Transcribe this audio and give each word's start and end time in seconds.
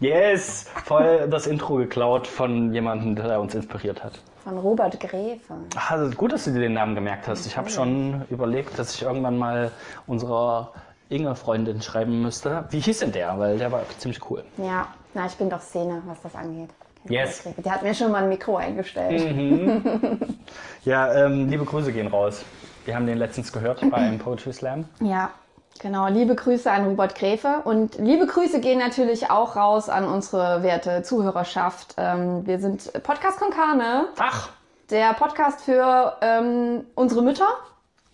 Yes, 0.00 0.66
voll 0.84 1.28
das 1.30 1.46
Intro 1.46 1.76
geklaut 1.76 2.26
von 2.26 2.72
jemandem, 2.72 3.16
der 3.16 3.40
uns 3.40 3.54
inspiriert 3.54 4.04
hat. 4.04 4.20
Von 4.44 4.58
Robert 4.58 5.00
Gräfe. 5.00 5.54
Ach, 5.74 5.90
also 5.92 6.14
gut, 6.16 6.32
dass 6.32 6.44
du 6.44 6.52
dir 6.52 6.60
den 6.60 6.74
Namen 6.74 6.94
gemerkt 6.94 7.26
hast. 7.26 7.46
Ich 7.46 7.56
habe 7.56 7.68
schon 7.70 8.22
überlegt, 8.30 8.78
dass 8.78 8.94
ich 8.94 9.02
irgendwann 9.02 9.38
mal 9.38 9.72
unserer 10.06 10.72
Inge-Freundin 11.08 11.82
schreiben 11.82 12.22
müsste. 12.22 12.64
Wie 12.70 12.80
hieß 12.80 13.00
denn 13.00 13.12
der? 13.12 13.38
Weil 13.38 13.58
der 13.58 13.72
war 13.72 13.82
ziemlich 13.98 14.30
cool. 14.30 14.44
Ja, 14.58 14.88
na, 15.14 15.26
ich 15.26 15.34
bin 15.34 15.48
doch 15.50 15.60
Szene, 15.60 16.02
was 16.06 16.20
das 16.22 16.34
angeht. 16.34 16.70
Yes. 17.08 17.44
Der 17.64 17.72
hat 17.72 17.82
mir 17.82 17.94
schon 17.94 18.10
mal 18.12 18.24
ein 18.24 18.28
Mikro 18.28 18.56
eingestellt. 18.56 20.20
Ja, 20.84 21.12
ähm, 21.14 21.48
liebe 21.48 21.64
Grüße 21.64 21.92
gehen 21.92 22.06
raus. 22.06 22.44
Wir 22.84 22.94
haben 22.94 23.06
den 23.06 23.18
letztens 23.18 23.52
gehört 23.52 23.80
bei 23.90 23.96
einem 23.96 24.20
Poetry 24.20 24.52
Slam. 24.52 24.84
Ja, 25.00 25.30
genau. 25.78 26.08
Liebe 26.08 26.34
Grüße 26.34 26.70
an 26.70 26.86
Robert 26.86 27.14
Gräfe 27.14 27.62
und 27.64 27.98
liebe 27.98 28.26
Grüße 28.26 28.60
gehen 28.60 28.78
natürlich 28.78 29.30
auch 29.30 29.56
raus 29.56 29.88
an 29.88 30.04
unsere 30.04 30.62
werte 30.62 31.02
Zuhörerschaft. 31.02 31.94
Ähm, 31.96 32.46
wir 32.46 32.58
sind 32.58 32.92
Podcast 33.02 33.38
Konkane, 33.38 34.06
Ach, 34.18 34.50
der 34.90 35.12
Podcast 35.14 35.62
für 35.62 36.16
ähm, 36.20 36.84
unsere 36.94 37.22
Mütter, 37.22 37.48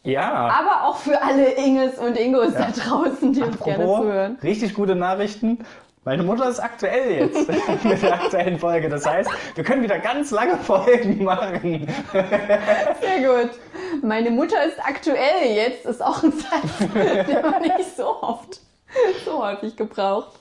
ja. 0.03 0.31
aber 0.49 0.85
auch 0.89 0.97
für 0.97 1.23
alle 1.23 1.53
Inges 1.53 1.99
und 1.99 2.17
Ingos 2.19 2.55
da 2.55 2.71
draußen, 2.71 3.33
die 3.33 3.43
uns 3.43 3.59
gerne 3.61 3.85
Apropos, 3.85 4.01
zuhören. 4.07 4.39
richtig 4.43 4.75
gute 4.75 4.95
Nachrichten. 4.95 5.59
Meine 6.05 6.25
Mutter 6.25 6.49
ist 6.49 6.59
aktuell 6.59 7.13
jetzt 7.13 7.49
mit 7.85 8.03
der 8.03 8.15
aktuellen 8.15 8.59
Folge. 8.59 8.89
Das 8.89 9.07
heißt, 9.07 9.31
wir 9.55 9.63
können 9.63 9.83
wieder 9.85 10.01
ganz 10.01 10.33
lange 10.33 10.57
Folgen 10.57 11.23
machen. 11.23 11.87
Sehr 12.13 13.21
gut. 13.21 13.51
Meine 14.03 14.31
Mutter 14.33 14.65
ist 14.65 14.81
aktuell 14.85 15.55
jetzt, 15.55 15.87
ist 15.87 16.03
auch 16.03 16.23
ein 16.25 16.33
Satz, 16.33 16.79
den 16.93 17.43
man 17.43 17.63
nicht 17.63 17.97
so 17.97 18.21
oft, 18.21 18.61
so 19.25 19.45
häufig 19.45 19.77
gebraucht. 19.77 20.33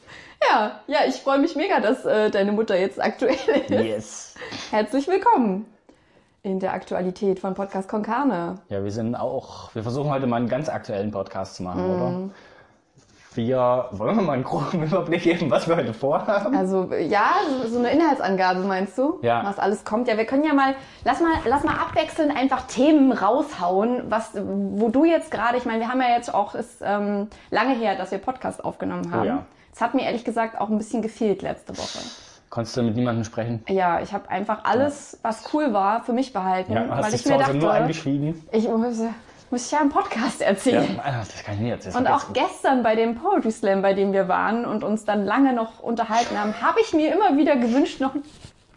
Ja, 0.50 0.80
ja, 0.88 1.00
ich 1.08 1.16
freue 1.18 1.38
mich 1.38 1.56
mega, 1.56 1.80
dass 1.80 2.06
äh, 2.06 2.32
deine 2.32 2.52
Mutter 2.52 2.76
jetzt 2.80 3.00
aktuell 3.00 3.36
ist. 3.36 3.70
Yes. 3.70 4.36
Herzlich 4.72 5.08
willkommen 5.08 5.68
in 6.42 6.60
der 6.60 6.74
Aktualität 6.74 7.40
von 7.40 7.54
Podcast 7.54 7.88
Konkane. 7.88 8.58
Ja, 8.70 8.84
wir 8.84 8.92
sind 8.92 9.14
auch, 9.14 9.76
wir 9.76 9.84
versuchen 9.84 10.10
heute 10.10 10.26
mal 10.26 10.38
einen 10.38 10.50
ganz 10.50 10.70
aktuellen 10.70 11.12
Podcast 11.12 11.54
zu 11.58 11.62
machen, 11.62 11.86
Mhm. 11.86 11.92
oder? 12.02 12.30
Wir, 13.34 13.86
wollen 13.92 14.18
wir 14.18 14.24
mal 14.24 14.34
einen 14.34 14.44
groben 14.44 14.84
Überblick 14.84 15.24
geben, 15.24 15.50
was 15.50 15.68
wir 15.68 15.78
heute 15.78 15.94
vorhaben? 15.94 16.54
Also 16.56 16.90
ja, 17.00 17.30
so- 17.64 17.68
so 17.70 17.80
eine 17.80 17.92
Inhaltsangabe 17.92 18.60
meinst 18.62 18.98
du? 18.98 19.20
Ja. 19.22 19.42
Was 19.46 19.58
alles 19.58 19.86
kommt. 19.86 20.08
Ja, 20.10 20.18
wir 20.18 20.26
können 20.26 20.44
ja 20.44 20.54
mal, 20.54 20.76
lass 21.06 21.22
mal, 21.22 21.32
lass 21.46 21.64
mal 21.64 21.76
abwechselnd 21.76 22.36
einfach 22.36 22.64
Themen 22.68 23.12
raushauen, 23.14 24.04
was, 24.10 24.32
wo 24.36 24.90
du 24.90 25.06
jetzt 25.06 25.32
gerade, 25.32 25.58
ich 25.58 25.66
meine, 25.66 25.80
wir 25.80 25.88
haben 25.88 26.02
ja 26.02 26.10
jetzt 26.16 26.34
auch, 26.34 26.56
ist 26.56 26.82
ähm, 26.84 27.28
lange 27.52 27.74
her, 27.76 27.96
dass 27.96 28.12
wir 28.12 28.18
Podcast 28.18 28.66
aufgenommen 28.66 29.12
haben. 29.14 29.22
Oh 29.22 29.26
ja. 29.26 29.46
Es 29.74 29.80
hat 29.80 29.94
mir 29.94 30.04
ehrlich 30.04 30.26
gesagt 30.26 30.60
auch 30.60 30.70
ein 30.70 30.78
bisschen 30.78 31.02
gefehlt 31.02 31.42
letzte 31.42 31.78
Woche. 31.78 32.00
Konntest 32.50 32.76
du 32.76 32.84
mit 32.84 32.98
niemandem 32.98 33.24
sprechen? 33.24 33.64
Ja, 33.70 34.02
ich 34.02 34.12
habe 34.12 34.30
einfach 34.30 34.66
alles, 34.66 35.18
was 35.22 35.54
cool 35.54 35.72
war, 35.72 36.04
für 36.04 36.12
mich 36.12 36.34
behalten, 36.34 36.74
Ja, 36.74 36.86
hast 36.90 37.06
weil 37.06 37.14
ich 37.16 37.26
mir 37.26 37.38
dachte, 37.38 37.54
nur 37.56 37.72
eingeschwiegen? 37.72 38.46
ich 38.52 38.68
muss, 39.52 39.66
ich 39.66 39.72
ja 39.72 39.80
im 39.82 39.90
Podcast 39.90 40.42
Ja, 40.42 40.48
erzählen. 40.48 41.00
ah, 41.04 41.20
das 41.20 41.44
kann 41.44 41.56
ich 41.56 41.62
nicht 41.62 41.72
erzählen. 41.72 41.96
Und 41.96 42.08
auch 42.08 42.34
gestern 42.34 42.84
bei 42.84 42.96
dem 42.96 43.16
Poetry 43.16 43.52
Slam, 43.52 43.82
bei 43.82 43.94
dem 43.94 44.14
wir 44.14 44.28
waren 44.28 44.66
und 44.66 44.84
uns 44.84 45.06
dann 45.06 45.26
lange 45.26 45.54
noch 45.54 45.80
unterhalten 45.82 46.38
haben, 46.40 46.62
habe 46.62 46.80
ich 46.82 46.94
mir 46.94 47.14
immer 47.14 47.38
wieder 47.38 47.56
gewünscht, 47.56 48.00
noch 48.02 48.16
ein 48.16 48.24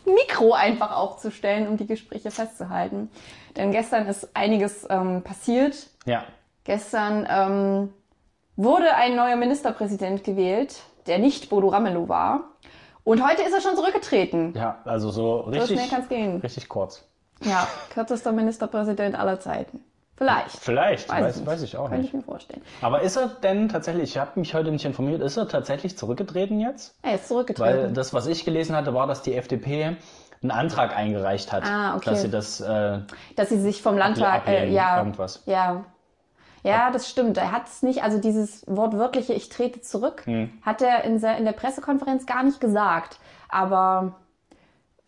Mikro 0.05 0.53
einfach 0.53 0.95
aufzustellen, 0.97 1.67
um 1.69 1.77
die 1.77 1.87
Gespräche 1.87 2.31
festzuhalten. 2.31 3.11
Denn 3.57 3.71
gestern 3.71 4.07
ist 4.07 4.29
einiges 4.35 4.87
ähm, 4.91 5.23
passiert. 5.23 5.89
Ja, 6.05 6.25
Gestern 6.65 7.27
ähm, 7.31 7.93
wurde 8.57 8.95
ein 8.95 9.17
neuer 9.17 9.37
Ministerpräsident 9.37 10.25
gewählt, 10.25 10.81
der 11.07 11.19
nicht 11.19 11.51
Bodo 11.51 11.69
Ramelow 11.69 12.09
war. 12.09 12.41
Und 13.05 13.23
heute 13.27 13.43
ist 13.43 13.53
er 13.53 13.61
schon 13.61 13.77
zurückgetreten. 13.77 14.55
ja, 14.57 14.79
also 14.87 15.11
so 15.11 15.43
So 15.45 15.51
richtig, 15.51 15.77
schnell 15.79 15.89
kann's 15.91 16.09
gehen. 16.09 16.41
richtig 16.41 16.69
kurz. 16.71 17.05
Ja, 17.43 17.69
kürzester 17.93 18.33
Ministerpräsident 18.33 19.15
aller 19.19 19.41
Zeiten. 19.41 19.85
Vielleicht. 20.17 20.57
Vielleicht, 20.61 21.09
weiß, 21.09 21.37
nicht. 21.39 21.47
weiß 21.47 21.63
ich 21.63 21.77
auch 21.77 21.89
Könnte 21.89 22.03
nicht. 22.03 22.09
ich 22.09 22.15
mir 22.15 22.23
vorstellen. 22.23 22.63
Aber 22.83 23.01
ist 23.03 23.17
er 23.17 23.29
denn 23.43 23.69
tatsächlich, 23.69 24.05
ich 24.11 24.19
habe 24.19 24.39
mich 24.39 24.55
heute 24.55 24.71
nicht 24.71 24.85
informiert, 24.85 25.21
ist 25.21 25.37
er 25.37 25.49
tatsächlich 25.49 25.99
zurückgetreten 25.99 26.61
jetzt? 26.61 26.95
Er 27.03 27.17
ist 27.17 27.27
zurückgetreten. 27.29 27.83
Weil 27.83 27.93
das, 27.93 28.15
was 28.15 28.27
ich 28.29 28.45
gelesen 28.45 28.77
hatte, 28.77 28.95
war, 28.95 29.07
dass 29.09 29.23
die 29.23 29.35
FDP 29.35 29.97
einen 30.43 30.51
Antrag 30.53 30.97
eingereicht 30.97 31.53
hat, 31.53 31.65
Ah, 31.65 31.97
okay. 31.97 32.11
dass 32.11 32.23
sie 32.23 32.31
das 32.31 32.61
äh, 32.61 32.99
dass 33.35 33.49
sie 33.49 33.59
sich 33.61 33.83
vom 33.83 33.97
Landtag, 33.99 34.47
äh, 34.47 34.69
ja, 34.71 34.99
irgendwas. 34.99 35.43
ja, 35.47 35.85
ja, 36.63 36.91
das 36.93 37.09
stimmt. 37.11 37.37
Er 37.37 37.51
hat 37.53 37.67
es 37.67 37.83
nicht, 37.83 38.03
also 38.05 38.19
dieses 38.19 38.65
wortwörtliche 38.67 39.33
"Ich 39.35 39.49
trete 39.49 39.81
zurück" 39.81 40.23
Hm. 40.27 40.51
hat 40.63 40.81
er 40.81 41.05
in 41.05 41.21
der, 41.21 41.37
in 41.39 41.45
der 41.45 41.53
Pressekonferenz 41.53 42.25
gar 42.27 42.43
nicht 42.43 42.61
gesagt. 42.61 43.19
Aber 43.49 44.15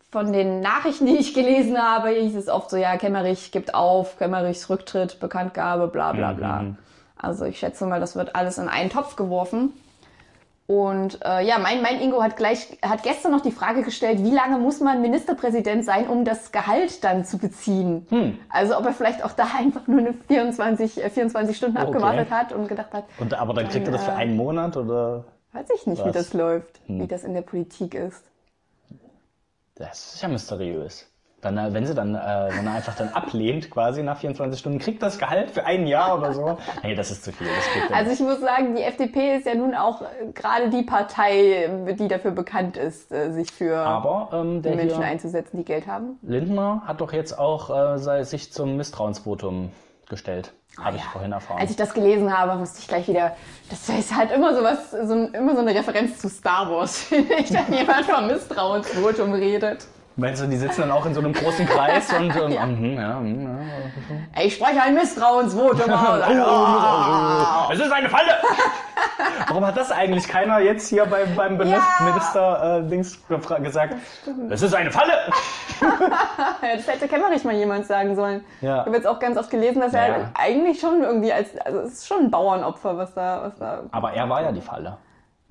von 0.09 0.31
den 0.31 0.61
Nachrichten, 0.61 1.05
die 1.05 1.17
ich 1.17 1.33
gelesen 1.33 1.77
habe, 1.81 2.09
hieß 2.09 2.35
es 2.35 2.49
oft 2.49 2.69
so: 2.69 2.77
Ja, 2.77 2.97
Kemmerich 2.97 3.51
gibt 3.51 3.73
auf, 3.73 4.17
Kemmerichs 4.17 4.69
Rücktritt, 4.69 5.19
Bekanntgabe, 5.19 5.87
bla 5.87 6.13
bla 6.13 6.33
bla. 6.33 6.61
Mhm. 6.61 6.77
Also 7.17 7.45
ich 7.45 7.59
schätze 7.59 7.85
mal, 7.85 7.99
das 7.99 8.15
wird 8.15 8.35
alles 8.35 8.57
in 8.57 8.69
einen 8.69 8.89
Topf 8.89 9.15
geworfen. 9.15 9.73
Und 10.67 11.23
äh, 11.23 11.47
ja, 11.47 11.59
mein, 11.59 11.81
mein 11.81 12.01
Ingo 12.01 12.21
hat 12.21 12.35
gleich, 12.35 12.77
hat 12.81 13.01
gestern 13.01 13.31
noch 13.31 13.39
die 13.39 13.53
Frage 13.53 13.83
gestellt, 13.83 14.21
wie 14.21 14.31
lange 14.31 14.57
muss 14.57 14.81
man 14.81 15.01
Ministerpräsident 15.01 15.85
sein, 15.85 16.09
um 16.09 16.25
das 16.25 16.51
Gehalt 16.51 17.05
dann 17.05 17.23
zu 17.23 17.37
beziehen? 17.37 18.05
Hm. 18.09 18.37
Also 18.49 18.77
ob 18.77 18.85
er 18.85 18.91
vielleicht 18.91 19.23
auch 19.23 19.31
da 19.31 19.47
einfach 19.57 19.87
nur 19.87 19.99
eine 19.99 20.13
24, 20.27 21.01
äh, 21.05 21.09
24 21.09 21.55
Stunden 21.55 21.77
Okay. 21.77 21.87
abgewartet 21.87 22.31
hat 22.31 22.51
und 22.51 22.67
gedacht 22.67 22.91
hat, 22.91 23.05
und 23.17 23.33
aber 23.33 23.53
dann 23.53 23.69
kriegt 23.69 23.87
er 23.87 23.93
das 23.93 24.03
für 24.03 24.11
äh, 24.11 24.15
einen 24.15 24.35
Monat 24.35 24.75
oder 24.75 25.23
weiß 25.53 25.67
ich 25.73 25.87
nicht, 25.87 25.99
wie 25.99 26.09
Was? 26.09 26.15
Hm. 26.15 26.21
das 26.21 26.33
läuft, 26.33 26.81
wie 26.87 27.07
das 27.07 27.23
in 27.23 27.33
der 27.33 27.43
Politik 27.43 27.95
ist. 27.95 28.25
Das 29.79 30.15
ist 30.15 30.21
ja 30.21 30.27
mysteriös. 30.27 31.11
Dann, 31.41 31.55
äh, 31.57 31.71
wenn 31.71 31.85
sie 31.85 31.93
dann, 31.93 32.15
äh, 32.15 32.49
wenn 32.49 32.65
er 32.65 32.73
einfach 32.73 32.95
dann 32.95 33.09
ablehnt, 33.09 33.69
quasi 33.69 34.01
nach 34.01 34.17
24 34.17 34.59
Stunden, 34.59 34.79
kriegt 34.79 35.03
das 35.03 35.19
Gehalt 35.19 35.51
für 35.51 35.65
ein 35.65 35.85
Jahr 35.85 36.17
oder 36.17 36.33
so. 36.33 36.57
Nee, 36.83 36.95
das 36.95 37.11
ist 37.11 37.23
zu 37.23 37.31
viel. 37.31 37.45
Das 37.47 37.73
geht 37.73 37.89
ja 37.91 37.95
Also 37.95 38.11
ich 38.11 38.19
muss 38.19 38.39
sagen, 38.39 38.75
die 38.75 38.81
FDP 38.81 39.35
ist 39.35 39.45
ja 39.45 39.53
nun 39.53 39.75
auch 39.75 40.01
äh, 40.01 40.31
gerade 40.33 40.71
die 40.71 40.81
Partei, 40.81 41.65
äh, 41.65 41.93
die 41.93 42.07
dafür 42.07 42.31
bekannt 42.31 42.75
ist, 42.75 43.09
sich 43.09 43.51
für 43.51 43.77
Aber 43.77 44.29
ähm, 44.33 44.61
Menschen 44.61 45.03
einzusetzen, 45.03 45.57
die 45.57 45.63
Geld 45.63 45.85
haben. 45.85 46.17
Lindner 46.23 46.81
hat 46.85 47.01
doch 47.01 47.13
jetzt 47.13 47.37
auch 47.37 47.95
äh, 47.95 48.23
sich 48.23 48.51
zum 48.51 48.75
Misstrauensvotum 48.75 49.71
gestellt. 50.09 50.53
Habe 50.79 50.97
ich 50.97 51.01
Ah 51.01 51.05
ja. 51.05 51.11
vorhin 51.11 51.31
erfahren. 51.31 51.59
Als 51.59 51.71
ich 51.71 51.75
das 51.75 51.93
gelesen 51.93 52.35
habe, 52.37 52.55
musste 52.55 52.79
ich 52.79 52.87
gleich 52.87 53.07
wieder. 53.07 53.35
Das 53.69 53.89
ist 53.89 54.15
halt 54.15 54.31
immer 54.31 54.55
so 54.55 54.63
was, 54.63 54.91
so, 54.91 55.13
immer 55.33 55.55
so 55.55 55.61
eine 55.61 55.73
Referenz 55.73 56.19
zu 56.19 56.29
Star 56.29 56.69
Wars, 56.69 56.97
finde 57.03 57.33
ich, 57.35 57.51
wenn 57.51 57.73
jemand 57.73 58.05
vom 58.05 58.27
Misstrauensvotum 58.27 59.33
redet. 59.33 59.85
Meinst 60.19 60.41
du, 60.41 60.47
die 60.47 60.57
sitzen 60.57 60.81
dann 60.81 60.91
auch 60.91 61.05
in 61.05 61.13
so 61.13 61.19
einem 61.19 61.31
großen 61.33 61.65
Kreis 61.67 62.11
und 62.11 62.35
ähm, 62.41 62.51
Ja. 62.51 62.65
mhm, 62.65 62.93
ja, 62.95 63.19
mhm, 63.19 63.59
ja. 64.35 64.41
Ich 64.43 64.55
spreche 64.55 64.81
ein 64.81 64.95
Misstrauensvotum 64.95 65.91
aus. 65.91 66.21
Oh, 66.27 67.71
es 67.73 67.79
ist 67.79 67.91
eine 67.91 68.09
Falle! 68.09 68.31
Warum 69.47 69.65
hat 69.65 69.77
das 69.77 69.91
eigentlich 69.91 70.27
keiner 70.27 70.59
jetzt 70.59 70.87
hier 70.89 71.05
beim, 71.05 71.35
beim 71.35 71.57
Benis- 71.57 71.81
Ja. 71.99 72.05
Minister 72.05 72.77
äh, 72.79 72.89
gesagt? 73.63 73.95
Es 74.49 74.61
ist 74.61 74.73
eine 74.73 74.91
Falle! 74.91 75.13
Das 76.61 76.87
hätte 76.87 77.07
Kemmerich 77.07 77.43
mal 77.43 77.53
jemand 77.53 77.85
sagen 77.85 78.15
sollen. 78.15 78.43
Ja. 78.61 78.79
Ich 78.81 78.85
habe 78.87 78.95
jetzt 78.95 79.07
auch 79.07 79.19
ganz 79.19 79.37
oft 79.37 79.49
gelesen, 79.49 79.79
dass 79.81 79.93
er 79.93 80.07
Ja. 80.07 80.13
halt 80.15 80.25
eigentlich 80.35 80.79
schon 80.79 81.01
irgendwie 81.03 81.31
als, 81.31 81.55
also 81.59 81.79
es 81.81 81.93
ist 81.93 82.07
schon 82.07 82.25
ein 82.25 82.31
Bauernopfer, 82.31 82.97
was 82.97 83.13
da, 83.13 83.43
was 83.43 83.55
da. 83.59 83.83
Aber 83.91 84.13
er 84.13 84.27
war 84.29 84.41
ja 84.41 84.51
die 84.51 84.61
Falle. 84.61 84.97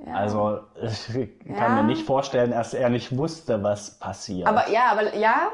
Ja. 0.05 0.13
Also 0.15 0.61
ich 0.83 1.39
kann 1.47 1.57
Ja. 1.57 1.69
mir 1.71 1.85
nicht 1.85 2.05
vorstellen, 2.07 2.51
dass 2.51 2.75
er 2.75 2.89
nicht 2.91 3.17
wusste, 3.17 3.63
was 3.63 3.99
passiert. 3.99 4.47
Aber 4.47 4.69
ja, 4.69 4.91
aber 4.93 5.15
ja, 5.17 5.49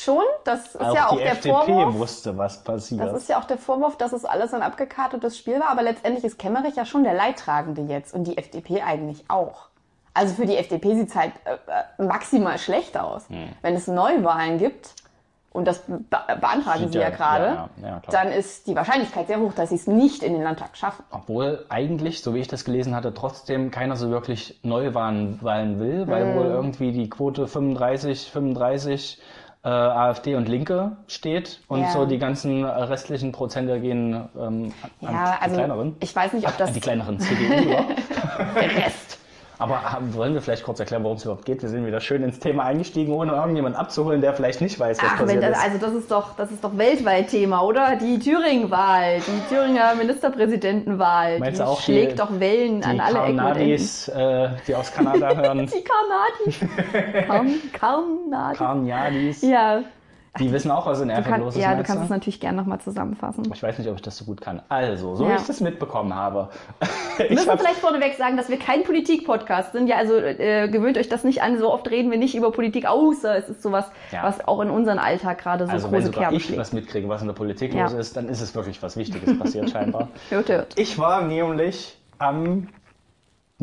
schon. 0.00 0.22
Das 0.44 0.66
ist 0.74 0.80
auch 0.80 0.94
ja 0.94 1.06
auch 1.08 1.12
die 1.16 1.22
der 1.22 1.32
FDP 1.32 1.54
Vorwurf. 1.54 1.94
wusste, 1.94 2.36
was 2.38 2.62
passiert. 2.64 3.00
Das 3.00 3.12
ist 3.14 3.28
ja 3.28 3.38
auch 3.38 3.44
der 3.44 3.58
Vorwurf, 3.58 3.96
dass 3.96 4.12
es 4.12 4.24
alles 4.24 4.52
ein 4.54 4.62
abgekartetes 4.62 5.38
Spiel 5.38 5.60
war. 5.60 5.68
Aber 5.70 5.82
letztendlich 5.82 6.24
ist 6.24 6.38
Kemmerich 6.38 6.76
ja 6.76 6.84
schon 6.84 7.04
der 7.04 7.14
Leidtragende 7.14 7.82
jetzt 7.82 8.12
und 8.14 8.24
die 8.24 8.36
FDP 8.38 8.82
eigentlich 8.82 9.24
auch. 9.28 9.68
Also 10.12 10.34
für 10.34 10.46
die 10.46 10.56
FDP 10.56 10.94
sieht 10.94 11.08
es 11.08 11.16
halt 11.16 11.32
äh, 11.44 12.02
äh, 12.02 12.06
maximal 12.06 12.58
schlecht 12.58 12.96
aus. 12.96 13.28
Hm. 13.28 13.48
Wenn 13.62 13.74
es 13.74 13.86
Neuwahlen 13.88 14.58
gibt, 14.58 14.94
und 15.52 15.66
das 15.68 15.82
be 15.86 16.00
beantragen 16.40 16.88
sie 16.90 16.98
ja, 16.98 17.04
ja- 17.04 17.10
gerade, 17.10 17.44
ja, 17.44 17.68
ja, 17.82 18.02
dann 18.10 18.28
ist 18.32 18.66
die 18.66 18.74
Wahrscheinlichkeit 18.74 19.28
sehr 19.28 19.38
hoch, 19.38 19.52
dass 19.54 19.68
sie 19.68 19.76
es 19.76 19.86
nicht 19.86 20.24
in 20.24 20.32
den 20.32 20.42
Landtag 20.42 20.76
schaffen. 20.76 21.04
Obwohl 21.12 21.64
eigentlich, 21.68 22.22
so 22.22 22.34
wie 22.34 22.40
ich 22.40 22.48
das 22.48 22.64
gelesen 22.64 22.94
hatte, 22.96 23.14
trotzdem 23.14 23.70
keiner 23.70 23.94
so 23.94 24.10
wirklich 24.10 24.58
Neuwahlen 24.64 25.40
will, 25.78 26.08
weil 26.08 26.24
Hm. 26.26 26.34
wohl 26.36 26.46
irgendwie 26.46 26.90
die 26.92 27.08
Quote 27.08 27.46
35, 27.46 28.30
35 28.32 29.20
äh, 29.64 29.68
AfD 29.68 30.34
und 30.34 30.48
Linke 30.48 30.92
steht 31.08 31.60
und 31.68 31.80
Ja. 31.80 31.90
so 31.90 32.04
die 32.04 32.18
ganzen 32.18 32.64
restlichen 32.64 33.32
Prozente 33.32 33.80
gehen 33.80 34.12
ähm, 34.38 34.72
an 35.00 35.14
Ja, 35.14 35.36
die 35.38 35.42
also 35.42 35.56
kleineren. 35.56 35.96
ich 36.00 36.14
weiß 36.14 36.32
nicht, 36.34 36.46
ob 36.46 36.56
das 36.58 36.68
An 36.68 36.74
die 36.74 36.80
kleineren 36.80 37.18
CDU. 37.18 37.44
der 38.54 38.76
Rest. 38.76 39.03
Aber 39.58 39.92
haben, 39.92 40.12
wollen 40.14 40.34
wir 40.34 40.42
vielleicht 40.42 40.64
kurz 40.64 40.80
erklären, 40.80 41.04
worum 41.04 41.16
es 41.16 41.24
überhaupt 41.24 41.44
geht? 41.44 41.62
Wir 41.62 41.68
sind 41.68 41.86
wieder 41.86 42.00
schön 42.00 42.22
ins 42.24 42.40
Thema 42.40 42.64
eingestiegen, 42.64 43.12
ohne 43.12 43.32
irgendjemanden 43.32 43.80
abzuholen, 43.80 44.20
der 44.20 44.34
vielleicht 44.34 44.60
nicht 44.60 44.80
weiß, 44.80 44.98
was 45.00 45.10
Ach, 45.14 45.18
passiert 45.20 45.42
das, 45.44 45.58
ist. 45.58 45.64
also 45.64 45.78
das 45.78 45.92
ist 45.94 46.10
doch, 46.10 46.34
das 46.36 46.50
ist 46.50 46.64
doch 46.64 46.76
weltweit 46.76 47.28
Thema, 47.28 47.62
oder? 47.62 47.96
Die 47.96 48.18
Thüringen-Wahl, 48.18 49.20
die 49.20 49.54
Thüringer 49.54 49.94
Ministerpräsidentenwahl, 49.94 51.38
Meinst 51.38 51.60
die 51.60 51.64
auch 51.64 51.76
die- 51.78 51.82
schlägt 51.84 52.18
doch 52.18 52.40
Wellen 52.40 52.80
die 52.80 52.86
an 52.86 53.00
alle 53.00 53.18
Ecken 53.20 53.38
und 53.40 53.56
Enden. 53.56 54.12
Äh, 54.16 54.48
die 54.66 54.74
aus 54.74 54.92
Kanada 54.92 55.28
hören, 55.36 55.66
Die 55.72 55.84
Karnadis. 55.84 57.26
Karn, 57.28 57.52
Karnadis. 57.72 58.58
Carniadis, 58.58 59.42
Ja, 59.42 59.82
die 60.40 60.52
wissen 60.52 60.70
auch, 60.70 60.86
was 60.86 61.00
in 61.00 61.08
du 61.08 61.14
Erfurt 61.14 61.38
los 61.38 61.54
ist. 61.54 61.62
ja, 61.62 61.74
du 61.76 61.82
kannst 61.84 62.04
es 62.04 62.10
natürlich 62.10 62.40
gerne 62.40 62.56
nochmal 62.56 62.80
zusammenfassen. 62.80 63.44
Ich 63.54 63.62
weiß 63.62 63.78
nicht, 63.78 63.88
ob 63.88 63.96
ich 63.96 64.02
das 64.02 64.16
so 64.16 64.24
gut 64.24 64.40
kann. 64.40 64.62
Also, 64.68 65.14
so 65.14 65.24
Ja. 65.24 65.30
wie 65.30 65.34
ich 65.36 65.46
das 65.46 65.60
mitbekommen 65.60 66.14
habe. 66.14 66.48
Wir 67.16 67.24
ich 67.30 67.30
müssen 67.36 67.50
hab, 67.50 67.60
vielleicht 67.60 67.78
vorneweg 67.78 68.14
sagen, 68.16 68.36
dass 68.36 68.48
wir 68.48 68.58
kein 68.58 68.82
Politik-Podcast 68.82 69.72
sind. 69.72 69.86
Ja, 69.86 69.96
also 69.96 70.16
äh, 70.16 70.68
gewöhnt 70.68 70.98
euch 70.98 71.08
das 71.08 71.22
nicht 71.24 71.42
an. 71.42 71.58
So 71.58 71.72
oft 71.72 71.88
reden 71.90 72.10
wir 72.10 72.18
nicht 72.18 72.34
über 72.34 72.50
Politik, 72.50 72.86
außer 72.86 73.36
es 73.36 73.48
ist 73.48 73.62
sowas, 73.62 73.86
Ja. 74.12 74.22
was 74.24 74.46
auch 74.46 74.60
in 74.60 74.70
unseren 74.70 74.98
Alltag 74.98 75.38
gerade 75.38 75.66
so 75.66 75.72
also 75.72 75.92
wenn 75.92 76.00
große 76.00 76.12
Kerben 76.12 76.36
ich 76.36 76.44
schlägt. 76.46 76.60
was 76.60 76.72
mitkriege, 76.72 77.08
was 77.08 77.20
in 77.20 77.28
der 77.28 77.34
Politik 77.34 77.72
Ja. 77.74 77.84
los 77.84 77.92
ist, 77.92 78.16
dann 78.16 78.28
ist 78.28 78.40
es 78.40 78.54
wirklich 78.54 78.82
was 78.82 78.96
Wichtiges 78.96 79.38
passiert 79.38 79.70
scheinbar. 79.70 80.08
Hört, 80.30 80.48
hört. 80.48 80.78
Ich 80.78 80.98
war 80.98 81.22
nämlich 81.22 81.96
am 82.18 82.68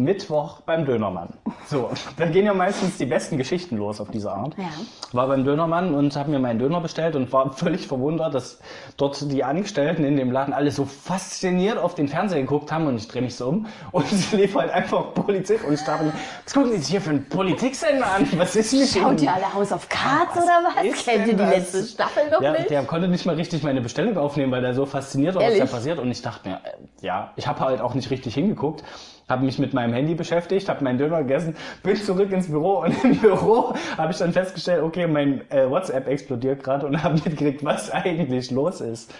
Mittwoch 0.03 0.62
beim 0.62 0.86
Dönermann. 0.86 1.30
So, 1.68 1.89
da 2.18 2.25
gehen 2.25 2.45
ja 2.45 2.53
meistens 2.53 2.98
die 2.98 3.06
besten 3.06 3.38
Geschichten 3.38 3.77
los 3.77 4.01
auf 4.01 4.09
diese 4.12 4.31
Art. 4.31 4.56
Ja. 4.57 4.65
War 5.13 5.27
beim 5.27 5.44
Dönermann 5.45 5.94
und 5.94 6.15
habe 6.15 6.31
mir 6.31 6.39
meinen 6.39 6.59
Döner 6.59 6.81
bestellt 6.81 7.15
und 7.15 7.31
war 7.31 7.51
völlig 7.53 7.88
verwundert, 7.88 8.33
dass 8.33 8.59
dort 8.98 9.31
die 9.31 9.44
Angestellten 9.44 10.03
in 10.03 10.18
dem 10.18 10.31
Laden 10.31 10.53
alle 10.53 10.71
so 10.71 10.86
fasziniert 10.86 11.77
auf 11.77 11.95
den 11.95 12.07
Fernseher 12.07 12.42
geguckt 12.42 12.71
haben 12.71 12.88
und 12.88 12.95
ich 12.98 13.07
drehe 13.07 13.21
mich 13.21 13.36
so 13.36 13.48
um 13.48 13.68
und 13.92 14.06
es 14.12 14.31
lief 14.31 14.56
halt 14.56 14.71
einfach 14.71 15.13
Politik 15.13 15.65
und 15.68 15.74
ich 15.74 15.83
dachte 15.83 16.06
mir, 16.06 16.13
was 16.44 16.54
gucken 16.54 16.71
die 16.71 16.77
sich 16.77 16.89
hier 16.89 17.01
für 17.01 17.12
einen 17.12 17.30
Politiksender 17.30 18.06
an? 18.06 18.27
Was 18.38 18.56
ist 18.56 18.74
mit 18.74 18.88
Schaut 18.89 19.21
ihr 19.21 19.33
alle 19.33 19.54
House 19.54 19.71
of 19.71 19.88
Cards 19.89 20.36
oder 20.36 20.62
was? 20.63 21.06
Kennt 21.06 21.27
ihr 21.27 21.33
die 21.33 21.36
das? 21.38 21.50
letzte 21.50 21.83
Staffel 21.83 22.30
noch 22.31 22.42
Ja, 22.42 22.51
nicht? 22.54 22.69
der 22.69 22.83
konnte 22.83 23.07
nicht 23.07 23.25
mal 23.25 23.36
richtig 23.36 23.63
meine 23.63 23.81
Bestellung 23.81 24.18
aufnehmen, 24.18 24.51
weil 24.51 24.62
der 24.62 24.74
so 24.74 24.86
fasziniert 24.86 25.36
war, 25.36 25.44
was 25.44 25.57
da 25.57 25.65
passiert. 25.65 26.00
Und 26.00 26.12
ich 26.12 26.21
dachte 26.21 26.50
mir, 26.50 26.56
äh, 26.56 27.06
ja, 27.06 27.31
ich 27.36 27.47
habe 27.47 27.59
halt 27.59 27.81
auch 27.81 27.94
nicht 27.94 28.09
richtig 28.09 28.33
hingeguckt, 28.33 28.83
habe 29.31 29.45
mich 29.45 29.57
mit 29.57 29.74
meinem 29.74 29.94
Handy 29.94 30.13
beschäftigt, 30.13 30.69
habe 30.69 30.83
meinen 30.83 31.00
Döner 31.00 31.19
gegessen, 31.19 31.56
bin 31.81 31.95
zurück 31.95 32.31
ins 32.31 32.48
Büro 32.48 32.81
und 32.81 33.04
im 33.04 33.18
Büro 33.18 33.74
habe 33.98 34.12
ich 34.12 34.18
dann 34.18 34.33
festgestellt, 34.33 34.83
okay, 34.83 35.07
mein 35.07 35.50
äh, 35.50 35.69
WhatsApp 35.69 36.07
explodiert 36.07 36.63
gerade 36.63 36.86
und 36.86 37.01
habe 37.04 37.16
mitgekriegt, 37.16 37.66
was 37.66 37.89
eigentlich 37.89 38.51
los 38.51 38.81
ist. 38.81 39.12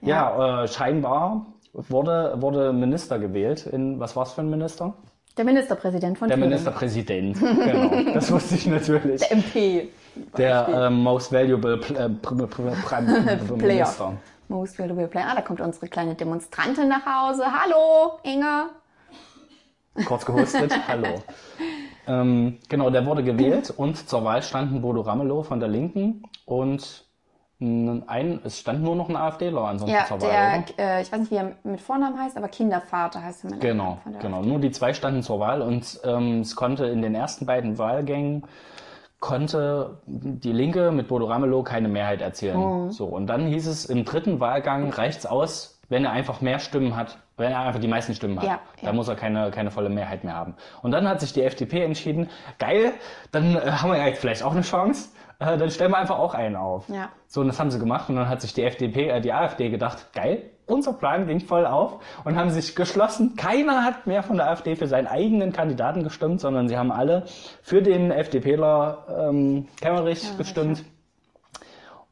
Ja, 0.00 0.62
äh, 0.62 0.68
scheinbar 0.68 1.46
wurde, 1.72 2.34
wurde 2.36 2.72
Minister 2.72 3.18
gewählt. 3.18 3.66
In, 3.66 4.00
was 4.00 4.16
war's 4.16 4.32
für 4.32 4.42
ein 4.42 4.50
Minister? 4.50 4.94
Der 5.36 5.44
Ministerpräsident 5.44 6.18
von 6.18 6.28
Der 6.28 6.36
Thüringen. 6.36 6.50
Ministerpräsident. 6.50 7.38
genau, 7.38 8.12
das 8.14 8.30
wusste 8.32 8.56
ich 8.56 8.66
natürlich. 8.66 9.20
Der 9.20 9.32
MP. 9.32 9.88
Der 10.36 10.68
ähm, 10.68 11.02
Most 11.02 11.32
Valuable 11.32 11.78
Pl 11.78 11.96
äh, 11.96 12.08
Player. 12.08 13.56
Minister. 13.56 14.12
Most 14.48 14.78
Valuable 14.78 15.06
Player. 15.06 15.26
Ah, 15.28 15.34
da 15.36 15.42
kommt 15.42 15.60
unsere 15.60 15.86
kleine 15.86 16.14
Demonstrantin 16.14 16.88
nach 16.88 17.06
Hause. 17.06 17.44
Hallo, 17.44 18.18
Inga. 18.24 18.70
Kurz 20.06 20.24
gehustet, 20.24 20.72
hallo. 20.88 21.22
Ähm, 22.06 22.58
genau, 22.68 22.90
der 22.90 23.04
wurde 23.06 23.22
gewählt 23.22 23.70
und 23.70 24.08
zur 24.08 24.24
Wahl 24.24 24.42
standen 24.42 24.80
Bodo 24.80 25.02
Ramelow 25.02 25.42
von 25.42 25.60
der 25.60 25.68
Linken 25.68 26.22
und 26.46 27.04
ein, 27.60 28.40
es 28.44 28.60
stand 28.60 28.84
nur 28.84 28.94
noch 28.94 29.08
ein 29.08 29.16
AfDler 29.16 29.62
ansonsten 29.62 29.96
Ja, 29.96 30.06
zur 30.06 30.22
Wahl, 30.22 30.64
der, 30.78 30.98
äh, 30.98 31.02
ich 31.02 31.10
weiß 31.10 31.18
nicht, 31.18 31.32
wie 31.32 31.36
er 31.36 31.56
mit 31.64 31.80
Vornamen 31.80 32.16
heißt, 32.16 32.36
aber 32.36 32.46
Kindervater 32.46 33.20
heißt 33.20 33.44
er 33.44 33.50
mit 33.50 33.60
Genau, 33.60 33.98
genau. 34.20 34.42
Nur 34.42 34.60
die 34.60 34.70
zwei 34.70 34.94
standen 34.94 35.24
zur 35.24 35.40
Wahl 35.40 35.60
und 35.60 36.00
ähm, 36.04 36.42
es 36.42 36.54
konnte 36.54 36.86
in 36.86 37.02
den 37.02 37.16
ersten 37.16 37.46
beiden 37.46 37.76
Wahlgängen 37.76 38.44
konnte 39.18 39.98
die 40.06 40.52
Linke 40.52 40.92
mit 40.92 41.08
Bodo 41.08 41.26
Ramelow 41.26 41.64
keine 41.64 41.88
Mehrheit 41.88 42.20
erzielen. 42.20 42.56
Oh. 42.56 42.90
So 42.90 43.06
und 43.06 43.26
dann 43.26 43.48
hieß 43.48 43.66
es 43.66 43.86
im 43.86 44.04
dritten 44.04 44.38
Wahlgang 44.38 44.90
reicht's 44.90 45.26
aus, 45.26 45.80
wenn 45.88 46.04
er 46.04 46.12
einfach 46.12 46.40
mehr 46.40 46.60
Stimmen 46.60 46.94
hat, 46.94 47.18
wenn 47.38 47.52
er 47.52 47.60
einfach 47.60 47.80
die 47.80 47.88
meisten 47.88 48.14
Stimmen 48.14 48.38
hat. 48.38 48.46
Ja, 48.46 48.60
Da 48.80 48.88
ja. 48.88 48.92
muss 48.92 49.08
er 49.08 49.16
keine 49.16 49.50
keine 49.50 49.70
volle 49.70 49.88
Mehrheit 49.88 50.24
mehr 50.24 50.34
haben. 50.34 50.54
Und 50.82 50.90
dann 50.90 51.08
hat 51.08 51.20
sich 51.20 51.32
die 51.32 51.42
FDP 51.42 51.82
entschieden, 51.82 52.28
geil, 52.58 52.92
dann 53.32 53.56
äh, 53.56 53.60
haben 53.70 53.90
wir 53.90 53.98
ja 53.98 54.06
jetzt 54.06 54.20
vielleicht 54.20 54.42
auch 54.42 54.52
eine 54.52 54.62
Chance. 54.62 55.10
Äh, 55.38 55.56
dann 55.56 55.70
stellen 55.70 55.92
wir 55.92 55.98
einfach 55.98 56.18
auch 56.18 56.34
einen 56.34 56.56
auf. 56.56 56.88
Ja. 56.88 57.10
So, 57.26 57.40
und 57.40 57.46
das 57.46 57.60
haben 57.60 57.70
sie 57.70 57.78
gemacht 57.78 58.08
und 58.08 58.16
dann 58.16 58.28
hat 58.28 58.40
sich 58.40 58.54
die 58.54 58.64
FDP, 58.64 59.08
äh, 59.08 59.20
die 59.20 59.32
AfD 59.32 59.70
gedacht, 59.70 60.12
geil, 60.12 60.50
unser 60.66 60.92
Plan 60.92 61.26
ging 61.26 61.40
voll 61.40 61.64
auf 61.64 61.98
und 62.24 62.36
haben 62.36 62.50
sich 62.50 62.74
geschlossen. 62.74 63.36
Keiner 63.36 63.84
hat 63.84 64.06
mehr 64.06 64.22
von 64.22 64.36
der 64.36 64.50
AfD 64.50 64.76
für 64.76 64.86
seinen 64.86 65.06
eigenen 65.06 65.52
Kandidaten 65.52 66.02
gestimmt, 66.02 66.40
sondern 66.40 66.68
sie 66.68 66.76
haben 66.76 66.92
alle 66.92 67.24
für 67.62 67.82
den 67.82 68.10
FDPler 68.10 69.28
ähm, 69.30 69.68
Kemmerich 69.80 70.36
gestimmt. 70.36 70.84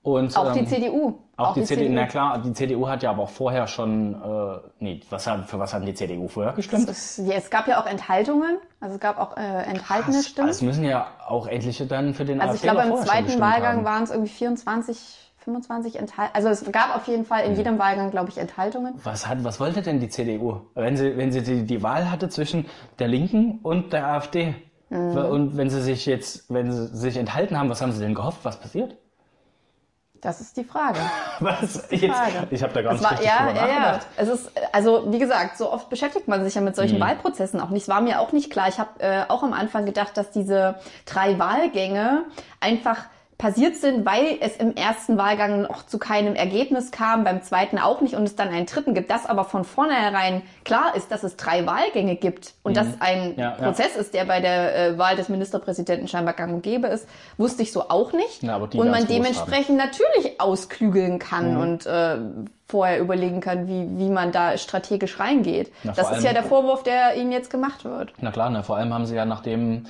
Und, 0.06 0.36
Auch 0.36 0.52
die 0.52 0.60
ähm, 0.60 0.66
CDU. 0.68 1.14
Auch, 1.36 1.54
die, 1.54 1.64
CDU, 1.64 1.88
na 1.90 2.06
klar, 2.06 2.40
die 2.40 2.52
CDU 2.52 2.86
hat 2.86 3.02
ja 3.02 3.10
aber 3.10 3.24
auch 3.24 3.28
vorher 3.28 3.66
schon, 3.66 4.14
äh, 4.14 4.58
nee, 4.78 5.00
was 5.10 5.26
hat, 5.26 5.50
für 5.50 5.58
was 5.58 5.74
hat 5.74 5.84
die 5.84 5.94
CDU 5.94 6.28
vorher 6.28 6.52
gestimmt? 6.52 6.88
Es, 6.88 7.16
ja, 7.16 7.34
es 7.34 7.50
gab 7.50 7.66
ja 7.66 7.82
auch 7.82 7.86
Enthaltungen, 7.86 8.58
also 8.78 8.94
es 8.94 9.00
gab 9.00 9.18
auch 9.18 9.36
äh, 9.36 9.64
enthaltene 9.64 10.22
Stimmen. 10.22 10.48
Es 10.48 10.62
müssen 10.62 10.84
ja 10.84 11.08
auch 11.26 11.48
etliche 11.48 11.86
dann 11.86 12.14
für 12.14 12.24
den 12.24 12.40
Also 12.40 12.54
ich 12.54 12.60
AfDler 12.60 12.84
glaube, 12.84 13.00
im 13.00 13.04
zweiten 13.04 13.40
Wahlgang 13.40 13.84
waren 13.84 14.04
es 14.04 14.12
irgendwie 14.12 14.30
24, 14.30 15.32
25 15.38 15.96
Enthaltungen. 15.96 16.36
Also 16.36 16.50
es 16.50 16.70
gab 16.70 16.94
auf 16.94 17.08
jeden 17.08 17.24
Fall 17.24 17.42
in 17.42 17.50
Hm. 17.50 17.56
jedem 17.56 17.78
Wahlgang, 17.80 18.12
glaube 18.12 18.30
ich, 18.30 18.38
Enthaltungen. 18.38 18.94
Was, 19.02 19.26
hat, 19.26 19.42
was 19.42 19.58
wollte 19.58 19.82
denn 19.82 19.98
die 19.98 20.08
CDU? 20.08 20.60
Wenn 20.76 20.96
sie, 20.96 21.16
wenn 21.16 21.32
sie 21.32 21.42
die, 21.42 21.66
die 21.66 21.82
Wahl 21.82 22.12
hatte 22.12 22.28
zwischen 22.28 22.66
der 23.00 23.08
Linken 23.08 23.58
und 23.64 23.92
der 23.92 24.06
AfD. 24.06 24.54
Mhm. 24.88 25.16
Und 25.16 25.56
wenn 25.56 25.68
sie 25.68 25.82
sich 25.82 26.06
jetzt, 26.06 26.48
wenn 26.48 26.70
sie 26.70 26.86
sich 26.96 27.16
enthalten 27.16 27.58
haben, 27.58 27.68
was 27.68 27.82
haben 27.82 27.90
sie 27.90 27.98
denn 27.98 28.14
gehofft, 28.14 28.44
was 28.44 28.60
passiert? 28.60 28.96
Das 30.20 30.40
ist 30.40 30.56
die 30.56 30.64
Frage. 30.64 30.98
Was? 31.40 31.86
Die 31.88 31.96
Jetzt, 31.96 32.14
Frage. 32.16 32.46
ich 32.50 32.62
habe 32.62 32.72
da 32.72 32.82
gar 32.82 32.92
nicht 32.92 33.04
war, 33.04 33.12
richtig 33.12 33.26
ja, 33.28 33.46
drüber 33.46 33.60
ja, 33.60 33.68
ja. 33.68 34.00
Es 34.16 34.28
ist, 34.28 34.50
also 34.72 35.12
wie 35.12 35.18
gesagt, 35.18 35.58
so 35.58 35.70
oft 35.72 35.88
beschäftigt 35.90 36.26
man 36.28 36.42
sich 36.44 36.54
ja 36.54 36.60
mit 36.60 36.72
Mhm. 36.74 36.76
solchen 36.76 37.00
Wahlprozessen 37.00 37.60
auch 37.60 37.70
nicht. 37.70 37.82
Es 37.82 37.88
war 37.88 38.00
mir 38.00 38.20
auch 38.20 38.32
nicht 38.32 38.50
klar. 38.50 38.68
Ich 38.68 38.78
habe 38.78 38.90
äh, 39.00 39.22
auch 39.28 39.42
am 39.42 39.52
Anfang 39.52 39.84
gedacht, 39.86 40.16
dass 40.16 40.30
diese 40.30 40.76
drei 41.04 41.38
Wahlgänge 41.38 42.24
einfach 42.60 43.04
passiert 43.38 43.76
sind, 43.76 44.06
weil 44.06 44.38
es 44.40 44.56
im 44.56 44.74
ersten 44.76 45.18
Wahlgang 45.18 45.62
noch 45.62 45.84
zu 45.84 45.98
keinem 45.98 46.34
Ergebnis 46.34 46.90
kam, 46.90 47.22
beim 47.24 47.42
zweiten 47.42 47.78
auch 47.78 48.00
nicht 48.00 48.14
und 48.14 48.22
es 48.24 48.34
dann 48.34 48.48
einen 48.48 48.64
dritten 48.64 48.94
gibt. 48.94 49.10
Das 49.10 49.26
aber 49.26 49.44
von 49.44 49.64
vornherein 49.64 50.40
klar 50.64 50.94
ist, 50.96 51.10
dass 51.12 51.22
es 51.22 51.36
drei 51.36 51.66
Wahlgänge 51.66 52.16
gibt 52.16 52.54
und 52.62 52.78
dass 52.78 52.86
ein 53.00 53.32
Mhm. 53.32 53.38
Ja, 53.38 53.44
ja. 53.60 53.66
Prozess 53.66 53.94
ist, 53.94 54.14
der 54.14 54.24
bei 54.24 54.40
der 54.40 54.74
äh, 54.76 54.98
Wahl 54.98 55.16
des 55.16 55.28
Ministerpräsidenten 55.28 56.08
scheinbar 56.08 56.32
gang 56.32 56.54
und 56.54 56.62
gäbe 56.62 56.86
ist, 56.86 57.06
wusste 57.36 57.62
ich 57.62 57.72
so 57.72 57.90
auch 57.90 58.14
nicht. 58.14 58.42
Ja, 58.42 58.56
und 58.56 58.74
man 58.90 59.06
dementsprechend 59.06 59.76
natürlich 59.76 60.40
ausklügeln 60.40 61.18
kann 61.18 61.54
Mhm. 61.56 61.60
und 61.60 61.86
äh, 61.86 62.16
vorher 62.68 62.98
überlegen 63.00 63.40
kann, 63.40 63.68
wie, 63.68 63.86
wie 63.98 64.08
man 64.08 64.32
da 64.32 64.56
strategisch 64.56 65.20
reingeht. 65.20 65.70
Na, 65.84 65.92
das 65.92 66.06
ist 66.08 66.14
allem- 66.14 66.24
ja 66.24 66.32
der 66.32 66.42
Vorwurf, 66.42 66.82
der 66.82 67.14
ihnen 67.16 67.32
jetzt 67.32 67.50
gemacht 67.50 67.84
wird. 67.84 68.12
Na 68.18 68.30
klar, 68.32 68.48
ne, 68.50 68.62
vor 68.64 68.76
allem 68.76 68.92
haben 68.94 69.04
sie 69.06 69.14
ja, 69.14 69.24
nachdem 69.26 69.84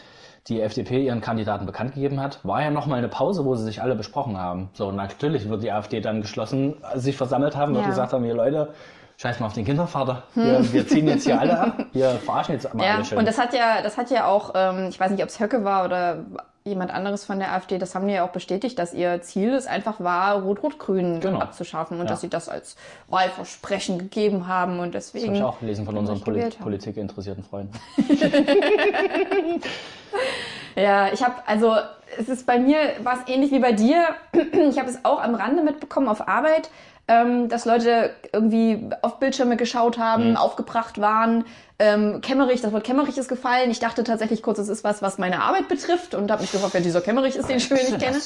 die 0.48 0.60
FDP 0.60 1.04
ihren 1.04 1.20
Kandidaten 1.20 1.66
bekannt 1.66 1.94
gegeben 1.94 2.20
hat, 2.20 2.38
war 2.44 2.62
ja 2.62 2.70
noch 2.70 2.86
mal 2.86 2.96
eine 2.96 3.08
Pause, 3.08 3.44
wo 3.44 3.54
sie 3.56 3.64
sich 3.64 3.82
alle 3.82 3.96
besprochen 3.96 4.38
haben. 4.38 4.68
So, 4.74 4.92
natürlich 4.92 5.48
wird 5.48 5.62
die 5.62 5.72
AfD 5.72 6.00
dann 6.00 6.20
geschlossen 6.20 6.74
sich 6.94 7.16
versammelt 7.16 7.56
haben, 7.56 7.74
wird 7.74 7.84
Ja. 7.84 7.90
gesagt 7.90 8.12
haben, 8.12 8.24
ihr 8.24 8.34
Leute, 8.34 8.68
scheiß 9.18 9.40
mal 9.40 9.46
auf 9.46 9.52
den 9.54 9.64
Kindervater. 9.64 10.24
Wir, 10.34 10.72
wir 10.72 10.86
ziehen 10.86 11.08
jetzt 11.08 11.24
hier 11.24 11.40
alle 11.40 11.58
ab. 11.58 11.86
Wir 11.92 12.10
verarschen 12.10 12.54
jetzt 12.54 12.72
mal 12.74 12.84
Ja, 12.84 12.94
alle 12.96 13.04
schön. 13.04 13.18
und 13.18 13.26
das 13.26 13.38
hat 13.38 13.54
ja, 13.54 13.82
das 13.82 13.96
hat 13.96 14.10
ja 14.10 14.26
auch, 14.26 14.52
ähm, 14.54 14.88
ich 14.88 15.00
weiß 15.00 15.10
nicht, 15.10 15.22
ob 15.22 15.28
es 15.28 15.40
Höcke 15.40 15.64
war 15.64 15.84
oder 15.84 16.24
jemand 16.64 16.92
anderes 16.92 17.24
von 17.24 17.38
der 17.38 17.52
AfD, 17.52 17.78
das 17.78 17.94
haben 17.94 18.08
die 18.08 18.14
ja 18.14 18.24
auch 18.24 18.30
bestätigt, 18.32 18.76
dass 18.80 18.92
ihr 18.92 19.22
Ziel 19.22 19.54
es 19.54 19.68
einfach 19.68 20.00
war, 20.00 20.42
Rot-Rot-Grün 20.42 21.20
Genau. 21.20 21.38
abzuschaffen 21.38 21.98
und 22.00 22.06
Ja. 22.06 22.10
dass 22.10 22.22
sie 22.22 22.28
das 22.28 22.48
als 22.48 22.76
Wahlversprechen 23.08 23.98
gegeben 23.98 24.48
haben 24.48 24.80
und 24.80 24.92
das 24.94 25.12
deswegen. 25.12 25.28
habe 25.28 25.36
ich 25.38 25.44
auch 25.44 25.60
gelesen 25.60 25.84
von 25.86 25.96
unseren 25.96 26.20
Poli 26.20 26.48
politikinteressierten 26.60 27.44
Freunden. 27.44 27.72
Ja, 30.78 31.10
ich 31.10 31.24
habe, 31.24 31.34
also 31.46 31.74
es 32.18 32.28
ist 32.28 32.46
bei 32.46 32.58
mir, 32.58 32.76
war 33.02 33.14
es 33.14 33.32
ähnlich 33.32 33.50
wie 33.50 33.60
bei 33.60 33.72
dir. 33.72 34.08
Ich 34.70 34.78
habe 34.78 34.90
es 34.90 35.04
auch 35.04 35.22
am 35.22 35.34
Rande 35.34 35.62
mitbekommen 35.62 36.06
auf 36.08 36.28
Arbeit, 36.28 36.68
ähm, 37.08 37.48
dass 37.48 37.64
Leute 37.64 38.10
irgendwie 38.32 38.90
auf 39.02 39.18
Bildschirme 39.20 39.56
geschaut 39.56 39.98
haben, 39.98 40.30
Mhm. 40.30 40.36
aufgebracht 40.36 41.00
waren. 41.00 41.44
Ähm, 41.78 42.20
Kämmerich, 42.20 42.62
das 42.62 42.72
Wort 42.72 42.84
Kämmerich 42.84 43.16
ist 43.18 43.28
gefallen. 43.28 43.70
Ich 43.70 43.78
dachte 43.78 44.02
tatsächlich 44.02 44.42
kurz, 44.42 44.58
es 44.58 44.68
ist 44.68 44.82
was, 44.82 45.02
was 45.02 45.18
meine 45.18 45.42
Arbeit 45.42 45.68
betrifft 45.68 46.14
und 46.14 46.30
habe 46.30 46.42
mich 46.42 46.50
gefragt, 46.52 46.74
wer 46.74 46.80
dieser 46.80 47.00
Kämmerich 47.02 47.36
ist, 47.36 47.48
den 47.48 47.58
ich 47.58 47.70
nicht 47.70 47.98
kenne. 47.98 48.18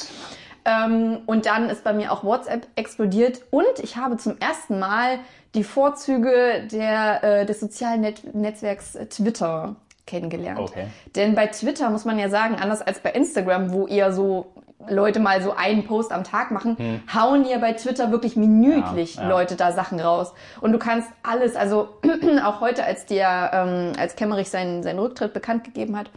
Ähm, 0.65 1.19
und 1.27 1.47
dann 1.47 1.71
ist 1.71 1.85
bei 1.85 1.93
mir 1.93 2.13
auch 2.13 2.23
WhatsApp 2.23 2.67
explodiert 2.77 3.41
und 3.51 3.65
ich 3.83 3.97
habe 3.97 4.19
zum 4.19 4.37
ersten 4.39 4.79
Mal 4.79 5.19
die 5.55 5.65
Vorzüge 5.65 6.67
der, 6.71 7.25
äh, 7.25 7.47
des 7.47 7.61
sozialen 7.61 8.03
Net 8.03 8.35
Netzwerks 8.35 8.93
Twitter 9.09 9.77
kennengelernt. 10.11 10.61
Okay. 10.61 10.87
Denn 11.17 11.35
bei 11.35 11.47
Twitter 11.47 11.89
muss 11.91 12.05
man 12.05 12.19
ja 12.19 12.29
sagen, 12.29 12.57
anders 12.57 12.83
als 12.83 13.01
bei 13.01 13.11
Instagram, 13.11 13.73
wo 13.73 13.87
eher 13.87 14.13
so 14.13 14.53
Leute 14.89 15.21
mal 15.21 15.43
so 15.43 15.55
einen 15.55 15.85
Post 15.85 16.11
am 16.11 16.25
Tag 16.25 16.51
machen, 16.51 17.03
hauen 17.13 17.47
ja 17.47 17.59
bei 17.59 17.75
Twitter 17.75 18.11
wirklich 18.11 18.37
minütlich 18.37 19.17
Ja, 19.17 19.23
ja. 19.23 19.29
Leute 19.29 19.57
da 19.57 19.73
Sachen 19.73 20.01
raus. 20.01 20.33
Und 20.61 20.73
du 20.73 20.79
kannst 20.79 21.09
alles, 21.23 21.55
also 21.55 21.89
auch 22.45 22.61
heute, 22.61 22.85
als 22.85 23.07
der, 23.07 23.51
ähm, 23.53 23.93
als 23.99 24.17
Kemmerich 24.17 24.49
seinen, 24.49 24.83
seinen 24.83 24.99
Rücktritt 24.99 25.33
bekannt 25.33 25.65
gegeben 25.65 25.97
hat, 25.99 26.11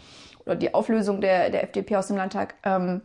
oder 0.46 0.56
die 0.56 0.74
Auflösung 0.74 1.22
der, 1.22 1.50
der 1.50 1.64
FDP 1.64 1.96
aus 1.98 2.08
dem 2.08 2.18
Landtag, 2.18 2.56
ähm, 2.64 3.02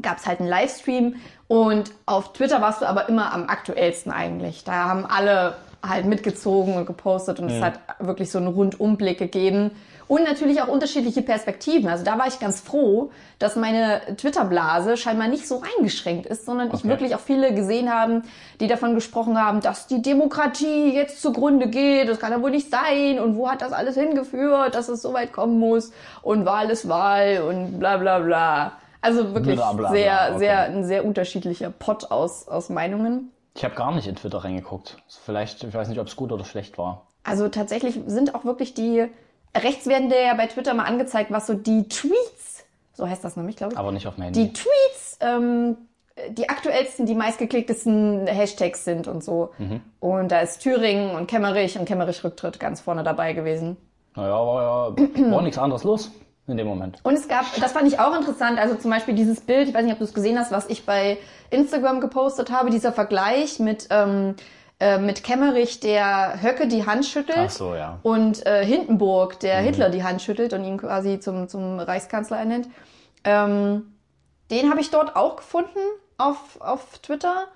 gab 0.00 0.18
es 0.18 0.26
halt 0.26 0.40
einen 0.40 0.48
Livestream 0.48 1.16
und 1.48 1.92
auf 2.06 2.32
Twitter 2.32 2.60
warst 2.62 2.80
du 2.80 2.86
aber 2.86 3.08
immer 3.08 3.32
am 3.32 3.48
aktuellsten 3.48 4.10
eigentlich. 4.10 4.64
Da 4.64 4.72
haben 4.88 5.04
alle 5.04 5.56
halt 5.86 6.06
mitgezogen 6.06 6.74
und 6.74 6.86
gepostet 6.86 7.40
und 7.40 7.50
es 7.50 7.60
hat 7.60 7.80
wirklich 7.98 8.30
so 8.30 8.38
einen 8.38 8.46
Rundumblick 8.46 9.18
gegeben. 9.18 9.72
Und 10.12 10.24
natürlich 10.24 10.60
auch 10.60 10.68
unterschiedliche 10.68 11.22
Perspektiven. 11.22 11.88
Also 11.88 12.04
da 12.04 12.18
war 12.18 12.26
ich 12.26 12.38
ganz 12.38 12.60
froh, 12.60 13.10
dass 13.38 13.56
meine 13.56 14.02
Twitter-Blase 14.18 14.98
scheinbar 14.98 15.28
nicht 15.28 15.48
so 15.48 15.62
eingeschränkt 15.78 16.26
ist, 16.26 16.44
sondern 16.44 16.68
ich 16.68 16.74
Okay. 16.74 16.88
wirklich 16.88 17.14
auch 17.14 17.20
viele 17.20 17.54
gesehen 17.54 17.90
haben, 17.90 18.22
die 18.60 18.66
davon 18.66 18.94
gesprochen 18.94 19.40
haben, 19.40 19.62
dass 19.62 19.86
die 19.86 20.02
Demokratie 20.02 20.94
jetzt 20.94 21.22
zugrunde 21.22 21.68
geht, 21.68 22.10
das 22.10 22.18
kann 22.20 22.30
ja 22.30 22.42
wohl 22.42 22.50
nicht 22.50 22.70
sein 22.70 23.18
und 23.20 23.36
wo 23.36 23.50
hat 23.50 23.62
das 23.62 23.72
alles 23.72 23.94
hingeführt, 23.94 24.74
dass 24.74 24.90
es 24.90 25.00
so 25.00 25.14
weit 25.14 25.32
kommen 25.32 25.58
muss 25.58 25.92
und 26.20 26.44
Wahl 26.44 26.68
ist 26.68 26.90
Wahl 26.90 27.40
und 27.48 27.78
bla 27.78 27.96
bla 27.96 28.18
bla. 28.18 28.72
Also 29.00 29.32
wirklich 29.32 29.56
Bla, 29.56 29.72
bla, 29.72 29.88
bla, 29.88 29.90
sehr, 29.92 30.28
okay. 30.28 30.38
sehr, 30.40 30.60
ein 30.64 30.84
sehr 30.84 31.06
unterschiedlicher 31.06 31.70
Pot 31.70 32.10
aus, 32.10 32.48
aus 32.48 32.68
Meinungen. 32.68 33.32
Ich 33.54 33.64
habe 33.64 33.74
gar 33.76 33.94
nicht 33.94 34.06
in 34.06 34.16
Twitter 34.16 34.44
reingeguckt. 34.44 34.98
Vielleicht, 35.24 35.64
ich 35.64 35.72
weiß 35.72 35.88
nicht, 35.88 35.98
ob 36.00 36.06
es 36.08 36.16
gut 36.16 36.32
oder 36.32 36.44
schlecht 36.44 36.76
war. 36.76 37.06
Also 37.24 37.48
tatsächlich 37.48 37.98
sind 38.06 38.34
auch 38.34 38.44
wirklich 38.44 38.74
die, 38.74 39.06
rechts 39.56 39.86
werden 39.86 40.08
dir 40.08 40.22
ja 40.22 40.34
bei 40.34 40.46
Twitter 40.46 40.74
mal 40.74 40.84
angezeigt, 40.84 41.30
was 41.30 41.46
so 41.46 41.54
die 41.54 41.88
Tweets, 41.88 42.64
so 42.94 43.08
heißt 43.08 43.24
das 43.24 43.36
nämlich, 43.36 43.56
glaube 43.56 43.74
ich, 43.74 43.78
Aber 43.78 43.92
nicht 43.92 44.06
auf 44.06 44.16
dem 44.16 44.24
Handy. 44.24 44.44
die 44.44 44.52
Tweets, 44.52 45.18
ähm, 45.20 45.76
die 46.30 46.48
aktuellsten, 46.48 47.06
die 47.06 47.14
meistgeklicktesten 47.14 48.26
Hashtags 48.26 48.84
sind 48.84 49.08
und 49.08 49.24
so. 49.24 49.50
Mhm. 49.58 49.80
Und 50.00 50.30
da 50.30 50.40
ist 50.40 50.60
Thüringen 50.60 51.14
und 51.14 51.26
Kemmerich 51.26 51.78
und 51.78 51.86
Kemmerich 51.86 52.22
Rücktritt 52.22 52.60
ganz 52.60 52.80
vorne 52.80 53.02
dabei 53.02 53.32
gewesen. 53.32 53.76
Naja, 54.14 54.34
war 54.34 54.96
ja 54.96 55.30
war 55.30 55.42
nichts 55.42 55.58
anderes 55.58 55.84
los 55.84 56.10
in 56.46 56.56
dem 56.56 56.66
Moment. 56.66 56.98
Und 57.02 57.14
es 57.14 57.28
gab, 57.28 57.44
das 57.60 57.72
fand 57.72 57.88
ich 57.88 57.98
auch 57.98 58.14
interessant, 58.16 58.58
also 58.58 58.74
zum 58.74 58.90
Beispiel 58.90 59.14
dieses 59.14 59.40
Bild, 59.40 59.68
ich 59.68 59.74
weiß 59.74 59.84
nicht, 59.84 59.92
ob 59.92 59.98
du 59.98 60.04
es 60.04 60.12
gesehen 60.12 60.38
hast, 60.38 60.50
was 60.50 60.68
ich 60.68 60.84
bei 60.84 61.18
Instagram 61.50 62.00
gepostet 62.00 62.50
habe, 62.50 62.70
dieser 62.70 62.92
Vergleich 62.92 63.58
mit, 63.58 63.86
ähm, 63.90 64.34
äh, 64.82 64.98
mit 64.98 65.22
Kemmerich, 65.22 65.78
der 65.78 66.42
Höcke 66.42 66.66
die 66.66 66.84
Hand 66.84 67.06
schüttelt. 67.06 67.38
Ach 67.38 67.50
so, 67.50 67.76
ja. 67.76 68.00
Und 68.02 68.44
äh, 68.44 68.64
Hindenburg, 68.64 69.38
der 69.38 69.58
Hitler 69.58 69.90
die 69.90 70.02
Hand 70.02 70.20
schüttelt 70.20 70.52
und 70.54 70.64
ihn 70.64 70.76
quasi 70.76 71.20
zum, 71.20 71.46
zum 71.46 71.78
Reichskanzler 71.78 72.38
ernennt. 72.38 72.68
Ähm, 73.22 73.94
den 74.50 74.70
habe 74.70 74.80
ich 74.80 74.90
dort 74.90 75.14
auch 75.14 75.36
gefunden 75.36 75.78
auf, 76.18 76.60
auf 76.60 76.98
Twitter. 76.98 77.46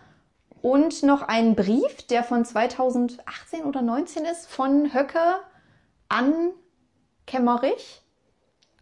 Und 0.62 1.02
noch 1.02 1.22
einen 1.22 1.56
Brief, 1.56 2.06
der 2.08 2.22
von 2.22 2.44
2018 2.44 3.64
oder 3.64 3.82
19 3.82 4.24
ist, 4.24 4.48
von 4.48 4.94
Höcke 4.94 5.40
an 6.08 6.52
Kemmerich. 7.26 8.02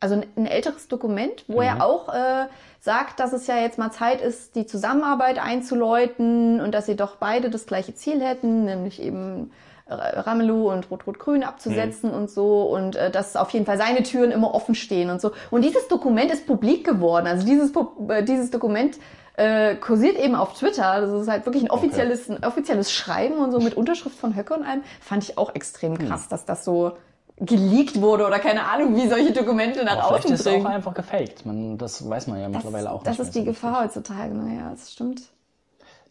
Also 0.01 0.17
ein, 0.17 0.27
ein 0.37 0.47
älteres 0.47 0.89
Dokument, 0.89 1.47
wo 1.49 1.63
er 1.63 1.83
auch 1.83 2.13
äh, 2.13 2.49
sagt, 2.85 3.19
dass 3.19 3.33
es 3.33 3.47
ja 3.47 3.57
jetzt 3.57 3.79
mal 3.79 3.91
Zeit 3.91 4.21
ist, 4.21 4.57
die 4.57 4.67
Zusammenarbeit 4.67 5.39
einzuläuten 5.39 6.61
und 6.61 6.73
dass 6.75 6.85
sie 6.85 6.97
doch 6.97 7.17
beide 7.17 7.49
das 7.49 7.65
gleiche 7.65 7.95
Ziel 7.95 8.21
hätten, 8.21 8.67
nämlich 8.67 9.01
eben 9.01 9.53
äh, 9.87 9.95
Ramelow 9.95 10.71
und 10.71 10.91
Rot-Rot-Grün 10.91 11.45
abzusetzen 11.45 12.11
und 12.11 12.31
so 12.31 12.63
und 12.65 12.95
äh, 12.95 13.11
dass 13.11 13.37
auf 13.37 13.51
jeden 13.51 13.65
Fall 13.65 13.79
seine 13.79 14.03
Türen 14.03 14.31
immer 14.31 14.55
offen 14.55 14.75
stehen 14.75 15.09
und 15.09 15.23
so. 15.23 15.33
Und 15.51 15.65
dieses 15.65 15.89
Dokument 15.89 16.31
ist 16.31 16.47
publik 16.47 16.85
geworden. 16.85 17.27
Also 17.27 17.47
dieses, 17.47 17.73
äh, 18.09 18.23
dieses 18.23 18.51
Dokument 18.51 18.99
äh, 19.37 19.77
kursiert 19.77 20.19
eben 20.19 20.35
auf 20.35 20.53
Twitter. 20.53 21.01
Das 21.01 21.23
ist 21.23 21.29
halt 21.29 21.47
wirklich 21.47 21.63
ein 21.63 21.71
offizielles, 21.71 22.29
ein 22.29 22.45
offizielles 22.45 22.93
Schreiben 22.93 23.37
und 23.37 23.51
so 23.51 23.61
mit 23.61 23.79
Unterschrift 23.79 24.19
von 24.19 24.37
Höcke 24.37 24.53
und 24.53 24.63
allem. 24.63 24.83
Fand 25.01 25.25
ich 25.25 25.39
auch 25.39 25.55
extrem 25.55 25.97
krass, 25.97 26.29
dass 26.29 26.45
das 26.45 26.67
so 26.67 26.93
geleakt 27.37 28.01
wurde 28.01 28.27
oder 28.27 28.39
keine 28.39 28.65
Ahnung, 28.67 28.95
wie 28.97 29.09
solche 29.09 29.33
Dokumente 29.33 29.85
nach 29.85 29.93
Aber 29.99 30.03
vielleicht 30.21 30.25
außen 30.27 30.35
ist 30.35 30.47
es 30.47 30.47
auch 30.47 30.65
einfach 30.65 30.95
gefaked. 30.95 31.45
Man, 31.47 31.77
das 31.79 32.09
weiß 32.09 32.29
man 32.29 32.41
ja 32.41 32.49
mittlerweile 32.49 32.91
auch 32.93 33.03
Das 33.03 33.19
nicht 33.19 33.29
ist 33.29 33.35
mehr 33.35 33.43
die 33.45 33.49
so 33.51 33.53
Gefahr 33.55 33.83
heutzutage. 33.85 34.35
Naja, 34.35 34.71
das 34.71 34.93
stimmt. 34.93 35.23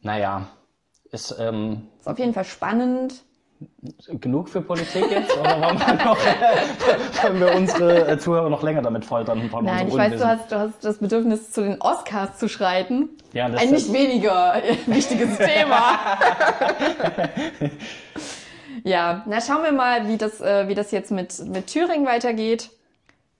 Naja, 0.01 0.48
ist 1.12 1.34
ähm, 1.39 1.88
Ist 2.00 2.08
auf 2.10 2.20
jeden 2.20 2.34
Fall 2.34 2.44
spannend. 2.44 3.24
genug 4.10 4.50
für 4.50 4.60
Politik 4.62 5.10
jetzt? 5.10 5.32
Oder 5.38 5.62
wollen 5.62 5.80
wir, 5.80 5.94
noch, 6.06 6.18
wollen 7.24 7.39
wir 7.39 7.56
unsere 7.56 8.08
äh, 8.10 8.18
Zuhörer 8.20 8.50
noch 8.50 8.62
länger 8.62 8.82
damit 8.82 9.06
foltern? 9.06 9.50
Von 9.50 9.63
Nein, 9.63 9.88
ich 9.88 9.96
weiß, 9.96 10.20
du 10.20 10.27
hast, 10.27 10.51
du 10.51 10.60
hast 10.60 10.84
das 10.84 10.98
Bedürfnis, 10.98 11.51
zu 11.51 11.62
den 11.62 11.80
Oscars 11.82 12.38
zu 12.38 12.50
schreiten. 12.50 13.10
Ja, 13.32 13.48
das 13.48 13.62
Ein 13.62 13.74
ist- 13.74 13.88
nicht 13.89 13.94
weniger 13.94 14.56
wichtiges 14.88 15.38
Thema. 15.38 16.00
ja, 18.84 19.24
na 19.25 19.42
schauen 19.42 19.63
wir 19.63 19.72
mal, 19.72 20.08
wie 20.08 20.18
das, 20.18 20.42
äh, 20.42 20.68
wie 20.68 20.75
das 20.75 20.92
jetzt 20.92 21.12
mit, 21.12 21.38
mit 21.48 21.68
Thüringen 21.68 22.06
weitergeht. 22.06 22.70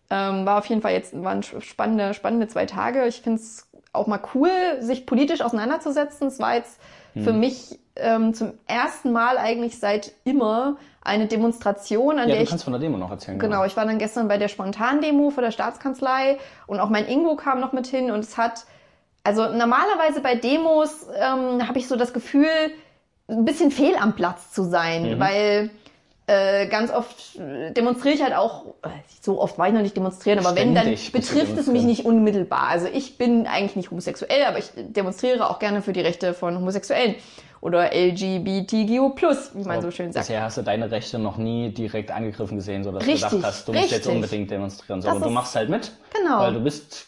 Ähm, 0.10 0.46
war 0.46 0.60
auf 0.60 0.66
jeden 0.68 0.82
Fall 0.82 0.94
jetzt 0.94 1.13
waren 1.24 1.44
spannende, 1.44 2.13
spannende 2.13 2.48
zwei 2.48 2.66
Tage. 2.66 3.06
Ich 3.08 3.22
finde 3.22 3.40
es 3.40 3.68
auch 3.94 4.08
mal 4.08 4.20
cool, 4.34 4.50
sich 4.80 5.06
politisch 5.06 5.42
auseinanderzusetzen. 5.42 6.28
Es 6.28 6.40
war 6.40 6.56
jetzt 6.56 6.80
für 7.13 7.32
Hm. 7.32 7.40
mich 7.40 7.80
ähm, 7.96 8.34
zum 8.34 8.54
ersten 8.66 9.12
Mal 9.12 9.38
eigentlich 9.38 9.78
seit 9.80 10.13
immer 10.24 10.78
eine 11.02 11.28
Demonstration, 11.28 12.18
an 12.18 12.22
Ja, 12.22 12.25
der 12.28 12.36
du 12.38 12.44
ich 12.44 12.50
kannst 12.50 12.63
von 12.63 12.74
der 12.74 12.80
Demo 12.80 12.98
noch 12.98 13.12
erzählen. 13.12 13.38
Genau, 13.38 13.66
ich 13.66 13.78
war 13.78 13.86
dann 13.86 14.00
gestern 14.00 14.28
bei 14.28 14.38
der 14.38 14.48
Spontandemo 14.48 15.30
vor 15.30 15.44
der 15.44 15.52
Staatskanzlei 15.52 16.40
und 16.66 16.80
auch 16.80 16.90
mein 16.90 17.08
Ingo 17.08 17.36
kam 17.36 17.60
noch 17.60 17.72
mit 17.72 17.86
hin 17.86 18.10
und 18.10 18.20
es 18.22 18.36
hat, 18.38 18.66
also 19.24 19.44
normalerweise 19.52 20.22
bei 20.22 20.36
Demos 20.36 21.06
ähm, 21.16 21.68
habe 21.68 21.78
ich 21.78 21.88
so 21.88 21.96
das 21.96 22.13
Gefühl, 22.13 22.48
ein 23.27 23.46
bisschen 23.46 23.72
fehl 23.72 23.96
am 23.96 24.15
Platz 24.15 24.51
zu 24.51 24.63
sein, 24.63 25.20
weil 25.20 25.70
äh, 26.27 26.68
ganz 26.68 26.92
oft 26.92 27.38
demonstriere 27.75 28.15
ich 28.15 28.24
halt 28.24 28.34
auch, 28.34 28.75
so 29.22 29.42
oft 29.42 29.58
war 29.58 29.68
ich 29.68 29.74
noch 29.74 29.82
nicht 29.82 29.96
demonstrieren, 29.96 30.39
aber 30.39 30.56
wenn, 30.56 30.74
dann 30.74 30.84
Ständig 30.84 31.12
bist 31.12 31.32
du 31.32 31.36
betrifft 31.36 31.58
es 31.58 31.68
mich 31.68 31.84
nicht 31.84 32.06
unmittelbar. 32.06 32.68
Also 32.70 32.88
ich 32.88 33.18
bin 33.18 33.46
eigentlich 33.48 33.75
nicht 33.75 33.92
homosexuell, 33.92 34.44
aber 34.46 34.58
ich 34.58 34.70
demonstriere 34.75 35.50
auch 35.50 35.60
gerne 35.60 35.82
für 35.82 35.94
die 35.94 36.01
Rechte 36.01 36.34
von 36.34 36.56
Homosexuellen 36.58 37.15
oder 37.60 37.92
LGBTQ+, 37.94 39.15
wie 39.53 39.63
man 39.63 39.82
so 39.82 39.92
schön 39.92 40.12
sagt. 40.12 40.27
Bisher 40.27 40.44
hast 40.44 40.58
du 40.58 40.62
deine 40.63 40.92
Rechte 40.92 41.18
noch 41.20 41.38
nie 41.38 41.70
direkt 41.74 42.12
angegriffen 42.12 42.58
gesehen, 42.58 42.84
sodass 42.84 43.06
Richtig, 43.06 43.22
du 43.30 43.38
gedacht 43.38 43.51
hast, 43.51 43.68
du 43.68 43.74
musst 43.74 43.84
jetzt 43.86 44.00
richtig. 44.00 44.13
unbedingt 44.13 44.51
demonstrieren. 44.51 45.00
Das 45.00 45.10
Sondern 45.10 45.30
du 45.30 45.34
machst 45.34 45.56
halt 45.56 45.70
mit, 45.70 45.92
Genau. 46.13 46.39
weil 46.39 46.53
du 46.53 46.60
bist 46.60 47.08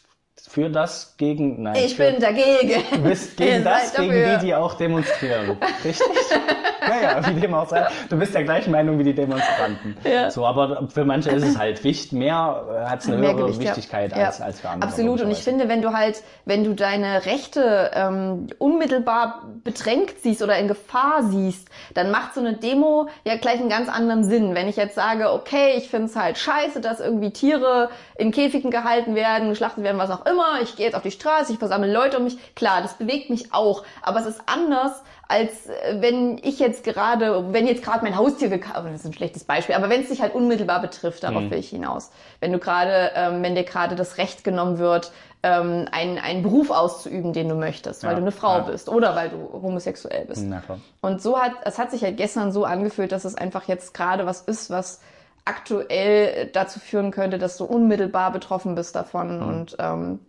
für 0.55 0.69
das 0.69 1.15
gegen... 1.17 1.63
Nein, 1.63 1.75
Ich 1.75 1.95
für, 1.97 2.09
bin 2.11 2.21
dagegen. 2.21 2.81
Du 2.93 3.01
bist 3.09 3.35
gegen 3.35 3.51
Ihr 3.55 3.63
das, 3.65 3.93
gegen 3.93 4.07
dafür. 4.07 4.37
die, 4.37 4.45
die 4.45 4.55
auch 4.55 4.73
demonstrieren. 4.75 5.57
Richtig? 5.83 6.07
naja, 6.87 7.19
wie 7.35 7.41
dem 7.41 7.53
auch 7.53 7.67
sei. 7.67 7.85
Du 8.09 8.17
bist 8.17 8.33
der 8.33 8.45
gleichen 8.45 8.71
Meinung 8.71 8.97
wie 8.97 9.03
die 9.03 9.13
Demonstranten. 9.13 9.97
Ja. 10.05 10.31
So, 10.31 10.45
aber 10.45 10.87
für 10.87 11.03
manche 11.03 11.29
ist 11.31 11.43
es 11.43 11.57
halt 11.57 11.83
wichtig, 11.83 12.13
mehr 12.13 12.85
hat 12.87 13.01
es 13.01 13.07
eine 13.07 13.17
Mehr 13.17 13.33
höhere 13.33 13.47
Gewicht. 13.51 13.59
Wichtigkeit 13.69 14.15
Ja. 14.15 14.27
als, 14.27 14.39
als 14.39 14.61
für 14.61 14.69
andere. 14.69 14.89
Absolut. 14.89 15.19
Und 15.21 15.31
ich 15.31 15.39
finde, 15.43 15.67
wenn 15.67 15.81
du 15.81 15.91
halt, 15.91 16.23
wenn 16.45 16.63
du 16.63 16.73
deine 16.73 17.25
Rechte 17.25 17.91
ähm, 17.93 18.47
unmittelbar 18.57 19.43
bedrängt 19.65 20.13
siehst 20.21 20.41
oder 20.41 20.57
in 20.57 20.69
Gefahr 20.69 21.23
siehst, 21.23 21.67
dann 21.95 22.11
macht 22.11 22.33
so 22.33 22.39
eine 22.39 22.53
Demo 22.53 23.09
ja 23.25 23.35
gleich 23.35 23.59
einen 23.59 23.67
ganz 23.69 23.89
anderen 23.89 24.23
Sinn. 24.23 24.55
Wenn 24.55 24.69
ich 24.69 24.77
jetzt 24.77 24.95
sage, 24.95 25.33
okay, 25.33 25.73
ich 25.75 25.89
finde 25.89 26.05
es 26.07 26.15
halt 26.15 26.37
scheiße, 26.37 26.79
dass 26.79 27.01
irgendwie 27.01 27.31
Tiere 27.31 27.89
in 28.17 28.31
Käfigen 28.31 28.71
gehalten 28.71 29.15
werden, 29.15 29.49
geschlachtet 29.49 29.83
werden, 29.83 29.97
was 29.97 30.11
auch 30.11 30.25
immer, 30.25 30.44
ich 30.61 30.75
gehe 30.75 30.85
jetzt 30.85 30.95
auf 30.95 31.03
die 31.03 31.11
Straße, 31.11 31.53
ich 31.53 31.59
versammle 31.59 31.91
Leute 31.91 32.17
um 32.17 32.23
mich, 32.23 32.37
klar, 32.55 32.81
das 32.81 32.93
bewegt 32.95 33.29
mich 33.29 33.53
auch. 33.53 33.83
Aber 34.01 34.19
es 34.19 34.25
ist 34.25 34.41
anders, 34.45 35.01
als 35.27 35.67
äh, 35.67 35.97
wenn 36.01 36.37
ich 36.43 36.59
jetzt 36.59 36.83
gerade, 36.83 37.51
wenn 37.53 37.67
jetzt 37.67 37.83
gerade 37.83 38.03
mein 38.03 38.15
Haustier 38.17 38.49
gekauft, 38.49 38.85
das 38.85 39.01
ist 39.01 39.05
ein 39.05 39.13
schlechtes 39.13 39.43
Beispiel, 39.43 39.75
aber 39.75 39.89
wenn 39.89 40.01
es 40.01 40.09
dich 40.09 40.21
halt 40.21 40.33
unmittelbar 40.35 40.81
betrifft, 40.81 41.23
darauf 41.23 41.49
will 41.49 41.57
ich 41.59 41.69
hinaus. 41.69 42.11
Wenn 42.39 42.51
du 42.51 42.59
gerade, 42.59 43.11
ähm, 43.15 43.41
wenn 43.43 43.55
dir 43.55 43.63
gerade 43.63 43.95
das 43.95 44.17
Recht 44.17 44.43
genommen 44.43 44.77
wird, 44.77 45.11
ähm, 45.43 45.87
einen, 45.91 46.17
einen 46.17 46.41
Beruf 46.41 46.71
auszuüben, 46.71 47.31
den 47.33 47.49
du 47.49 47.55
möchtest, 47.55 48.03
weil 48.03 48.11
Ja, 48.11 48.15
du 48.15 48.21
eine 48.23 48.31
Frau 48.31 48.57
ja. 48.57 48.59
bist 48.63 48.89
oder 48.89 49.15
weil 49.15 49.29
du 49.29 49.49
homosexuell 49.61 50.25
bist. 50.25 50.43
Na 50.45 50.59
klar. 50.61 50.79
Und 51.01 51.21
so 51.21 51.37
hat, 51.39 51.51
es 51.65 51.77
hat 51.77 51.91
sich 51.91 52.03
halt 52.03 52.17
gestern 52.17 52.51
so 52.51 52.65
angefühlt, 52.65 53.11
dass 53.11 53.25
es 53.25 53.35
einfach 53.35 53.67
jetzt 53.67 53.93
gerade 53.93 54.25
was 54.25 54.41
ist, 54.41 54.69
was 54.71 55.01
aktuell 55.45 56.47
dazu 56.53 56.79
führen 56.79 57.11
könnte, 57.11 57.37
dass 57.37 57.57
du 57.57 57.65
unmittelbar 57.65 58.31
betroffen 58.31 58.73
bist 58.75 58.95
davon 58.95 59.39
Mhm. 59.39 59.47
und 59.47 59.75
ähm, 59.79 60.19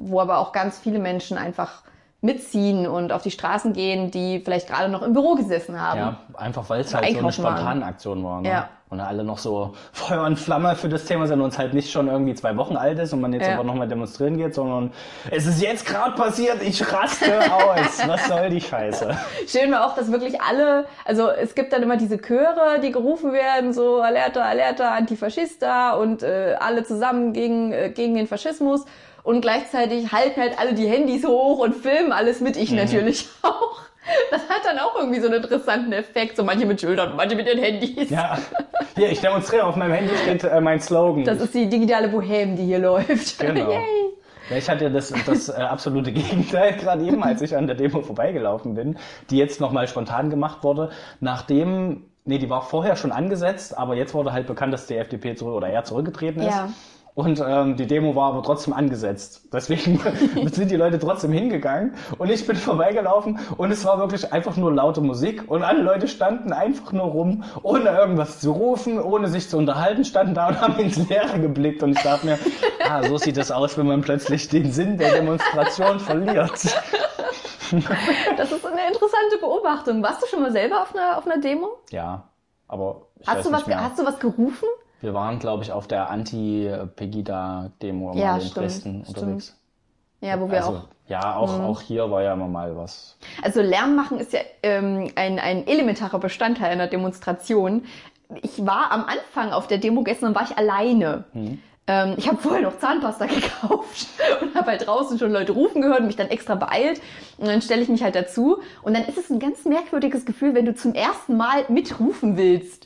wo 0.00 0.20
aber 0.20 0.38
auch 0.38 0.52
ganz 0.52 0.78
viele 0.78 0.98
Menschen 0.98 1.38
einfach 1.38 1.82
mitziehen 2.22 2.86
und 2.86 3.12
auf 3.12 3.22
die 3.22 3.30
Straßen 3.30 3.72
gehen, 3.72 4.10
die 4.10 4.40
vielleicht 4.40 4.68
gerade 4.68 4.88
noch 4.90 5.02
im 5.02 5.12
Büro 5.12 5.34
gesessen 5.34 5.80
haben. 5.80 5.98
Ja, 6.00 6.16
einfach 6.34 6.68
weil 6.68 6.80
es 6.80 6.94
halt 6.94 7.10
so 7.12 7.18
eine 7.18 7.32
spontane 7.32 7.84
Aktion 7.84 8.24
war. 8.24 8.40
Ne? 8.40 8.48
Ja. 8.48 8.68
Und 8.88 9.00
alle 9.00 9.24
noch 9.24 9.38
so 9.38 9.74
Feuer 9.92 10.24
und 10.24 10.38
Flamme 10.38 10.76
für 10.76 10.88
das 10.88 11.04
Thema 11.04 11.26
sind 11.26 11.40
uns 11.40 11.58
halt 11.58 11.74
nicht 11.74 11.90
schon 11.90 12.08
irgendwie 12.08 12.34
zwei 12.34 12.56
Wochen 12.56 12.76
alt 12.76 12.98
ist 12.98 13.12
und 13.12 13.20
man 13.20 13.32
jetzt 13.32 13.46
Ja. 13.46 13.54
aber 13.54 13.64
nochmal 13.64 13.88
demonstrieren 13.88 14.36
geht, 14.38 14.54
sondern 14.54 14.92
es 15.30 15.46
ist 15.46 15.60
jetzt 15.60 15.84
gerade 15.86 16.14
passiert, 16.14 16.62
ich 16.62 16.80
raste 16.92 17.52
aus. 17.52 18.02
Was 18.06 18.26
soll 18.28 18.48
die 18.48 18.60
Scheiße? 18.60 19.16
Schön 19.46 19.70
war 19.72 19.86
auch, 19.86 19.94
dass 19.94 20.10
wirklich 20.10 20.40
alle, 20.40 20.86
also 21.04 21.28
es 21.30 21.54
gibt 21.54 21.72
dann 21.72 21.82
immer 21.82 21.96
diese 21.96 22.18
Chöre, 22.18 22.80
die 22.82 22.92
gerufen 22.92 23.32
werden, 23.32 23.72
so 23.72 24.00
Alerta, 24.00 24.42
Alerta, 24.42 24.94
Antifaschista 24.94 25.92
und 25.94 26.22
äh, 26.22 26.56
alle 26.58 26.84
zusammen 26.84 27.32
gegen, 27.32 27.72
äh, 27.72 27.90
gegen 27.90 28.14
den 28.14 28.26
Faschismus. 28.26 28.84
Und 29.26 29.40
gleichzeitig 29.40 30.12
halten 30.12 30.40
halt 30.40 30.56
alle 30.58 30.72
die 30.74 30.86
Handys 30.86 31.26
hoch 31.26 31.58
und 31.58 31.74
filmen 31.74 32.12
alles 32.12 32.40
mit, 32.40 32.54
Mhm. 32.56 32.62
ich 32.62 32.70
natürlich 32.70 33.26
auch. 33.42 33.80
Das 34.30 34.48
hat 34.48 34.64
dann 34.64 34.78
auch 34.78 34.94
irgendwie 34.96 35.18
so 35.18 35.26
einen 35.26 35.42
interessanten 35.42 35.92
Effekt. 35.92 36.36
So 36.36 36.44
manche 36.44 36.64
mit 36.64 36.80
Schildern, 36.80 37.16
manche 37.16 37.34
mit 37.34 37.48
den 37.48 37.58
Handys. 37.58 38.08
Ja, 38.08 38.38
hier, 38.96 39.10
ich 39.10 39.20
demonstriere, 39.20 39.64
auf 39.64 39.74
meinem 39.74 39.94
Handy 39.94 40.14
steht 40.16 40.44
äh, 40.44 40.60
mein 40.60 40.80
Slogan. 40.80 41.24
Das 41.24 41.40
ist 41.40 41.52
die 41.54 41.68
digitale 41.68 42.06
Bohème, 42.06 42.54
die 42.54 42.66
hier 42.66 42.78
läuft. 42.78 43.40
Genau. 43.40 43.72
Yay. 43.72 43.80
Ja, 44.48 44.56
ich 44.58 44.70
hatte 44.70 44.92
das, 44.92 45.12
das 45.26 45.48
äh, 45.48 45.54
absolute 45.54 46.12
Gegenteil 46.12 46.74
gerade 46.78 47.04
eben, 47.04 47.24
als 47.24 47.42
ich 47.42 47.56
an 47.56 47.66
der 47.66 47.74
Demo 47.74 48.02
vorbeigelaufen 48.02 48.74
bin, 48.76 48.96
die 49.30 49.38
jetzt 49.38 49.60
nochmal 49.60 49.88
spontan 49.88 50.30
gemacht 50.30 50.62
wurde, 50.62 50.90
nachdem, 51.18 52.04
nee, 52.24 52.38
die 52.38 52.48
war 52.48 52.62
vorher 52.62 52.94
schon 52.94 53.10
angesetzt, 53.10 53.76
aber 53.76 53.96
jetzt 53.96 54.14
wurde 54.14 54.32
halt 54.32 54.46
bekannt, 54.46 54.72
dass 54.72 54.86
die 54.86 54.94
FDP 54.96 55.34
zurück 55.34 55.54
oder 55.54 55.68
er 55.68 55.82
zurückgetreten 55.82 56.42
ist. 56.42 56.54
Ja. 56.54 56.68
Und 57.16 57.42
ähm, 57.42 57.76
die 57.76 57.86
Demo 57.86 58.14
war 58.14 58.34
aber 58.34 58.42
trotzdem 58.42 58.74
angesetzt. 58.74 59.48
Deswegen 59.50 59.98
sind 60.52 60.70
die 60.70 60.76
Leute 60.76 60.98
trotzdem 60.98 61.32
hingegangen 61.32 61.94
und 62.18 62.30
ich 62.30 62.46
bin 62.46 62.56
vorbeigelaufen 62.56 63.38
und 63.56 63.70
es 63.70 63.86
war 63.86 63.98
wirklich 63.98 64.34
einfach 64.34 64.58
nur 64.58 64.70
laute 64.70 65.00
Musik 65.00 65.44
und 65.50 65.62
alle 65.62 65.80
Leute 65.80 66.08
standen 66.08 66.52
einfach 66.52 66.92
nur 66.92 67.06
rum, 67.06 67.42
ohne 67.62 67.88
irgendwas 67.88 68.40
zu 68.40 68.52
rufen, 68.52 69.00
ohne 69.00 69.28
sich 69.28 69.48
zu 69.48 69.56
unterhalten, 69.56 70.04
standen 70.04 70.34
da 70.34 70.48
und 70.48 70.60
haben 70.60 70.78
ins 70.78 71.08
Leere 71.08 71.40
geblickt 71.40 71.82
und 71.82 71.92
ich 71.96 72.02
dachte 72.02 72.26
mir, 72.26 72.38
ah, 72.86 73.02
so 73.02 73.16
sieht 73.16 73.38
es 73.38 73.50
aus, 73.50 73.78
wenn 73.78 73.86
man 73.86 74.02
plötzlich 74.02 74.50
den 74.50 74.70
Sinn 74.70 74.98
der 74.98 75.14
Demonstration 75.14 75.98
verliert. 75.98 76.52
Das 78.36 78.52
ist 78.52 78.66
eine 78.66 78.88
interessante 78.88 79.38
Beobachtung. 79.40 80.02
Warst 80.02 80.22
du 80.22 80.26
schon 80.26 80.42
mal 80.42 80.52
selber 80.52 80.82
auf 80.82 80.94
einer, 80.94 81.16
auf 81.16 81.26
einer 81.26 81.38
Demo? 81.40 81.78
Ja, 81.88 82.28
aber 82.68 83.06
ich 83.18 83.26
Hast 83.26 83.38
weiß 83.38 83.44
du, 83.46 83.52
was, 83.52 83.58
nicht 83.60 83.68
mehr. 83.68 83.82
hast 83.82 83.98
du 83.98 84.04
was 84.04 84.18
gerufen? 84.18 84.68
Wir 85.00 85.14
waren, 85.14 85.38
glaube 85.38 85.62
ich, 85.62 85.72
auf 85.72 85.86
der 85.86 86.10
Anti-Pegida-Demo 86.10 88.14
Ja, 88.14 88.32
mal 88.32 88.34
in 88.36 88.40
stimmt, 88.40 88.56
Dresden 88.56 89.04
stimmt. 89.04 89.18
unterwegs. 89.18 89.56
Ja, 90.20 90.40
wo 90.40 90.50
wir 90.50 90.58
also, 90.58 90.70
auch. 90.70 90.82
Mhm. 90.82 90.88
Ja, 91.08 91.36
auch, 91.36 91.60
auch 91.60 91.80
hier 91.82 92.10
war 92.10 92.22
ja 92.22 92.32
immer 92.32 92.48
mal 92.48 92.76
was. 92.76 93.16
Also 93.42 93.60
Lärm 93.60 93.94
machen 93.94 94.18
ist 94.18 94.32
ja 94.32 94.40
ähm, 94.64 95.08
ein, 95.14 95.38
ein 95.38 95.66
elementarer 95.66 96.18
Bestandteil 96.18 96.70
einer 96.70 96.88
Demonstration. 96.88 97.84
Ich 98.42 98.66
war 98.66 98.90
am 98.90 99.04
Anfang 99.04 99.52
auf 99.52 99.68
der 99.68 99.78
Demo 99.78 100.02
gestern, 100.02 100.34
war 100.34 100.42
ich 100.42 100.58
alleine. 100.58 101.24
Ähm, 101.86 102.14
ich 102.16 102.26
habe 102.26 102.38
vorher 102.38 102.62
noch 102.62 102.78
Zahnpasta 102.78 103.26
gekauft 103.26 104.08
und 104.42 104.54
habe 104.56 104.66
halt 104.66 104.86
draußen 104.86 105.18
schon 105.18 105.30
Leute 105.30 105.52
rufen 105.52 105.80
gehört 105.80 106.00
und 106.00 106.06
mich 106.06 106.16
dann 106.16 106.28
extra 106.28 106.56
beeilt. 106.56 107.00
Und 107.38 107.46
dann 107.46 107.62
stelle 107.62 107.82
ich 107.82 107.88
mich 107.88 108.02
halt 108.02 108.16
dazu. 108.16 108.58
Und 108.82 108.94
dann 108.94 109.04
ist 109.04 109.18
es 109.18 109.30
ein 109.30 109.38
ganz 109.38 109.64
merkwürdiges 109.64 110.26
Gefühl, 110.26 110.54
wenn 110.54 110.64
du 110.64 110.74
zum 110.74 110.94
ersten 110.94 111.36
Mal 111.36 111.66
mitrufen 111.68 112.36
willst. 112.36 112.85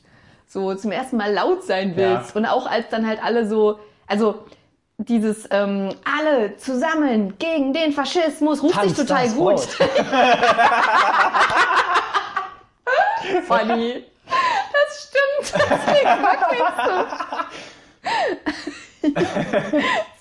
So 0.53 0.75
zum 0.75 0.91
ersten 0.91 1.17
Mal 1.17 1.33
laut 1.33 1.63
sein 1.63 1.95
willst. 1.95 2.35
Ja. 2.35 2.37
Und 2.37 2.45
auch 2.45 2.67
als 2.67 2.89
dann 2.89 3.07
halt 3.07 3.23
alle 3.23 3.47
so, 3.47 3.79
also 4.09 4.43
dieses 4.99 5.47
ähm, 5.53 5.95
alle 6.05 6.57
zusammen 6.57 7.39
gegen 7.39 7.73
den 7.73 7.93
Faschismus 7.93 8.61
ruft 8.61 8.75
sich 8.83 8.95
Tanz 8.95 8.97
total 8.97 9.27
das 9.27 9.37
gut. 9.37 9.61
Funny. 13.47 14.05
Das 14.73 15.09
stimmt. 15.09 15.55
Das 15.71 15.79
klingt 15.87 16.19
wirklich 16.27 16.65
so. 19.05 19.11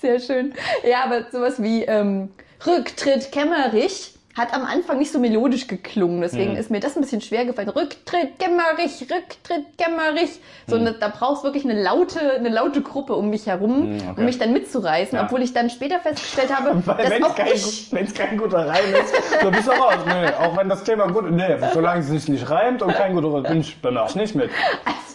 Sehr 0.00 0.20
schön. 0.20 0.54
Ja, 0.88 1.02
aber 1.06 1.24
sowas 1.32 1.60
wie 1.60 1.82
ähm, 1.82 2.30
Rücktritt 2.64 3.32
Kämmerich 3.32 4.14
hat 4.40 4.54
am 4.54 4.64
Anfang 4.64 4.98
nicht 4.98 5.12
so 5.12 5.18
melodisch 5.18 5.66
geklungen. 5.66 6.18
Mhm. 6.18 6.22
Deswegen 6.22 6.56
ist 6.56 6.70
mir 6.70 6.80
das 6.80 6.96
ein 6.96 7.00
bisschen 7.02 7.20
schwer 7.20 7.44
gefallen. 7.44 7.68
Rücktritt 7.68 8.38
Kämmerich, 8.38 9.00
Rücktritt 9.02 9.66
Kämmerich. 9.78 10.40
So, 10.66 10.78
Mhm. 10.78 10.94
da 10.98 11.08
brauchst 11.08 11.44
wirklich 11.44 11.64
eine 11.64 11.80
laute, 11.82 12.32
eine 12.32 12.48
laute 12.48 12.80
Gruppe 12.82 13.14
um 13.14 13.30
mich 13.30 13.46
herum, 13.46 13.92
Mhm, 13.92 13.96
okay. 14.10 14.14
um 14.20 14.24
mich 14.24 14.38
dann 14.38 14.52
mitzureißen. 14.52 15.16
Ja. 15.16 15.24
Obwohl 15.24 15.42
ich 15.42 15.52
dann 15.52 15.70
später 15.70 16.00
festgestellt 16.00 16.54
habe, 16.54 16.82
Weil 16.86 16.96
dass 16.96 17.10
wenn 17.10 17.22
es 17.22 17.28
auch 17.28 17.34
kein, 17.36 17.46
ich 17.54 17.88
wenn's 17.92 18.14
kein 18.14 18.36
guter 18.38 18.66
Reim 18.66 18.84
ist, 18.94 19.42
so 19.42 19.50
bist 19.50 19.66
du 19.68 19.72
raus. 19.72 19.94
Nee, 20.06 20.28
auch 20.44 20.56
wenn 20.56 20.68
das 20.68 20.82
Thema 20.84 21.06
gut 21.08 21.26
ist. 21.26 21.32
Nee, 21.32 21.56
solange 21.72 22.00
es 22.00 22.08
sich 22.08 22.28
nicht 22.28 22.48
reimt 22.50 22.82
und 22.82 22.92
kein 22.94 23.14
guter 23.14 23.34
Reim, 23.34 23.42
bin 23.44 23.60
ich, 23.60 23.76
mach 23.82 24.08
ich 24.08 24.16
nicht 24.16 24.34
mit. 24.34 24.50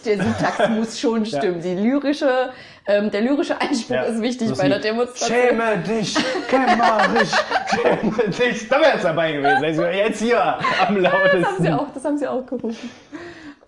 Also 0.06 0.16
der 0.16 0.22
Syntax 0.24 0.68
muss 0.68 1.00
schon 1.00 1.26
stimmen. 1.26 1.60
Die 1.60 1.74
lyrische, 1.74 2.50
ähm, 2.88 3.10
der 3.10 3.20
lyrische 3.22 3.60
Einspruch 3.60 3.94
Ja. 3.96 4.02
ist 4.02 4.20
wichtig 4.20 4.52
bei 4.56 4.68
der. 4.68 4.78
Demonstration. 4.78 5.36
Schäme 5.38 5.78
dich, 5.78 6.14
Kämmerich, 6.48 7.32
schäme 7.70 8.28
dich. 8.30 8.68
Da 8.68 8.80
wäre 8.80 8.96
es 8.96 9.02
dabei 9.02 9.32
gewesen. 9.32 9.64
Also 9.64 9.84
jetzt 9.86 10.20
hier 10.20 10.40
am 10.42 10.58
Das 10.60 10.80
haben 10.80 10.96
sie 10.96 11.00
lautesten. 11.02 11.72
auch, 11.74 11.86
das 11.94 12.04
haben 12.04 12.18
sie 12.18 12.28
auch 12.28 12.46
gerufen. 12.46 12.90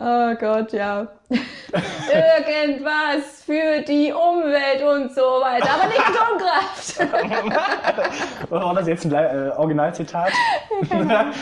Oh 0.00 0.32
Gott, 0.38 0.72
ja. 0.72 1.08
Irgendwas 1.28 3.42
für 3.44 3.80
die 3.82 4.12
Umwelt 4.12 4.80
und 4.88 5.12
so 5.12 5.20
weiter, 5.20 5.68
aber 5.74 5.86
nicht 5.88 6.00
Atomkraft. 6.00 7.00
War 8.50 8.74
das 8.74 8.86
jetzt 8.86 9.04
ein 9.06 9.12
äh, 9.12 9.50
Originalzitat? 9.56 10.30
Irgendwas. 10.88 11.34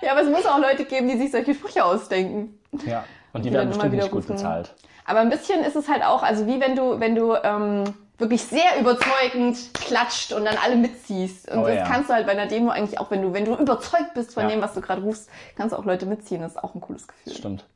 ja, 0.00 0.12
aber 0.12 0.20
es 0.22 0.28
muss 0.28 0.46
auch 0.46 0.60
Leute 0.60 0.84
geben, 0.84 1.08
die 1.08 1.16
sich 1.18 1.32
solche 1.32 1.54
Sprüche 1.54 1.84
ausdenken. 1.84 2.60
Ja, 2.86 3.02
und 3.36 3.44
die 3.44 3.50
Die 3.50 3.54
werden 3.54 3.68
bestimmt 3.68 3.92
wieder 3.92 4.02
nicht 4.02 4.12
gut 4.12 4.22
rufen. 4.24 4.32
bezahlt. 4.36 4.74
Aber 5.04 5.20
ein 5.20 5.30
bisschen 5.30 5.62
ist 5.64 5.76
es 5.76 5.88
halt 5.88 6.02
auch, 6.04 6.22
also 6.22 6.46
wie 6.46 6.60
wenn 6.60 6.74
du, 6.74 6.98
wenn 6.98 7.14
du 7.14 7.34
ähm, 7.34 7.84
wirklich 8.18 8.42
sehr 8.42 8.80
überzeugend 8.80 9.56
klatscht 9.74 10.32
und 10.32 10.44
dann 10.44 10.56
alle 10.64 10.76
mitziehst. 10.76 11.48
Und 11.50 11.58
Oh 11.60 11.66
das 11.66 11.76
ja. 11.76 11.84
kannst 11.84 12.10
du 12.10 12.14
halt 12.14 12.26
bei 12.26 12.32
einer 12.32 12.46
Demo 12.46 12.70
eigentlich 12.70 12.98
auch, 12.98 13.10
wenn 13.10 13.22
du, 13.22 13.32
wenn 13.32 13.44
du 13.44 13.54
überzeugt 13.56 14.14
bist 14.14 14.34
von 14.34 14.44
Ja. 14.44 14.48
dem, 14.48 14.62
was 14.62 14.74
du 14.74 14.80
gerade 14.80 15.02
rufst, 15.02 15.28
kannst 15.56 15.74
du 15.74 15.78
auch 15.78 15.84
Leute 15.84 16.06
mitziehen. 16.06 16.40
Das 16.40 16.52
ist 16.52 16.64
auch 16.64 16.74
ein 16.74 16.80
cooles 16.80 17.06
Gefühl. 17.06 17.34
Stimmt. 17.34 17.66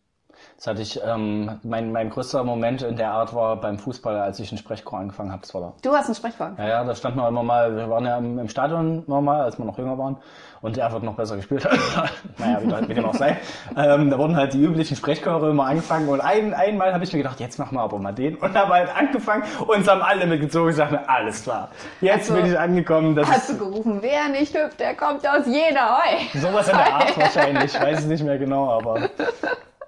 Das 0.60 0.66
hatte 0.66 0.82
ich, 0.82 1.00
ähm, 1.02 1.58
mein, 1.62 1.90
mein 1.90 2.10
größter 2.10 2.44
Moment 2.44 2.82
in 2.82 2.94
der 2.94 3.12
Art 3.12 3.34
war 3.34 3.56
beim 3.56 3.78
Fußball, 3.78 4.14
als 4.18 4.38
ich 4.40 4.50
einen 4.52 4.58
Sprechchor 4.58 4.98
angefangen 4.98 5.32
habe. 5.32 5.40
Das 5.40 5.54
war 5.54 5.62
da. 5.62 5.72
Du 5.80 5.96
hast 5.96 6.04
einen 6.04 6.14
Sprechchor. 6.14 6.52
Ja, 6.58 6.68
ja, 6.68 6.84
da 6.84 6.94
stand 6.94 7.16
man 7.16 7.28
immer 7.28 7.42
mal, 7.42 7.74
wir 7.74 7.88
waren 7.88 8.04
ja 8.04 8.18
im, 8.18 8.38
im 8.38 8.48
Stadion 8.50 9.02
immer 9.06 9.22
mal, 9.22 9.40
als 9.40 9.58
wir 9.58 9.64
noch 9.64 9.78
jünger 9.78 9.96
waren. 9.96 10.18
Und 10.60 10.76
er 10.76 10.92
wird 10.92 11.02
noch 11.02 11.14
besser 11.14 11.36
gespielt. 11.36 11.66
naja, 12.36 12.60
wie, 12.60 12.88
wie 12.90 12.92
dem 12.92 13.06
auch 13.06 13.14
sei. 13.14 13.38
Ähm, 13.74 14.10
da 14.10 14.18
wurden 14.18 14.36
halt 14.36 14.52
die 14.52 14.62
üblichen 14.62 14.98
Sprechchöre 14.98 15.48
immer 15.48 15.64
angefangen. 15.64 16.10
Und 16.10 16.20
ein, 16.20 16.52
einmal 16.52 16.92
habe 16.92 17.04
ich 17.04 17.12
mir 17.14 17.20
gedacht, 17.20 17.40
jetzt 17.40 17.58
machen 17.58 17.76
wir 17.78 17.80
aber 17.80 17.98
mal 17.98 18.12
den. 18.12 18.36
Und 18.36 18.54
habe 18.54 18.74
halt 18.74 18.94
angefangen 18.94 19.44
und 19.66 19.80
es 19.80 19.88
haben 19.88 20.02
alle 20.02 20.26
mitgezogen. 20.26 20.76
Dachte 20.76 20.92
mir, 20.92 21.08
alles 21.08 21.42
klar. 21.42 21.70
Jetzt 22.02 22.30
Also, 22.30 22.34
bin 22.34 22.52
ich 22.52 22.58
angekommen. 22.58 23.16
Das 23.16 23.26
Hast 23.30 23.48
du 23.48 23.56
gerufen, 23.56 24.02
wer 24.02 24.28
nicht 24.28 24.54
hüpft, 24.54 24.78
der 24.78 24.94
kommt 24.94 25.26
aus 25.26 25.46
Jena. 25.46 26.00
Sowas 26.34 26.68
in 26.68 26.76
der 26.76 26.94
Art 26.94 27.16
wahrscheinlich. 27.16 27.74
Ich 27.74 27.80
weiß 27.80 28.00
es 28.00 28.04
nicht 28.04 28.22
mehr 28.22 28.36
genau, 28.36 28.68
aber 28.68 29.08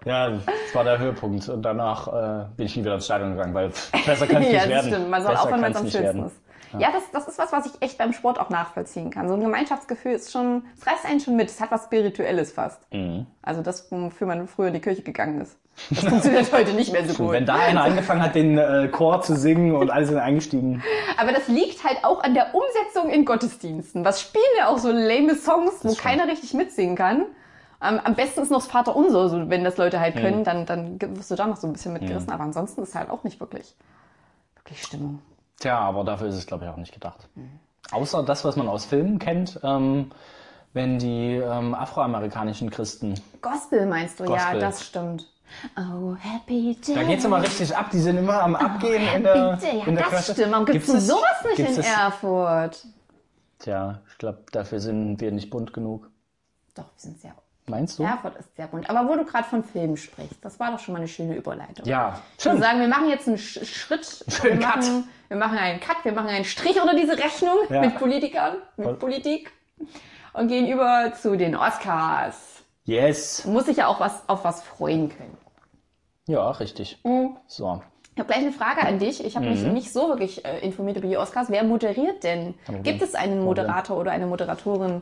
ja, 0.04 0.30
das 0.30 0.44
war 0.74 0.84
der 0.84 0.98
Höhepunkt. 0.98 1.48
Und 1.48 1.62
danach 1.62 2.08
äh, 2.08 2.46
bin 2.56 2.66
ich 2.66 2.76
nie 2.76 2.82
wieder 2.82 2.94
ins 2.94 3.04
Stadion 3.04 3.32
gegangen, 3.32 3.54
weil 3.54 3.70
besser 4.06 4.26
kann 4.26 4.42
es 4.42 4.48
ja, 4.52 4.52
nicht 4.52 4.54
das 4.54 4.68
werden. 4.68 4.92
stimmt. 4.92 5.10
Man 5.10 5.22
soll 5.22 5.36
aufhören, 5.36 5.62
wenn 5.62 5.72
es 5.72 5.78
am 5.78 5.82
schönsten 5.84 6.02
werden. 6.02 6.26
ist. 6.26 6.36
Ja, 6.78 6.90
das, 6.90 7.02
das 7.12 7.28
ist 7.28 7.38
was, 7.38 7.52
was 7.52 7.66
ich 7.66 7.72
echt 7.80 7.98
beim 7.98 8.12
Sport 8.12 8.40
auch 8.40 8.48
nachvollziehen 8.48 9.10
kann. 9.10 9.28
So 9.28 9.34
ein 9.34 9.40
Gemeinschaftsgefühl 9.40 10.12
ist 10.12 10.32
schon, 10.32 10.64
es 10.78 10.86
reißt 10.86 11.04
einen 11.04 11.20
schon 11.20 11.36
mit. 11.36 11.50
Es 11.50 11.60
hat 11.60 11.70
was 11.70 11.84
Spirituelles 11.84 12.52
fast. 12.52 12.80
Mhm. 12.92 13.26
Also 13.42 13.62
das, 13.62 13.90
wofür 13.90 14.26
man 14.26 14.46
früher 14.48 14.68
in 14.68 14.74
die 14.74 14.80
Kirche 14.80 15.02
gegangen 15.02 15.40
ist. 15.40 15.58
Das 15.90 16.04
funktioniert 16.04 16.52
heute 16.56 16.72
nicht 16.72 16.92
mehr 16.92 17.06
so 17.06 17.22
gut. 17.22 17.32
Wenn 17.32 17.46
da 17.46 17.56
einer 17.56 17.84
angefangen 17.84 18.22
hat, 18.22 18.34
den 18.34 18.58
äh, 18.58 18.88
Chor 18.88 19.22
zu 19.22 19.36
singen 19.36 19.74
und 19.74 19.90
alle 19.90 20.06
sind 20.06 20.18
eingestiegen. 20.18 20.82
Aber 21.18 21.32
das 21.32 21.48
liegt 21.48 21.84
halt 21.84 22.04
auch 22.04 22.22
an 22.22 22.34
der 22.34 22.54
Umsetzung 22.54 23.10
in 23.10 23.24
Gottesdiensten. 23.24 24.04
Was 24.04 24.20
spielen 24.20 24.44
ja 24.58 24.68
auch 24.68 24.78
so 24.78 24.90
lame 24.90 25.34
Songs, 25.34 25.80
wo 25.82 25.94
keiner 25.94 26.26
richtig 26.26 26.54
mitsingen 26.54 26.96
kann. 26.96 27.26
Am, 27.82 27.98
am 27.98 28.14
besten 28.14 28.40
ist 28.42 28.50
noch 28.50 28.58
das 28.58 28.68
Vater 28.68 28.94
Unser, 28.94 29.28
so, 29.28 29.50
wenn 29.50 29.64
das 29.64 29.76
Leute 29.76 29.98
halt 29.98 30.14
können, 30.16 30.44
dann, 30.44 30.66
dann 30.66 31.00
wirst 31.00 31.30
du 31.30 31.34
da 31.34 31.46
noch 31.46 31.56
so 31.56 31.66
ein 31.66 31.72
bisschen 31.72 31.92
mitgerissen. 31.92 32.30
Aber 32.30 32.44
ansonsten 32.44 32.82
ist 32.82 32.94
halt 32.94 33.10
auch 33.10 33.24
nicht 33.24 33.40
wirklich, 33.40 33.74
wirklich 34.54 34.82
Stimmung. 34.82 35.20
Tja, 35.58 35.78
aber 35.78 36.04
dafür 36.04 36.28
ist 36.28 36.36
es, 36.36 36.46
glaube 36.46 36.64
ich, 36.64 36.70
auch 36.70 36.76
nicht 36.76 36.92
gedacht. 36.94 37.28
Außer 37.90 38.22
das, 38.22 38.44
was 38.44 38.56
man 38.56 38.68
aus 38.68 38.84
Filmen 38.84 39.18
kennt, 39.18 39.58
ähm, 39.64 40.12
wenn 40.72 40.98
die 40.98 41.34
ähm, 41.36 41.74
afroamerikanischen 41.74 42.70
Christen, 42.70 43.20
Gospel 43.42 43.84
meinst 43.86 44.20
du? 44.20 44.24
Ja, 44.24 44.30
Gospel. 44.30 44.60
das 44.60 44.84
stimmt. 44.86 45.26
Oh, 45.76 46.14
happy 46.18 46.76
day. 46.86 46.94
da 46.94 47.02
geht's 47.02 47.24
immer 47.24 47.42
richtig 47.42 47.76
ab, 47.76 47.90
die 47.92 47.98
sind 47.98 48.16
immer 48.16 48.42
am 48.42 48.54
Abgehen 48.56 49.02
in 49.14 49.22
der, 49.22 49.36
ja, 49.36 49.84
in 49.84 49.94
der 49.96 50.04
das 50.04 50.08
Kirche. 50.10 50.32
stimmt. 50.32 50.52
Warum 50.52 50.64
gibt's, 50.66 50.86
Gibt's 50.86 50.86
denn 50.86 50.96
das- 50.96 51.06
sowas 51.08 51.44
nicht 51.44 51.56
gibt's 51.56 51.76
in 51.78 51.84
Erfurt? 51.84 52.86
Tja, 53.58 54.00
ich 54.10 54.18
glaube, 54.18 54.38
dafür 54.52 54.80
sind 54.80 55.20
wir 55.20 55.30
nicht 55.32 55.50
bunt 55.50 55.72
genug. 55.74 56.08
Doch, 56.74 56.84
wir 56.84 56.90
sind 56.96 57.20
sehr. 57.20 57.34
Meinst 57.66 57.98
du? 57.98 58.02
Erfurt 58.02 58.36
ist 58.36 58.54
sehr 58.56 58.66
bunt. 58.66 58.90
Aber 58.90 59.08
wo 59.08 59.14
du 59.16 59.24
gerade 59.24 59.44
von 59.44 59.62
Filmen 59.62 59.96
sprichst, 59.96 60.44
das 60.44 60.58
war 60.58 60.72
doch 60.72 60.78
schon 60.80 60.92
mal 60.94 60.98
eine 60.98 61.08
schöne 61.08 61.36
Überleitung. 61.36 61.86
Ja, 61.86 62.20
Ich 62.38 62.44
würde 62.44 62.56
stimmt. 62.56 62.64
sagen, 62.64 62.80
wir 62.80 62.88
machen 62.88 63.08
jetzt 63.08 63.28
einen 63.28 63.38
Sch 63.38 63.64
Schritt. 63.64 64.24
Wir 64.26 64.32
Schönen 64.34 64.60
Cut. 64.60 64.76
machen, 64.78 65.08
wir 65.28 65.36
machen 65.36 65.58
einen 65.58 65.78
Cut, 65.80 65.96
wir 66.04 66.12
machen 66.12 66.28
einen 66.28 66.44
Strich 66.44 66.80
unter 66.80 66.94
diese 66.96 67.16
Rechnung 67.16 67.54
Ja. 67.70 67.80
mit 67.80 67.96
Politikern, 67.98 68.56
mit 68.76 68.86
Voll. 68.86 68.94
Politik 68.96 69.52
und 70.32 70.48
gehen 70.48 70.66
über 70.68 71.12
zu 71.14 71.36
den 71.36 71.54
Oscars. 71.54 72.62
Yes. 72.84 73.44
Muss 73.44 73.66
sich 73.66 73.76
ja 73.76 73.86
auch 73.86 74.00
was, 74.00 74.28
auf 74.28 74.42
was 74.44 74.62
freuen 74.64 75.08
können. 75.08 75.36
Ja, 76.26 76.50
richtig. 76.50 76.98
Mhm. 77.04 77.36
So. 77.46 77.80
Ich 78.14 78.18
habe 78.18 78.26
gleich 78.32 78.42
eine 78.42 78.52
Frage 78.52 78.82
an 78.82 78.98
dich. 78.98 79.24
Ich 79.24 79.36
habe 79.36 79.48
mich 79.48 79.62
Mhm. 79.62 79.72
nicht 79.72 79.92
so 79.92 80.08
wirklich 80.08 80.44
äh, 80.44 80.58
informiert 80.60 80.96
über 80.98 81.06
die 81.06 81.16
Oscars. 81.16 81.48
Wer 81.48 81.62
moderiert 81.64 82.24
denn? 82.24 82.54
Gibt 82.82 83.02
es 83.02 83.14
einen 83.14 83.42
Moderator 83.44 83.96
oder 83.98 84.10
eine 84.10 84.26
Moderatorin 84.26 85.00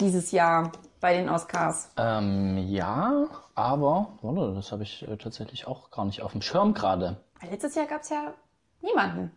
dieses 0.00 0.32
Jahr 0.32 0.72
bei 1.02 1.14
den 1.14 1.28
Oscars? 1.28 1.90
Ähm, 1.98 2.56
ja, 2.68 3.26
aber, 3.54 4.06
warte, 4.22 4.54
das 4.54 4.72
habe 4.72 4.84
ich 4.84 5.06
äh, 5.06 5.16
tatsächlich 5.18 5.66
auch 5.66 5.90
gar 5.90 6.06
nicht 6.06 6.22
auf 6.22 6.32
dem 6.32 6.40
Schirm 6.40 6.72
gerade. 6.72 7.16
Letztes 7.50 7.74
Jahr 7.74 7.86
gab 7.86 8.00
es 8.02 8.08
ja 8.08 8.32
niemanden. 8.80 9.32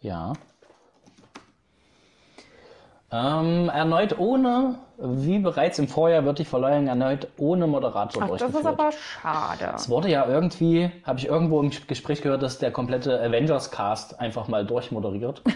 Ja. 0.00 0.34
Ähm, 3.10 3.70
erneut 3.70 4.18
ohne, 4.18 4.76
wie 4.98 5.38
bereits 5.38 5.78
im 5.78 5.88
Vorjahr, 5.88 6.24
wird 6.24 6.38
die 6.38 6.44
Verleihung 6.44 6.86
erneut 6.86 7.28
ohne 7.38 7.66
Moderator 7.66 8.22
Ach, 8.22 8.28
das 8.28 8.40
durchgeführt. 8.40 8.64
ist 8.64 8.80
aber 8.80 8.92
schade. 8.92 9.72
Es 9.74 9.88
wurde 9.88 10.10
ja 10.10 10.26
irgendwie, 10.26 10.90
habe 11.04 11.18
ich 11.18 11.26
irgendwo 11.26 11.60
im 11.60 11.70
Gespräch 11.86 12.20
gehört, 12.20 12.42
dass 12.42 12.58
der 12.58 12.72
komplette 12.72 13.20
Avengers-Cast 13.22 14.20
einfach 14.20 14.48
mal 14.48 14.64
durchmoderiert. 14.66 15.42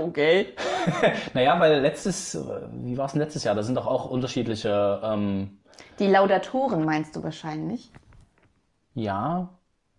Okay. 0.00 0.48
Naja, 1.34 1.58
weil 1.60 1.80
letztes, 1.80 2.34
äh, 2.34 2.40
wie 2.72 2.96
war 2.96 3.06
es 3.06 3.12
denn 3.12 3.20
letztes 3.20 3.44
Jahr? 3.44 3.54
Da 3.54 3.62
sind 3.62 3.74
doch 3.76 3.86
auch 3.86 4.10
unterschiedliche, 4.10 5.00
ähm, 5.02 5.58
Die 5.98 6.06
Laudatoren 6.06 6.84
meinst 6.84 7.16
du 7.16 7.22
wahrscheinlich? 7.22 7.90
ja, 8.94 9.48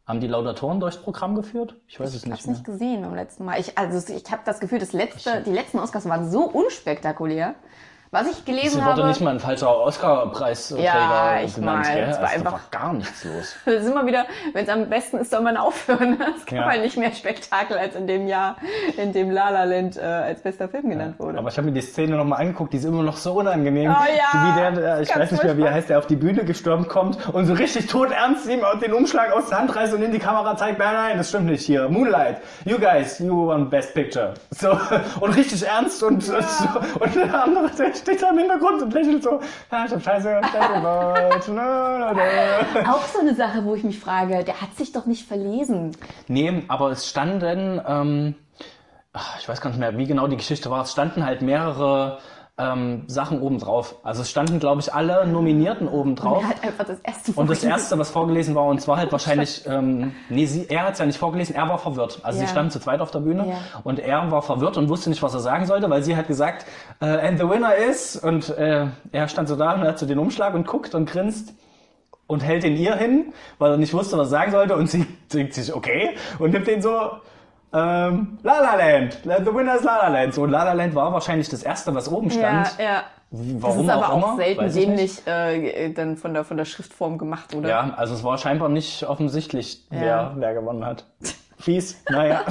haben 0.05 0.19
die 0.19 0.27
Laudatoren 0.27 0.79
durchs 0.79 0.97
Programm 0.97 1.33
geführt? 1.35 1.75
Ich 1.87 1.99
weiß 1.99 2.09
es 2.13 2.17
Ich 2.17 2.23
habe 2.23 2.31
nicht 2.33 2.41
es 2.41 2.47
nicht 2.47 2.63
gesehen 2.63 3.01
beim 3.01 3.15
letzten 3.15 3.43
Mal. 3.43 3.59
Ich, 3.59 3.75
also 3.77 4.13
ich 4.13 4.31
habe 4.31 4.43
das 4.45 4.59
Gefühl, 4.59 4.77
das 4.77 4.93
letzte, 4.93 5.41
die 5.41 5.51
letzten 5.51 5.79
Oscars 5.79 6.07
waren 6.07 6.29
so 6.29 6.43
unspektakulär. 6.43 7.55
Was 8.15 8.27
ich 8.31 8.45
gelesen 8.45 8.79
Es 8.79 8.85
wurde 8.85 9.01
habe, 9.01 9.07
nicht 9.09 9.19
mal 9.19 9.31
ein 9.31 9.39
falscher 9.41 9.77
Oscar-Preisträger 9.77 10.81
Ja, 10.83 11.41
ich 11.43 11.53
genannt, 11.55 11.81
mein, 11.85 11.95
gell? 11.95 12.07
es 12.09 12.17
war 12.21 12.29
Also, 12.29 12.35
einfach- 12.45 12.71
gar 12.71 12.93
nichts 12.93 13.25
los. 13.25 13.55
das 13.65 13.73
ist 13.83 13.89
immer 13.89 14.05
wieder, 14.05 14.25
wenn 14.53 14.63
es 14.63 14.69
am 14.69 14.87
besten 14.89 15.17
ist, 15.17 15.31
soll 15.31 15.41
man 15.41 15.57
aufhören. 15.57 16.17
Es 16.37 16.45
gab 16.45 16.59
Ja. 16.59 16.65
halt 16.65 16.81
nicht 16.81 16.95
mehr 16.97 17.11
Spektakel 17.11 17.77
als 17.77 17.93
in 17.95 18.07
dem 18.07 18.27
Jahr, 18.27 18.55
in 18.97 19.11
dem 19.11 19.31
La 19.31 19.49
La 19.49 19.65
Land 19.65 19.97
äh, 19.97 20.01
als 20.01 20.41
bester 20.41 20.69
Film 20.69 20.89
genannt 20.89 21.19
wurde. 21.19 21.37
Aber 21.39 21.49
ich 21.49 21.57
habe 21.57 21.67
mir 21.67 21.73
die 21.73 21.81
Szene 21.81 22.15
nochmal 22.15 22.39
angeguckt, 22.39 22.71
die 22.71 22.77
ist 22.77 22.85
immer 22.85 23.03
noch 23.03 23.17
so 23.17 23.33
unangenehm. 23.33 23.91
Oh 23.91 24.03
ja, 24.05 24.47
wie 24.55 24.59
der, 24.61 24.71
der 24.71 25.01
ich 25.01 25.13
weiß 25.13 25.31
nicht 25.31 25.43
mehr, 25.43 25.57
wie 25.57 25.63
er 25.63 25.73
heißt, 25.73 25.89
der 25.89 25.99
auf 25.99 26.07
die 26.07 26.15
Bühne 26.15 26.45
gestürmt 26.45 26.87
kommt 26.87 27.17
und 27.33 27.45
so 27.47 27.53
richtig 27.53 27.87
todernst 27.87 28.47
ihm 28.47 28.61
den 28.81 28.93
Umschlag 28.93 29.33
aus 29.33 29.49
der 29.49 29.59
Hand 29.59 29.75
reißt 29.75 29.93
und 29.93 30.01
in 30.03 30.11
die 30.13 30.19
Kamera 30.19 30.55
zeigt, 30.55 30.79
nein, 30.79 30.93
nein, 30.93 31.17
das 31.17 31.29
stimmt 31.29 31.47
nicht 31.47 31.65
hier. 31.65 31.89
Moonlight, 31.89 32.37
you 32.63 32.77
guys, 32.77 33.19
you 33.19 33.47
won 33.47 33.69
Best 33.69 33.93
Picture. 33.93 34.33
So, 34.51 34.77
und 35.19 35.35
richtig 35.35 35.65
ernst 35.65 36.01
und, 36.03 36.23
so, 36.23 36.33
und 36.99 37.15
der 37.15 37.43
andere, 37.43 37.69
der 37.77 37.93
steht 38.05 38.21
da 38.21 38.29
im 38.29 38.37
Hintergrund 38.37 38.83
und 38.83 38.93
lächelt 38.93 39.23
so, 39.23 39.39
ja, 39.71 39.85
ich 39.85 39.91
hab 39.91 40.01
scheiße, 40.01 40.41
scheiße 40.51 40.79
na, 40.81 41.13
na, 41.49 42.13
na. 42.13 42.93
Auch 42.93 43.05
so 43.07 43.19
eine 43.19 43.33
Sache, 43.33 43.65
wo 43.65 43.73
ich 43.73 43.83
mich 43.83 43.99
frage, 43.99 44.43
der 44.43 44.61
hat 44.61 44.75
sich 44.75 44.91
doch 44.91 45.07
nicht 45.07 45.27
verlesen. 45.27 45.91
Nee, 46.27 46.63
aber 46.67 46.91
es 46.91 47.09
standen, 47.09 47.81
ähm, 47.87 48.35
ach, 49.11 49.39
ich 49.39 49.49
weiß 49.49 49.59
gar 49.59 49.71
nicht 49.71 49.79
mehr, 49.79 49.97
wie 49.97 50.05
genau 50.05 50.27
die 50.27 50.37
Geschichte 50.37 50.69
war, 50.69 50.83
es 50.83 50.91
standen 50.91 51.25
halt 51.25 51.41
mehrere 51.41 52.19
ähm, 52.57 53.03
Sachen 53.07 53.41
oben 53.41 53.59
drauf. 53.59 53.95
Also 54.03 54.21
es 54.21 54.29
standen, 54.29 54.59
glaube 54.59 54.79
ich, 54.79 54.93
alle 54.93 55.27
Nominierten 55.27 55.89
oben 55.89 56.15
drauf. 56.15 56.41
Er 56.43 56.49
hat 56.49 56.63
einfach 56.63 56.85
das 56.85 56.99
erste 57.01 57.33
Und 57.33 57.49
das 57.49 57.63
erste, 57.63 57.99
was 57.99 58.11
vorgelesen 58.11 58.55
war, 58.55 58.65
und 58.65 58.79
zwar 58.79 58.95
halt 58.97 59.11
wahrscheinlich, 59.11 59.65
ähm, 59.67 60.13
nee, 60.29 60.45
sie, 60.45 60.65
er 60.69 60.83
hat 60.83 60.93
es 60.93 60.99
ja 60.99 61.05
nicht 61.05 61.17
vorgelesen, 61.17 61.53
er 61.55 61.67
war 61.67 61.77
verwirrt. 61.79 62.21
Also 62.23 62.39
Ja. 62.39 62.45
sie 62.45 62.51
standen 62.51 62.71
zu 62.71 62.79
zweit 62.79 63.01
auf 63.01 63.11
der 63.11 63.19
Bühne 63.19 63.45
Ja. 63.49 63.55
und 63.83 63.99
er 63.99 64.31
war 64.31 64.41
verwirrt 64.41 64.77
und 64.77 64.87
wusste 64.87 65.09
nicht, 65.09 65.21
was 65.21 65.33
er 65.33 65.41
sagen 65.41 65.65
sollte, 65.65 65.89
weil 65.89 66.01
sie 66.03 66.15
hat 66.15 66.27
gesagt, 66.27 66.65
äh, 67.01 67.05
and 67.05 67.37
the 67.39 67.49
winner 67.49 67.75
is, 67.75 68.15
und 68.15 68.49
äh, 68.57 68.85
er 69.11 69.27
stand 69.27 69.49
so 69.49 69.57
da 69.57 69.73
und 69.73 69.81
hat 69.81 69.99
so 69.99 70.05
den 70.05 70.17
Umschlag 70.19 70.53
und 70.53 70.65
guckt 70.65 70.95
und 70.95 71.09
grinst 71.09 71.53
und 72.27 72.41
hält 72.41 72.63
den 72.63 72.77
ihr 72.77 72.95
hin, 72.95 73.33
weil 73.59 73.71
er 73.71 73.77
nicht 73.77 73.93
wusste, 73.93 74.17
was 74.17 74.27
er 74.27 74.31
sagen 74.31 74.51
sollte 74.53 74.77
und 74.77 74.89
sie 74.89 75.05
denkt 75.33 75.53
sich, 75.55 75.75
okay, 75.75 76.11
und 76.39 76.51
nimmt 76.53 76.67
den 76.67 76.81
so, 76.81 77.11
ähm, 77.75 78.37
La 78.43 78.59
La 78.61 78.75
Land, 78.75 79.19
the 79.23 79.53
winner 79.53 79.75
is 79.75 79.83
La 79.83 79.97
La 79.97 80.07
Land. 80.07 80.33
So, 80.33 80.45
La 80.45 80.63
La 80.63 80.73
Land 80.73 80.95
war 80.95 81.11
wahrscheinlich 81.13 81.49
das 81.49 81.63
erste, 81.63 81.93
was 81.93 82.11
oben 82.11 82.29
Ja, 82.29 82.65
stand. 82.65 82.79
ja. 82.79 83.03
Das 83.31 83.41
Warum 83.63 83.85
ist 83.85 83.89
aber 83.89 84.13
auch, 84.13 84.17
immer, 84.17 84.35
selten 84.37 84.73
dämlich 84.73 85.27
äh, 85.27 85.89
dann 85.91 86.15
von 86.15 86.33
der, 86.33 86.45
von 86.45 86.55
der 86.57 86.63
Schriftform 86.65 87.17
gemacht, 87.17 87.53
oder? 87.53 87.67
Ja, 87.67 87.93
also 87.97 88.13
es 88.13 88.23
war 88.23 88.37
scheinbar 88.37 88.69
nicht 88.69 89.03
offensichtlich, 89.03 89.85
Ja. 89.91 89.99
wer, 89.99 90.33
wer 90.37 90.53
gewonnen 90.53 90.85
hat. 90.85 91.05
Fies, 91.65 91.99
naja. 92.11 92.43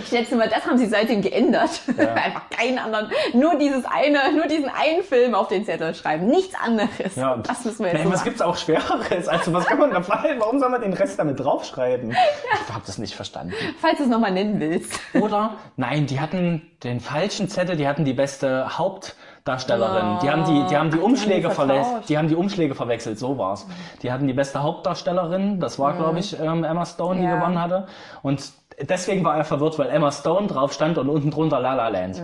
Ich 0.00 0.08
schätze 0.08 0.34
mal, 0.34 0.48
das 0.48 0.64
haben 0.66 0.78
sie 0.78 0.86
seitdem 0.86 1.20
geändert. 1.20 1.82
Einfach 1.98 2.48
keinen 2.48 2.78
anderen, 2.78 3.10
nur 3.34 3.56
dieses 3.58 3.84
eine, 3.84 4.32
nur 4.34 4.46
diesen 4.46 4.70
einen 4.70 5.02
Film 5.02 5.34
auf 5.34 5.48
den 5.48 5.66
Zettel 5.66 5.94
schreiben. 5.94 6.26
Nichts 6.28 6.54
anderes. 6.54 7.14
Ja, 7.16 7.36
das 7.36 7.66
müssen 7.66 7.80
wir 7.80 7.88
jetzt 7.88 7.98
Nein, 7.98 8.04
so 8.06 8.10
was 8.12 8.20
machen. 8.20 8.24
gibt's 8.24 8.40
auch 8.40 8.56
Schwereres? 8.56 9.28
Also 9.28 9.52
was 9.52 9.66
kann 9.66 9.78
man 9.78 9.90
da 9.90 10.00
fallen? 10.02 10.40
Warum 10.40 10.58
soll 10.58 10.70
man 10.70 10.80
den 10.80 10.94
Rest 10.94 11.18
damit 11.18 11.38
draufschreiben? 11.38 12.16
Ich 12.66 12.72
habe 12.72 12.84
das 12.86 12.96
nicht 12.96 13.14
verstanden. 13.14 13.52
Falls 13.80 13.98
du 13.98 14.04
es 14.04 14.08
nochmal 14.08 14.30
nennen 14.32 14.58
willst. 14.58 14.98
Oder, 15.14 15.56
nein, 15.76 16.06
die 16.06 16.20
hatten 16.20 16.62
den 16.82 17.00
falschen 17.00 17.48
Zettel, 17.50 17.76
die 17.76 17.86
hatten 17.86 18.06
die 18.06 18.14
beste 18.14 18.78
Hauptdarstellerin. 18.78 20.18
Die 20.22 20.30
haben 20.30 20.44
die, 20.44 20.64
die 20.68 20.76
haben 20.76 20.90
die 20.90 20.98
Ach, 20.98 21.04
Umschläge 21.04 21.42
die 21.42 21.48
die 21.48 21.54
verwechselt. 21.54 22.08
Die 22.08 22.18
haben 22.18 22.28
die 22.28 22.34
Umschläge 22.36 22.74
verwechselt, 22.74 23.18
so 23.18 23.36
war's. 23.36 23.66
Die 24.02 24.10
hatten 24.12 24.26
die 24.26 24.32
beste 24.32 24.62
Hauptdarstellerin, 24.62 25.60
das 25.60 25.78
war, 25.78 25.94
glaube 25.94 26.18
ich, 26.20 26.38
ähm, 26.40 26.64
Emma 26.64 26.86
Stone, 26.86 27.20
die 27.20 27.26
Ja. 27.26 27.36
gewonnen 27.36 27.60
hatte. 27.60 27.86
Und 28.22 28.42
deswegen 28.80 29.24
war 29.24 29.36
er 29.36 29.44
verwirrt, 29.44 29.78
weil 29.78 29.88
Emma 29.90 30.10
Stone 30.10 30.46
drauf 30.46 30.72
stand 30.72 30.98
und 30.98 31.08
unten 31.08 31.30
drunter 31.30 31.60
La 31.60 31.74
La 31.74 31.88
Land. 31.88 32.16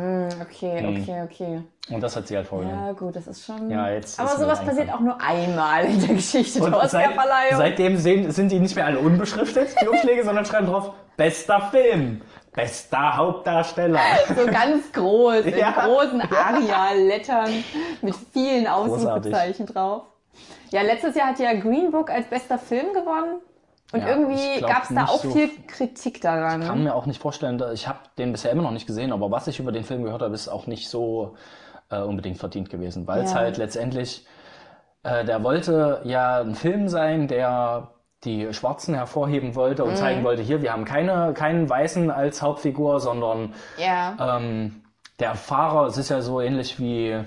Okay, 0.42 1.00
okay, 1.02 1.22
okay. 1.24 1.62
Und 1.90 2.02
das 2.02 2.16
hat 2.16 2.26
sie 2.28 2.36
halt 2.36 2.46
vorgelesen. 2.46 2.78
Ja, 2.84 2.92
gut, 2.92 3.16
das 3.16 3.26
ist 3.26 3.44
schon. 3.46 3.70
Ja, 3.70 3.88
jetzt 3.90 4.20
Aber 4.20 4.28
sowas 4.36 4.62
passiert 4.62 4.92
auch 4.92 5.00
nur 5.00 5.18
einmal 5.20 5.84
in 5.86 5.98
der 6.00 6.14
Geschichte 6.16 6.58
der 6.60 6.66
Und 6.68 6.90
seit, 6.90 7.08
Oscarverleihung. 7.08 7.56
seitdem 7.56 7.96
sehen, 7.96 8.30
sind 8.30 8.52
die 8.52 8.60
nicht 8.60 8.76
mehr 8.76 8.86
alle 8.86 8.98
unbeschriftet, 8.98 9.68
die 9.80 9.88
Umschläge, 9.88 10.22
sondern 10.24 10.44
schreiben 10.44 10.66
drauf, 10.66 10.92
bester 11.16 11.60
Film, 11.70 12.20
bester 12.54 13.16
Hauptdarsteller. 13.16 14.00
so 14.36 14.44
ganz 14.46 14.92
groß, 14.92 15.46
in 15.46 15.56
Ja. 15.58 15.70
großen 15.86 16.20
Aria-Lettern 16.20 17.64
mit 18.02 18.14
vielen. 18.32 18.66
Ausrufezeichen 18.66 19.66
drauf. 19.66 20.02
Ja, 20.70 20.82
letztes 20.82 21.14
Jahr 21.14 21.28
hat 21.28 21.38
ja 21.38 21.54
Green 21.54 21.90
Book 21.90 22.10
als 22.10 22.26
bester 22.26 22.58
Film 22.58 22.92
gewonnen. 22.92 23.40
Und 23.92 24.00
Ja, 24.00 24.08
irgendwie 24.08 24.56
ich 24.56 24.60
gab 24.66 24.82
es 24.82 24.88
da 24.94 25.04
auch 25.04 25.22
so- 25.22 25.30
viel 25.30 25.48
Kritik 25.66 26.20
daran. 26.20 26.60
kann 26.60 26.84
mir 26.84 26.94
auch 26.94 27.06
nicht 27.06 27.22
vorstellen, 27.22 27.62
ich 27.72 27.88
habe 27.88 27.98
den 28.18 28.32
bisher 28.32 28.50
immer 28.52 28.62
noch 28.62 28.70
nicht 28.70 28.86
gesehen, 28.86 29.12
aber 29.12 29.30
was 29.30 29.46
ich 29.46 29.58
über 29.60 29.72
den 29.72 29.84
Film 29.84 30.02
gehört 30.04 30.20
habe, 30.22 30.34
ist 30.34 30.48
auch 30.48 30.66
nicht 30.66 30.88
so 30.88 31.34
äh, 31.90 32.00
unbedingt 32.02 32.36
verdient 32.36 32.68
gewesen, 32.68 33.06
weil 33.06 33.22
es 33.22 33.32
Ja. 33.32 33.38
halt 33.38 33.56
letztendlich, 33.56 34.26
äh, 35.04 35.24
der 35.24 35.42
wollte 35.42 36.02
ja 36.04 36.40
ein 36.42 36.54
Film 36.54 36.88
sein, 36.90 37.28
der 37.28 37.92
die 38.24 38.52
Schwarzen 38.52 38.94
hervorheben 38.94 39.54
wollte 39.54 39.82
Mhm. 39.84 39.88
und 39.88 39.96
zeigen 39.96 40.22
wollte, 40.22 40.42
hier, 40.42 40.60
wir 40.60 40.72
haben 40.74 40.84
keine, 40.84 41.32
keinen 41.32 41.66
Weißen 41.70 42.10
als 42.10 42.42
Hauptfigur, 42.42 43.00
sondern 43.00 43.54
Ja. 43.78 44.36
ähm, 44.36 44.82
der 45.18 45.34
Fahrer, 45.34 45.86
es 45.86 45.96
ist 45.96 46.10
ja 46.10 46.20
so 46.20 46.42
ähnlich 46.42 46.78
wie 46.78 47.24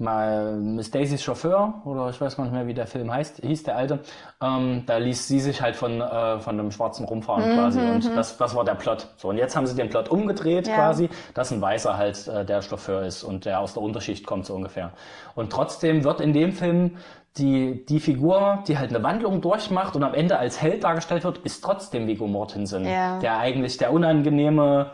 mal 0.00 0.56
Miss 0.56 0.90
Daisys 0.90 1.22
Chauffeur 1.22 1.74
oder 1.84 2.08
ich 2.10 2.20
weiß 2.20 2.36
gar 2.36 2.44
nicht 2.44 2.52
mehr, 2.52 2.66
wie 2.66 2.74
der 2.74 2.86
Film 2.86 3.12
heißt, 3.12 3.38
hieß 3.42 3.62
der 3.64 3.76
alte. 3.76 4.00
Ähm, 4.42 4.84
da 4.86 4.96
ließ 4.96 5.28
sie 5.28 5.40
sich 5.40 5.60
halt 5.62 5.76
von, 5.76 6.00
äh, 6.00 6.40
von 6.40 6.58
einem 6.58 6.70
Schwarzen 6.70 7.04
rumfahren 7.04 7.54
quasi 7.54 7.80
und 7.80 8.16
das, 8.16 8.36
das 8.36 8.54
war 8.54 8.64
der 8.64 8.74
Plot. 8.74 9.08
So 9.16 9.28
und 9.28 9.36
jetzt 9.38 9.56
haben 9.56 9.66
sie 9.66 9.76
den 9.76 9.88
Plot 9.90 10.08
umgedreht 10.08 10.66
Ja. 10.66 10.74
quasi, 10.76 11.08
dass 11.34 11.52
ein 11.52 11.60
Weißer 11.60 11.96
halt 11.96 12.26
äh, 12.28 12.44
der 12.44 12.62
Chauffeur 12.62 13.02
ist 13.02 13.22
und 13.22 13.44
der 13.44 13.60
aus 13.60 13.74
der 13.74 13.82
Unterschicht 13.82 14.26
kommt 14.26 14.46
so 14.46 14.54
ungefähr. 14.54 14.90
Und 15.34 15.50
trotzdem 15.52 16.02
wird 16.04 16.20
in 16.20 16.32
dem 16.32 16.52
Film 16.52 16.96
die, 17.36 17.86
die 17.86 18.00
Figur, 18.00 18.64
die 18.66 18.76
halt 18.76 18.90
eine 18.90 19.02
Wandlung 19.04 19.40
durchmacht 19.40 19.94
und 19.94 20.02
am 20.02 20.14
Ende 20.14 20.38
als 20.38 20.60
Held 20.60 20.82
dargestellt 20.82 21.22
wird, 21.22 21.38
ist 21.38 21.62
trotzdem 21.62 22.08
Viggo 22.08 22.26
Mortensen, 22.26 22.84
Ja. 22.84 23.18
der 23.20 23.38
eigentlich 23.38 23.76
der 23.76 23.92
unangenehme 23.92 24.90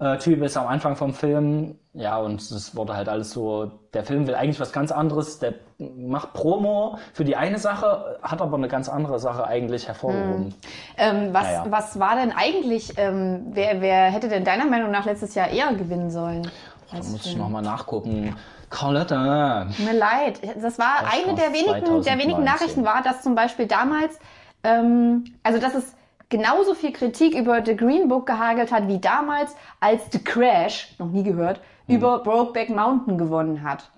äh, 0.00 0.18
Typ 0.18 0.42
ist 0.42 0.56
am 0.56 0.66
Anfang 0.66 0.96
vom 0.96 1.14
Film. 1.14 1.76
Ja, 1.92 2.18
und 2.18 2.40
es 2.40 2.74
wurde 2.76 2.96
halt 2.96 3.08
alles 3.08 3.30
so, 3.32 3.70
der 3.94 4.04
Film 4.04 4.26
will 4.26 4.34
eigentlich 4.34 4.60
was 4.60 4.72
ganz 4.72 4.92
anderes, 4.92 5.38
der 5.40 5.54
macht 5.78 6.32
Promo 6.34 6.98
für 7.12 7.24
die 7.24 7.34
eine 7.36 7.58
Sache, 7.58 8.18
hat 8.22 8.40
aber 8.40 8.56
eine 8.56 8.68
ganz 8.68 8.88
andere 8.88 9.18
Sache 9.18 9.44
eigentlich 9.46 9.88
hervorgehoben. 9.88 10.54
Ähm, 10.96 11.30
was, 11.32 11.44
Naja. 11.44 11.66
was 11.68 11.98
war 11.98 12.14
denn 12.16 12.32
eigentlich, 12.32 12.94
ähm, 12.96 13.46
wer, 13.52 13.80
wer 13.80 14.04
hätte 14.10 14.28
denn 14.28 14.44
deiner 14.44 14.66
Meinung 14.66 14.90
nach 14.90 15.04
letztes 15.04 15.34
Jahr 15.34 15.48
eher 15.48 15.72
gewinnen 15.74 16.10
sollen? 16.10 16.48
Da 16.90 16.96
muss 16.98 17.26
ich 17.26 17.36
nochmal 17.36 17.62
nachgucken. 17.62 18.36
Carlotta. 18.68 19.66
Mir 19.78 19.92
leid. 19.92 20.40
Das 20.62 20.78
war 20.78 21.02
Das 21.02 21.12
eine 21.12 21.34
der 21.34 21.52
wenigen, 21.52 22.02
der 22.02 22.18
wenigen 22.18 22.44
2019. 22.44 22.44
Nachrichten 22.44 22.84
war, 22.84 23.02
dass 23.02 23.22
zum 23.22 23.34
Beispiel 23.34 23.66
damals, 23.66 24.18
ähm, 24.62 25.24
also 25.42 25.58
dass 25.60 25.74
es 25.74 25.94
genauso 26.30 26.74
viel 26.74 26.92
Kritik 26.92 27.34
über 27.34 27.62
The 27.64 27.76
Green 27.76 28.08
Book 28.08 28.24
gehagelt 28.26 28.72
hat, 28.72 28.88
wie 28.88 28.98
damals, 28.98 29.54
als 29.80 30.02
The 30.10 30.18
Crash, 30.24 30.94
noch 30.98 31.10
nie 31.10 31.22
gehört, 31.22 31.60
Hm. 31.86 31.96
über 31.96 32.18
Brokeback 32.22 32.70
Mountain 32.70 33.18
gewonnen 33.18 33.62
hat. 33.62 33.90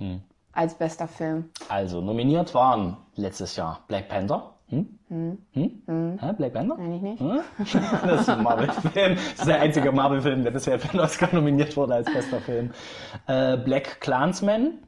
Als 0.52 0.74
bester 0.74 1.06
Film. 1.08 1.50
Also, 1.68 2.00
nominiert 2.00 2.54
waren 2.54 2.96
letztes 3.14 3.54
Jahr 3.56 3.80
Black 3.86 4.08
Panther. 4.08 4.50
Hm? 4.68 4.98
Hm? 5.08 6.18
Hä, 6.18 6.32
Black 6.36 6.54
Panther? 6.54 6.78
Eigentlich 6.78 7.02
nicht. 7.02 7.20
Hm? 7.20 7.40
Das 8.06 8.20
ist 8.22 8.28
ein 8.30 8.42
Marvel-Film. 8.42 9.14
Das 9.16 9.24
ist 9.40 9.46
der 9.46 9.60
einzige 9.60 9.92
Marvel-Film, 9.92 10.42
der 10.44 10.50
bisher 10.50 10.78
für 10.78 10.88
den 10.88 11.00
Oscar 11.00 11.28
nominiert 11.32 11.76
wurde 11.76 11.94
als 11.96 12.10
bester 12.12 12.40
Film. 12.40 12.70
Äh, 13.26 13.58
Black 13.58 14.00
Clansman. 14.00 14.78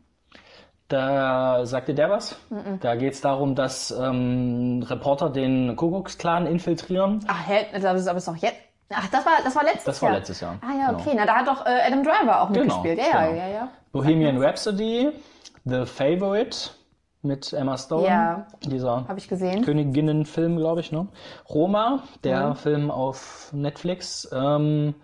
Da 0.88 1.64
sagte 1.64 1.94
der 1.94 2.10
was. 2.10 2.36
Da 2.80 2.94
geht 2.96 3.14
es 3.14 3.20
darum, 3.22 3.54
dass 3.54 3.90
ähm, 3.90 4.84
Reporter 4.86 5.30
den 5.30 5.76
Kuckucksklan 5.76 6.46
infiltrieren. 6.46 7.20
Ach, 7.26 7.48
hä? 7.48 7.66
Das 7.80 8.00
ist 8.00 8.06
aber 8.08 8.20
doch 8.20 8.36
jetzt. 8.36 8.56
Ach, 8.90 9.08
das 9.08 9.24
war, 9.24 9.32
das 9.42 9.56
war 9.56 9.64
letztes 9.64 9.84
Das 9.84 10.02
war 10.02 10.10
Jahr. 10.10 10.18
letztes 10.18 10.40
Jahr, 10.40 10.58
Ah 10.60 10.78
ja, 10.78 10.86
genau. 10.88 11.00
okay. 11.00 11.12
Na, 11.16 11.24
da 11.24 11.36
hat 11.36 11.48
doch 11.48 11.64
äh, 11.64 11.80
Adam 11.86 12.02
Driver 12.04 12.42
auch 12.42 12.48
Genau, 12.52 12.60
mitgespielt. 12.82 12.98
Ja, 12.98 13.22
ja, 13.22 13.26
genau. 13.30 13.40
ja, 13.40 13.48
ja. 13.48 13.68
Bohemian 13.92 14.40
Rhapsody, 14.42 15.10
The 15.64 15.86
Favorite 15.86 16.56
mit 17.22 17.52
Emma 17.54 17.78
Stone. 17.78 18.06
Ja. 18.06 18.46
Dieser 18.66 19.08
Habe 19.08 19.18
ich 19.18 19.26
gesehen. 19.26 19.64
Königinnen-Film, 19.64 20.58
glaube 20.58 20.80
ich, 20.80 20.92
ne? 20.92 21.08
Roma, 21.48 22.02
der 22.24 22.48
Mhm. 22.50 22.56
Film 22.56 22.90
auf 22.90 23.48
Netflix. 23.52 24.28
Ähm, 24.32 24.94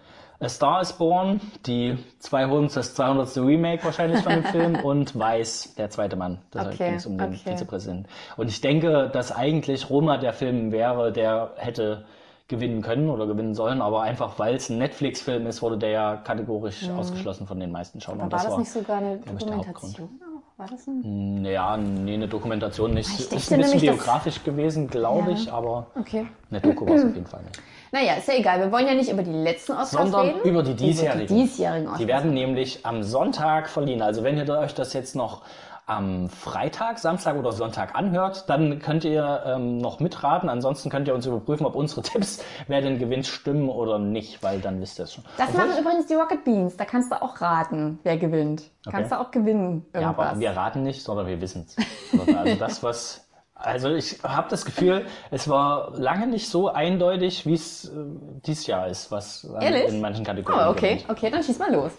A 0.42 0.48
Star 0.48 0.81
is 0.81 0.94
Born, 0.94 1.38
die 1.66 1.98
200, 2.20 2.74
das 2.74 2.94
200. 2.94 3.37
Remake 3.37 3.85
wahrscheinlich 3.85 4.22
von 4.22 4.33
dem 4.33 4.44
Film 4.46 4.76
und 4.76 5.18
Weiß, 5.18 5.74
der 5.76 5.90
zweite 5.90 6.16
Mann. 6.16 6.38
Da 6.50 6.62
Okay, 6.66 6.76
ging 6.87 6.94
es 6.94 7.05
um 7.05 7.18
den 7.18 7.29
okay. 7.35 7.53
Vizepräsidenten. 7.53 8.07
Und 8.38 8.48
ich 8.48 8.62
denke, 8.62 9.11
dass 9.12 9.33
eigentlich 9.33 9.90
Roma 9.90 10.16
der 10.16 10.33
Film 10.33 10.72
wäre, 10.72 11.12
der 11.12 11.53
hätte 11.57 12.05
gewinnen 12.48 12.81
können 12.81 13.11
oder 13.11 13.26
gewinnen 13.26 13.55
sollen, 13.55 13.83
aber 13.83 14.00
einfach 14.03 14.38
weil 14.38 14.55
es 14.57 14.70
ein 14.70 14.79
Netflix-Film 14.79 15.46
ist, 15.46 15.61
wurde 15.61 15.76
der 15.79 15.90
ja 15.90 16.16
kategorisch 16.16 16.88
ausgeschlossen 16.88 17.46
von 17.46 17.61
den 17.61 17.70
meisten 17.70 18.00
Schauern. 18.00 18.18
Mhm. 18.18 18.33
War 18.33 18.42
das, 18.42 18.57
nicht 18.57 18.70
sogar 18.70 18.96
eine 18.96 19.18
Dokumentation? 19.18 20.09
War 20.57 20.66
das 20.66 20.87
ein... 20.87 21.44
Ja, 21.44 21.76
nee, 21.76 22.14
eine 22.14 22.29
Dokumentation 22.29 22.94
nicht. 22.94 23.09
Ich 23.11 23.20
ist 23.20 23.33
ein 23.33 23.37
bisschen 23.37 23.61
nämlich, 23.61 23.83
biografisch 23.83 24.42
gewesen, 24.42 24.88
glaube 24.88 25.33
ich, 25.33 25.53
aber 25.53 25.87
Okay. 25.98 26.26
eine 26.50 26.61
Doku 26.61 26.87
war 26.87 26.96
es 26.96 27.05
auf 27.05 27.14
jeden 27.14 27.26
Fall 27.26 27.42
nicht. 27.42 27.61
Naja, 27.92 28.14
ist 28.14 28.29
ja 28.29 28.35
egal. 28.35 28.61
Wir 28.61 28.70
wollen 28.72 28.87
ja 28.87 28.94
nicht 28.94 29.11
über 29.11 29.22
die 29.22 29.33
letzten 29.33 29.72
Oscars 29.72 29.90
Sondern 29.90 30.26
reden. 30.29 30.40
über 30.48 30.62
die 30.62 30.74
diesjährigen. 30.74 31.24
Über 31.26 31.35
die 31.35 31.40
diesjährigen 31.42 31.87
Oscars. 31.87 31.98
Die 32.00 32.07
werden 32.09 32.33
nämlich 32.35 32.87
am 32.87 33.03
Sonntag 33.03 33.68
verliehen. 33.68 34.00
Also 34.03 34.22
wenn 34.22 34.37
ihr 34.38 34.48
euch 34.48 34.74
das 34.74 34.92
jetzt 34.92 35.16
noch 35.16 35.42
am 35.87 36.29
Freitag, 36.29 37.00
Samstag 37.00 37.37
oder 37.37 37.50
Sonntag 37.50 37.96
anhört, 37.96 38.48
dann 38.48 38.79
könnt 38.79 39.05
ihr 39.05 39.42
ähm, 39.44 39.79
noch 39.79 39.98
mitraten. 39.98 40.48
Ansonsten 40.48 40.88
könnt 40.88 41.09
ihr 41.09 41.14
uns 41.16 41.26
überprüfen, 41.26 41.66
ob 41.66 41.74
unsere 41.74 42.03
Tipps, 42.05 42.44
wer 42.68 42.81
denn 42.81 43.00
gewinnt, 43.00 43.26
stimmen 43.26 43.68
oder 43.68 43.98
nicht, 43.98 44.40
weil 44.40 44.61
dann 44.61 44.81
wisst 44.81 45.00
ihr 45.00 45.05
es 45.07 45.14
schon. 45.14 45.24
Das 45.37 45.48
Obwohl- 45.48 45.66
machen 45.66 45.81
übrigens 45.81 46.07
die 46.07 46.14
Rocket 46.14 46.44
Beans. 46.44 46.76
Da 46.76 46.85
kannst 46.85 47.11
du 47.11 47.20
auch 47.20 47.40
raten, 47.40 47.98
wer 48.05 48.18
gewinnt. 48.18 48.70
Kannst 48.88 49.11
du 49.11 49.18
auch 49.18 49.33
gewinnen. 49.33 49.85
Ja, 49.92 50.03
Irgendwas. 50.03 50.29
aber 50.29 50.38
wir 50.40 50.50
raten 50.53 50.85
nicht, 50.85 51.03
sondern 51.03 51.26
wir 51.26 51.40
wissen 51.40 51.66
es. 51.66 51.76
Also 52.37 52.55
das, 52.55 52.83
was. 52.85 53.26
Also 53.62 53.90
ich 53.90 54.18
habe 54.23 54.49
das 54.49 54.64
Gefühl, 54.64 55.05
es 55.31 55.49
war 55.49 55.92
lange 55.96 56.27
nicht 56.27 56.49
so 56.49 56.68
eindeutig, 56.73 57.44
wie 57.46 57.55
es 57.55 57.85
äh, 57.87 57.90
dieses 58.46 58.66
Jahr 58.66 58.87
ist, 58.88 59.11
was 59.11 59.46
Ehrlich? 59.61 59.88
in 59.88 60.01
manchen 60.01 60.25
Kategorien. 60.25 60.62
Oh, 60.66 60.70
okay, 60.70 60.94
gewinnt. 60.96 61.11
okay, 61.11 61.31
dann 61.31 61.42
schieß 61.42 61.59
mal 61.59 61.73
los. 61.73 61.92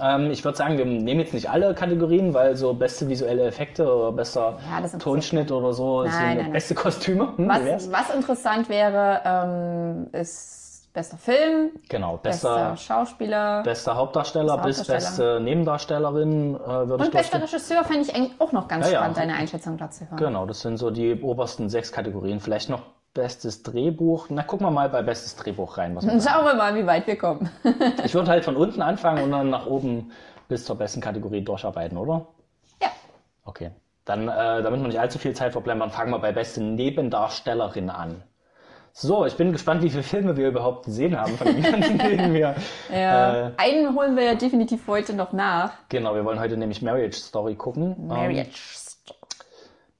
Ähm, 0.00 0.30
ich 0.30 0.44
würde 0.44 0.56
sagen, 0.56 0.78
wir 0.78 0.84
nehmen 0.86 1.20
jetzt 1.20 1.34
nicht 1.34 1.50
alle 1.50 1.74
Kategorien, 1.74 2.32
weil 2.34 2.56
so 2.56 2.72
beste 2.74 3.08
visuelle 3.08 3.44
Effekte 3.44 3.84
oder 3.84 4.12
bester 4.12 4.58
Ja, 4.70 4.98
Tonschnitt 4.98 5.52
oder 5.52 5.72
so 5.72 6.02
Nein, 6.02 6.10
sind 6.12 6.20
nein, 6.22 6.36
nein. 6.38 6.52
beste 6.52 6.74
Kostüme. 6.74 7.28
Hm? 7.36 7.48
Was, 7.48 7.92
was 7.92 8.14
interessant 8.14 8.68
wäre, 8.68 9.20
ähm, 9.24 10.06
ist 10.12 10.61
bester 10.92 11.16
Film, 11.16 11.70
Genau, 11.88 12.18
bester 12.18 12.72
bester, 12.72 12.76
Schauspieler 12.94 13.62
bester 13.62 13.96
Hauptdarsteller 13.96 14.58
Bester 14.58 14.66
bis 14.68 14.78
Hauptdarsteller. 14.80 15.34
beste 15.36 15.44
Nebendarstellerin 15.44 16.54
äh, 16.54 16.58
würde 16.88 16.94
ich 17.04 17.08
und 17.08 17.12
bester. 17.12 17.42
Regisseur 17.42 17.84
fände 17.84 18.02
ich 18.02 18.14
eigentlich 18.14 18.40
auch 18.40 18.52
noch 18.52 18.68
ganz 18.68 18.86
Ja, 18.86 18.92
ja. 18.92 18.98
spannend, 18.98 19.16
deine 19.16 19.34
Einschätzung 19.34 19.78
dazu 19.78 20.04
hören. 20.04 20.16
Genau, 20.18 20.46
das 20.46 20.60
sind 20.60 20.76
so 20.76 20.90
die 20.90 21.20
obersten 21.22 21.68
sechs 21.68 21.92
Kategorien. 21.92 22.40
Vielleicht 22.40 22.68
noch 22.68 22.82
bestes 23.14 23.62
Drehbuch. 23.62 24.26
Na, 24.30 24.42
gucken 24.42 24.66
wir 24.66 24.70
mal 24.70 24.88
bei 24.88 25.02
bestes 25.02 25.36
Drehbuch 25.36 25.76
rein. 25.78 25.94
Was 25.96 26.04
Schauen 26.04 26.44
wir 26.44 26.54
mal, 26.54 26.74
wie 26.74 26.86
weit 26.86 27.06
wir 27.06 27.16
kommen. 27.16 27.50
Ich 28.04 28.14
würde 28.14 28.30
halt 28.30 28.44
von 28.44 28.56
unten 28.56 28.82
anfangen 28.82 29.24
und 29.24 29.30
dann 29.32 29.50
nach 29.50 29.66
oben 29.66 30.12
bis 30.48 30.64
zur 30.64 30.76
besten 30.76 31.00
Kategorie 31.00 31.42
durcharbeiten, 31.42 31.96
oder? 31.98 32.26
ja. 32.82 32.88
Okay. 33.44 33.70
Dann, 34.04 34.26
äh, 34.28 34.62
damit 34.62 34.80
wir 34.80 34.88
nicht 34.88 34.98
allzu 34.98 35.18
viel 35.18 35.32
Zeit 35.32 35.52
verbleiben, 35.52 35.78
dann 35.80 35.90
fangen 35.90 36.10
wir 36.10 36.18
bei 36.18 36.32
beste 36.32 36.60
Nebendarstellerin 36.62 37.88
an. 37.88 38.22
So, 38.94 39.24
ich 39.24 39.36
bin 39.36 39.52
gespannt, 39.52 39.82
wie 39.82 39.88
viele 39.90 40.02
Filme 40.02 40.36
wir 40.36 40.48
überhaupt 40.48 40.84
gesehen 40.84 41.18
haben 41.18 41.36
von 41.38 41.46
den 41.54 41.62
ganzen, 41.62 41.98
denen 41.98 42.34
wir. 42.34 42.54
Ja. 42.92 43.48
Äh, 43.48 43.52
Einen 43.56 43.96
holen 43.96 44.16
wir 44.16 44.24
ja 44.24 44.34
definitiv 44.34 44.86
heute 44.86 45.14
noch 45.14 45.32
nach. 45.32 45.72
genau, 45.88 46.14
wir 46.14 46.24
wollen 46.24 46.38
heute 46.38 46.56
nämlich 46.56 46.82
Marriage 46.82 47.16
Story 47.18 47.54
gucken. 47.54 47.96
Ähm, 47.98 48.06
Marriage. 48.08 48.60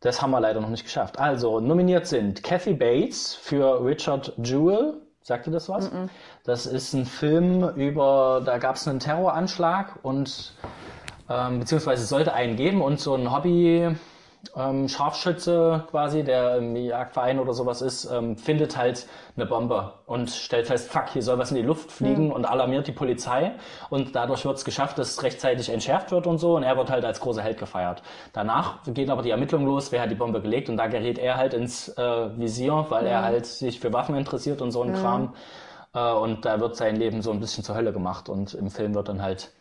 das 0.01 0.21
haben 0.21 0.31
wir 0.31 0.41
leider 0.41 0.61
noch 0.61 0.69
nicht 0.69 0.85
geschafft. 0.85 1.19
Also, 1.19 1.59
nominiert 1.61 2.07
sind 2.07 2.43
Kathy 2.43 2.75
Bates 2.75 3.35
für 3.35 3.83
Richard 3.85 4.35
Jewell. 4.37 4.95
Sagt 5.23 5.47
ihr 5.47 5.53
das 5.53 5.69
was? 5.69 5.89
Das 6.45 6.67
ist 6.67 6.93
ein 6.95 7.07
Film 7.07 7.69
über, 7.77 8.43
da 8.45 8.59
gab 8.59 8.75
es 8.75 8.89
einen 8.89 8.99
Terroranschlag 8.99 10.01
und 10.03 10.53
ähm, 11.31 11.61
beziehungsweise 11.61 12.03
es 12.03 12.09
sollte 12.09 12.35
einen 12.35 12.57
geben 12.57 12.83
und 12.83 12.99
so 12.99 13.15
ein 13.15 13.31
Hobby 13.33 13.89
ähm, 14.57 14.89
Scharfschütze 14.89 15.85
quasi, 15.91 16.25
der 16.25 16.57
im 16.59 16.75
Jagdverein 16.75 17.39
oder 17.39 17.53
sowas 17.53 17.81
ist, 17.81 18.11
ähm, 18.11 18.37
findet 18.37 18.77
halt 18.77 19.07
eine 19.37 19.47
Bombe 19.47 19.95
und 20.07 20.31
stellt 20.31 20.67
fest, 20.67 20.91
fuck, 20.91 21.09
hier 21.11 21.23
soll 21.23 21.39
was 21.39 21.51
in 21.51 21.57
die 21.57 21.63
Luft 21.63 21.93
fliegen 21.93 22.33
und 22.33 22.45
alarmiert 22.45 22.87
die 22.87 22.93
Polizei. 22.93 23.53
Und 23.89 24.15
dadurch 24.15 24.45
wird 24.45 24.57
es 24.57 24.65
geschafft, 24.65 24.99
dass 24.99 25.13
es 25.13 25.23
rechtzeitig 25.23 25.69
entschärft 25.71 26.11
wird 26.11 26.27
und 26.27 26.39
so. 26.39 26.57
Und 26.57 26.65
er 26.65 26.77
wird 26.77 26.91
halt 26.91 27.05
als 27.05 27.21
großer 27.21 27.43
Held 27.43 27.59
gefeiert. 27.59 28.03
Danach 28.33 28.79
gehen 28.87 29.11
aber 29.11 29.23
die 29.23 29.31
Ermittlungen 29.31 29.67
los, 29.67 29.93
wer 29.93 30.03
hat 30.03 30.11
die 30.11 30.17
Bombe 30.17 30.41
gelegt. 30.41 30.69
Und 30.69 30.77
da 30.77 30.87
gerät 30.87 31.19
er 31.19 31.37
halt 31.37 31.55
ins 31.55 31.89
äh, 31.97 32.39
Visier, 32.39 32.87
weil 32.89 33.07
er 33.07 33.23
halt 33.23 33.47
sich 33.47 33.81
für 33.81 33.93
Waffen 33.93 34.17
interessiert 34.17 34.61
und 34.61 34.73
so 34.73 34.83
ein 34.83 34.93
Kram. 34.93 35.35
Äh, 35.95 36.13
und 36.13 36.45
da 36.45 36.61
wird 36.61 36.77
sein 36.77 36.97
Leben 36.97 37.23
so 37.23 37.31
ein 37.31 37.41
bisschen 37.41 37.65
zur 37.65 37.77
Hölle 37.77 37.93
gemacht. 37.93 38.29
Und 38.29 38.55
im 38.55 38.71
Film 38.71 38.95
wird 38.95 39.09
dann 39.09 39.23
halt 39.23 39.53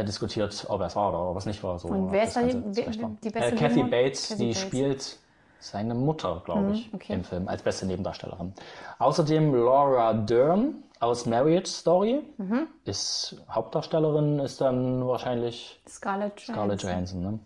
äh, 0.00 0.04
diskutiert, 0.04 0.66
ob 0.68 0.80
er 0.80 0.86
es 0.86 0.96
war 0.96 1.08
oder 1.10 1.30
ob 1.30 1.36
es 1.36 1.46
nicht 1.46 1.62
war. 1.62 1.78
So, 1.78 1.88
Und 1.88 2.12
wer 2.12 2.24
ist 2.24 2.36
da 2.36 2.42
die- 2.42 2.54
die 2.60 3.30
beste 3.30 3.52
äh, 3.52 3.56
Kathy 3.56 3.82
Bates, 3.84 4.28
Kathy 4.28 4.42
die 4.42 4.46
Bates. 4.48 4.60
spielt 4.62 5.18
seine 5.58 5.94
Mutter, 5.94 6.42
glaube 6.44 6.72
ich, 6.72 6.90
okay. 6.92 7.14
im 7.14 7.24
Film 7.24 7.48
als 7.48 7.62
beste 7.62 7.86
Nebendarstellerin. 7.86 8.52
Außerdem 8.98 9.54
Laura 9.54 10.12
Dern 10.14 10.82
aus 11.00 11.26
Marriage 11.26 11.66
Story 11.70 12.22
Mhm. 12.36 12.68
ist 12.84 13.36
Hauptdarstellerin, 13.50 14.38
ist 14.38 14.60
dann 14.60 15.06
wahrscheinlich 15.06 15.80
Scarlett 15.88 16.40
Johansson. 16.40 16.54
Scarlett 16.54 16.82
Johansson. 16.82 17.20
Ne? 17.22 17.38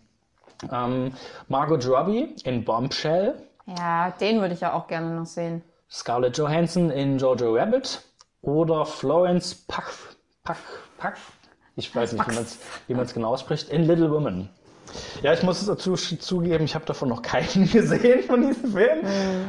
Ähm, 0.71 1.13
Margot 1.49 1.87
Robbie 1.89 2.35
in 2.45 2.65
Bombshell, 2.65 3.35
Ja, 3.79 4.11
den 4.21 4.41
würde 4.41 4.55
ich 4.55 4.61
ja 4.61 4.73
auch 4.75 4.87
gerne 4.89 5.15
noch 5.15 5.27
sehen. 5.27 5.63
Scarlett 5.91 6.37
Johansson 6.37 6.91
in 6.91 7.19
Jojo 7.19 7.55
Rabbit 7.57 8.03
oder 8.43 8.85
Florence 8.85 9.55
Puck, 9.55 9.91
Puck, 10.45 10.57
Puck, 10.99 11.15
ich 11.81 11.95
weiß 11.95 12.13
nicht, 12.13 12.25
wie 12.87 12.95
man 12.95 13.05
es 13.05 13.15
genau 13.15 13.29
ausspricht, 13.31 13.69
in 13.71 13.85
Little 13.85 14.11
Women. 14.11 14.49
Ja, 15.23 15.33
ich 15.33 15.43
muss 15.45 15.61
es 15.61 15.67
dazu 15.69 15.95
zugeben, 15.95 16.65
ich 16.65 16.75
habe 16.75 16.85
davon 16.85 17.09
noch 17.09 17.23
keinen 17.23 17.69
gesehen 17.73 18.23
von 18.25 18.41
diesem 18.43 18.73
Film. 18.73 18.99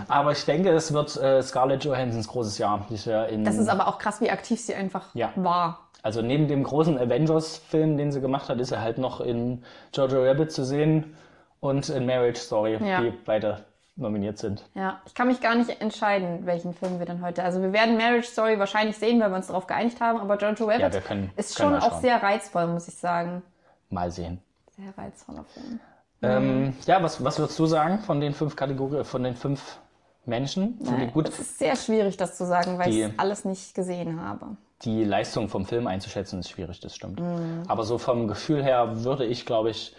Aber 0.08 0.32
ich 0.34 0.46
denke, 0.46 0.70
es 0.72 0.94
wird 0.94 1.15
äh, 1.17 1.41
Scarlett 1.41 1.84
Johansons 1.84 2.28
großes 2.28 2.58
Jahr. 2.60 2.86
In, 3.30 3.44
Das 3.44 3.58
ist 3.58 3.67
aber 3.67 3.88
auch 3.88 3.98
krass, 3.98 4.22
wie 4.22 4.30
aktiv 4.30 4.60
sie 4.62 4.76
einfach 4.76 5.13
Ja. 5.15 5.32
war. 5.36 5.88
also 6.04 6.22
neben 6.22 6.48
dem 6.48 6.63
großen 6.63 6.98
Avengers-Film, 6.98 7.98
den 7.98 8.12
sie 8.12 8.22
gemacht 8.22 8.50
hat, 8.50 8.60
ist 8.60 8.72
er 8.72 8.82
halt 8.82 8.98
noch 9.00 9.20
in 9.20 9.63
Jojo 9.96 10.24
Rabbit 10.24 10.52
zu 10.52 10.63
sehen 10.63 11.15
und 11.60 11.89
in 11.89 12.06
Marriage 12.06 12.39
Story, 12.39 12.78
Ja. 12.84 13.02
die 13.02 13.12
beide 13.26 13.65
nominiert 14.02 14.38
sind. 14.38 14.66
Ja, 14.74 15.00
ich 15.06 15.14
kann 15.14 15.28
mich 15.28 15.40
gar 15.40 15.56
nicht 15.56 15.82
entscheiden, 15.82 16.46
welchen 16.46 16.74
Film 16.74 17.00
wir 17.00 17.06
dann 17.06 17.22
heute. 17.24 17.44
Also 17.44 17.62
wir 17.62 17.72
werden 17.72 17.98
Marriage 17.98 18.28
Story 18.28 18.60
wahrscheinlich 18.60 18.98
sehen, 18.98 19.20
weil 19.22 19.30
wir 19.30 19.38
uns 19.38 19.48
darauf 19.48 19.68
geeinigt 19.68 20.02
haben, 20.02 20.20
aber 20.20 20.38
Jojo 20.38 20.66
Rabbit 20.66 20.80
Ja, 20.82 20.94
wir 20.94 21.02
können- 21.02 21.32
ist 21.38 21.58
schon 21.58 21.76
auch 21.76 22.02
sehr 22.02 22.22
reizvoll, 22.22 22.68
muss 22.68 22.88
ich 22.88 22.96
sagen. 22.96 23.42
Mal 23.90 24.12
sehen. 24.12 24.42
Sehr 24.76 24.98
reizvoller 24.98 25.46
Film. 25.46 25.80
Ähm, 26.24 26.74
ja, 26.86 27.02
was, 27.02 27.24
was 27.24 27.40
würdest 27.40 27.58
du 27.58 27.66
sagen 27.66 28.00
von 28.00 28.20
den 28.22 28.34
fünf 28.34 28.56
Kategorien, 28.56 29.04
von 29.06 29.24
den 29.24 29.36
fünf 29.36 29.80
Menschen? 30.26 30.78
Gut, 31.14 31.30
Es 31.30 31.40
ist 31.40 31.58
sehr 31.60 31.76
schwierig, 31.76 32.16
das 32.18 32.38
zu 32.38 32.46
sagen, 32.46 32.78
weil 32.78 32.92
Die- 32.92 33.02
ich 33.04 33.20
alles 33.20 33.44
nicht 33.46 33.74
gesehen 33.74 34.22
habe. 34.22 34.58
die 34.84 35.04
Leistung 35.04 35.48
vom 35.50 35.66
Film 35.66 35.86
einzuschätzen, 35.88 36.40
ist 36.40 36.50
schwierig, 36.50 36.80
das 36.80 36.96
stimmt. 36.96 37.22
Aber 37.68 37.84
so 37.84 37.98
vom 38.00 38.28
Gefühl 38.28 38.64
her 38.64 39.04
würde 39.04 39.26
ich, 39.26 39.46
glaube 39.46 39.70
ich, 39.72 39.96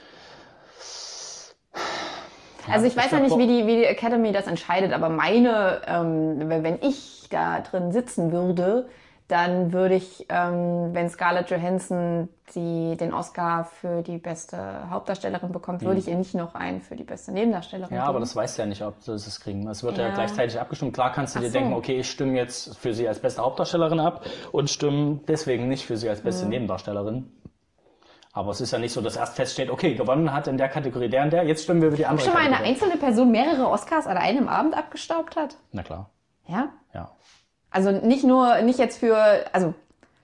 Also 2.71 2.87
ich 2.87 2.97
weiß 2.97 3.11
ja 3.11 3.21
nicht, 3.21 3.37
wie 3.39 3.47
die, 3.47 3.67
wie 3.67 3.77
die 3.77 3.85
Academy 3.85 4.33
das 4.33 4.47
entscheidet, 4.47 4.93
aber 4.93 5.09
meine, 5.09 5.81
ähm, 5.87 6.37
wenn 6.63 6.79
ich 6.83 7.27
da 7.31 7.61
drin 7.61 7.93
sitzen 7.93 8.31
würde, 8.33 8.89
dann 9.29 9.73
würde 9.73 9.95
ich, 9.95 10.27
ähm, 10.29 10.91
wenn 10.93 11.09
Scarlett 11.09 11.49
Johansson 11.49 12.29
die, 12.55 12.97
den 12.99 13.15
Oscar 13.15 13.65
für 13.65 14.03
die 14.03 14.19
beste 14.19 14.91
Hauptdarstellerin 14.91 15.53
bekommt, 15.53 15.81
würde 15.83 15.99
ich 16.01 16.09
ihr 16.09 16.17
nicht 16.17 16.35
noch 16.35 16.55
einen 16.55 16.83
für 16.83 16.97
die 16.97 17.05
beste 17.05 17.33
Nebendarstellerin 17.33 17.95
ja, 17.97 18.03
aber 18.03 18.15
geben. 18.15 18.21
das 18.25 18.37
weißt 18.37 18.59
du 18.59 18.63
ja 18.63 18.69
nicht, 18.69 18.83
ob 18.83 19.01
sie 19.01 19.13
es 19.13 19.41
kriegen. 19.41 19.67
Es 19.69 19.83
wird 19.83 19.97
ja, 19.97 20.09
Ja. 20.09 20.15
gleichzeitig 20.15 20.61
abgestimmt. 20.61 20.93
Klar 20.93 21.13
kannst 21.13 21.35
du 21.35 21.39
Ach 21.39 21.43
dir 21.45 21.49
so. 21.51 21.59
denken, 21.59 21.73
okay, 21.73 22.01
ich 22.01 22.11
stimme 22.11 22.37
jetzt 22.37 22.77
für 22.77 22.93
sie 22.93 23.09
als 23.09 23.21
beste 23.21 23.41
Hauptdarstellerin 23.41 24.01
ab 24.01 24.27
und 24.51 24.69
stimme 24.69 25.21
deswegen 25.27 25.67
nicht 25.69 25.87
für 25.87 25.97
sie 25.97 26.11
als 26.11 26.21
Mhm. 26.21 26.25
beste 26.25 26.47
Nebendarstellerin. 26.47 27.31
Aber 28.35 28.51
es 28.51 28.61
ist 28.63 28.71
ja 28.73 28.79
nicht 28.79 28.93
so, 28.93 29.01
dass 29.03 29.17
erst 29.17 29.37
feststeht, 29.37 29.69
okay, 29.71 29.95
gewonnen 29.95 30.33
hat 30.33 30.49
in 30.49 30.57
der 30.57 30.69
Kategorie 30.69 31.09
der 31.11 31.25
und 31.25 31.33
der, 31.33 31.45
jetzt 31.45 31.65
stimmen 31.65 31.83
wir 31.83 31.89
über 31.89 31.97
die 31.99 32.07
andere 32.07 32.25
Schon 32.25 32.33
mal 32.35 32.41
eine 32.41 32.53
Kategorie. 32.53 32.73
einzelne 32.75 32.97
Person 32.97 33.31
mehrere 33.31 33.69
Oscars 33.69 34.07
an 34.07 34.17
einem 34.17 34.49
Abend 34.49 34.75
abgestaubt 34.77 35.37
hat? 35.37 35.57
Na 35.73 35.83
klar, 35.83 36.09
Ja? 36.47 36.71
ja. 36.95 37.11
Also 37.71 37.91
nicht 37.91 38.25
nur, 38.25 38.61
nicht 38.63 38.79
jetzt 38.79 38.99
für, 39.01 39.17
also 39.53 39.75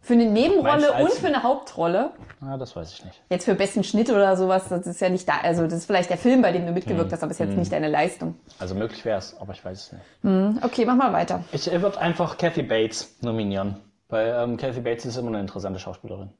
Für 0.00 0.14
eine 0.14 0.24
Nebenrolle 0.26 0.92
und 1.02 1.10
für 1.12 1.26
eine 1.26 1.42
Hauptrolle. 1.42 2.12
Ah, 2.40 2.56
das 2.56 2.74
weiß 2.76 2.92
ich 2.94 3.04
nicht. 3.04 3.20
Jetzt 3.28 3.44
für 3.44 3.54
besten 3.54 3.84
Schnitt 3.84 4.08
oder 4.10 4.36
sowas, 4.38 4.68
das 4.68 4.86
ist 4.86 5.00
ja 5.00 5.10
nicht 5.10 5.28
da. 5.28 5.34
Also 5.42 5.64
das 5.64 5.74
ist 5.74 5.86
vielleicht 5.86 6.08
der 6.08 6.16
Film, 6.18 6.40
bei 6.40 6.52
dem 6.52 6.64
du 6.66 6.72
mitgewirkt 6.72 7.12
hast, 7.12 7.22
aber 7.22 7.32
ist 7.32 7.40
jetzt 7.40 7.56
nicht 7.56 7.72
deine 7.72 7.88
Leistung. 7.88 8.36
Also 8.58 8.74
möglich 8.74 9.04
wäre 9.04 9.18
es, 9.18 9.36
aber 9.38 9.52
ich 9.52 9.62
weiß 9.62 9.78
es 9.86 9.92
nicht. 9.92 10.04
Hm, 10.22 10.60
Okay, 10.62 10.86
mach 10.86 10.94
mal 10.96 11.12
weiter. 11.12 11.44
Ich 11.52 11.70
würde 11.70 11.98
einfach 12.00 12.38
Kathy 12.38 12.62
Bates 12.62 13.16
nominieren. 13.20 13.76
Weil 14.08 14.28
ähm, 14.42 14.56
Kathy 14.56 14.80
Bates 14.80 15.04
ist 15.04 15.16
immer 15.18 15.28
eine 15.28 15.40
interessante 15.40 15.78
Schauspielerin. 15.78 16.30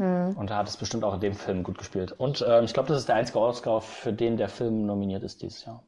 Und 0.00 0.50
da 0.50 0.56
hat 0.56 0.68
es 0.68 0.76
bestimmt 0.76 1.04
auch 1.04 1.14
in 1.14 1.20
dem 1.20 1.34
Film 1.34 1.62
gut 1.62 1.78
gespielt. 1.78 2.12
Und 2.12 2.44
ähm, 2.48 2.64
ich 2.64 2.72
glaube, 2.72 2.88
das 2.88 2.98
ist 2.98 3.08
der 3.08 3.16
einzige 3.16 3.40
Oscar, 3.40 3.80
für 3.80 4.12
den 4.12 4.36
der 4.36 4.48
Film 4.48 4.86
nominiert 4.86 5.22
ist 5.22 5.42
dieses 5.42 5.64
Jahr. 5.66 5.82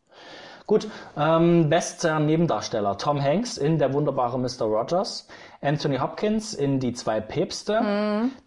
Gut, 0.66 0.86
ähm, 1.16 1.68
bester 1.70 2.20
Nebendarsteller. 2.20 2.96
Tom 2.96 3.20
Hanks 3.20 3.58
in 3.58 3.78
Der 3.78 3.92
wunderbare 3.92 4.38
Mr. 4.38 4.62
Rogers. 4.66 5.26
Anthony 5.60 5.98
Hopkins 5.98 6.54
in 6.54 6.78
Die 6.78 6.92
zwei 6.92 7.20
Päpste. 7.20 7.80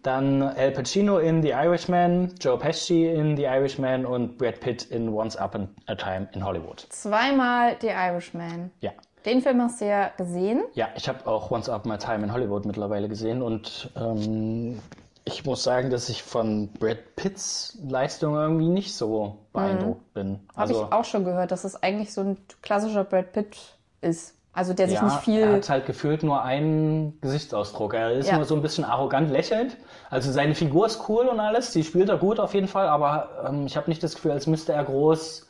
Dann 0.02 0.42
Al 0.42 0.70
Pacino 0.70 1.18
in 1.18 1.42
The 1.42 1.50
Irishman. 1.50 2.34
Joe 2.40 2.58
Pesci 2.58 3.06
in 3.06 3.36
The 3.36 3.44
Irishman. 3.44 4.06
Und 4.06 4.38
Brad 4.38 4.60
Pitt 4.60 4.84
in 4.84 5.08
Once 5.12 5.36
Upon 5.36 5.68
a 5.86 5.94
Time 5.94 6.28
in 6.32 6.44
Hollywood. 6.44 6.86
Zweimal 6.88 7.76
The 7.80 7.88
Irishman. 7.88 8.70
Ja. 8.80 8.92
Den 9.26 9.42
Film 9.42 9.60
hast 9.60 9.80
du 9.80 9.86
ja 9.86 10.10
gesehen. 10.16 10.62
Ja, 10.74 10.88
ich 10.94 11.08
habe 11.08 11.26
auch 11.26 11.50
Once 11.50 11.68
Upon 11.68 11.92
a 11.92 11.96
Time 11.98 12.24
in 12.24 12.32
Hollywood 12.32 12.64
mittlerweile 12.64 13.08
gesehen 13.08 13.42
und 13.42 13.90
ähm, 13.96 14.78
ich 15.28 15.44
muss 15.44 15.62
sagen, 15.64 15.90
dass 15.90 16.08
ich 16.08 16.22
von 16.22 16.72
Brad 16.74 17.16
Pitts 17.16 17.78
Leistung 17.86 18.34
irgendwie 18.36 18.68
nicht 18.68 18.94
so 18.94 19.46
beeindruckt 19.52 20.14
bin. 20.14 20.40
Habe 20.54 20.60
Also 20.60 20.84
ich 20.86 20.92
auch 20.92 21.04
schon 21.04 21.24
gehört, 21.24 21.50
dass 21.50 21.64
es 21.64 21.82
eigentlich 21.82 22.12
so 22.12 22.20
ein 22.22 22.38
klassischer 22.62 23.04
Brad 23.04 23.32
Pitt 23.32 23.56
ist. 24.00 24.34
Also 24.52 24.72
der 24.72 24.88
sich 24.88 24.96
ja, 24.96 25.04
nicht 25.04 25.16
er 25.16 25.20
viel. 25.20 25.52
hat 25.52 25.68
halt 25.68 25.84
gefühlt 25.86 26.22
nur 26.22 26.42
einen 26.42 27.20
Gesichtsausdruck. 27.20 27.92
Er 27.94 28.12
ist 28.12 28.28
Ja. 28.28 28.36
nur 28.36 28.46
so 28.46 28.54
ein 28.54 28.62
bisschen 28.62 28.84
arrogant 28.84 29.30
lächelnd. 29.30 29.76
Also 30.08 30.32
seine 30.32 30.54
Figur 30.54 30.86
ist 30.86 31.08
cool 31.08 31.26
und 31.26 31.40
alles, 31.40 31.72
die 31.72 31.84
spielt 31.84 32.08
er 32.08 32.16
gut 32.18 32.40
auf 32.40 32.54
jeden 32.54 32.68
Fall, 32.68 32.88
aber 32.88 33.46
ähm, 33.48 33.66
ich 33.66 33.76
habe 33.76 33.90
nicht 33.90 34.02
das 34.02 34.14
Gefühl, 34.14 34.30
als 34.30 34.46
müsste 34.46 34.72
er 34.72 34.84
groß 34.84 35.45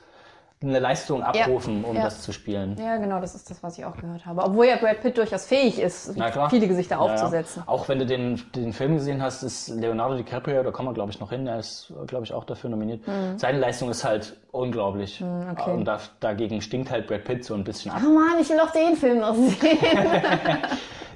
eine 0.62 0.78
Leistung 0.78 1.22
abrufen, 1.22 1.84
um 1.84 1.96
ja. 1.96 2.04
das 2.04 2.22
zu 2.22 2.32
spielen. 2.32 2.76
Ja, 2.78 2.96
genau, 2.96 3.20
das 3.20 3.34
ist 3.34 3.50
das, 3.50 3.62
was 3.62 3.76
ich 3.76 3.84
auch 3.84 3.96
gehört 3.96 4.24
habe. 4.24 4.42
Obwohl 4.42 4.66
ja 4.66 4.76
Brad 4.76 5.02
Pitt 5.02 5.18
durchaus 5.18 5.46
fähig 5.46 5.78
ist, 5.78 6.14
viele 6.48 6.66
Gesichter 6.66 6.96
Ja, 6.96 7.06
ja. 7.06 7.12
aufzusetzen. 7.12 7.62
Auch 7.66 7.88
wenn 7.88 7.98
du 7.98 8.06
den, 8.06 8.42
den 8.54 8.72
Film 8.72 8.94
gesehen 8.94 9.22
hast, 9.22 9.42
ist 9.42 9.68
Leonardo 9.68 10.16
DiCaprio, 10.16 10.62
da 10.62 10.70
kommen 10.70 10.88
wir 10.88 10.94
glaube 10.94 11.12
ich 11.12 11.20
noch 11.20 11.30
hin, 11.30 11.46
er 11.46 11.58
ist 11.58 11.92
glaube 12.06 12.24
ich 12.24 12.32
auch 12.32 12.44
dafür 12.44 12.70
nominiert. 12.70 13.02
Seine 13.36 13.58
Leistung 13.58 13.90
ist 13.90 14.04
halt 14.04 14.36
unglaublich. 14.50 15.20
Mhm. 15.20 15.50
okay. 15.52 15.72
Und 15.72 15.84
da, 15.84 16.00
dagegen 16.20 16.62
stinkt 16.62 16.90
halt 16.90 17.06
Brad 17.06 17.24
Pitt 17.24 17.44
so 17.44 17.54
ein 17.54 17.64
bisschen 17.64 17.90
ab. 17.92 18.00
Oh 18.04 18.08
Mann, 18.08 18.40
ich 18.40 18.48
will 18.48 18.58
auch 18.60 18.70
den 18.70 18.96
Film 18.96 19.20
noch 19.20 19.34
sehen. 19.34 19.58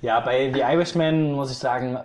Ja, 0.02 0.20
bei 0.20 0.50
The 0.50 0.60
Irishman 0.60 1.32
muss 1.32 1.50
ich 1.50 1.58
sagen, 1.58 1.98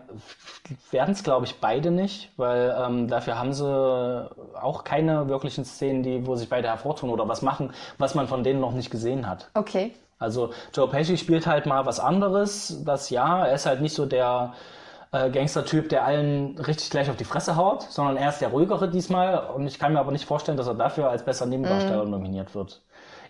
werden 0.91 1.13
es 1.13 1.23
glaube 1.23 1.45
ich 1.45 1.61
beide 1.61 1.91
nicht, 1.91 2.29
weil 2.35 2.75
ähm, 2.77 3.07
dafür 3.07 3.39
haben 3.39 3.53
sie 3.53 3.65
auch 4.61 4.83
keine 4.83 5.29
wirklichen 5.29 5.63
Szenen, 5.63 6.03
die, 6.03 6.27
wo 6.27 6.35
sich 6.35 6.49
beide 6.49 6.67
hervortun 6.67 7.09
oder 7.09 7.24
was 7.27 7.41
machen, 7.41 7.73
was 7.97 8.15
man 8.15 8.27
von 8.27 8.43
denen 8.43 8.59
noch 8.59 8.71
nicht 8.73 8.89
gesehen 8.91 9.27
hat. 9.29 9.49
Okay. 9.53 9.93
Also 10.19 10.51
Joe 10.73 10.87
Pesci 10.87 11.17
spielt 11.17 11.45
halt 11.45 11.65
mal 11.65 11.85
was 11.85 11.99
anderes. 11.99 12.81
Das 12.85 13.09
ja, 13.09 13.45
er 13.45 13.53
ist 13.55 13.65
halt 13.65 13.81
nicht 13.81 13.93
so 13.95 14.05
der 14.05 14.53
äh, 15.11 15.29
Gangster-Typ, 15.29 15.89
der 15.89 16.05
allen 16.05 16.57
richtig 16.57 16.89
gleich 16.89 17.09
auf 17.09 17.17
die 17.17 17.25
Fresse 17.25 17.55
haut, 17.57 17.83
sondern 17.83 18.17
er 18.17 18.29
ist 18.29 18.39
der 18.39 18.49
ruhigere 18.49 18.89
diesmal. 18.89 19.37
Und 19.53 19.67
ich 19.67 19.77
kann 19.77 19.93
mir 19.93 19.99
aber 19.99 20.11
nicht 20.11 20.25
vorstellen, 20.25 20.57
dass 20.57 20.67
er 20.67 20.73
dafür 20.75 21.09
als 21.09 21.23
besser 21.23 21.45
Nebendarsteller 21.45 22.05
nominiert 22.05 22.55
wird. 22.55 22.81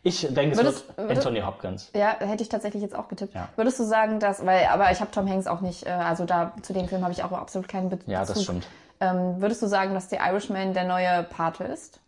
Ich 0.04 0.22
denke, 0.22 0.52
es. 0.52 0.58
Würdest- 0.60 0.88
wird 0.90 0.98
würdest- 1.10 1.26
Anthony 1.26 1.42
Hopkins. 1.44 1.90
Ja, 1.96 2.16
hätte 2.20 2.44
ich 2.44 2.50
tatsächlich 2.50 2.84
jetzt 2.84 2.96
auch 2.96 3.08
getippt. 3.08 3.34
Ja. 3.34 3.50
Würdest 3.56 3.80
du 3.80 3.84
sagen, 3.84 4.20
dass, 4.20 4.46
weil, 4.46 4.66
aber 4.72 4.92
ich 4.92 5.02
habe 5.02 5.10
Tom 5.10 5.28
Hanks 5.28 5.48
auch 5.48 5.62
nicht, 5.62 5.88
äh, 5.88 5.90
also 5.90 6.26
da 6.26 6.54
zu 6.62 6.74
dem 6.74 6.88
Film 6.88 7.02
habe 7.02 7.12
ich 7.14 7.24
auch 7.24 7.32
absolut 7.32 7.68
keinen 7.68 7.90
Bezug. 7.90 8.08
Ja, 8.08 8.24
das 8.24 8.44
stimmt. 8.44 8.68
Ähm, 9.00 9.42
würdest 9.42 9.64
du 9.64 9.68
sagen, 9.68 9.96
dass 9.96 10.10
The 10.12 10.18
Irishman 10.18 10.74
der 10.76 10.86
neue 10.86 11.24
Pate 11.24 11.64
ist? 11.64 12.00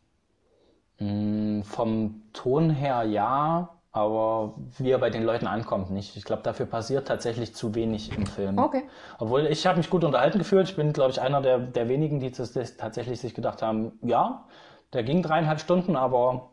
Mm, 1.00 1.62
Vom 1.62 2.24
Ton 2.34 2.70
her 2.70 3.04
ja, 3.04 3.70
aber 3.92 4.56
wie 4.78 4.92
er 4.92 5.00
bei 5.00 5.10
den 5.10 5.24
Leuten 5.24 5.48
ankommt 5.48 5.92
nicht. 5.92 6.16
Ich 6.18 6.24
glaube, 6.24 6.44
dafür 6.44 6.66
passiert 6.66 7.08
tatsächlich 7.08 7.56
zu 7.56 7.76
wenig 7.76 8.16
im 8.16 8.26
Film. 8.26 8.58
Okay. 8.60 8.84
Obwohl 9.20 9.46
ich 9.48 9.66
habe 9.66 9.78
mich 9.78 9.90
gut 9.90 10.04
unterhalten 10.04 10.38
gefühlt. 10.40 10.70
Ich 10.70 10.76
bin, 10.76 10.94
glaube 10.94 11.12
ich, 11.12 11.22
einer 11.22 11.42
der, 11.42 11.60
der 11.60 11.90
wenigen, 11.90 12.20
die 12.20 12.32
das, 12.32 12.52
das 12.54 12.78
tatsächlich 12.78 13.20
sich 13.20 13.34
gedacht 13.34 13.62
haben, 13.62 13.94
ja, 14.02 14.46
der 14.94 15.04
ging 15.04 15.22
dreieinhalb 15.24 15.60
Stunden, 15.60 15.96
aber 15.96 16.50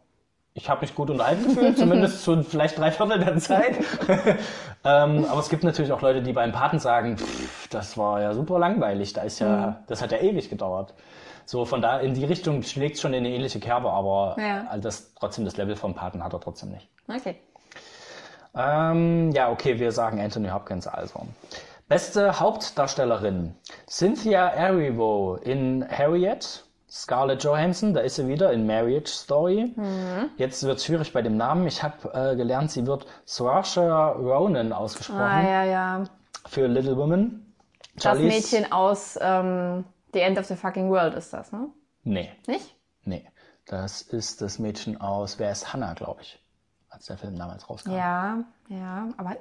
ich 0.55 0.71
habe 0.71 0.83
mich 0.83 0.95
gut 0.95 1.11
unterhalten 1.11 1.45
gefühlt, 1.45 1.79
zumindest 1.79 2.23
zu 2.23 2.43
vielleicht 2.43 2.79
drei 2.79 2.91
Viertel 2.91 3.19
der 3.19 3.37
Zeit. 3.39 3.77
ähm, 4.85 5.25
aber 5.29 5.41
es 5.41 5.49
gibt 5.49 5.65
natürlich 5.65 5.93
auch 5.93 6.01
Leute, 6.03 6.23
die 6.23 6.33
beim 6.33 6.53
Paten 6.53 6.79
sagen, 6.79 7.19
pff, 7.19 7.69
das 7.69 7.99
war 7.99 8.21
ja 8.23 8.33
super 8.35 8.59
langweilig, 8.59 9.13
da 9.13 9.23
ist 9.23 9.39
ja, 9.41 9.83
das 9.87 10.01
hat 10.03 10.13
ja 10.13 10.19
ewig 10.19 10.49
gedauert. 10.51 10.95
So 11.47 11.65
von 11.65 11.83
da 11.83 11.99
in 11.99 12.15
die 12.15 12.25
Richtung 12.25 12.63
schlägt 12.63 12.99
schon 12.99 13.13
in 13.15 13.25
eine 13.25 13.35
ähnliche 13.35 13.61
Kerbe, 13.61 13.91
aber 13.91 14.37
Ja. 14.39 14.77
das 14.79 15.15
trotzdem 15.15 15.45
das 15.45 15.57
Level 15.57 15.77
vom 15.77 15.95
Paten 15.95 16.23
hat 16.25 16.33
er 16.33 16.41
trotzdem 16.41 16.71
nicht. 16.71 16.89
Okay. 17.09 17.37
Ähm, 18.57 19.33
ja, 19.33 19.51
okay, 19.51 19.79
wir 19.79 19.93
sagen 19.93 20.21
Anthony 20.21 20.49
Hopkins 20.49 20.87
also. 20.87 21.27
Beste 21.89 22.39
Hauptdarstellerin. 22.41 23.55
Cynthia 23.89 24.49
Erivo 24.49 25.37
in 25.43 25.85
Harriet. 25.89 26.65
Scarlett 26.89 27.43
Johansson, 27.43 27.93
da 27.93 28.03
ist 28.03 28.15
sie 28.15 28.29
wieder 28.29 28.53
in 28.53 28.69
Marriage 28.69 29.09
Story. 29.11 29.75
Jetzt 30.37 30.63
wird 30.63 30.81
schwierig 30.81 31.13
bei 31.13 31.23
dem 31.23 31.37
Namen. 31.37 31.67
Ich 31.67 31.83
habe 31.83 31.97
äh, 32.15 32.37
gelernt, 32.37 32.71
sie 32.71 32.87
wird 32.87 33.05
Saoirse 33.25 33.81
Ronan 33.91 34.73
ausgesprochen 34.73 35.21
Ah, 35.21 35.43
ja, 35.43 35.65
ja. 35.65 36.05
für 36.47 36.69
Little 36.69 36.97
Women. 36.97 37.53
Das 37.97 38.05
Charlize- 38.05 38.29
Mädchen 38.29 38.71
aus 38.73 39.19
ähm, 39.21 39.85
The 40.15 40.21
End 40.21 40.39
of 40.39 40.47
the 40.47 40.55
Fucking 40.55 40.91
World 40.91 41.15
ist 41.15 41.33
das, 41.33 41.51
ne? 41.53 41.69
Nee, 42.05 42.31
Nicht? 42.47 42.75
nee. 43.05 43.27
Das 43.67 44.03
ist 44.03 44.41
das 44.43 44.59
Mädchen 44.59 45.01
aus 45.01 45.39
Wer 45.39 45.51
ist 45.51 45.73
Hannah, 45.73 45.95
glaube 45.95 46.21
ich. 46.23 46.39
Als 46.89 47.07
der 47.07 47.19
Film 47.19 47.37
damals 47.37 47.69
rauskam. 47.69 47.91
Ja, 47.93 48.45
ja, 48.69 49.09
aber 49.17 49.37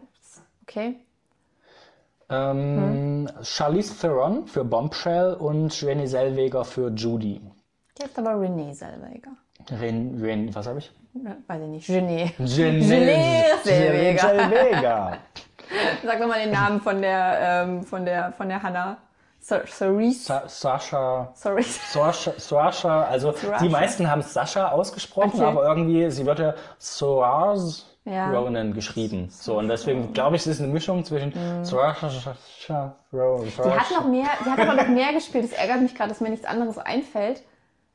okay. 0.63 0.95
Ähm, 2.29 3.29
Charlize 3.43 3.99
Theron 3.99 4.47
für 4.47 4.63
Bombshell 4.63 5.35
und 5.35 5.71
Renée 5.73 6.07
Zellweger 6.07 6.65
für 6.65 6.89
Judy. 6.89 7.39
Jetzt 7.99 8.17
aber 8.17 8.39
Renee 8.39 8.73
Zellweger. 8.73 9.31
Ren, 9.69 10.19
Ren, 10.19 10.55
was 10.55 10.65
habe 10.65 10.79
ich? 10.79 10.91
Weiß 11.47 11.61
ich 11.61 11.67
nicht. 11.67 11.89
Renée 11.89 12.33
Renée 12.39 13.43
Zellweger. 13.61 14.19
Zellweger. 14.19 15.17
Sag 16.03 16.19
doch 16.19 16.27
mal 16.27 16.39
den 16.39 16.51
Namen 16.51 16.81
von 16.81 17.01
der, 17.01 17.37
ähm, 17.39 17.83
von 17.83 18.05
der, 18.05 18.31
von 18.31 18.49
der 18.49 18.63
Hannah. 18.63 18.97
Sa- 19.43 19.65
Cerise. 19.67 20.23
Sa 20.25 20.43
Sascha, 20.47 21.31
Sorry. 21.35 21.63
Sascha, 21.63 22.31
Sascha, 22.37 23.03
also 23.03 23.33
Sascha. 23.33 23.57
die 23.57 23.67
meisten 23.69 24.09
haben 24.09 24.21
Sascha 24.21 24.69
ausgesprochen, 24.71 25.31
Okay. 25.41 25.43
aber 25.43 25.65
irgendwie, 25.67 26.09
sie 26.11 26.25
wird 26.25 26.39
ja 26.39 26.53
Soars 26.79 27.85
Ja. 28.05 28.31
Ronan 28.31 28.73
geschrieben. 28.73 29.27
So, 29.29 29.57
und 29.59 29.67
deswegen 29.67 30.13
glaube 30.13 30.35
ich, 30.37 30.41
es 30.43 30.47
ist 30.47 30.61
eine 30.61 30.71
Mischung 30.71 31.03
zwischen 31.05 31.33
Sascha 31.63 32.95
Ronan. 33.11 33.45
Mhm. 33.45 33.49
Die 33.63 33.71
hat 33.71 33.91
noch 33.91 34.07
mehr, 34.07 34.27
die 34.45 34.49
hat 34.49 34.59
aber 34.59 34.73
noch 34.75 34.87
mehr 34.89 35.13
gespielt. 35.13 35.45
Es 35.45 35.51
ärgert 35.53 35.81
mich 35.81 35.93
gerade, 35.95 36.09
dass 36.09 36.21
mir 36.21 36.29
nichts 36.29 36.45
anderes 36.45 36.77
einfällt. 36.77 37.43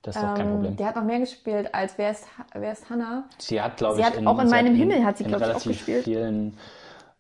Das 0.03 0.15
ist 0.17 0.23
doch 0.23 0.35
kein 0.35 0.47
Ähm, 0.47 0.53
Problem. 0.53 0.77
Die 0.77 0.85
hat 0.87 0.97
noch 0.97 1.03
mehr 1.03 1.19
gespielt 1.19 1.75
als 1.75 1.99
Wer 1.99 2.11
ist, 2.13 2.25
wer 2.55 2.73
ist 2.73 2.89
Hannah? 2.89 3.25
Sie 3.39 3.61
hat, 3.61 3.77
glaube 3.79 3.99
ich, 3.99 4.07
hat 4.07 4.17
auch 4.27 4.39
in 4.39 4.49
meinem 4.49 4.75
Himmel 4.77 5.05
hat 5.05 5.19
sie, 5.19 5.25
in 5.25 5.31
glaub 5.31 5.43
ich, 5.43 5.55
auch 5.57 5.63
gespielt. 5.63 6.05
vielen. 6.05 6.57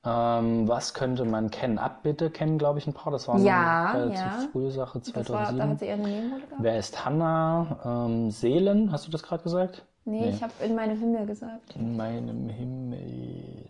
Ähm, 0.05 0.69
was 0.69 0.95
könnte 0.95 1.25
man 1.25 1.51
kennen? 1.51 1.79
Abbitte 1.79 2.31
kennen, 2.31 2.57
glaube 2.59 2.79
ich, 2.79 2.87
ein 2.87 2.93
paar. 2.95 3.13
Das 3.13 3.27
war 3.29 3.35
eine 3.35 3.45
Ja, 3.45 3.91
relativ 3.93 4.21
ja. 4.21 4.49
frühe 4.53 4.71
Sache, 4.71 5.01
Das 5.01 5.15
war, 5.15 5.25
2007. 5.25 5.59
da 5.59 5.69
hat 5.69 5.79
sie 5.81 5.91
eine 5.91 6.03
Nebenrolle 6.09 6.43
gehabt. 6.47 6.63
Wer 6.63 6.79
ist 6.79 7.05
Hannah? 7.05 8.07
Ähm, 8.07 8.31
Seelen, 8.31 8.93
hast 8.93 9.07
du 9.07 9.11
das 9.11 9.23
gerade 9.23 9.43
gesagt? 9.43 9.85
Nee, 10.05 10.31
ich 10.31 10.43
habe 10.43 10.53
in 10.65 10.75
meinem 10.77 10.99
Himmel 10.99 11.27
gesagt. 11.27 11.75
In 11.77 11.97
meinem 11.97 12.49
Himmel. 12.49 13.69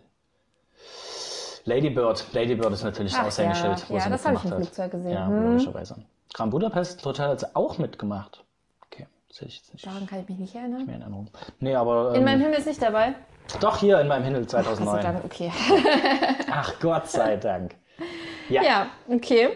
Lady 1.65 1.89
Bird. 1.89 2.25
Lady 2.33 2.55
Bird 2.55 2.73
ist 2.73 2.83
natürlich 2.83 3.11
das 3.11 3.21
Ach 3.21 3.27
Aushängeschild, 3.27 3.79
ja, 3.79 3.89
wo 3.89 3.93
ja, 3.95 4.01
sie 4.01 4.09
das 4.09 4.25
habe 4.25 4.35
ich 4.37 4.45
im. 4.45 4.51
Flugzeug 4.51 4.91
gesehen. 4.91 5.11
Ja, 5.11 5.27
Hm. 5.27 5.45
logischerweise. 5.47 5.95
Grand 6.33 6.51
Budapest 6.51 7.03
Hotel 7.05 7.29
hat 7.29 7.39
sie 7.41 7.55
auch 7.55 7.77
mitgemacht. 7.79 8.43
Okay, 8.85 9.07
das 9.27 9.37
hätte 9.37 9.49
ich 9.49 9.57
jetzt 9.57 9.73
nicht 9.73 9.85
Daran 9.85 10.05
kann 10.07 10.19
ich 10.21 10.29
mich 10.29 10.37
nicht 10.39 10.55
erinnern. 10.55 10.85
mehr 10.85 10.95
in 10.95 11.01
Erinnerung. 11.01 11.27
Nee, 11.59 11.75
aber 11.75 12.11
In 12.11 12.17
ähm, 12.19 12.23
meinem 12.25 12.41
Himmel 12.41 12.59
ist 12.59 12.67
nicht 12.67 12.81
dabei. 12.81 13.15
Doch 13.59 13.77
hier 13.77 13.99
in 13.99 14.07
meinem 14.07 14.23
Himmel 14.23 14.41
Gott 14.41 14.51
sei 14.51 14.61
2009. 14.63 15.01
Dank, 15.03 15.25
okay. 15.25 15.51
Ach 16.51 16.73
Gott 16.79 17.07
sei 17.09 17.37
Dank. 17.37 17.75
Ja, 18.49 18.61
Ja, 18.63 18.87
okay. 19.07 19.49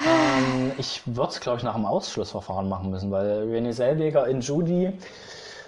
Ähm, 0.00 0.72
ich 0.78 1.02
würde 1.06 1.30
es, 1.32 1.40
glaube 1.40 1.58
ich, 1.58 1.64
nach 1.64 1.74
dem 1.74 1.84
Ausschlussverfahren 1.86 2.68
machen 2.68 2.90
müssen, 2.90 3.10
weil 3.10 3.42
René 3.48 3.72
Selweger 3.72 4.26
in 4.28 4.40
Judy 4.40 4.92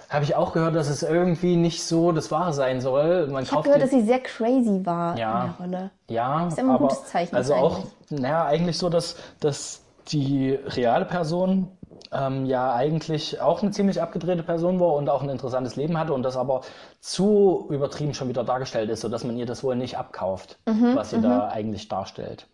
habe 0.09 0.23
ich 0.25 0.35
auch 0.35 0.51
gehört, 0.53 0.75
dass 0.75 0.89
es 0.89 1.03
irgendwie 1.03 1.55
nicht 1.55 1.83
so 1.83 2.11
das 2.11 2.31
Wahre 2.31 2.53
sein 2.53 2.81
soll. 2.81 3.27
Man 3.27 3.43
Ich 3.43 3.51
habe 3.51 3.63
gehört, 3.63 3.81
dass 3.81 3.89
sie 3.91 4.01
sehr 4.03 4.19
crazy 4.19 4.85
war 4.85 5.17
Ja. 5.17 5.41
in 5.43 5.47
der 5.47 5.55
Rolle. 5.77 5.91
Ja, 6.09 6.47
Ist 6.47 6.57
immer 6.59 6.73
ein 6.73 6.75
aber 6.75 6.87
gutes 6.89 7.05
Zeichen 7.05 7.35
also 7.35 7.55
auch, 7.55 7.77
eigentlich. 7.77 8.21
naja, 8.21 8.45
eigentlich 8.45 8.77
so, 8.77 8.89
dass, 8.89 9.15
dass 9.39 9.81
die 10.09 10.51
reale 10.67 11.05
Person 11.05 11.69
ähm, 12.11 12.45
ja 12.45 12.73
eigentlich 12.73 13.39
auch 13.41 13.61
eine 13.61 13.71
ziemlich 13.71 14.01
abgedrehte 14.01 14.43
Person 14.43 14.79
war 14.79 14.93
und 14.93 15.09
auch 15.09 15.21
ein 15.23 15.29
interessantes 15.29 15.75
Leben 15.75 15.97
hatte 15.97 16.13
und 16.13 16.23
das 16.23 16.37
aber 16.37 16.61
zu 16.99 17.67
übertrieben 17.69 18.13
schon 18.13 18.29
wieder 18.29 18.43
dargestellt 18.43 18.89
ist, 18.89 19.01
sodass 19.01 19.23
man 19.23 19.37
ihr 19.37 19.45
das 19.45 19.63
wohl 19.63 19.75
nicht 19.75 19.97
abkauft, 19.97 20.59
Mhm, 20.67 20.95
was 20.95 21.09
sie 21.11 21.21
da 21.21 21.47
eigentlich 21.49 21.87
darstellt. 21.87 22.47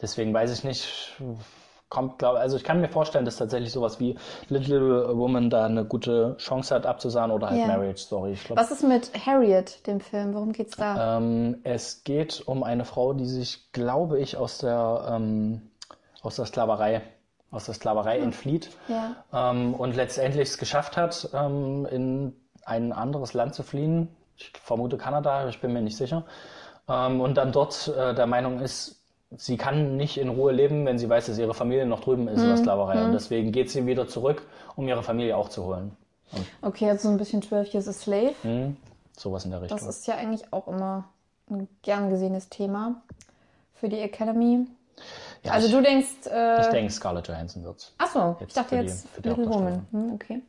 deswegen 0.00 0.32
weiß 0.32 0.52
ich 0.56 0.64
nicht, 0.64 1.16
kommt, 1.88 2.18
glaube 2.18 2.38
also 2.38 2.56
ich 2.56 2.64
kann 2.64 2.80
mir 2.80 2.88
vorstellen, 2.88 3.24
dass 3.24 3.36
tatsächlich 3.36 3.72
sowas 3.72 3.98
wie 3.98 4.16
Little 4.48 5.16
Woman 5.16 5.48
da 5.50 5.64
eine 5.64 5.84
gute 5.86 6.36
Chance 6.38 6.74
hat 6.74 6.84
abzusahen 6.86 7.30
oder 7.30 7.48
halt 7.50 7.60
Ja. 7.60 7.66
Marriage 7.66 7.98
Story. 8.02 8.32
Ich 8.32 8.44
glaube, 8.44 8.60
Was 8.60 8.70
ist 8.70 8.82
mit 8.82 9.10
Harriet, 9.26 9.86
dem 9.86 10.00
Film? 10.00 10.34
Worum 10.34 10.52
geht's 10.52 10.76
da? 10.76 11.16
ähm, 11.16 11.58
es 11.64 12.04
geht 12.04 12.42
um 12.46 12.62
eine 12.62 12.84
Frau, 12.84 13.14
die 13.14 13.24
sich, 13.24 13.72
glaube 13.72 14.20
ich, 14.20 14.36
aus 14.36 14.58
der 14.58 15.08
ähm, 15.10 15.62
aus 16.22 16.36
der 16.36 16.44
Sklaverei 16.46 17.00
aus 17.50 17.64
der 17.64 17.74
Sklaverei 17.74 18.18
entflieht 18.18 18.70
Ja. 18.88 19.16
ähm, 19.32 19.74
und 19.74 19.96
letztendlich 19.96 20.50
es 20.50 20.58
geschafft 20.58 20.96
hat, 20.96 21.30
ähm, 21.32 21.86
in 21.90 22.36
ein 22.64 22.92
anderes 22.92 23.32
Land 23.34 23.54
zu 23.54 23.62
fliehen. 23.62 24.08
Ich 24.36 24.52
vermute 24.62 24.98
Kanada, 24.98 25.48
ich 25.48 25.60
bin 25.60 25.72
mir 25.72 25.80
nicht 25.80 25.96
sicher. 25.96 26.24
Ähm, 26.88 27.20
und 27.20 27.34
dann 27.36 27.52
dort 27.52 27.88
äh, 27.88 28.14
der 28.14 28.26
Meinung 28.26 28.60
ist, 28.60 29.00
sie 29.36 29.56
kann 29.56 29.96
nicht 29.96 30.18
in 30.18 30.28
Ruhe 30.28 30.52
leben, 30.52 30.84
wenn 30.86 30.98
sie 30.98 31.08
weiß, 31.08 31.26
dass 31.26 31.38
ihre 31.38 31.54
Familie 31.54 31.86
noch 31.86 32.00
drüben 32.00 32.28
ist 32.28 32.42
in 32.42 32.48
der 32.48 32.56
Sklaverei. 32.56 33.04
Und 33.04 33.12
deswegen 33.12 33.52
geht 33.52 33.70
sie 33.70 33.86
wieder 33.86 34.06
zurück, 34.08 34.42
um 34.76 34.86
ihre 34.88 35.02
Familie 35.02 35.36
auch 35.36 35.48
zu 35.48 35.64
holen. 35.64 35.96
Okay, 36.62 36.88
also 36.90 37.04
so 37.04 37.08
ein 37.08 37.16
bisschen 37.18 37.42
12 37.42 37.72
Years 37.72 37.88
a 37.88 37.92
Slave. 37.92 38.34
Hm? 38.42 38.76
Sowas 39.16 39.44
in 39.44 39.50
der 39.50 39.62
Richtung. 39.62 39.78
Das 39.78 39.88
ist 39.88 40.06
ja 40.06 40.14
eigentlich 40.16 40.52
auch 40.52 40.68
immer 40.68 41.04
ein 41.50 41.66
gern 41.82 42.10
gesehenes 42.10 42.48
Thema 42.50 43.00
für 43.74 43.88
die 43.88 43.98
Academy. 43.98 44.66
Ja, 45.42 45.52
Also 45.52 45.66
ich, 45.68 45.72
du 45.72 45.80
denkst, 45.82 46.26
äh, 46.30 46.60
ich 46.60 46.66
denke, 46.68 46.92
Scarlett 46.92 47.28
Johansson 47.28 47.64
wird's. 47.64 47.92
ach 47.98 48.08
so, 48.08 48.36
ich 48.46 48.52
dachte 48.54 48.68
für 48.76 48.82
die- 48.82 48.88
jetzt 48.88 49.08
für 49.08 49.22
die 49.22 49.28
Little 49.28 49.48
Woman. 49.48 49.86
Hm, 49.92 50.12
okay. 50.14 50.42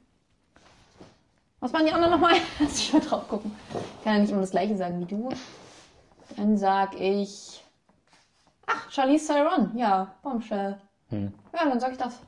Was 1.60 1.74
waren 1.74 1.86
die 1.86 1.92
anderen 1.92 2.12
nochmal? 2.14 2.36
Lass 2.60 2.78
ich 2.80 2.94
mal 2.94 3.02
drauf 3.02 3.28
gucken. 3.28 3.54
Ich 3.70 4.04
kann 4.04 4.14
ja 4.16 4.20
nicht 4.20 4.32
immer 4.32 4.42
das 4.42 4.52
gleiche 4.52 4.78
sagen 4.78 5.00
wie 5.02 5.06
du. 5.06 5.30
Dann 6.38 6.58
sag 6.58 7.00
ich. 7.00 7.62
Ach, 8.68 8.90
Charlize 8.92 9.34
Theron. 9.34 9.72
Ja, 9.76 10.08
Bombshell. 10.24 10.78
Hm. 11.10 11.34
Ja, 11.54 11.66
dann 11.68 11.80
sag 11.80 11.92
ich 11.92 11.98
das. 11.98 12.20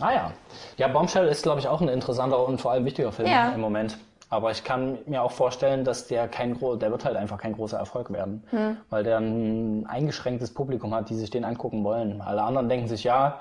Ah 0.00 0.12
ja. 0.12 0.32
Ja, 0.76 0.88
Bombshell 0.88 1.26
ist, 1.28 1.42
glaube 1.42 1.60
ich, 1.60 1.66
auch 1.68 1.80
ein 1.80 1.88
interessanter 1.88 2.46
und 2.46 2.60
vor 2.60 2.70
allem 2.72 2.84
wichtiger 2.84 3.10
Film 3.10 3.28
Ja. 3.28 3.50
im 3.52 3.60
Moment. 3.60 3.98
Aber 4.30 4.52
ich 4.52 4.62
kann 4.62 4.98
mir 5.06 5.22
auch 5.22 5.32
vorstellen, 5.32 5.84
dass 5.84 6.06
der 6.06 6.28
kein 6.28 6.54
gro 6.54 6.76
der 6.76 6.92
wird 6.92 7.04
halt 7.04 7.16
einfach 7.16 7.36
kein 7.38 7.52
großer 7.52 7.76
Erfolg 7.76 8.12
werden. 8.12 8.44
Hm. 8.50 8.76
Weil 8.88 9.02
der 9.02 9.18
ein 9.18 9.86
eingeschränktes 9.86 10.54
Publikum 10.54 10.94
hat, 10.94 11.10
die 11.10 11.16
sich 11.16 11.30
den 11.30 11.44
angucken 11.44 11.82
wollen. 11.82 12.20
Alle 12.20 12.42
anderen 12.42 12.68
denken 12.68 12.86
sich, 12.86 13.02
ja, 13.02 13.40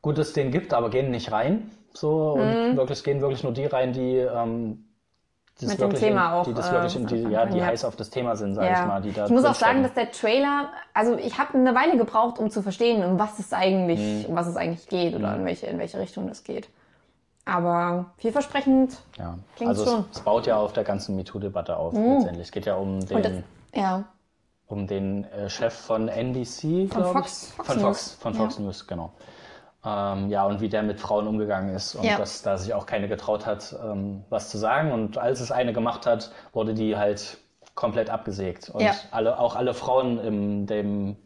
gut, 0.00 0.16
dass 0.16 0.28
es 0.28 0.32
den 0.32 0.50
gibt, 0.50 0.72
aber 0.72 0.88
gehen 0.88 1.10
nicht 1.10 1.30
rein. 1.30 1.70
So 1.92 2.32
und 2.32 2.76
wirklich 2.76 3.04
gehen 3.04 3.20
wirklich 3.20 3.44
nur 3.44 3.52
die 3.52 3.66
rein, 3.66 3.92
die 3.92 4.16
ähm, 4.16 4.86
das 5.60 5.62
Hm. 5.62 5.68
Mit 5.68 5.78
dem 5.78 5.82
wirklich 5.82 6.00
Thema 6.00 6.26
in, 6.26 6.32
auch, 6.32 6.44
die 6.44 6.54
das 6.54 6.68
äh, 6.68 6.72
wirklich 6.72 6.96
in 6.96 7.06
die, 7.06 7.30
ja, 7.30 7.46
die 7.46 7.58
ja. 7.58 7.66
heiß 7.66 7.84
auf 7.84 7.94
das 7.94 8.10
Thema 8.10 8.34
sind, 8.34 8.54
sag 8.54 8.72
ich 8.72 8.86
mal, 8.86 9.00
die 9.00 9.12
da 9.12 9.26
ich 9.26 9.30
muss 9.30 9.44
auch 9.44 9.54
sagen, 9.54 9.82
dass 9.82 9.94
der 9.94 10.10
Trailer, 10.10 10.70
also 10.94 11.16
ich 11.16 11.38
habe 11.38 11.54
eine 11.56 11.74
Weile 11.74 11.96
gebraucht, 11.96 12.38
um 12.38 12.50
zu 12.50 12.62
verstehen, 12.62 13.04
um 13.04 13.18
was 13.18 13.38
es 13.38 13.52
eigentlich, 13.52 14.00
Mhm. 14.00 14.30
um 14.30 14.36
was 14.36 14.48
es 14.48 14.56
eigentlich 14.56 14.88
geht 14.88 15.14
oder 15.14 15.36
in 15.36 15.44
welche, 15.44 15.66
in 15.66 15.78
welche 15.78 15.98
Richtung 16.00 16.26
das 16.26 16.42
geht. 16.42 16.68
Aber 17.46 18.06
vielversprechend. 18.16 18.98
ja. 19.18 19.38
klingt 19.56 19.68
also 19.70 19.84
schon. 19.84 19.98
Mhm. 20.00 20.06
Es, 20.10 20.16
es 20.18 20.22
baut 20.24 20.46
ja 20.46 20.56
auf 20.56 20.72
der 20.72 20.84
ganzen 20.84 21.14
MeToo-Debatte 21.16 21.76
auf 21.76 21.92
letztendlich. 21.92 22.46
Es 22.46 22.52
geht 22.52 22.66
ja 22.66 22.76
um 22.76 23.04
den 23.06 23.22
das, 23.22 23.32
ja, 23.74 24.04
um 24.66 24.86
den 24.86 25.24
äh, 25.24 25.50
Chef 25.50 25.74
von 25.74 26.08
NBC, 26.08 26.88
Von 26.92 27.04
Fox-. 27.04 27.52
Fox 27.52 27.66
von 27.66 27.76
News. 27.76 27.82
Fox, 27.82 28.14
von 28.14 28.34
Fox 28.34 28.58
News, 28.58 28.86
genau. 28.86 29.12
Ähm, 29.84 30.30
ja, 30.30 30.46
und 30.46 30.62
wie 30.62 30.70
der 30.70 30.82
mit 30.82 30.98
Frauen 30.98 31.26
umgegangen 31.26 31.74
ist 31.74 31.94
und 31.94 32.04
Ja. 32.04 32.16
dass 32.16 32.40
da 32.40 32.56
sich 32.56 32.72
auch 32.72 32.86
keine 32.86 33.06
getraut 33.08 33.44
hat, 33.44 33.76
ähm, 33.84 34.24
was 34.30 34.48
zu 34.48 34.56
sagen. 34.56 34.92
Und 34.92 35.18
als 35.18 35.40
es 35.40 35.52
eine 35.52 35.74
gemacht 35.74 36.06
hat, 36.06 36.32
wurde 36.54 36.72
die 36.72 36.96
halt 36.96 37.36
komplett 37.74 38.08
abgesägt. 38.08 38.70
Und 38.70 38.80
Ja. 38.80 38.92
alle, 39.10 39.38
auch 39.38 39.54
alle 39.56 39.74
Frauen 39.74 40.18
in 40.18 40.66
dem 40.66 41.16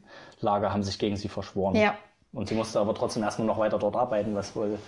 Lager 0.40 0.72
haben 0.72 0.82
sich 0.82 0.98
gegen 0.98 1.16
sie 1.16 1.28
verschworen. 1.28 1.76
Ja. 1.76 1.94
Und 2.32 2.48
sie 2.48 2.56
musste 2.56 2.80
aber 2.80 2.94
trotzdem 2.94 3.22
erstmal 3.22 3.46
noch 3.46 3.58
weiter 3.58 3.78
dort 3.78 3.94
arbeiten, 3.96 4.34
was 4.34 4.56
wohl, 4.56 4.78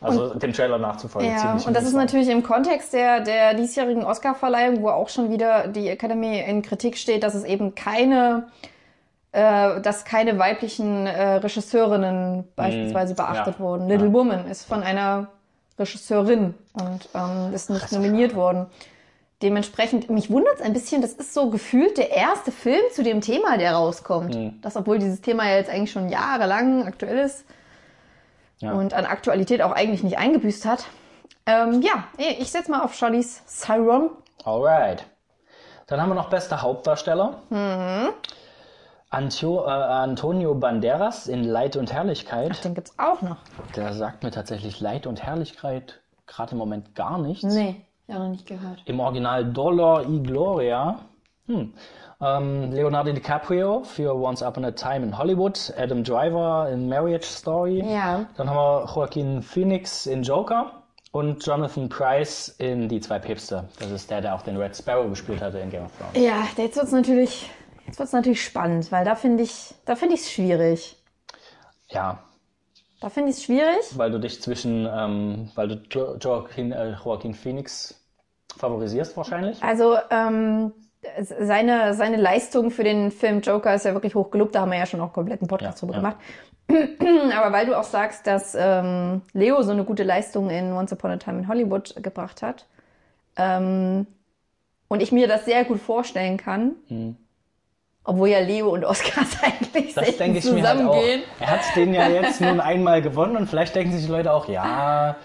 also 0.00 0.34
dem 0.34 0.52
Trailer 0.52 0.78
nachzufolgen, 0.78 1.30
Ja, 1.30 1.58
und 1.66 1.74
das 1.74 1.84
ist 1.84 1.94
natürlich 1.94 2.28
im 2.28 2.42
Kontext 2.42 2.92
der, 2.92 3.20
der 3.20 3.54
diesjährigen 3.54 4.04
Oscar-Verleihung, 4.04 4.82
wo 4.82 4.90
auch 4.90 5.08
schon 5.08 5.30
wieder 5.30 5.68
die 5.68 5.88
Academy 5.88 6.40
in 6.40 6.62
Kritik 6.62 6.96
steht, 6.96 7.22
dass 7.22 7.34
es 7.34 7.44
eben 7.44 7.74
keine, 7.74 8.48
äh, 9.32 9.80
dass 9.80 10.04
keine 10.04 10.38
weiblichen 10.38 11.06
äh, 11.06 11.34
Regisseurinnen 11.34 12.44
beispielsweise 12.54 13.14
beachtet 13.14 13.54
ja, 13.58 13.60
wurden. 13.60 13.88
Little 13.88 14.12
Woman 14.12 14.46
ist 14.46 14.64
von 14.64 14.82
einer 14.82 15.28
Regisseurin 15.78 16.54
und 16.74 17.08
ähm, 17.14 17.52
ist 17.52 17.70
nicht 17.70 17.90
nominiert 17.92 18.34
worden. 18.34 18.66
Dementsprechend, 19.42 20.10
mich 20.10 20.30
wundert 20.30 20.56
es 20.56 20.62
ein 20.62 20.72
bisschen, 20.72 21.00
das 21.00 21.12
ist 21.12 21.32
so 21.32 21.48
gefühlt 21.50 21.96
der 21.96 22.10
erste 22.10 22.50
Film 22.50 22.82
zu 22.92 23.04
dem 23.04 23.20
Thema, 23.20 23.56
der 23.56 23.72
rauskommt. 23.72 24.34
Mhm. 24.34 24.60
Das, 24.62 24.76
obwohl 24.76 24.98
dieses 24.98 25.20
Thema 25.20 25.48
ja 25.48 25.56
jetzt 25.56 25.70
eigentlich 25.70 25.92
schon 25.92 26.08
jahrelang 26.08 26.86
aktuell 26.86 27.18
ist 27.18 27.44
Ja. 28.60 28.72
und 28.72 28.92
an 28.94 29.04
Aktualität 29.04 29.62
auch 29.62 29.72
eigentlich 29.72 30.02
nicht 30.02 30.18
eingebüßt 30.18 30.64
hat. 30.64 30.86
Ähm, 31.46 31.80
ja, 31.82 32.04
ich 32.18 32.50
setze 32.50 32.70
mal 32.70 32.82
auf 32.82 32.94
Charlize 32.94 33.40
Theron. 33.64 34.10
Alright. 34.44 35.04
Dann 35.86 36.00
haben 36.00 36.10
wir 36.10 36.14
noch 36.14 36.28
bester 36.28 36.60
Hauptdarsteller. 36.60 37.42
Mhm. 37.48 38.10
Antio, 39.10 39.64
äh, 39.64 39.70
Antonio 39.70 40.54
Banderas 40.54 41.28
in 41.28 41.44
Leid 41.44 41.76
und 41.76 41.92
Herrlichkeit. 41.92 42.62
Den 42.62 42.74
gibt's 42.74 42.92
auch 42.98 43.22
noch. 43.22 43.38
Der 43.74 43.94
sagt 43.94 44.22
mir 44.22 44.30
tatsächlich 44.30 44.80
Leid 44.80 45.06
und 45.06 45.22
Herrlichkeit 45.22 46.00
gerade 46.26 46.52
im 46.52 46.58
Moment 46.58 46.94
gar 46.94 47.16
nichts. 47.16 47.42
Nee, 47.42 47.86
ja 48.06 48.18
noch 48.18 48.28
nicht 48.28 48.46
gehört. 48.46 48.82
Im 48.84 49.00
Original 49.00 49.50
Dolor 49.50 50.02
y 50.02 50.22
Gloria. 50.22 50.98
Hm. 51.46 51.72
Ähm, 52.20 52.72
Leonardo 52.72 53.12
DiCaprio 53.12 53.84
für 53.84 54.14
Once 54.14 54.42
Upon 54.42 54.64
a 54.64 54.72
Time 54.72 55.04
in 55.06 55.16
Hollywood. 55.18 55.72
Adam 55.76 56.02
Driver 56.02 56.68
in 56.70 56.88
Marriage 56.88 57.26
Story. 57.26 57.80
Ja. 57.84 58.26
Dann 58.36 58.50
haben 58.50 58.56
wir 58.56 58.92
Joaquin 58.94 59.42
Phoenix 59.42 60.06
in 60.06 60.22
Joker. 60.22 60.72
Und 61.10 61.44
Jonathan 61.46 61.88
Price 61.88 62.48
in 62.58 62.88
Die 62.88 63.00
zwei 63.00 63.18
Päpste. 63.18 63.64
Das 63.78 63.90
ist 63.90 64.10
der, 64.10 64.20
der 64.20 64.34
auch 64.34 64.42
den 64.42 64.56
Red 64.58 64.76
Sparrow 64.76 65.08
gespielt 65.08 65.40
hatte 65.40 65.58
in 65.58 65.70
Game 65.70 65.84
of 65.86 65.92
Thrones. 65.96 66.12
Ja, 66.22 66.46
jetzt 66.56 66.76
wird's 66.76 66.92
natürlich, 66.92 67.48
jetzt 67.86 67.98
wird's 67.98 68.12
natürlich 68.12 68.44
spannend, 68.44 68.92
weil 68.92 69.06
da 69.06 69.14
finde 69.14 69.42
ich, 69.42 69.74
da 69.86 69.96
finde 69.96 70.16
ich 70.16 70.20
es 70.22 70.30
schwierig. 70.30 70.96
Ja, 71.88 72.18
Da 73.00 73.08
finde 73.08 73.30
ich 73.30 73.36
es 73.38 73.44
schwierig. 73.44 73.96
weil 73.96 74.10
du 74.10 74.18
dich 74.20 74.42
zwischen, 74.42 74.86
ähm, 74.86 75.50
weil 75.54 75.68
du 75.68 75.74
jo 75.90 76.16
Joaquin, 76.20 76.72
äh, 76.72 76.90
Joaquin 77.02 77.32
Phoenix 77.32 77.98
favorisierst 78.58 79.16
wahrscheinlich. 79.16 79.62
Also 79.62 79.96
ähm, 80.10 80.72
seine, 81.40 81.94
seine 81.94 82.16
Leistung 82.16 82.70
für 82.70 82.84
den 82.84 83.10
Film 83.10 83.40
Joker 83.40 83.74
ist 83.74 83.84
ja 83.84 83.94
wirklich 83.94 84.14
hoch 84.14 84.30
gelobt. 84.30 84.54
Da 84.54 84.60
haben 84.62 84.72
wir 84.72 84.78
ja 84.78 84.86
schon 84.86 85.00
auch 85.00 85.04
einen 85.06 85.12
kompletten 85.12 85.48
Podcast 85.48 85.80
Ja, 85.82 85.86
drüber 85.88 85.94
ja. 85.94 86.00
gemacht. 86.00 86.16
Aber 87.38 87.52
weil 87.52 87.66
du 87.66 87.78
auch 87.78 87.84
sagst, 87.84 88.26
dass 88.26 88.54
ähm, 88.58 89.22
Leo 89.32 89.62
so 89.62 89.72
eine 89.72 89.84
gute 89.84 90.02
Leistung 90.02 90.50
in 90.50 90.72
Once 90.72 90.92
Upon 90.92 91.10
a 91.12 91.16
Time 91.16 91.38
in 91.38 91.48
Hollywood 91.48 91.94
gebracht 92.02 92.42
hat 92.42 92.66
ähm, 93.36 94.06
und 94.88 95.00
ich 95.02 95.10
mir 95.12 95.28
das 95.28 95.44
sehr 95.46 95.64
gut 95.64 95.80
vorstellen 95.80 96.36
kann, 96.36 96.72
obwohl 98.04 98.28
ja 98.28 98.40
Leo 98.40 98.68
und 98.68 98.84
Oscars 98.84 99.38
eigentlich 99.42 99.94
Mhm. 99.96 100.00
Das 100.00 100.16
denke 100.16 100.38
ich 100.38 100.44
mir 100.44 100.62
halt 100.68 100.78
auch. 100.80 100.92
zusammengehen. 100.92 101.22
Er 101.40 101.50
hat 101.50 101.60
den 101.76 101.94
ja 101.94 102.08
jetzt 102.08 102.40
nun 102.40 102.60
einmal 102.60 103.00
gewonnen 103.02 103.36
und 103.36 103.48
vielleicht 103.48 103.74
denken 103.74 103.92
sich 103.92 104.04
die 104.06 104.12
Leute 104.12 104.32
auch, 104.32 104.48
ja, 104.48 105.16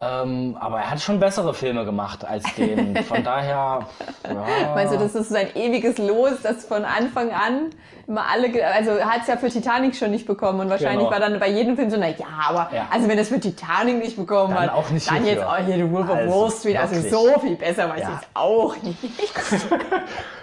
ähm, 0.00 0.56
aber 0.58 0.78
er 0.80 0.90
hat 0.90 1.00
schon 1.00 1.20
bessere 1.20 1.52
Filme 1.54 1.84
gemacht 1.84 2.24
als 2.24 2.42
den. 2.54 2.96
Von 3.04 3.22
daher, 3.24 3.86
ja. 4.26 4.72
Meinst 4.74 4.94
du, 4.94 4.98
das 4.98 5.14
ist 5.14 5.28
sein 5.28 5.48
ewiges 5.54 5.98
Los, 5.98 6.40
das 6.42 6.64
von 6.64 6.84
Anfang 6.84 7.30
an 7.32 7.70
immer 8.06 8.24
alle, 8.28 8.48
also 8.66 8.90
er 8.92 9.06
hat 9.08 9.20
es 9.22 9.28
ja 9.28 9.36
für 9.36 9.48
Titanic 9.50 9.94
schon 9.94 10.10
nicht 10.10 10.26
bekommen 10.26 10.58
und 10.60 10.68
wahrscheinlich 10.70 10.98
Genau. 11.06 11.10
war 11.12 11.20
dann 11.20 11.38
bei 11.38 11.48
jedem 11.48 11.76
Film 11.76 11.90
so, 11.90 11.96
na 11.96 12.08
ja, 12.08 12.26
aber 12.48 12.68
Ja. 12.74 12.88
also 12.90 13.06
wenn 13.08 13.18
es 13.18 13.28
für 13.28 13.38
Titanic 13.38 13.98
nicht 14.02 14.16
bekommen 14.16 14.52
Dann 14.54 14.64
hat, 14.64 14.72
auch 14.74 14.90
nicht 14.90 15.08
dann 15.08 15.22
hierfür. 15.22 15.32
jetzt 15.32 15.44
auch 15.46 15.56
hier 15.58 15.76
The 15.76 15.90
Wolf 15.92 16.08
of 16.10 16.16
Also, 16.16 16.34
Wall 16.42 16.50
Street, 16.50 16.76
also 16.80 16.94
wirklich. 16.96 17.12
so 17.12 17.38
viel 17.38 17.54
besser 17.56 17.88
weiß 17.88 18.00
Ja. 18.00 18.08
ich 18.08 18.14
jetzt 18.14 18.28
auch 18.34 18.76
nicht. 18.82 18.98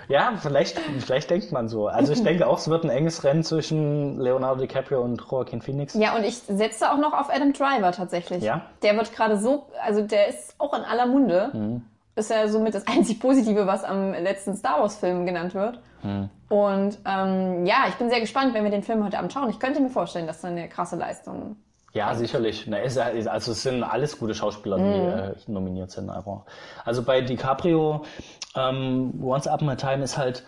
Ja, 0.10 0.34
vielleicht, 0.42 0.80
vielleicht 1.00 1.30
denkt 1.30 1.52
man 1.52 1.68
so. 1.68 1.88
Also 1.88 2.14
ich 2.14 2.24
denke 2.24 2.48
auch, 2.48 2.58
es 2.58 2.70
wird 2.70 2.84
ein 2.84 2.90
enges 2.90 3.24
Rennen 3.24 3.44
zwischen 3.44 4.20
Leonardo 4.20 4.62
DiCaprio 4.62 5.02
und 5.02 5.22
Joaquin 5.30 5.62
Phoenix. 5.62 5.94
Ja, 5.96 6.16
und 6.16 6.24
ich 6.24 6.38
setze 6.38 6.92
auch 6.92 6.98
noch 6.98 7.14
auf 7.14 7.30
Adam 7.30 7.54
Driver 7.54 7.92
tatsächlich. 7.92 8.44
Ja? 8.44 8.62
Der 8.84 8.96
wird 8.96 9.12
gerade 9.14 9.38
so, 9.38 9.68
also 9.84 10.02
der 10.02 10.28
ist 10.28 10.56
auch 10.60 10.74
in 10.74 10.84
aller 10.84 11.06
Munde. 11.06 11.50
Mhm. 11.54 11.82
Ist 12.16 12.32
ja 12.32 12.48
somit 12.48 12.74
das 12.74 12.88
einzig 12.88 13.20
Positive, 13.20 13.68
was 13.68 13.84
am 13.84 14.12
letzten 14.14 14.56
Star 14.56 14.80
Wars 14.82 14.96
Film 14.98 15.26
genannt 15.26 15.54
wird. 15.54 15.80
Mhm. 16.04 16.30
Und 16.50 16.98
ähm, 17.06 17.66
ja, 17.66 17.86
ich 17.90 17.96
bin 17.96 18.10
sehr 18.10 18.22
gespannt, 18.22 18.54
wenn 18.54 18.64
wir 18.64 18.72
den 18.72 18.84
Film 18.84 19.04
heute 19.04 19.20
Abend 19.20 19.34
schauen. 19.34 19.50
Ich 19.50 19.60
könnte 19.60 19.82
mir 19.82 19.90
vorstellen, 19.90 20.26
dass 20.26 20.42
da 20.42 20.48
eine 20.48 20.70
krasse 20.70 20.96
Leistung 20.96 21.58
Ja, 21.98 22.14
sicherlich. 22.14 22.68
Na, 22.68 22.78
ist, 22.78 22.98
also 23.00 23.52
es 23.54 23.64
sind 23.64 23.84
alles 23.84 24.20
gute 24.20 24.36
Schauspieler, 24.36 24.78
die 24.78 24.84
Mhm. 24.84 25.08
äh, 25.08 25.34
nominiert 25.48 25.90
sind. 25.92 26.10
Aber 26.12 26.46
also 26.86 27.02
bei 27.02 27.22
DiCaprio, 27.22 28.04
ähm, 28.56 29.14
Once 29.24 29.48
Upon 29.48 29.70
a 29.70 29.76
Time 29.76 30.04
ist 30.04 30.16
halt, 30.18 30.44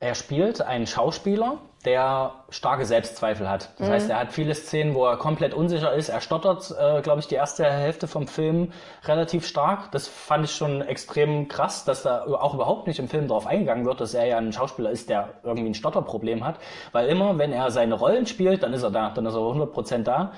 er 0.00 0.14
spielt 0.14 0.62
einen 0.62 0.86
Schauspieler, 0.86 1.58
der 1.84 2.34
starke 2.50 2.84
Selbstzweifel 2.84 3.48
hat. 3.48 3.70
Das 3.78 3.88
heißt, 3.88 4.10
er 4.10 4.20
hat 4.20 4.32
viele 4.32 4.54
Szenen, 4.54 4.94
wo 4.94 5.04
er 5.04 5.16
komplett 5.16 5.52
unsicher 5.52 5.92
ist. 5.92 6.10
Er 6.10 6.20
stottert, 6.20 6.72
äh, 6.78 7.02
glaube 7.02 7.20
ich, 7.20 7.26
die 7.26 7.34
erste 7.34 7.64
Hälfte 7.64 8.06
vom 8.06 8.28
Film 8.28 8.72
relativ 9.04 9.46
stark. 9.46 9.90
Das 9.90 10.06
fand 10.06 10.44
ich 10.44 10.52
schon 10.52 10.80
extrem 10.82 11.48
krass, 11.48 11.84
dass 11.84 12.04
da 12.04 12.22
auch 12.24 12.54
überhaupt 12.54 12.86
nicht 12.86 13.00
im 13.00 13.08
Film 13.08 13.26
darauf 13.26 13.46
eingegangen 13.46 13.84
wird, 13.84 14.00
dass 14.00 14.14
er 14.14 14.26
ja 14.26 14.38
ein 14.38 14.52
Schauspieler 14.52 14.90
ist, 14.90 15.10
der 15.10 15.30
irgendwie 15.42 15.70
ein 15.70 15.74
Stotterproblem 15.74 16.44
hat. 16.44 16.60
Weil 16.92 17.08
immer, 17.08 17.36
wenn 17.38 17.52
er 17.52 17.72
seine 17.72 17.94
Rollen 17.94 18.26
spielt, 18.26 18.62
dann 18.62 18.72
ist 18.72 18.84
er 18.84 18.90
da, 18.90 19.10
dann 19.10 19.26
ist 19.26 19.34
er 19.34 19.40
100% 19.40 20.04
da. 20.04 20.32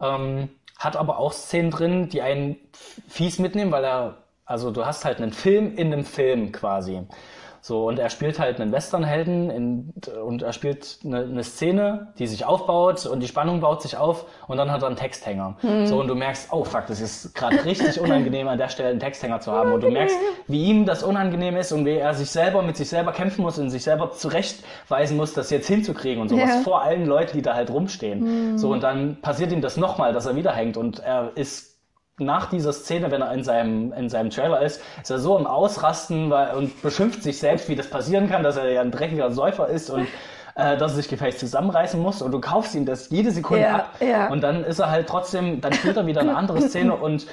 Ähm, 0.00 0.50
hat 0.78 0.96
aber 0.96 1.18
auch 1.18 1.32
Szenen 1.32 1.70
drin, 1.70 2.08
die 2.08 2.22
einen 2.22 2.56
fies 3.08 3.38
mitnehmen, 3.38 3.70
weil 3.70 3.84
er, 3.84 4.18
also 4.44 4.70
du 4.70 4.84
hast 4.84 5.04
halt 5.04 5.18
einen 5.18 5.32
Film 5.32 5.76
in 5.76 5.92
einem 5.92 6.04
Film 6.04 6.50
quasi. 6.52 7.06
So, 7.60 7.86
und 7.86 7.98
er 7.98 8.08
spielt 8.10 8.38
halt 8.38 8.60
einen 8.60 8.72
Westernhelden 8.72 9.50
in, 9.50 9.92
und 10.24 10.42
er 10.42 10.52
spielt 10.52 10.98
eine, 11.04 11.20
eine 11.20 11.42
Szene, 11.44 12.12
die 12.18 12.26
sich 12.26 12.44
aufbaut 12.44 13.04
und 13.06 13.20
die 13.20 13.26
Spannung 13.28 13.60
baut 13.60 13.82
sich 13.82 13.96
auf 13.96 14.26
und 14.46 14.56
dann 14.56 14.70
hat 14.70 14.82
er 14.82 14.86
einen 14.88 14.96
Texthänger. 14.96 15.56
So, 15.84 16.00
und 16.00 16.08
du 16.08 16.14
merkst, 16.14 16.48
oh 16.52 16.64
fuck, 16.64 16.86
das 16.86 17.00
ist 17.00 17.34
gerade 17.34 17.64
richtig 17.64 18.00
unangenehm 18.00 18.48
an 18.48 18.58
der 18.58 18.68
Stelle 18.68 18.90
einen 18.90 19.00
Texthänger 19.00 19.40
zu 19.40 19.52
haben. 19.52 19.72
Und 19.72 19.82
du 19.82 19.90
merkst, 19.90 20.16
wie 20.46 20.64
ihm 20.66 20.86
das 20.86 21.02
unangenehm 21.02 21.56
ist 21.56 21.72
und 21.72 21.84
wie 21.84 21.96
er 21.96 22.14
sich 22.14 22.30
selber 22.30 22.62
mit 22.62 22.76
sich 22.76 22.88
selber 22.88 23.12
kämpfen 23.12 23.42
muss 23.42 23.58
und 23.58 23.70
sich 23.70 23.82
selber 23.82 24.12
zurechtweisen 24.12 25.16
muss, 25.16 25.34
das 25.34 25.50
jetzt 25.50 25.66
hinzukriegen 25.68 26.22
und 26.22 26.28
sowas 26.28 26.48
Ja. 26.48 26.60
vor 26.62 26.82
allen 26.82 27.06
Leuten, 27.06 27.36
die 27.36 27.42
da 27.42 27.54
halt 27.54 27.70
rumstehen. 27.70 28.56
So, 28.58 28.70
und 28.70 28.82
dann 28.82 29.20
passiert 29.20 29.52
ihm 29.52 29.60
das 29.60 29.76
nochmal, 29.76 30.12
dass 30.12 30.26
er 30.26 30.36
wieder 30.36 30.52
hängt 30.52 30.76
und 30.76 31.00
er 31.00 31.32
ist 31.34 31.77
nach 32.18 32.50
dieser 32.50 32.72
Szene, 32.72 33.10
wenn 33.10 33.22
er 33.22 33.32
in 33.32 33.44
seinem, 33.44 33.92
in 33.92 34.08
seinem 34.08 34.30
Trailer 34.30 34.62
ist, 34.62 34.80
ist 35.02 35.10
er 35.10 35.18
so 35.18 35.38
im 35.38 35.46
Ausrasten 35.46 36.30
weil, 36.30 36.54
und 36.54 36.82
beschimpft 36.82 37.22
sich 37.22 37.38
selbst, 37.38 37.68
wie 37.68 37.76
das 37.76 37.88
passieren 37.88 38.28
kann, 38.28 38.42
dass 38.42 38.56
er 38.56 38.70
ja 38.70 38.80
ein 38.80 38.90
dreckiger 38.90 39.30
Säufer 39.30 39.68
ist 39.68 39.90
und 39.90 40.06
äh, 40.54 40.76
dass 40.76 40.92
er 40.92 40.96
sich 40.96 41.08
gefälligst 41.08 41.40
zusammenreißen 41.40 42.00
muss 42.00 42.20
und 42.20 42.32
du 42.32 42.40
kaufst 42.40 42.74
ihm 42.74 42.84
das 42.84 43.10
jede 43.10 43.30
Sekunde 43.30 43.62
Ja, 43.62 43.76
ab 43.76 43.90
ja. 44.00 44.28
und 44.28 44.40
dann 44.42 44.64
ist 44.64 44.80
er 44.80 44.90
halt 44.90 45.08
trotzdem, 45.08 45.60
dann 45.60 45.72
spielt 45.72 45.96
er 45.96 46.06
wieder 46.06 46.20
eine 46.20 46.36
andere 46.36 46.60
Szene 46.62 46.94
und 46.96 47.26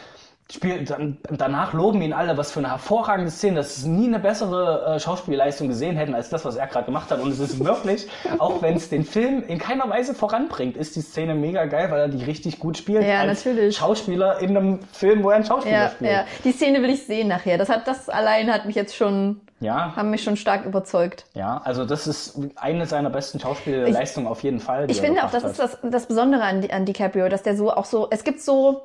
spielt 0.51 0.91
dann 0.91 1.17
danach 1.31 1.73
loben 1.73 2.01
ihn 2.03 2.13
alle, 2.13 2.37
was 2.37 2.51
für 2.51 2.59
eine 2.59 2.69
hervorragende 2.69 3.31
Szene, 3.31 3.55
dass 3.57 3.77
sie 3.77 3.89
nie 3.89 4.05
eine 4.07 4.19
bessere 4.19 4.95
äh, 4.95 4.99
Schauspielleistung 4.99 5.67
gesehen 5.69 5.97
hätten 5.97 6.13
als 6.13 6.29
das, 6.29 6.45
was 6.45 6.55
er 6.55 6.67
gerade 6.67 6.85
gemacht 6.85 7.09
hat 7.09 7.19
und 7.19 7.31
es 7.31 7.39
ist 7.39 7.63
wirklich, 7.65 8.07
auch 8.37 8.61
wenn 8.61 8.75
es 8.75 8.89
den 8.89 9.05
Film 9.05 9.43
in 9.47 9.57
keiner 9.57 9.89
Weise 9.89 10.13
voranbringt, 10.13 10.77
ist 10.77 10.95
die 10.95 11.01
Szene 11.01 11.33
mega 11.33 11.65
geil, 11.65 11.89
weil 11.89 11.99
er 12.01 12.07
die 12.09 12.23
richtig 12.23 12.59
gut 12.59 12.77
spielt 12.77 13.03
Ja, 13.03 13.21
als 13.21 13.43
natürlich. 13.43 13.75
Schauspieler 13.77 14.39
in 14.39 14.55
einem 14.55 14.79
Film, 14.91 15.23
wo 15.23 15.31
er 15.31 15.37
einen 15.37 15.45
Schauspieler 15.45 15.75
Ja, 15.85 15.89
spielt. 15.89 16.11
ja. 16.11 16.25
Die 16.43 16.51
Szene 16.51 16.81
will 16.83 16.91
ich 16.91 17.05
sehen 17.07 17.27
nachher. 17.27 17.57
Das 17.57 17.69
hat, 17.69 17.87
das 17.87 18.07
allein 18.07 18.53
hat 18.53 18.65
mich 18.67 18.75
jetzt 18.75 18.95
schon, 18.95 19.41
Ja, 19.61 19.95
haben 19.95 20.11
mich 20.11 20.23
schon 20.23 20.37
stark 20.37 20.63
überzeugt. 20.65 21.25
ja, 21.33 21.59
also 21.63 21.85
das 21.85 22.05
ist 22.05 22.37
eine 22.55 22.85
seiner 22.85 23.09
besten 23.09 23.39
Schauspielleistungen 23.39 24.29
auf 24.29 24.43
jeden 24.43 24.59
Fall. 24.59 24.91
Ich 24.91 25.01
finde 25.01 25.25
auch, 25.25 25.31
das 25.31 25.43
ist 25.43 25.59
hat. 25.59 25.79
das, 25.81 25.91
das 25.91 26.05
Besondere 26.05 26.43
an, 26.43 26.63
an 26.69 26.85
DiCaprio, 26.85 27.29
dass 27.29 27.41
der 27.41 27.57
so 27.57 27.71
auch 27.73 27.85
so, 27.85 28.07
es 28.11 28.23
gibt 28.23 28.41
so, 28.41 28.83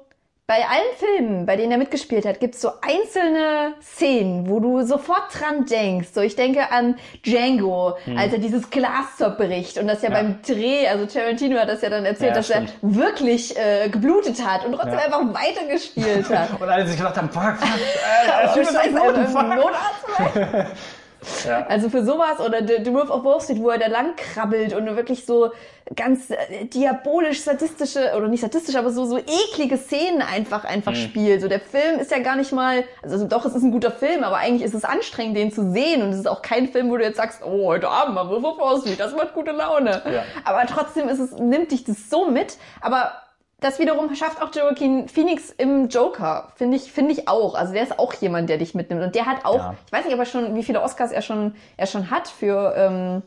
bei 0.51 0.67
allen 0.67 0.97
Filmen, 0.99 1.47
bei 1.47 1.55
denen 1.55 1.71
er 1.71 1.79
mitgespielt 1.79 2.27
hat, 2.27 2.41
gibt 2.41 2.57
es 2.57 2.61
so 2.61 2.73
einzelne 2.83 3.75
Szenen, 3.81 4.49
wo 4.49 4.59
du 4.59 4.83
sofort 4.83 5.23
dran 5.33 5.65
denkst. 5.65 6.09
So, 6.13 6.23
ich 6.23 6.35
denke 6.35 6.73
an 6.73 6.97
Django, 7.25 7.95
als 8.17 8.33
er 8.33 8.41
dieses 8.41 8.69
Glas 8.69 9.17
zerbricht 9.17 9.79
und 9.79 9.87
das 9.87 10.03
ja, 10.03 10.09
Hm. 10.09 10.15
Ja. 10.17 10.23
beim 10.23 10.43
Dreh, 10.43 10.89
also 10.89 11.07
Tarantino 11.07 11.57
hat 11.57 11.69
das 11.69 11.83
ja 11.83 11.89
dann 11.89 12.05
erzählt, 12.05 12.31
Ja, 12.31 12.35
dass 12.39 12.47
stimmt. 12.49 12.73
er 12.83 12.95
wirklich 12.97 13.57
äh, 13.57 13.89
geblutet 13.91 14.45
hat 14.45 14.65
und 14.65 14.73
trotzdem 14.73 14.95
Ja. 14.95 15.05
einfach 15.05 15.23
weitergespielt 15.33 16.29
hat. 16.29 16.49
Und 16.61 16.69
alle 16.69 16.85
sich 16.85 16.97
gedacht 16.97 17.17
haben, 17.17 17.31
fuck, 17.31 17.57
fuck, 17.57 18.57
äh. 18.57 19.55
Notarzt? 19.55 20.71
Ja. 21.47 21.67
Also 21.67 21.91
für 21.91 22.05
sowas 22.05 22.41
oder 22.41 22.67
The, 22.67 22.85
The 22.85 22.93
Wolf 22.93 23.11
of 23.11 23.25
Wall 23.25 23.41
Street, 23.41 23.61
wo 23.61 23.71
er 23.71 23.79
da 23.79 23.89
lang 23.89 24.17
krabbelt 24.17 24.75
und 24.75 24.87
wirklich 24.97 25.27
so 25.27 25.53
ganz 25.95 26.31
äh, 26.31 26.65
diabolisch 26.67 27.43
sadistische 27.43 28.13
oder 28.17 28.29
nicht 28.29 28.41
sadistisch, 28.41 28.77
aber 28.77 28.91
so 28.91 29.05
so 29.05 29.19
eklige 29.19 29.77
Szenen 29.77 30.23
einfach 30.23 30.65
einfach 30.65 30.95
spielt. 30.95 31.43
So 31.43 31.49
der 31.49 31.61
Film 31.61 31.99
ist 31.99 32.11
ja 32.11 32.19
gar 32.21 32.37
nicht 32.37 32.53
mal, 32.53 32.85
also 33.03 33.27
doch 33.27 33.45
es 33.45 33.55
ist 33.55 33.63
ein 33.63 33.73
guter 33.73 33.91
Film, 33.91 34.25
aber 34.25 34.37
eigentlich 34.37 34.63
ist 34.63 34.75
es 34.75 34.85
anstrengend 34.85 35.37
den 35.37 35.53
zu 35.53 35.73
sehen 35.73 36.03
und 36.03 36.11
es 36.11 36.21
ist 36.21 36.29
auch 36.29 36.43
kein 36.43 36.69
Film, 36.69 36.91
wo 36.91 36.97
du 36.97 37.05
jetzt 37.05 37.17
sagst, 37.17 37.43
oh 37.45 37.67
heute 37.67 37.89
Abend 37.89 38.15
mal 38.15 38.29
Wolf 38.29 38.45
of 38.45 38.59
Wall 38.59 38.81
Street, 38.81 39.01
das 39.01 39.15
macht 39.15 39.35
gute 39.35 39.51
Laune. 39.53 40.03
Ja. 40.11 40.25
Aber 40.45 40.67
trotzdem 40.67 41.09
ist 41.09 41.19
es 41.19 41.33
nimmt 41.33 41.73
dich 41.73 41.85
das 41.85 42.09
so 42.09 42.31
mit, 42.31 42.57
aber 42.81 43.13
das 43.61 43.79
wiederum 43.79 44.15
schafft 44.15 44.43
auch 44.43 44.55
Joaquin 44.55 45.09
Phoenix 45.09 45.51
im 45.51 45.89
Joker, 45.89 46.49
finde 46.57 46.77
ich, 46.77 46.91
finde 46.93 47.13
ich 47.13 47.29
auch. 47.29 47.55
Also 47.55 47.73
der 47.73 47.83
ist 47.83 47.99
auch 47.99 48.13
jemand, 48.15 48.49
der 48.49 48.59
dich 48.59 48.75
mitnimmt. 48.75 49.03
Und 49.03 49.15
der 49.15 49.27
hat 49.27 49.45
auch, 49.45 49.57
Ja. 49.57 49.75
ich 49.87 49.93
weiß 49.93 50.05
nicht, 50.07 50.15
aber 50.15 50.25
schon, 50.25 50.55
wie 50.55 50.63
viele 50.63 50.83
Oscars 50.83 51.13
er 51.13 51.23
schon, 51.23 51.55
er 51.77 51.87
schon 51.87 52.11
hat 52.11 52.29
für 52.29 52.75
ähm, 52.77 53.23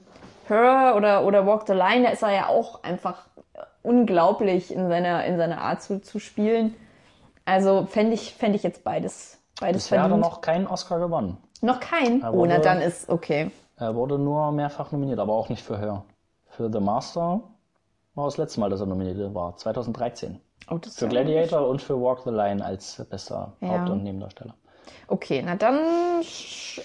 Her 0.48 0.94
oder, 0.98 1.24
oder 1.26 1.46
Walk 1.48 1.64
the 1.68 1.74
Line. 1.74 2.04
Da 2.04 2.10
ist 2.10 2.24
er 2.24 2.32
ja 2.34 2.48
auch 2.48 2.84
einfach 2.84 3.28
unglaublich 3.82 4.74
in 4.74 4.88
seiner, 4.88 5.26
in 5.26 5.38
seiner 5.38 5.62
Art 5.62 5.82
zu, 5.82 6.02
zu 6.02 6.20
spielen. 6.20 6.76
Also 7.46 7.86
fände 7.86 8.14
ich, 8.14 8.34
fände 8.34 8.56
ich 8.56 8.64
jetzt 8.64 8.84
beides, 8.84 9.40
beides 9.60 9.84
Bisher 9.84 10.02
hat 10.04 10.12
er 10.12 10.18
noch 10.18 10.42
keinen 10.42 10.66
Oscar 10.68 11.00
gewonnen. 11.00 11.38
noch 11.62 11.80
kein? 11.80 12.22
Er 12.22 12.34
Oh, 12.34 12.46
na 12.46 12.54
wurde- 12.56 12.62
dann 12.62 12.82
ist 12.82 13.10
okay. 13.10 13.52
Er 13.78 13.96
wurde 13.96 14.18
nur 14.18 14.52
mehrfach 14.52 14.92
nominiert, 14.92 15.20
aber 15.20 15.34
auch 15.34 15.50
nicht 15.50 15.64
für 15.64 15.78
Her. 15.78 16.04
Für 16.50 16.72
The 16.72 16.80
Master 16.80 17.42
war 18.16 18.26
das 18.26 18.38
letzte 18.38 18.60
Mal, 18.60 18.70
dass 18.70 18.80
er 18.80 18.86
nominiert 18.86 19.34
war, 19.34 19.56
2013. 19.58 20.40
Oh, 20.70 20.78
das 20.78 20.98
Für 20.98 21.08
Gladiator 21.08 21.68
und 21.68 21.82
für 21.82 22.00
Walk 22.00 22.22
the 22.24 22.30
Line 22.30 22.64
als 22.64 23.04
bester 23.10 23.54
Ja. 23.62 23.70
Haupt- 23.70 23.90
und 23.90 24.04
Nebendarsteller. 24.04 24.54
Okay, 25.08 25.42
na 25.46 25.56
dann, 25.56 25.80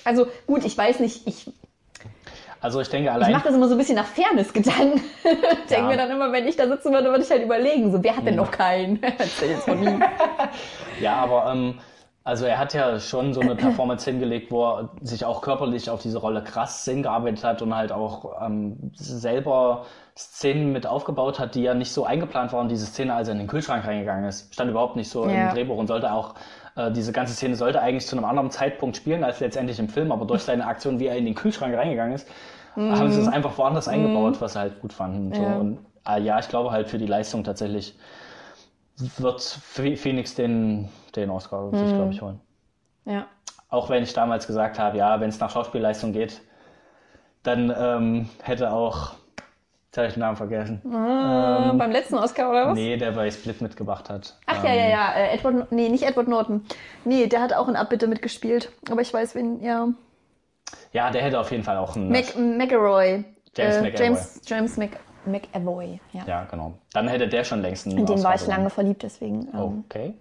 also 0.04 0.26
gut, 0.46 0.64
ich 0.64 0.76
weiß 0.76 1.00
nicht, 1.00 1.26
ich 1.26 1.52
Also 2.60 2.80
ich 2.80 2.88
denke 2.88 3.08
Ich 3.08 3.14
allein. 3.14 3.32
mache 3.32 3.44
das 3.44 3.54
immer 3.54 3.68
so 3.68 3.74
ein 3.74 3.78
bisschen 3.78 3.94
nach 3.96 4.06
Fairness-Gedanken. 4.06 5.00
Denke 5.24 5.74
Ja. 5.74 5.82
mir 5.82 5.96
dann 5.96 6.10
immer, 6.10 6.32
wenn 6.32 6.46
ich 6.48 6.56
da 6.56 6.66
sitzen 6.66 6.92
würde, 6.92 7.08
würde 7.10 7.22
ich 7.22 7.30
halt 7.30 7.42
überlegen, 7.42 7.92
so, 7.92 8.02
wer 8.02 8.16
hat 8.16 8.26
denn 8.26 8.34
noch 8.34 8.50
keinen? 8.50 9.00
Erzähl 9.02 9.50
jetzt 9.50 9.62
von 9.64 9.80
ihm. 9.82 10.02
Ja, 11.00 11.14
aber 11.16 11.52
ähm, 11.52 11.78
also 12.28 12.44
er 12.44 12.58
hat 12.58 12.74
ja 12.74 13.00
schon 13.00 13.32
so 13.32 13.40
eine 13.40 13.56
Performance 13.64 14.08
hingelegt, 14.08 14.52
wo 14.52 14.64
er 14.66 14.90
sich 15.00 15.24
auch 15.24 15.40
körperlich 15.40 15.88
auf 15.88 16.02
diese 16.02 16.18
Rolle 16.18 16.44
krass 16.44 16.84
hingearbeitet 16.84 17.42
hat 17.42 17.62
und 17.62 17.74
halt 17.74 17.90
auch 17.90 18.40
ähm, 18.44 18.92
selber 18.94 19.86
Szenen 20.14 20.70
mit 20.72 20.86
aufgebaut 20.86 21.38
hat, 21.38 21.54
die 21.54 21.62
ja 21.62 21.72
nicht 21.72 21.90
so 21.90 22.04
eingeplant 22.04 22.52
waren. 22.52 22.68
Diese 22.68 22.84
Szene, 22.84 23.14
als 23.14 23.28
er 23.28 23.32
in 23.32 23.38
den 23.38 23.46
Kühlschrank 23.46 23.86
reingegangen 23.86 24.24
ist, 24.26 24.52
stand 24.52 24.70
überhaupt 24.70 24.96
nicht 24.96 25.08
so 25.08 25.26
Ja. 25.26 25.48
im 25.48 25.54
Drehbuch 25.54 25.78
und 25.78 25.86
sollte 25.86 26.12
auch 26.12 26.34
äh, 26.76 26.90
diese 26.92 27.12
ganze 27.12 27.32
Szene 27.32 27.56
sollte 27.56 27.80
eigentlich 27.80 28.06
zu 28.06 28.14
einem 28.16 28.26
anderen 28.26 28.50
Zeitpunkt 28.50 28.96
spielen 28.96 29.24
als 29.24 29.40
letztendlich 29.40 29.78
im 29.78 29.88
Film, 29.88 30.12
aber 30.12 30.26
durch 30.26 30.42
seine 30.42 30.66
Aktion, 30.66 31.00
wie 31.00 31.06
er 31.06 31.16
in 31.16 31.24
den 31.24 31.34
Kühlschrank 31.34 31.74
reingegangen 31.74 32.12
ist, 32.14 32.28
haben 32.76 33.10
sie 33.10 33.20
es 33.20 33.28
einfach 33.28 33.56
woanders 33.58 33.88
eingebaut, 33.88 34.40
was 34.40 34.52
sie 34.52 34.58
halt 34.60 34.80
gut 34.80 34.92
fanden. 34.92 35.32
So. 35.34 35.42
Ja. 35.42 35.56
Und 35.56 35.78
äh, 36.06 36.20
ja, 36.20 36.38
ich 36.38 36.48
glaube 36.48 36.70
halt 36.72 36.88
für 36.88 36.98
die 36.98 37.06
Leistung 37.06 37.42
tatsächlich 37.42 37.96
wird 39.18 39.40
Phoenix 39.40 40.34
den, 40.34 40.88
den 41.18 41.30
Oscar 41.30 41.70
sich, 41.70 41.94
glaube 41.94 42.12
ich, 42.12 42.22
holen. 42.22 42.40
Ja. 43.04 43.26
Auch 43.68 43.90
wenn 43.90 44.02
ich 44.02 44.12
damals 44.12 44.46
gesagt 44.46 44.78
habe, 44.78 44.96
ja, 44.98 45.20
wenn 45.20 45.28
es 45.28 45.40
nach 45.40 45.50
Schauspielleistung 45.50 46.12
geht, 46.12 46.40
dann 47.42 47.72
ähm, 47.76 48.28
hätte 48.42 48.72
auch, 48.72 49.12
jetzt 49.86 49.98
habe 49.98 50.06
ich 50.08 50.14
den 50.14 50.20
Namen 50.20 50.36
vergessen, 50.36 50.80
Äh, 50.84 51.76
beim 51.76 51.90
letzten 51.90 52.16
Oscar 52.16 52.50
oder 52.50 52.66
was? 52.68 52.74
nee, 52.74 52.96
der 52.96 53.12
bei 53.12 53.30
Split 53.30 53.60
mitgebracht 53.60 54.08
hat. 54.10 54.36
Ach 54.46 54.62
ja, 54.64 54.72
ja, 54.72 54.88
ja, 54.88 55.12
äh, 55.12 55.34
Edward, 55.34 55.70
nee, 55.70 55.88
nicht 55.88 56.04
Edward 56.04 56.28
Norton. 56.28 56.64
Nee, 57.04 57.26
der 57.26 57.42
hat 57.42 57.52
auch 57.52 57.68
in 57.68 57.76
Abbitte 57.76 58.06
mitgespielt. 58.06 58.72
Aber 58.90 59.00
ich 59.00 59.12
weiß, 59.12 59.34
wen, 59.34 59.62
ja. 59.62 59.88
Ja, 60.92 61.10
der 61.10 61.22
hätte 61.22 61.38
auf 61.40 61.50
jeden 61.50 61.62
Fall 61.64 61.76
auch 61.76 61.96
einen. 61.96 62.10
Mac, 62.10 62.36
McElroy. 62.36 63.24
James 63.56 63.76
äh, 63.76 63.82
McAvoy. 63.82 64.04
James, 64.04 64.40
James 64.46 64.76
Mc, 64.76 64.90
McAvoy, 65.26 66.00
ja. 66.12 66.22
ja, 66.26 66.44
genau. 66.50 66.74
Dann 66.92 67.08
hätte 67.08 67.28
der 67.28 67.44
schon 67.44 67.60
längst 67.62 67.86
einen 67.86 67.98
In 67.98 68.06
den 68.06 68.22
war 68.22 68.34
ich 68.34 68.46
lange 68.46 68.70
verliebt, 68.70 69.02
deswegen. 69.02 69.48
Ähm, 69.54 69.84
Okay. 69.88 70.14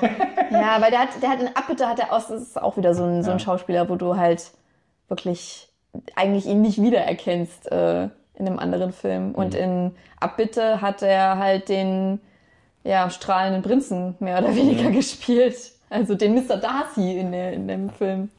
Ja, 0.50 0.80
weil 0.80 0.90
der 0.90 1.00
hat, 1.00 1.08
der 1.22 1.30
hat 1.30 1.40
in 1.40 1.48
Abbitte 1.56 1.88
hat 1.88 1.98
er 1.98 2.12
aus, 2.12 2.28
das 2.28 2.42
ist 2.42 2.60
auch 2.60 2.76
wieder 2.76 2.94
so 2.94 3.04
ein, 3.04 3.22
so 3.22 3.30
ein 3.30 3.38
Ja. 3.38 3.44
Schauspieler, 3.44 3.88
wo 3.88 3.96
du 3.96 4.16
halt 4.16 4.50
wirklich 5.08 5.68
eigentlich 6.14 6.46
ihn 6.46 6.60
nicht 6.62 6.80
wiedererkennst 6.80 7.70
äh, 7.70 8.04
in 8.34 8.46
einem 8.46 8.58
anderen 8.58 8.92
Film. 8.92 9.28
Mhm. 9.30 9.34
Und 9.34 9.54
in 9.54 9.94
Abbitte 10.20 10.80
hat 10.80 11.02
er 11.02 11.38
halt 11.38 11.68
den 11.68 12.20
ja, 12.84 13.08
strahlenden 13.10 13.62
Prinzen 13.62 14.16
mehr 14.20 14.38
oder 14.38 14.54
weniger 14.54 14.88
Mhm. 14.90 14.92
gespielt. 14.96 15.72
Also 15.90 16.14
den 16.14 16.34
Mr. 16.34 16.56
Darcy 16.56 17.18
in, 17.18 17.32
der, 17.32 17.52
in 17.52 17.68
dem 17.68 17.90
Film. 17.90 18.30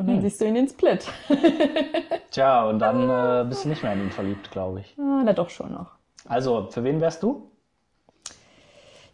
Und 0.00 0.06
dann 0.06 0.22
siehst 0.22 0.40
du 0.40 0.46
ihn 0.46 0.56
in 0.56 0.66
Split. 0.66 1.06
Tja, 2.30 2.64
und 2.64 2.78
dann 2.78 3.10
äh, 3.10 3.46
bist 3.46 3.64
du 3.64 3.68
nicht 3.68 3.82
mehr 3.82 3.92
in 3.92 4.04
ihn 4.04 4.10
verliebt, 4.10 4.50
glaube 4.50 4.80
ich. 4.80 4.94
ah, 4.98 5.20
na 5.22 5.34
doch 5.34 5.50
schon 5.50 5.72
noch. 5.74 5.90
Also, 6.26 6.68
für 6.70 6.82
wen 6.84 7.02
wärst 7.02 7.22
du? 7.22 7.50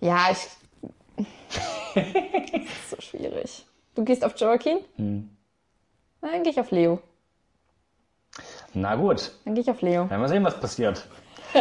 Ja, 0.00 0.28
ich. 0.30 0.46
das 1.96 2.04
ist 2.04 2.90
so 2.90 3.00
schwierig. 3.00 3.66
Du 3.96 4.04
gehst 4.04 4.24
auf 4.24 4.38
Joaquin? 4.38 4.78
Hm. 4.94 5.28
Dann 6.20 6.42
gehe 6.44 6.52
ich 6.52 6.60
auf 6.60 6.70
Leo. 6.70 7.00
Na 8.72 8.94
gut, 8.94 9.32
Dann 9.44 9.54
gehe 9.54 9.62
ich 9.62 9.70
auf 9.70 9.82
Leo. 9.82 10.08
werden 10.08 10.20
wir 10.20 10.28
sehen, 10.28 10.44
was 10.44 10.60
passiert. 10.60 11.04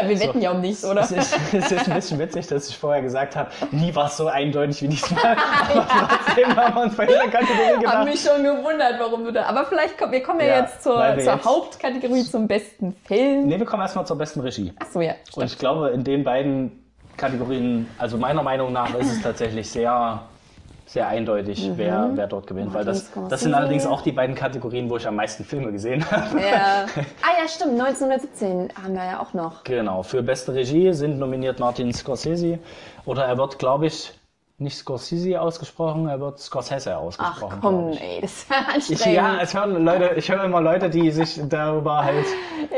Wir 0.08 0.20
wetten 0.20 0.41
ja 0.41 0.52
um 0.52 0.62
nichts, 0.62 0.84
oder? 0.86 1.02
Es 1.02 1.12
ist, 1.12 1.36
es 1.54 1.72
ist 1.72 1.88
ein 1.88 1.96
bisschen 1.96 2.20
witzig, 2.20 2.48
dass 2.48 2.70
ich 2.70 2.78
vorher 2.78 3.02
gesagt 3.02 3.36
habe, 3.36 3.50
nie 3.72 3.93
war 3.96 4.08
es 4.08 4.18
so 4.18 4.28
eindeutig 4.28 4.82
wie 4.82 4.88
diesmal. 4.89 5.36
Aber 5.70 5.88
trotzdem 6.26 6.56
haben 6.56 6.76
wir 6.76 6.82
uns 6.84 6.96
bei 6.96 7.06
dieser 7.06 7.28
Kategorie 7.28 7.80
gedacht. 7.80 8.06
mich 8.06 8.22
schon 8.22 8.43
gewundert, 8.43 8.96
warum 9.00 9.24
du 9.26 9.32
da. 9.32 9.43
Aber 9.46 9.66
vielleicht 9.66 9.98
kommen 9.98 10.12
wir 10.12 10.24
kommen 10.24 10.39
ja, 10.41 10.46
Ja, 10.48 10.60
jetzt 10.62 10.84
zur, 10.84 10.96
zur 10.98 11.06
jetzt- 11.34 11.46
Hauptkategorie 11.46 12.24
zum 12.24 12.48
besten 12.48 12.96
Film. 13.06 13.48
Nee, 13.48 13.58
wir 13.60 13.66
kommen 13.66 13.82
erstmal 13.82 14.06
zur 14.06 14.18
besten 14.18 14.41
Regie. 14.41 14.74
Achso, 14.80 15.02
ja. 15.02 15.14
Und 15.36 15.46
ich 15.46 15.58
glaube, 15.58 15.89
in 15.89 16.04
den 16.04 16.24
beiden 16.24 16.84
Kategorien, 17.18 17.88
also 17.98 18.18
meiner 18.18 18.43
Meinung 18.43 18.74
nach, 18.74 18.93
ist 18.96 19.12
es 19.12 19.22
tatsächlich 19.22 19.70
sehr, 19.70 20.22
sehr 20.86 21.08
eindeutig, 21.08 21.72
wer, 21.76 22.12
wer 22.14 22.28
dort 22.28 22.48
gewinnt. 22.48 22.74
Weil 22.74 22.86
das, 22.86 23.12
das 23.30 23.42
sind 23.42 23.54
allerdings 23.54 23.86
auch 23.86 24.02
die 24.02 24.12
beiden 24.12 24.36
Kategorien, 24.36 24.90
wo 24.90 24.98
ich 24.98 25.08
am 25.08 25.16
meisten 25.16 25.44
Filme 25.44 25.72
gesehen 25.72 26.10
habe. 26.12 26.40
Ja. 26.40 26.86
Ah 27.22 27.42
ja, 27.42 27.48
stimmt. 27.48 27.80
1917 27.80 28.70
haben 28.82 28.94
wir 28.94 29.04
ja 29.04 29.20
auch 29.20 29.34
noch. 29.34 29.64
Genau, 29.64 30.04
für 30.04 30.22
beste 30.22 30.54
Regie 30.54 30.94
sind 30.94 31.18
nominiert 31.18 31.60
Martin 31.60 31.92
Scorsese. 31.92 32.60
Oder 33.06 33.26
er 33.26 33.38
wird, 33.38 33.60
glaube 33.60 33.88
ich, 33.88 34.14
nicht 34.58 34.78
Scorsese 34.78 35.41
ausgesprochen, 35.41 36.08
er 36.08 36.22
wird 36.22 36.39
Scorsese 36.39 36.95
Ach 36.95 37.01
ausgesprochen. 37.01 37.58
komm, 37.62 37.91
glaub 37.91 37.93
ich. 37.95 38.01
ey, 38.01 38.22
das 38.22 38.32
ist 38.32 38.49
ja 38.49 38.56
Ich, 38.70 38.74
anstrengend. 38.76 39.16
ja, 39.18 39.38
es 39.41 39.53
hören 39.53 39.84
Leute, 39.84 40.12
ich 40.16 40.32
höre 40.32 40.43
immer 40.45 40.62
Leute, 40.62 40.89
die 40.89 41.12
sich 41.12 41.41
darüber 41.49 42.06
halt 42.06 42.26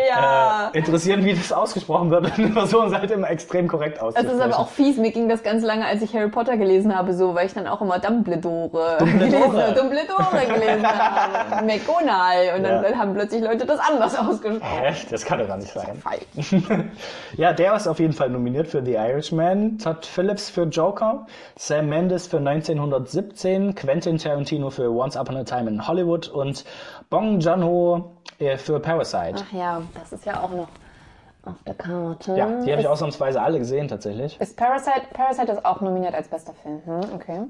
Ja. 0.10 0.72
äh, 0.74 0.78
interessieren, 0.80 1.24
wie 1.24 1.36
das 1.36 1.54
ausgesprochen 1.54 2.10
wird. 2.10 2.26
Und 2.38 2.38
die 2.38 2.52
versuchen 2.52 2.88
es 2.88 2.94
halt 2.98 3.12
immer 3.12 3.30
extrem 3.30 3.68
korrekt 3.68 3.98
Das 3.98 4.04
auszusprechen. 4.06 4.38
ist 4.40 4.44
aber 4.44 4.58
auch 4.60 4.70
fies. 4.70 4.98
Mir 4.98 5.12
ging 5.12 5.30
das 5.30 5.44
ganz 5.44 5.64
lange, 5.64 5.86
als 5.86 6.02
ich 6.02 6.16
Harry 6.16 6.30
Potter 6.30 6.58
gelesen 6.58 6.98
habe, 6.98 7.14
so, 7.14 7.36
weil 7.36 7.46
ich 7.46 7.54
dann 7.54 7.68
auch 7.68 7.80
immer 7.82 8.00
Dumbledore, 8.00 8.98
Dumbledore. 8.98 9.30
gelesen 9.30 9.62
habe. 9.62 9.74
Dumbledore 9.76 10.46
gelesen 10.48 10.88
habe. 10.88 11.66
McGonagall. 11.68 12.56
Und 12.58 12.64
dann 12.64 12.84
Ja. 12.92 12.98
haben 12.98 13.14
plötzlich 13.14 13.44
Leute 13.44 13.68
das 13.68 13.80
anders 13.80 14.18
ausgesprochen. 14.18 14.84
Echt? 14.84 15.12
Das 15.12 15.24
kann 15.24 15.38
doch 15.38 15.48
gar 15.48 15.58
nicht 15.58 15.72
sein. 15.72 16.02
Falsch. 16.02 16.56
Ja, 17.36 17.54
der 17.54 17.76
ist 17.76 17.88
auf 17.88 18.00
jeden 18.00 18.14
Fall 18.14 18.30
nominiert 18.32 18.68
für 18.68 18.84
The 18.84 18.94
Irishman, 18.94 19.78
Todd 19.78 20.06
Phillips 20.08 20.50
für 20.50 20.64
Joker, 20.64 21.28
Sam 21.68 21.90
Mendes 21.90 22.28
für 22.28 22.38
1917, 22.38 23.76
Quentin 23.76 24.18
Tarantino 24.18 24.70
für 24.70 24.90
Once 24.90 25.18
Upon 25.18 25.36
a 25.36 25.44
Time 25.44 25.70
in 25.70 25.86
Hollywood 25.86 26.30
und 26.30 26.64
Bong 27.10 27.42
Joon-ho 27.42 28.10
äh, 28.40 28.56
für 28.56 28.80
Parasite. 28.80 29.44
Ach 29.46 29.52
ja, 29.52 29.82
das 29.94 30.14
ist 30.14 30.26
ja 30.26 30.42
auch 30.42 30.50
noch 30.52 30.70
auf 31.44 31.62
der 31.66 31.74
Karte. 31.74 32.38
Ja, 32.38 32.62
die 32.62 32.72
habe 32.72 32.80
ich 32.80 32.88
ausnahmsweise 32.88 33.42
alle 33.42 33.60
gesehen 33.60 33.90
tatsächlich. 33.90 34.40
ist 34.40 34.56
Parasite, 34.56 35.08
Parasite 35.12 35.52
ist 35.52 35.66
auch 35.66 35.82
nominiert 35.82 36.14
als 36.16 36.30
bester 36.30 36.54
Film. 36.54 36.82
Hm, 36.86 37.02
okay. 37.14 37.44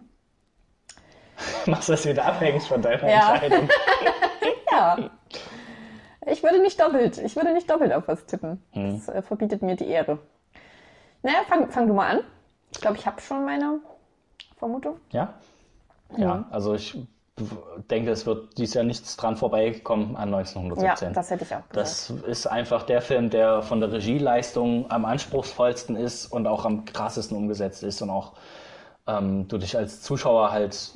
Machst 1.67 1.87
das 1.87 2.03
wieder 2.07 2.25
abhängig 2.25 2.63
von 2.63 2.81
deiner 2.81 3.07
Ja. 3.07 3.33
Entscheidung. 3.35 3.69
Ja. 4.71 4.97
Ich 6.25 6.41
würde 6.43 6.59
nicht 6.59 6.79
doppelt, 6.79 7.19
ich 7.19 7.35
würde 7.35 7.53
nicht 7.53 7.69
doppelt 7.69 7.93
auf 7.93 8.07
was 8.07 8.25
tippen. 8.25 8.63
Hm. 8.71 8.95
Das 9.05 9.09
äh, 9.09 9.21
verbietet 9.21 9.61
mir 9.61 9.75
die 9.75 9.87
Ehre. 9.87 10.17
Naja, 11.21 11.37
fang, 11.47 11.69
fang 11.69 11.87
du 11.87 11.93
mal 11.93 12.17
an. 12.17 12.23
Ich 12.71 12.81
glaube, 12.81 12.97
ich 12.97 13.05
habe 13.05 13.21
schon 13.21 13.45
meine 13.45 13.79
Vermutung. 14.57 14.97
Ja? 15.11 15.33
Ja, 16.17 16.45
also 16.51 16.73
ich 16.73 16.97
denke, 17.91 18.11
es 18.11 18.25
wird 18.25 18.57
dieses 18.57 18.73
Jahr 18.73 18.83
nichts 18.83 19.15
dran 19.17 19.35
vorbeikommen 19.37 20.15
an 20.15 20.29
Ja, 20.31 20.37
1917. 20.37 21.13
das 21.13 21.29
hätte 21.29 21.43
ich 21.43 21.53
auch 21.53 21.67
gesagt. 21.69 21.75
Das 21.75 22.09
ist 22.09 22.47
einfach 22.47 22.83
der 22.83 23.01
Film, 23.01 23.29
der 23.29 23.61
von 23.61 23.79
der 23.79 23.91
Regieleistung 23.91 24.89
am 24.89 25.05
anspruchsvollsten 25.05 25.95
ist 25.95 26.25
und 26.27 26.47
auch 26.47 26.65
am 26.65 26.85
krassesten 26.85 27.37
umgesetzt 27.37 27.83
ist 27.83 28.01
und 28.01 28.09
auch 28.09 28.33
ähm, 29.05 29.47
du 29.47 29.57
dich 29.57 29.77
als 29.77 30.01
Zuschauer 30.01 30.51
halt 30.51 30.91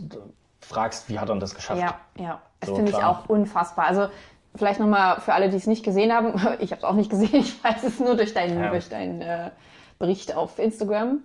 fragst, 0.60 1.10
wie 1.10 1.20
hat 1.20 1.30
er 1.30 1.36
das 1.38 1.54
geschafft? 1.54 1.82
Ja, 1.82 1.96
ja. 2.18 2.42
Das 2.60 2.70
So, 2.70 2.76
finde 2.76 2.92
ich 2.92 2.98
auch 2.98 3.28
unfassbar. 3.30 3.86
Also 3.86 4.08
vielleicht 4.56 4.80
nochmal 4.80 5.20
für 5.22 5.34
alle, 5.34 5.50
die 5.50 5.58
es 5.58 5.68
nicht 5.68 5.84
gesehen 5.84 6.12
haben. 6.12 6.34
Ich 6.60 6.72
habe 6.72 6.80
es 6.80 6.84
auch 6.84 6.94
nicht 6.96 7.10
gesehen. 7.10 7.30
Ich 7.34 7.64
weiß 7.64 7.84
es 7.84 8.00
nur 8.00 8.16
durch 8.16 8.34
deinen, 8.34 8.60
Ja. 8.60 8.70
durch 8.70 8.90
deinen 8.90 9.22
äh, 9.22 9.52
Bericht 10.00 10.36
auf 10.36 10.58
Instagram. 10.60 11.20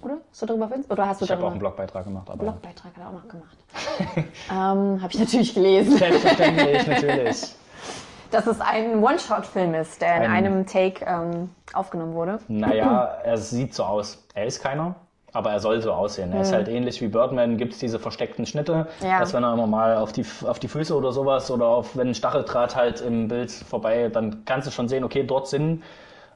Oder? 0.00 0.18
Hast 0.30 0.42
du 0.42 0.46
darüber 0.46 0.64
Instagram? 0.66 0.92
Oder 0.92 1.08
hast 1.08 1.20
du 1.20 1.24
Ich 1.24 1.30
habe 1.30 1.44
auch 1.44 1.50
einen 1.50 1.58
Blogbeitrag 1.58 2.04
gemacht, 2.04 2.28
aber 2.30 2.38
Blogbeitrag 2.38 2.96
hat 2.96 3.02
er 3.02 3.08
auch 3.08 3.12
noch 3.12 3.28
gemacht. 3.28 3.56
ähm, 4.50 5.02
habe 5.02 5.08
ich 5.12 5.18
natürlich 5.18 5.54
gelesen. 5.54 5.96
selbstverständlich 5.96 6.86
natürlich. 6.86 7.46
Dass 8.30 8.46
es 8.46 8.60
ein 8.60 9.02
One-Shot-Film 9.02 9.74
ist, 9.74 10.02
der 10.02 10.16
in 10.16 10.22
Ein- 10.24 10.30
einem 10.30 10.66
Take 10.66 11.04
ähm, 11.06 11.48
aufgenommen 11.72 12.14
wurde. 12.14 12.38
Naja, 12.48 13.04
er 13.24 13.38
sieht 13.38 13.74
so 13.74 13.84
aus. 13.84 14.22
Er 14.34 14.44
ist 14.44 14.62
keiner, 14.62 14.94
aber 15.32 15.50
er 15.52 15.60
soll 15.60 15.80
so 15.80 15.92
aussehen. 15.92 16.32
Er 16.32 16.42
ist 16.42 16.52
halt 16.52 16.68
ähnlich 16.68 17.00
wie 17.00 17.08
Birdman, 17.08 17.56
gibt 17.56 17.72
es 17.72 17.78
diese 17.78 17.98
versteckten 17.98 18.44
Schnitte. 18.44 18.86
Ja. 19.00 19.18
dass 19.18 19.32
wenn 19.32 19.44
er 19.44 19.54
immer 19.54 19.66
mal 19.66 19.96
auf 19.96 20.12
die, 20.12 20.26
auf 20.46 20.58
die 20.58 20.68
Füße 20.68 20.94
oder 20.94 21.10
sowas 21.12 21.50
oder 21.50 21.66
auf, 21.66 21.96
wenn 21.96 22.08
ein 22.08 22.14
Stacheldraht 22.14 22.76
halt 22.76 23.00
im 23.00 23.28
Bild 23.28 23.50
vorbei, 23.50 24.10
dann 24.12 24.44
kannst 24.44 24.66
du 24.66 24.70
schon 24.72 24.88
sehen, 24.88 25.04
okay, 25.04 25.24
dort 25.24 25.48
sind 25.48 25.82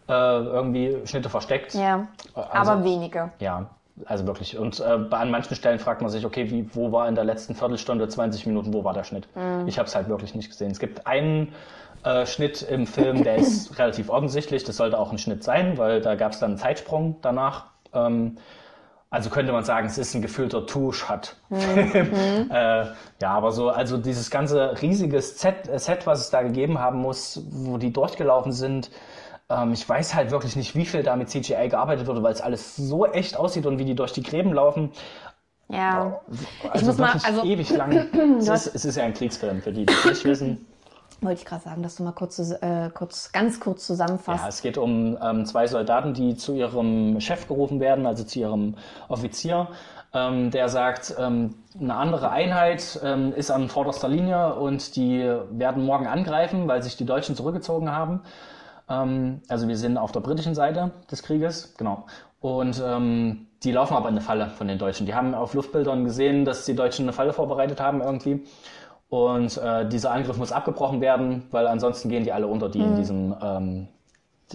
äh, 0.09 0.13
irgendwie 0.13 0.99
Schnitte 1.07 1.29
versteckt. 1.29 1.75
Ja, 1.75 2.09
Also- 2.35 2.73
aber 2.73 2.85
wenige. 2.85 3.31
Ja, 3.39 3.67
also 4.07 4.27
wirklich. 4.27 4.57
Und 4.59 4.81
äh, 4.81 4.85
an 5.11 5.31
manchen 5.31 5.55
Stellen 5.55 5.79
fragt 5.79 6.01
man 6.03 6.11
sich, 6.11 6.25
okay, 6.25 6.51
wie, 6.51 6.69
wo 6.75 6.93
war 6.93 7.09
in 7.09 7.15
der 7.15 7.25
letzten 7.25 7.55
Viertelstunde, 7.55 8.09
20 8.09 8.47
Minuten, 8.47 8.73
wo 8.73 8.85
war 8.85 8.95
der 8.95 9.05
Schnitt? 9.05 9.29
Mhm. 9.37 9.69
Ich 9.69 9.79
habe 9.79 9.87
es 9.87 9.95
halt 9.95 10.09
wirklich 10.09 10.35
nicht 10.35 10.49
gesehen. 10.51 10.71
Es 10.71 10.79
gibt 10.79 11.07
einen 11.07 11.53
äh, 12.05 12.27
Schnitt 12.27 12.63
im 12.63 12.87
Film, 12.87 13.23
der 13.23 13.37
ist 13.37 13.79
relativ 13.79 14.09
offensichtlich. 14.11 14.65
Das 14.65 14.77
sollte 14.77 14.99
auch 14.99 15.13
ein 15.13 15.19
Schnitt 15.19 15.45
sein, 15.45 15.79
weil 15.79 16.01
da 16.01 16.15
gab 16.15 16.33
es 16.33 16.41
dann 16.41 16.53
einen 16.53 16.59
Zeitsprung 16.59 17.17
danach. 17.23 17.67
Ähm, 17.95 18.39
also 19.11 19.29
könnte 19.29 19.53
man 19.53 19.63
sagen, 19.63 19.87
es 19.87 19.99
ist 19.99 20.15
ein 20.15 20.23
gefühlter 20.23 20.67
Two-Shot. 20.67 21.37
Mhm. 21.51 22.51
äh, 22.51 22.87
ja, 23.21 23.31
aber 23.35 23.53
so, 23.53 23.69
also 23.69 23.99
dieses 23.99 24.31
ganze 24.31 24.81
riesige 24.81 25.21
Set, 25.21 25.69
äh, 25.69 25.79
Set, 25.79 26.07
was 26.07 26.21
es 26.21 26.31
da 26.31 26.41
gegeben 26.43 26.79
haben 26.81 26.99
muss, 26.99 27.43
wo 27.51 27.77
die 27.77 27.93
durchgelaufen 27.93 28.53
sind, 28.53 28.91
ähm, 29.53 29.73
ich 29.73 29.89
weiß 29.89 30.15
halt 30.15 30.31
wirklich 30.31 30.57
nicht, 30.57 30.75
wie 30.75 30.87
viel 30.87 31.03
da 31.03 31.17
mit 31.17 31.29
CGI 31.31 31.69
gearbeitet 31.69 32.07
wurde, 32.07 32.23
weil 32.23 32.33
es 32.33 32.41
alles 32.41 32.77
so 32.77 33.07
echt 33.07 33.37
aussieht 33.37 33.67
und 33.67 33.79
wie 33.79 33.85
die 33.85 33.95
durch 33.95 34.13
die 34.13 34.23
Gräben 34.23 34.53
laufen. 34.53 34.91
Ja. 35.69 36.21
Also 36.71 36.87
muss 36.87 36.99
mal- 36.99 37.13
also- 37.23 37.45
ewig 37.45 37.71
lang. 37.71 37.93
es, 38.39 38.49
ist, 38.49 38.75
es 38.75 38.85
ist 38.85 38.97
ja 38.97 39.05
ein 39.05 39.15
Kriegsfilm, 39.15 39.63
für 39.63 39.73
die, 39.73 39.87
die 39.87 39.93
es 39.93 40.05
nicht 40.05 40.25
wissen. 40.25 40.67
Wollte 41.21 41.41
ich 41.41 41.47
gerade 41.47 41.63
sagen, 41.63 41.85
dass 41.85 41.97
du 41.97 42.03
mal 42.03 42.13
kurz, 42.13 42.39
äh, 42.41 42.91
kurz 42.93 43.31
ganz 43.31 43.61
kurz 43.61 43.87
zusammenfasst. 43.87 44.43
Ja, 44.43 44.49
es 44.49 44.61
geht 44.61 44.77
um 44.77 45.17
ähm, 45.23 45.47
zwei 45.47 45.69
Soldaten, 45.69 46.15
die 46.15 46.37
zu 46.37 46.55
ihrem 46.55 47.21
Chef 47.21 47.47
gerufen 47.47 47.79
werden, 47.79 48.07
also 48.07 48.25
zu 48.25 48.41
ihrem 48.41 48.75
Offizier. 49.09 49.69
Ähm, 50.13 50.51
der 50.51 50.69
sagt, 50.69 51.15
ähm, 51.19 51.55
eine 51.81 51.95
andere 51.95 52.31
Einheit 52.31 53.01
ähm, 53.05 53.33
ist 53.35 53.53
an 53.53 53.69
vorderster 53.69 54.09
Linie 54.09 54.57
und 54.57 54.97
die 54.97 55.21
werden 55.51 55.87
morgen 55.87 56.09
angreifen, 56.09 56.67
weil 56.67 56.83
sich 56.83 56.97
die 56.97 57.07
Deutschen 57.07 57.37
zurückgezogen 57.37 57.93
haben. 57.93 58.21
Ähm, 58.93 59.41
also 59.49 59.69
wir 59.69 59.77
sind 59.77 59.97
auf 59.97 60.13
der 60.13 60.21
britischen 60.21 60.55
Seite 60.55 60.91
des 61.11 61.23
Krieges, 61.23 61.75
genau. 61.77 62.07
Und 62.41 62.83
ähm, 62.85 63.47
die 63.63 63.73
laufen 63.73 63.95
aber 63.95 64.09
in 64.09 64.17
eine 64.17 64.21
Falle 64.21 64.51
von 64.51 64.69
den 64.69 64.79
Deutschen. 64.79 65.07
Die 65.07 65.15
haben 65.15 65.35
auf 65.35 65.55
Luftbildern 65.55 66.05
gesehen, 66.05 66.45
dass 66.45 66.65
die 66.65 66.75
Deutschen 66.75 67.05
eine 67.05 67.13
Falle 67.13 67.33
vorbereitet 67.33 67.81
haben 67.81 68.01
irgendwie. 68.01 68.45
Und 69.09 69.59
äh, 69.59 69.89
dieser 69.89 70.11
Angriff 70.11 70.37
muss 70.39 70.53
abgebrochen 70.53 71.01
werden, 71.01 71.45
weil 71.51 71.67
ansonsten 71.67 72.09
gehen 72.09 72.25
die 72.25 72.33
alle 72.33 72.47
unter, 72.47 72.69
die 72.69 72.81
in 72.81 72.97
diesem 72.97 73.37
ähm, 73.41 73.89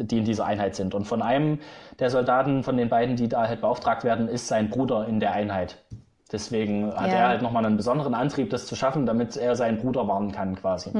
die 0.04 0.20
in 0.20 0.26
dieser 0.26 0.46
Einheit 0.46 0.76
sind. 0.76 0.94
Und 0.94 1.06
von 1.06 1.22
einem 1.22 1.60
der 2.00 2.10
Soldaten, 2.10 2.64
von 2.64 2.78
den 2.78 2.90
beiden, 2.90 3.16
die 3.16 3.28
da 3.28 3.48
halt 3.48 3.62
beauftragt 3.62 4.04
werden, 4.04 4.28
ist 4.28 4.48
sein 4.48 4.70
Bruder 4.70 5.08
in 5.08 5.20
der 5.20 5.32
Einheit. 5.32 5.84
Deswegen 6.32 6.94
hat 6.94 7.12
Ja. 7.12 7.20
er 7.20 7.28
halt 7.30 7.42
nochmal 7.42 7.66
einen 7.66 7.78
besonderen 7.78 8.14
Antrieb, 8.14 8.50
das 8.50 8.66
zu 8.66 8.76
schaffen, 8.76 9.06
damit 9.06 9.38
er 9.38 9.56
seinen 9.56 9.78
Bruder 9.78 10.08
warnen 10.08 10.32
kann, 10.32 10.56
quasi. 10.56 10.92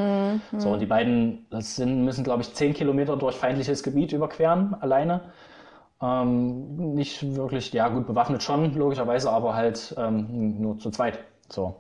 So, 0.58 0.70
und 0.70 0.80
die 0.80 0.86
beiden 0.86 1.46
sind, 1.52 2.06
müssen, 2.06 2.24
glaube 2.24 2.44
ich, 2.44 2.54
zehn 2.54 2.74
Kilometer 2.74 3.18
durch 3.18 3.36
feindliches 3.36 3.84
Gebiet 3.84 4.14
überqueren, 4.14 4.76
alleine. 4.80 5.22
Ähm, 6.02 6.94
nicht 6.94 7.36
wirklich, 7.36 7.74
ja 7.74 7.90
gut, 7.90 8.08
bewaffnet 8.08 8.44
schon, 8.44 8.74
logischerweise, 8.76 9.32
aber 9.32 9.56
halt 9.56 9.96
ähm, 9.98 10.62
nur 10.62 10.78
zu 10.80 10.92
zweit. 10.92 11.20
So. 11.50 11.76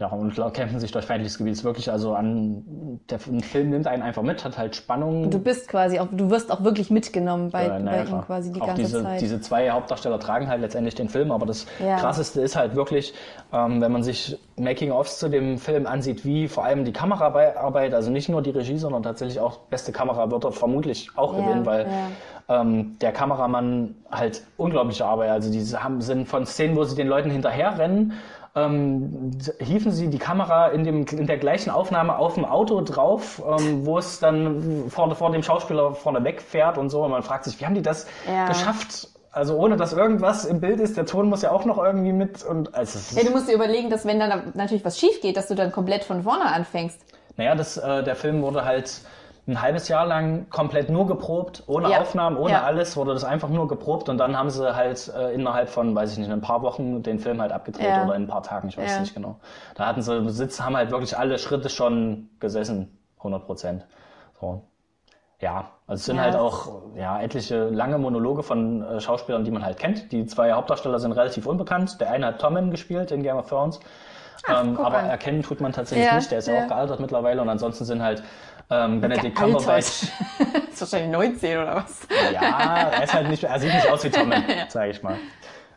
Ja, 0.00 0.06
und 0.06 0.34
kämpfen 0.54 0.80
sich 0.80 0.92
durch 0.92 1.04
feindliches 1.04 1.36
Gebiet. 1.36 1.52
Ist 1.52 1.62
wirklich, 1.62 1.92
also 1.92 2.14
an, 2.14 2.98
der 3.10 3.18
Film 3.18 3.68
nimmt 3.68 3.86
einen 3.86 4.02
einfach 4.02 4.22
mit, 4.22 4.42
hat 4.46 4.56
halt 4.56 4.74
Spannung. 4.74 5.30
Du 5.30 5.38
bist 5.38 5.68
quasi 5.68 6.00
auch, 6.00 6.08
du 6.10 6.30
wirst 6.30 6.50
auch 6.50 6.64
wirklich 6.64 6.90
mitgenommen 6.90 7.50
bei, 7.50 7.66
Ja, 7.66 7.78
na 7.78 7.90
bei 7.90 8.04
ihm 8.04 8.22
quasi 8.22 8.50
die 8.50 8.62
auch 8.62 8.66
ganze 8.68 8.80
diese, 8.80 9.02
Zeit. 9.02 9.20
diese 9.20 9.42
zwei 9.42 9.68
Hauptdarsteller 9.68 10.18
tragen 10.18 10.48
halt 10.48 10.62
letztendlich 10.62 10.94
den 10.94 11.10
Film, 11.10 11.30
aber 11.30 11.44
das 11.44 11.66
Ja. 11.84 11.96
krasseste 11.96 12.40
ist 12.40 12.56
halt 12.56 12.74
wirklich, 12.74 13.12
ähm, 13.52 13.82
wenn 13.82 13.92
man 13.92 14.02
sich 14.02 14.38
Making-ofs 14.56 15.18
zu 15.18 15.28
dem 15.28 15.58
Film 15.58 15.86
ansieht, 15.86 16.24
wie 16.24 16.48
vor 16.48 16.64
allem 16.64 16.86
die 16.86 16.92
Kameraarbeit, 16.94 17.92
also 17.92 18.10
nicht 18.10 18.30
nur 18.30 18.40
die 18.40 18.50
Regie, 18.50 18.78
sondern 18.78 19.02
tatsächlich 19.02 19.38
auch 19.38 19.58
beste 19.68 19.92
Kamera 19.92 20.30
wird 20.30 20.44
er 20.44 20.52
vermutlich 20.52 21.10
auch 21.16 21.34
Ja, 21.36 21.40
gewinnen, 21.42 21.66
weil 21.66 21.86
ähm, 22.48 22.98
der 23.00 23.12
Kameramann 23.12 23.96
halt 24.10 24.42
unglaubliche 24.56 25.04
Arbeit, 25.04 25.30
also 25.30 25.52
die 25.52 25.60
haben, 25.76 26.00
sind 26.00 26.26
von 26.26 26.46
Szenen, 26.46 26.74
wo 26.74 26.84
sie 26.84 26.96
den 26.96 27.06
Leuten 27.06 27.30
hinterherrennen, 27.30 28.14
ähm, 28.56 29.30
hieven 29.60 29.92
sie 29.92 30.08
die 30.08 30.18
Kamera 30.18 30.68
in, 30.68 30.84
dem, 30.84 31.06
in 31.06 31.26
der 31.26 31.38
gleichen 31.38 31.70
Aufnahme 31.70 32.18
auf 32.18 32.34
dem 32.34 32.44
Auto 32.44 32.80
drauf, 32.80 33.40
ähm, 33.48 33.86
wo 33.86 33.98
es 33.98 34.18
dann 34.20 34.90
vor, 34.90 35.14
vor 35.14 35.30
dem 35.30 35.42
Schauspieler 35.42 35.94
vorne 35.94 36.24
wegfährt 36.24 36.76
und 36.78 36.90
so. 36.90 37.02
Und 37.04 37.10
man 37.12 37.22
fragt 37.22 37.44
sich, 37.44 37.60
wie 37.60 37.66
haben 37.66 37.74
die 37.74 37.82
das 37.82 38.06
Ja. 38.26 38.46
geschafft? 38.46 39.08
Also 39.32 39.56
ohne 39.56 39.76
dass 39.76 39.92
irgendwas 39.92 40.44
im 40.44 40.60
Bild 40.60 40.80
ist, 40.80 40.96
der 40.96 41.06
Ton 41.06 41.28
muss 41.28 41.42
ja 41.42 41.52
auch 41.52 41.64
noch 41.64 41.78
irgendwie 41.78 42.12
mit 42.12 42.42
und 42.44 42.74
also 42.74 42.98
Ja, 43.16 43.22
du 43.24 43.30
musst 43.30 43.48
dir 43.48 43.54
überlegen, 43.54 43.88
dass 43.88 44.04
wenn 44.04 44.18
dann 44.18 44.50
natürlich 44.54 44.84
was 44.84 44.98
schief 44.98 45.20
geht, 45.20 45.36
dass 45.36 45.46
du 45.46 45.54
dann 45.54 45.70
komplett 45.70 46.02
von 46.02 46.24
vorne 46.24 46.46
anfängst. 46.46 46.98
naja, 47.36 47.54
das, 47.54 47.76
äh, 47.76 48.02
der 48.02 48.16
Film 48.16 48.42
wurde 48.42 48.64
halt 48.64 49.02
ein 49.50 49.60
halbes 49.60 49.88
Jahr 49.88 50.06
lang 50.06 50.48
komplett 50.48 50.88
nur 50.88 51.06
geprobt, 51.06 51.64
ohne 51.66 51.90
Ja. 51.90 52.00
Aufnahmen, 52.00 52.36
ohne 52.36 52.52
Ja. 52.52 52.62
alles, 52.62 52.96
wurde 52.96 53.12
das 53.12 53.24
einfach 53.24 53.48
nur 53.48 53.68
geprobt 53.68 54.08
und 54.08 54.18
dann 54.18 54.36
haben 54.38 54.48
sie 54.50 54.74
halt 54.74 55.12
äh, 55.14 55.34
innerhalb 55.34 55.68
von, 55.68 55.94
weiß 55.94 56.12
ich 56.12 56.18
nicht, 56.18 56.30
ein 56.30 56.40
paar 56.40 56.62
Wochen 56.62 57.02
den 57.02 57.18
Film 57.18 57.40
halt 57.42 57.52
abgedreht 57.52 57.84
Ja. 57.86 58.04
oder 58.04 58.14
in 58.14 58.22
ein 58.22 58.28
paar 58.28 58.42
Tagen, 58.42 58.68
ich 58.68 58.78
weiß 58.78 59.00
nicht 59.00 59.14
genau. 59.14 59.36
Da 59.74 59.86
hatten 59.86 60.02
sie 60.02 60.30
Sitz, 60.30 60.60
haben 60.60 60.76
halt 60.76 60.90
wirklich 60.90 61.18
alle 61.18 61.38
Schritte 61.38 61.68
schon 61.68 62.30
gesessen, 62.40 62.96
100 63.18 63.44
Prozent. 63.46 63.86
So. 64.40 64.62
Ja, 65.40 65.70
also 65.86 66.00
es 66.00 66.04
sind 66.04 66.20
halt 66.20 66.36
auch 66.36 66.82
ja, 66.96 67.18
etliche 67.20 67.64
lange 67.70 67.96
Monologe 67.98 68.42
von 68.42 68.82
äh, 68.82 69.00
Schauspielern, 69.00 69.42
die 69.44 69.50
man 69.50 69.64
halt 69.64 69.78
kennt. 69.78 70.12
Die 70.12 70.26
zwei 70.26 70.52
Hauptdarsteller 70.52 70.98
sind 70.98 71.12
relativ 71.12 71.46
unbekannt. 71.46 71.98
Der 72.00 72.10
eine 72.10 72.26
hat 72.26 72.40
Tommen 72.40 72.70
gespielt 72.70 73.10
in 73.10 73.22
Game 73.22 73.36
of 73.36 73.48
Thrones. 73.48 73.80
ähm, 74.48 74.74
guck 74.76 74.84
aber 74.86 74.98
an. 74.98 75.06
erkennen 75.10 75.42
tut 75.42 75.60
man 75.62 75.72
tatsächlich 75.72 76.06
Ja, 76.06 76.14
nicht. 76.16 76.30
Der 76.30 76.38
ist 76.40 76.46
ja, 76.48 76.54
ja. 76.54 76.64
auch 76.64 76.68
gealtert 76.68 77.00
mittlerweile. 77.00 77.40
Und 77.40 77.48
ansonsten 77.48 77.84
sind 77.86 78.02
halt 78.02 78.22
ähm, 78.70 79.00
Benedict. 79.00 79.36
Cumberbatch. 79.36 79.82
ist 80.72 80.80
wahrscheinlich 80.80 81.10
19 81.10 81.58
oder 81.58 81.76
was? 81.76 82.00
Ja, 82.32 82.90
er 82.92 83.04
ist 83.04 83.14
halt 83.14 83.28
nicht, 83.28 83.44
er 83.44 83.58
sieht 83.58 83.74
nicht 83.74 83.90
aus 83.90 84.04
wie 84.04 84.10
Tommen, 84.10 84.42
sage 84.68 84.90
ich 84.90 85.02
mal. 85.02 85.16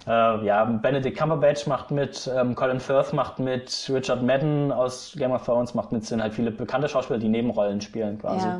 Äh, 0.05 0.45
ja, 0.45 0.65
Benedict 0.65 1.17
Cumberbatch 1.17 1.65
macht 1.65 1.91
mit, 1.91 2.29
ähm, 2.35 2.55
Colin 2.55 2.79
Firth 2.79 3.13
macht 3.13 3.39
mit, 3.39 3.89
Richard 3.93 4.21
Madden 4.21 4.71
aus 4.71 5.15
Game 5.17 5.31
of 5.31 5.45
Thrones 5.45 5.73
macht 5.73 5.91
mit, 5.91 6.05
sind 6.05 6.21
halt 6.21 6.33
viele 6.33 6.51
bekannte 6.51 6.89
Schauspieler, 6.89 7.19
die 7.19 7.29
Nebenrollen 7.29 7.79
spielen 7.81 8.19
quasi. 8.19 8.45
Ja. 8.45 8.59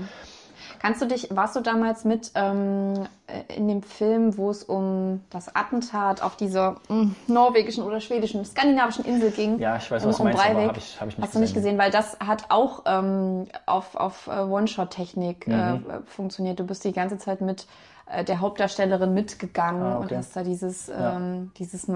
Kannst 0.84 1.02
du 1.02 1.06
dich, 1.06 1.30
warst 1.34 1.56
du 1.56 1.62
damals 1.62 2.04
mit 2.04 2.32
ähm, 2.36 3.06
äh, 3.28 3.56
in 3.56 3.70
dem 3.70 3.82
Film, 3.84 4.38
wo 4.38 4.50
es 4.50 4.64
um 4.66 5.22
das 5.30 5.56
Attentat 5.56 6.22
auf 6.22 6.36
dieser 6.36 6.76
mh, 6.90 7.12
norwegischen 7.28 7.86
oder 7.86 8.02
schwedischen, 8.02 8.44
skandinavischen 8.44 9.06
Insel 9.06 9.32
ging? 9.32 9.60
Ja, 9.60 9.78
ich 9.78 9.90
weiß, 9.90 10.04
um, 10.04 10.10
was 10.10 10.18
du 10.18 10.24
um 10.24 10.28
meinst, 10.28 10.44
aber 10.44 10.54
Breivik? 10.56 10.68
hab 10.72 10.78
ich- 10.78 11.00
hab 11.00 11.08
ich 11.08 11.18
nicht 11.18 11.26
Hast 11.26 11.36
du 11.36 11.40
nicht 11.40 11.54
gesehen. 11.54 11.78
weil 11.78 11.90
das 11.90 12.20
hat 12.20 12.48
auch 12.50 12.82
ähm, 12.86 13.46
auf, 13.66 13.96
auf 13.96 14.28
äh, 14.28 14.42
One-Shot-Technik 14.42 15.48
Mhm. 15.48 15.54
äh, 15.54 15.80
funktioniert. 16.06 16.60
Du 16.60 16.66
bist 16.66 16.84
die 16.84 16.92
ganze 16.92 17.18
Zeit 17.18 17.40
mit 17.40 17.66
äh, 18.12 18.26
der 18.26 18.42
Hauptdarstellerin 18.42 19.14
mitgegangen 19.14 19.84
Ah, 19.84 19.96
und 20.00 20.08
okay. 20.08 20.18
hast 20.18 20.36
da 20.36 20.44
dieses, 20.44 20.90
ähm, 20.90 21.52
dieses 21.60 21.88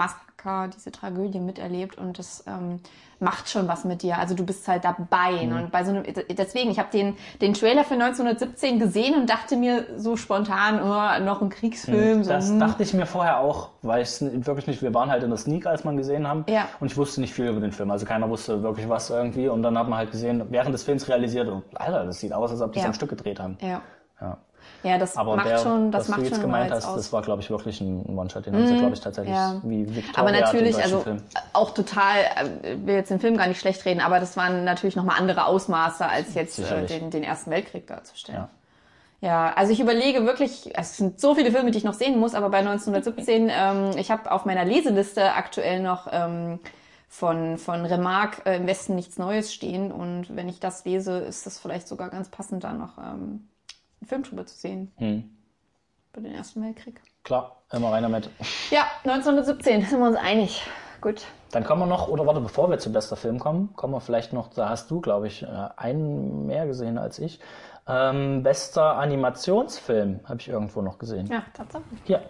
Massaker, 0.47 0.67
diese 0.73 0.91
Tragödie 0.91 1.39
miterlebt 1.39 1.97
und 1.97 2.17
das 2.17 2.43
ähm, 2.47 2.79
macht 3.19 3.49
schon 3.49 3.67
was 3.67 3.83
mit 3.83 4.03
dir. 4.03 4.17
Also 4.17 4.35
du 4.35 4.45
bist 4.45 4.67
halt 4.67 4.83
dabei. 4.83 5.43
Mhm. 5.43 5.49
Ne? 5.49 5.63
Und 5.63 5.71
bei 5.71 5.83
so 5.83 5.91
einem, 5.91 6.03
deswegen, 6.29 6.69
ich 6.69 6.79
habe 6.79 6.89
den, 6.91 7.15
den 7.41 7.53
Trailer 7.53 7.83
für 7.83 7.95
1917 7.95 8.79
gesehen 8.79 9.15
und 9.15 9.29
dachte 9.29 9.55
mir 9.57 9.85
so 9.97 10.15
spontan, 10.15 10.79
oh, 10.81 11.23
noch 11.23 11.41
ein 11.41 11.49
Kriegsfilm. 11.49 12.23
so, 12.23 12.31
Mhm. 12.31 12.33
Das 12.33 12.49
hm. 12.49 12.59
dachte 12.59 12.83
ich 12.83 12.93
mir 12.93 13.05
vorher 13.05 13.39
auch, 13.39 13.69
weil 13.81 14.01
ich 14.01 14.09
es 14.09 14.21
wirklich 14.45 14.67
nicht, 14.67 14.81
wir 14.81 14.93
waren 14.93 15.09
halt 15.09 15.23
in 15.23 15.29
der 15.29 15.37
Sneak, 15.37 15.65
als 15.65 15.83
man 15.83 15.97
gesehen 15.97 16.27
haben. 16.27 16.45
Ja. 16.47 16.67
Und 16.79 16.91
ich 16.91 16.97
wusste 16.97 17.21
nicht 17.21 17.33
viel 17.33 17.47
über 17.47 17.59
den 17.59 17.71
Film. 17.71 17.89
Also 17.91 18.05
keiner 18.05 18.29
wusste 18.29 18.61
wirklich 18.63 18.87
was 18.87 19.09
irgendwie. 19.09 19.47
Und 19.47 19.63
dann 19.63 19.77
hat 19.77 19.87
man 19.89 19.97
halt 19.97 20.11
gesehen, 20.11 20.43
während 20.49 20.73
des 20.73 20.83
Films 20.83 21.07
realisiert, 21.07 21.47
oh, 21.49 21.63
Alter, 21.75 22.05
das 22.05 22.19
sieht 22.19 22.33
aus, 22.33 22.51
als 22.51 22.61
ob 22.61 22.73
die 22.73 22.79
Ja. 22.79 22.85
am 22.85 22.93
Stück 22.93 23.09
gedreht 23.09 23.39
haben. 23.39 23.57
Ja. 23.61 23.81
Ja. 24.21 24.37
Ja, 24.84 24.97
das 24.97 25.17
Aber 25.17 25.36
macht 25.36 25.49
der, 25.49 25.57
schon, 25.57 25.91
das 25.91 26.03
was 26.03 26.09
macht 26.09 26.21
du 26.21 26.25
jetzt 26.25 26.41
gemeint 26.41 26.71
hast, 26.71 26.86
aus. 26.86 26.95
das 26.95 27.13
war, 27.13 27.21
glaube 27.21 27.41
ich, 27.41 27.49
wirklich 27.49 27.82
ein 27.82 28.05
One-Shot. 28.17 28.45
Den 28.45 28.55
haben 28.55 28.67
sie, 28.67 28.78
glaube 28.78 28.93
ich, 28.93 28.99
tatsächlich 28.99 29.36
ja. 29.36 29.59
wie 29.63 29.88
Victoria 29.95 30.19
Aber 30.19 30.32
natürlich, 30.32 30.78
also 30.78 30.99
Film. 31.01 31.21
auch 31.53 31.71
total, 31.73 32.19
äh, 32.63 32.73
ich 32.73 32.86
will 32.86 32.95
jetzt 32.95 33.09
den 33.09 33.19
Film 33.19 33.38
gar 33.38 33.47
nicht 33.47 33.59
schlecht 33.59 33.84
reden, 33.86 34.01
aber 34.01 34.19
das 34.19 34.38
waren 34.38 34.63
natürlich 34.63 34.95
nochmal 34.95 35.19
andere 35.19 35.45
Ausmaße, 35.45 36.07
als 36.07 36.36
jetzt 36.36 36.59
äh, 36.59 36.86
den, 36.86 37.09
den 37.09 37.23
Ersten 37.23 37.51
Weltkrieg 37.51 37.88
darzustellen. 37.88 38.41
Ja. 38.41 38.49
Ja, 39.19 39.51
also 39.55 39.73
ich 39.73 39.80
überlege 39.80 40.25
wirklich, 40.25 40.69
es 40.78 40.97
sind 40.97 41.19
so 41.19 41.34
viele 41.34 41.51
Filme, 41.51 41.71
die 41.71 41.80
ich 41.80 41.84
noch 41.84 41.95
sehen 41.95 42.19
muss, 42.19 42.36
aber 42.36 42.49
bei 42.49 42.59
1917, 42.59 43.49
ähm, 43.51 43.91
ich 43.97 44.11
habe 44.11 44.32
auf 44.32 44.45
meiner 44.45 44.63
Leseliste 44.63 45.34
aktuell 45.34 45.82
noch 45.82 46.07
ähm, 46.11 46.59
von, 47.09 47.57
von 47.57 47.84
Remarque 47.86 48.45
äh, 48.45 48.57
im 48.57 48.67
Westen 48.67 48.93
nichts 48.93 49.17
Neues 49.17 49.51
stehen 49.51 49.91
und 49.91 50.36
wenn 50.36 50.47
ich 50.47 50.59
das 50.59 50.86
lese, 50.86 51.17
ist 51.17 51.47
das 51.47 51.57
vielleicht 51.57 51.88
sogar 51.88 52.09
ganz 52.09 52.30
passend, 52.30 52.63
da 52.63 52.73
noch 52.73 52.99
ähm, 52.99 53.47
einen 54.01 54.07
Film 54.07 54.23
drüber 54.23 54.45
zu 54.45 54.55
sehen. 54.55 54.91
Hm. 54.97 55.29
Über 56.13 56.21
den 56.21 56.33
Ersten 56.33 56.63
Weltkrieg. 56.63 57.01
Klar, 57.23 57.57
immer 57.71 57.91
rein 57.91 58.03
damit. 58.03 58.29
Ja, 58.71 58.85
1917, 59.03 59.85
sind 59.85 59.99
wir 59.99 60.07
uns 60.07 60.17
einig. 60.17 60.63
Gut. 61.01 61.25
Dann 61.51 61.63
kommen 61.63 61.81
wir 61.81 61.85
noch, 61.85 62.07
oder 62.07 62.25
warte, 62.25 62.41
bevor 62.41 62.69
wir 62.69 62.79
zu 62.79 62.91
bester 62.91 63.15
Film 63.15 63.39
kommen, 63.39 63.73
kommen 63.75 63.93
wir 63.93 64.01
vielleicht 64.01 64.33
noch, 64.33 64.49
da 64.49 64.69
hast 64.69 64.89
du, 64.91 64.99
glaube 64.99 65.27
ich, 65.27 65.43
äh, 65.43 65.47
einen 65.77 66.45
mehr 66.45 66.65
gesehen 66.65 66.97
als 66.97 67.19
ich. 67.19 67.39
Ähm, 67.87 68.43
bester 68.43 68.97
Animationsfilm 68.97 70.21
habe 70.25 70.41
ich 70.41 70.49
irgendwo 70.49 70.81
noch 70.81 70.97
gesehen. 70.97 71.27
Ja, 71.27 71.43
Tatsache. 71.53 71.83
Hier. 72.03 72.21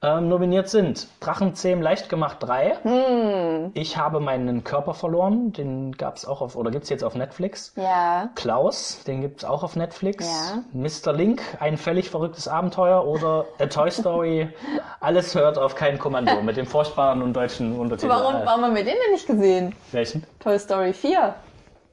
Ähm, 0.00 0.28
nominiert 0.28 0.68
sind 0.68 1.08
Drachenzähm 1.18 1.82
leicht 1.82 2.08
gemacht 2.08 2.36
3. 2.40 2.76
Hm. 2.82 3.70
Ich 3.74 3.96
habe 3.96 4.20
meinen 4.20 4.62
Körper 4.62 4.94
verloren. 4.94 5.52
Den 5.52 5.90
gab 5.96 6.16
es 6.16 6.24
auch 6.24 6.40
auf, 6.40 6.54
oder 6.54 6.70
gibt 6.70 6.84
es 6.84 6.90
jetzt 6.90 7.02
auf 7.02 7.16
Netflix. 7.16 7.72
Ja. 7.74 8.30
Klaus, 8.36 9.02
den 9.04 9.22
gibt 9.22 9.38
es 9.38 9.44
auch 9.44 9.64
auf 9.64 9.74
Netflix. 9.74 10.24
Ja. 10.24 10.62
Mr. 10.72 11.12
Link, 11.12 11.42
ein 11.58 11.76
völlig 11.76 12.10
verrücktes 12.10 12.46
Abenteuer. 12.46 13.04
Oder 13.08 13.46
A 13.58 13.66
Toy 13.66 13.90
Story, 13.90 14.48
alles 15.00 15.34
hört 15.34 15.58
auf 15.58 15.74
kein 15.74 15.98
Kommando. 15.98 16.42
Mit 16.42 16.56
dem 16.56 16.66
furchtbaren 16.66 17.20
und 17.20 17.32
deutschen 17.34 17.76
Untertitel. 17.76 18.10
Warum, 18.10 18.36
Äh, 18.36 18.46
warum 18.46 18.62
haben 18.66 18.76
wir 18.76 18.84
den 18.84 18.94
denn 19.04 19.12
nicht 19.12 19.26
gesehen? 19.26 19.74
Welchen? 19.90 20.24
Toy 20.38 20.60
Story 20.60 20.92
4. 20.92 21.34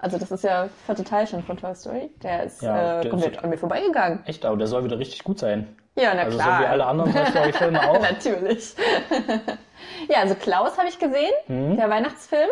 Also 0.06 0.20
das 0.20 0.30
ist 0.30 0.44
ja 0.44 0.70
vierte 0.86 1.04
Teil 1.04 1.26
schon 1.26 1.42
von 1.42 1.58
Toy 1.58 1.74
Story. 1.74 2.12
Der 2.22 2.44
ist 2.44 2.62
Ja, 2.62 3.00
äh, 3.00 3.02
der- 3.02 3.10
komplett 3.10 3.44
an 3.44 3.50
mir 3.50 3.58
vorbeigegangen. 3.58 4.22
Echt, 4.28 4.46
aber 4.46 4.56
der 4.56 4.68
soll 4.68 4.84
wieder 4.84 5.00
richtig 5.00 5.24
gut 5.24 5.40
sein. 5.40 5.76
Ja, 5.96 6.14
na 6.14 6.22
Also 6.24 6.38
klar. 6.38 6.58
so 6.60 6.64
wie 6.64 6.68
alle 6.68 6.86
anderen 6.86 7.12
Toy 7.12 7.26
Story 7.26 7.54
Filme 7.54 7.82
auch. 7.90 8.00
Natürlich. 8.00 8.76
ja, 10.10 10.20
also 10.20 10.36
Klaus 10.36 10.78
habe 10.78 10.88
ich 10.90 11.00
gesehen, 11.00 11.32
Mhm. 11.48 11.76
der 11.78 11.90
Weihnachtsfilm. 11.90 12.50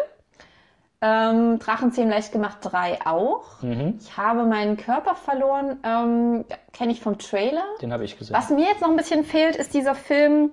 Ähm, 1.02 1.60
Drachenzähm 1.60 2.10
leicht 2.10 2.32
gemacht 2.32 2.58
3 2.62 3.06
auch. 3.06 3.62
Mhm. 3.62 4.00
Ich 4.02 4.18
habe 4.18 4.46
meinen 4.46 4.78
Körper 4.78 5.14
verloren, 5.14 5.78
ähm, 5.86 6.46
kenne 6.72 6.92
ich 6.94 7.02
vom 7.02 7.20
Trailer. 7.20 7.66
Den 7.82 7.94
habe 7.94 8.04
ich 8.06 8.18
gesehen. 8.18 8.36
Was 8.36 8.50
mir 8.50 8.66
jetzt 8.66 8.82
noch 8.82 8.90
ein 8.90 8.96
bisschen 8.96 9.26
fehlt, 9.26 9.56
ist 9.58 9.76
dieser 9.76 9.94
Film, 9.94 10.52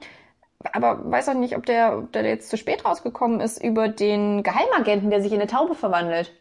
aber 0.75 0.99
weiß 1.11 1.31
auch 1.31 1.35
nicht, 1.35 1.57
ob 1.57 1.65
der, 1.65 1.97
ob 1.99 2.13
der 2.13 2.25
jetzt 2.25 2.51
zu 2.51 2.59
spät 2.59 2.85
rausgekommen 2.85 3.41
ist, 3.41 3.63
über 3.63 3.89
den 3.89 4.43
Geheimagenten, 4.43 5.09
der 5.09 5.23
sich 5.23 5.33
in 5.33 5.41
eine 5.41 5.49
Taube 5.49 5.75
verwandelt. 5.77 6.33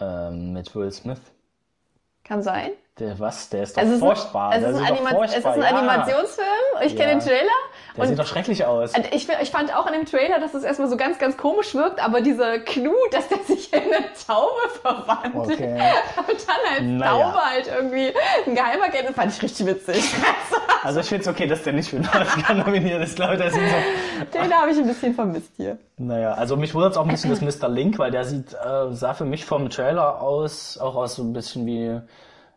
Ähm, 0.00 0.52
mit 0.52 0.74
Will 0.74 0.90
Smith. 0.92 1.20
Kann 2.24 2.42
sein. 2.42 2.70
Der 2.98 3.18
was? 3.18 3.48
Der 3.48 3.62
ist 3.62 3.76
doch 3.76 3.82
Es 3.82 3.90
ist, 3.90 4.00
furchtbar. 4.00 4.50
ein, 4.50 4.62
es 4.62 4.74
ist, 4.74 4.82
ein, 4.82 4.96
es 5.24 5.34
ist 5.36 5.44
ja. 5.44 5.52
Animationsfilm. 5.52 6.46
Ich 6.82 6.96
kenne 6.96 7.12
Ja. 7.12 7.18
den 7.18 7.20
Trailer. 7.20 7.50
Der 7.98 8.04
Und 8.04 8.10
sieht 8.10 8.18
doch 8.20 8.26
schrecklich 8.26 8.64
aus. 8.64 8.92
Ich, 9.12 9.28
ich 9.28 9.50
fand 9.50 9.74
auch 9.74 9.86
in 9.88 9.92
dem 9.92 10.06
Trailer, 10.06 10.38
dass 10.38 10.54
es 10.54 10.62
erstmal 10.62 10.88
so 10.88 10.96
ganz, 10.96 11.18
ganz 11.18 11.36
komisch 11.36 11.74
wirkt, 11.74 12.00
aber 12.02 12.20
dieser 12.20 12.60
Clou, 12.60 12.94
dass 13.10 13.26
der 13.28 13.38
sich 13.38 13.72
in 13.72 13.80
eine 13.82 14.06
Taube 14.24 14.52
verwandelt 14.80 15.58
Okay. 15.58 15.80
und 16.16 16.46
dann 16.46 16.72
als 16.76 16.80
Naja. 16.82 17.10
Taube 17.24 17.44
halt 17.44 17.66
irgendwie 17.66 18.12
ein 18.46 18.54
Geheimagent, 18.54 19.16
fand 19.16 19.32
ich 19.32 19.42
richtig 19.42 19.66
witzig. 19.66 20.04
Also 20.84 21.00
ich 21.00 21.06
finde 21.06 21.22
es 21.22 21.28
okay, 21.28 21.48
dass 21.48 21.64
der 21.64 21.72
nicht 21.72 21.90
für 21.90 21.96
den 21.96 22.06
Oscar 22.06 22.54
nominiert 22.54 23.02
ist. 23.02 23.16
glaube, 23.16 23.36
der 23.36 23.48
ist 23.48 23.54
so. 23.54 23.60
Den 24.32 24.54
habe 24.54 24.70
ich 24.70 24.78
ein 24.78 24.86
bisschen 24.86 25.12
vermisst 25.12 25.50
hier. 25.56 25.76
Naja, 25.96 26.34
also 26.34 26.56
mich 26.56 26.72
wundert 26.72 26.92
es 26.92 26.96
auch 26.96 27.02
ein 27.02 27.08
bisschen 27.10 27.30
das 27.30 27.40
Mr. 27.40 27.68
Link, 27.68 27.98
weil 27.98 28.12
der 28.12 28.24
sieht, 28.24 28.54
äh, 28.54 28.92
sah 28.92 29.12
für 29.12 29.24
mich 29.24 29.44
vom 29.44 29.70
Trailer 29.70 30.22
aus, 30.22 30.78
auch 30.78 30.94
aus 30.94 31.16
so 31.16 31.24
ein 31.24 31.32
bisschen 31.32 31.66
wie, 31.66 32.00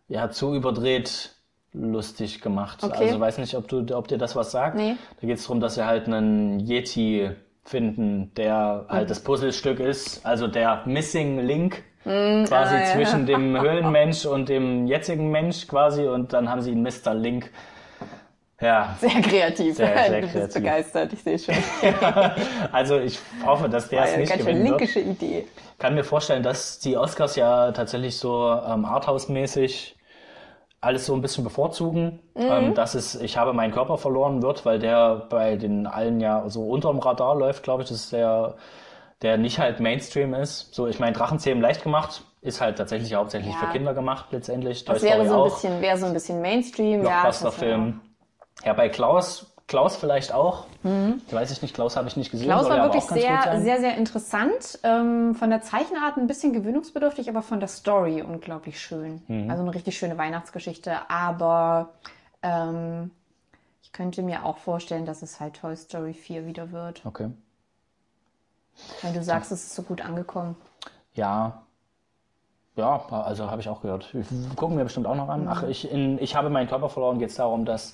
ja, 0.07 0.29
zu 0.29 0.53
überdreht 0.53 1.31
lustig 1.73 2.41
gemacht. 2.41 2.83
Okay. 2.83 3.05
Also 3.05 3.19
weiß 3.19 3.37
nicht, 3.37 3.55
ob 3.55 3.67
du, 3.67 3.85
ob 3.95 4.07
dir 4.07 4.17
das 4.17 4.35
was 4.35 4.51
sagt. 4.51 4.75
Nee. 4.75 4.95
Da 5.21 5.27
geht 5.27 5.37
es 5.37 5.43
darum, 5.43 5.59
dass 5.59 5.75
sie 5.75 5.85
halt 5.85 6.07
einen 6.07 6.59
Yeti 6.59 7.31
finden, 7.63 8.31
der 8.35 8.85
halt 8.89 9.03
Mhm. 9.05 9.07
das 9.07 9.19
Puzzlestück 9.21 9.79
ist, 9.79 10.25
also 10.25 10.47
der 10.47 10.81
Missing 10.85 11.39
Link 11.39 11.83
quasi 12.03 12.75
ah, 12.75 12.79
ja. 12.79 12.85
zwischen 12.87 13.25
dem 13.27 13.55
Höhlenmensch 13.61 14.25
und 14.25 14.49
dem 14.49 14.87
jetzigen 14.87 15.29
Mensch 15.29 15.67
quasi 15.67 16.07
und 16.07 16.33
dann 16.33 16.49
haben 16.49 16.61
sie 16.61 16.71
einen 16.71 16.81
Mr. 16.81 17.13
Link. 17.13 17.51
Ja, 18.59 18.95
Sehr 18.99 19.21
kreativ. 19.21 19.75
Sehr, 19.75 19.87
sehr 19.97 20.09
du 20.09 20.21
bist 20.21 20.33
kreativ. 20.33 20.53
begeistert, 20.55 21.13
ich 21.13 21.23
sehe 21.23 21.39
schon. 21.39 21.55
also 22.71 22.99
ich 22.99 23.19
hoffe, 23.45 23.69
dass 23.69 23.89
der 23.89 24.03
es 24.03 24.09
Eine 24.11 24.19
nicht 24.21 24.29
ganz 24.29 24.43
schön 24.43 24.53
gewinnen 24.55 24.69
wird. 24.71 24.79
linkische 24.81 24.99
Idee. 24.99 25.47
kann 25.79 25.95
mir 25.95 26.03
vorstellen, 26.03 26.43
dass 26.43 26.77
die 26.79 26.95
Oscars 26.97 27.35
ja 27.35 27.71
tatsächlich 27.71 28.17
so 28.17 28.51
ähm, 28.51 28.85
Arthouse-mäßig 28.85 29.95
alles 30.81 31.05
so 31.05 31.13
ein 31.13 31.21
bisschen 31.21 31.43
bevorzugen, 31.43 32.19
Mhm. 32.35 32.41
ähm, 32.49 32.73
dass 32.73 32.95
es 32.95 33.15
Ich 33.15 33.37
habe 33.37 33.53
meinen 33.53 33.71
Körper 33.71 33.97
verloren 33.97 34.41
wird, 34.41 34.65
weil 34.65 34.79
der 34.79 35.27
bei 35.29 35.55
den 35.55 35.85
allen 35.87 36.19
ja 36.19 36.49
so 36.49 36.67
unterm 36.67 36.99
Radar 36.99 37.35
läuft, 37.35 37.63
glaube 37.63 37.83
ich, 37.83 37.89
das 37.89 37.99
ist 38.05 38.13
der, 38.13 38.55
der 39.21 39.37
nicht 39.37 39.59
halt 39.59 39.79
Mainstream 39.79 40.33
ist. 40.33 40.73
So, 40.73 40.87
ich 40.87 40.99
meine, 40.99 41.13
Drachenzähmen 41.13 41.61
leicht 41.61 41.83
gemacht, 41.83 42.23
ist 42.41 42.59
halt 42.61 42.77
tatsächlich 42.79 43.13
hauptsächlich 43.13 43.53
Ja. 43.53 43.59
für 43.59 43.67
Kinder 43.67 43.93
gemacht 43.93 44.25
letztendlich. 44.31 44.83
Toy 44.83 44.95
Das 44.95 45.03
wäre 45.03 45.13
Story 45.23 45.27
so 45.29 45.33
ein 45.35 45.39
auch. 45.41 45.43
bisschen, 45.45 45.81
wäre 45.81 45.97
so 45.97 46.05
ein 46.07 46.13
bisschen 46.13 46.41
Mainstream. 46.41 47.03
Ja, 47.03 47.21
Blockbuster-Film. 47.21 48.01
Ja, 48.65 48.73
bei 48.73 48.89
Klaus, 48.89 49.55
Klaus 49.71 49.95
vielleicht 49.95 50.33
auch. 50.33 50.65
Weiß 50.83 51.49
ich 51.49 51.61
nicht, 51.61 51.73
Klaus 51.73 51.95
habe 51.95 52.05
ich 52.09 52.17
nicht 52.17 52.29
gesehen. 52.29 52.49
Mhm. 52.49 52.51
Klaus 52.51 52.67
war 52.67 52.83
wirklich 52.83 53.05
sehr, 53.05 53.61
sehr, 53.61 53.79
sehr 53.79 53.95
interessant. 53.95 54.79
Ähm, 54.83 55.33
von 55.33 55.49
der 55.49 55.61
Zeichenart 55.61 56.17
ein 56.17 56.27
bisschen 56.27 56.51
gewöhnungsbedürftig, 56.51 57.29
aber 57.29 57.41
von 57.41 57.61
der 57.61 57.69
Story 57.69 58.21
unglaublich 58.21 58.81
schön. 58.81 59.21
Mhm. 59.29 59.49
Also 59.49 59.63
eine 59.63 59.73
richtig 59.73 59.97
schöne 59.97 60.17
Weihnachtsgeschichte. 60.17 61.09
Aber 61.09 61.87
ähm, 62.43 63.11
ich 63.81 63.93
könnte 63.93 64.23
mir 64.23 64.43
auch 64.43 64.57
vorstellen, 64.57 65.05
dass 65.05 65.21
es 65.21 65.39
halt 65.39 65.61
Toy 65.61 65.77
Story 65.77 66.11
4 66.11 66.45
wieder 66.45 66.73
wird. 66.73 67.05
Okay. 67.05 67.29
Weil 69.03 69.13
du 69.13 69.23
sagst, 69.23 69.53
es 69.53 69.63
ist 69.63 69.75
so 69.75 69.83
gut 69.83 70.01
angekommen. 70.01 70.57
Ja. 71.13 71.61
Ja, 72.75 73.05
also 73.09 73.49
habe 73.49 73.61
ich 73.61 73.69
auch 73.69 73.81
gehört. 73.81 74.13
Gucken 74.57 74.75
wir 74.75 74.83
bestimmt 74.83 75.07
auch 75.07 75.15
noch 75.15 75.29
an. 75.29 75.47
Ach, 75.47 75.63
ich, 75.63 75.89
in, 75.89 76.21
ich 76.21 76.35
habe 76.35 76.49
meinen 76.49 76.67
Körper 76.67 76.89
verloren. 76.89 77.19
Geht 77.19 77.29
es 77.29 77.35
darum, 77.35 77.63
dass 77.63 77.93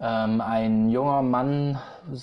ähm, 0.00 0.40
ein 0.40 0.90
junger 0.90 1.22
Mann 1.22 1.78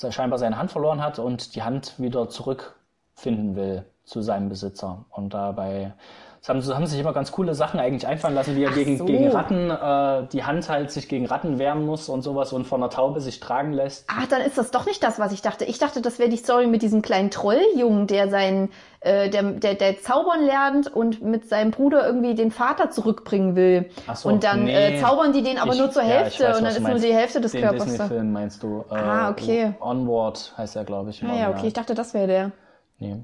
scheinbar 0.09 0.39
seine 0.39 0.57
Hand 0.57 0.71
verloren 0.71 1.01
hat 1.01 1.19
und 1.19 1.55
die 1.55 1.63
Hand 1.63 1.99
wieder 1.99 2.29
zurückfinden 2.29 3.55
will 3.55 3.85
zu 4.03 4.21
seinem 4.21 4.49
Besitzer. 4.49 5.05
Und 5.09 5.33
dabei 5.33 5.93
es 6.41 6.47
haben, 6.47 6.63
haben 6.73 6.85
sich 6.87 6.99
immer 6.99 7.11
ganz 7.11 7.31
coole 7.33 7.53
Sachen 7.53 7.79
eigentlich 7.81 8.07
einfallen 8.07 8.33
lassen, 8.33 8.55
wie 8.55 8.63
er 8.63 8.69
Ach 8.71 8.75
gegen, 8.75 8.97
so. 8.97 9.03
gegen 9.05 9.27
Ratten 9.27 9.69
äh, 9.69 10.27
die 10.31 10.45
Hand 10.45 10.69
halt 10.69 10.89
sich 10.89 11.09
gegen 11.09 11.25
Ratten 11.25 11.59
wehren 11.59 11.85
muss 11.85 12.07
und 12.07 12.21
sowas 12.21 12.53
und 12.53 12.65
von 12.65 12.81
einer 12.81 12.89
Taube 12.89 13.19
sich 13.19 13.41
tragen 13.41 13.73
lässt. 13.73 14.05
Ach, 14.07 14.25
dann 14.27 14.41
ist 14.41 14.57
das 14.57 14.71
doch 14.71 14.85
nicht 14.85 15.03
das, 15.03 15.19
was 15.19 15.33
ich 15.33 15.41
dachte. 15.41 15.65
Ich 15.65 15.79
dachte, 15.79 16.01
das 16.01 16.17
wäre 16.17 16.29
die 16.29 16.37
Story 16.37 16.67
mit 16.67 16.81
diesem 16.81 17.01
kleinen 17.01 17.29
Trolljungen, 17.29 18.07
der 18.07 18.29
sein, 18.29 18.69
äh, 19.01 19.29
der, 19.29 19.43
der, 19.43 19.73
der 19.75 19.99
zaubern 20.01 20.45
lernt 20.45 20.87
und 20.87 21.21
mit 21.21 21.49
seinem 21.49 21.71
Bruder 21.71 22.05
irgendwie 22.05 22.35
den 22.35 22.51
Vater 22.51 22.89
zurückbringen 22.89 23.57
will. 23.57 23.89
Ach 24.07 24.15
so, 24.15 24.29
und 24.29 24.45
dann 24.45 24.63
nee. 24.63 24.95
äh, 24.95 25.01
zaubern 25.01 25.33
die 25.33 25.41
den 25.43 25.57
aber 25.57 25.73
Ich- 25.73 25.79
nur 25.79 25.91
zur 25.91 26.03
ja, 26.03 26.07
Hälfte 26.19 26.45
weiß, 26.45 26.57
und 26.59 26.63
dann 26.63 26.71
ist 26.75 26.87
nur 26.87 26.99
die 26.99 27.13
Hälfte 27.13 27.41
des 27.41 27.51
Den 27.51 27.61
Körpers 27.63 27.79
da. 27.85 27.91
Disney-Film 28.03 28.31
meinst 28.31 28.63
du? 28.63 28.85
Äh, 28.89 28.95
Ah, 28.95 29.29
okay. 29.29 29.73
Onward 29.81 30.53
heißt 30.57 30.77
er, 30.77 30.85
glaube 30.85 31.09
ich. 31.09 31.21
Ah 31.21 31.35
ja, 31.35 31.49
okay, 31.49 31.67
ich 31.67 31.73
dachte, 31.73 31.95
das 31.95 32.13
wäre 32.13 32.27
der. 32.27 32.51
Nee. 32.97 33.17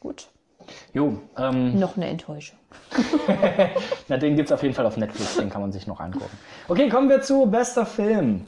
Gut. 0.00 0.26
Jo, 0.92 1.18
ähm, 1.38 1.78
Noch 1.78 1.96
eine 1.96 2.08
Enttäuschung. 2.08 2.58
na, 4.08 4.16
den 4.16 4.36
gibt's 4.36 4.52
auf 4.52 4.62
jeden 4.62 4.74
Fall 4.74 4.86
auf 4.86 4.96
Netflix, 4.96 5.36
den 5.36 5.50
kann 5.50 5.60
man 5.60 5.72
sich 5.72 5.86
noch 5.86 6.00
angucken. 6.00 6.36
Okay, 6.68 6.88
kommen 6.88 7.08
wir 7.08 7.22
zu 7.22 7.46
bester 7.46 7.86
Film. 7.86 8.46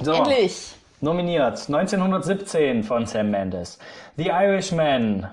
So, 0.00 0.12
Endlich! 0.12 0.74
nominiert 1.00 1.58
1917 1.68 2.84
von 2.84 3.06
Sam 3.06 3.30
Mendes, 3.30 3.78
The 4.16 4.28
Irishman 4.28 5.28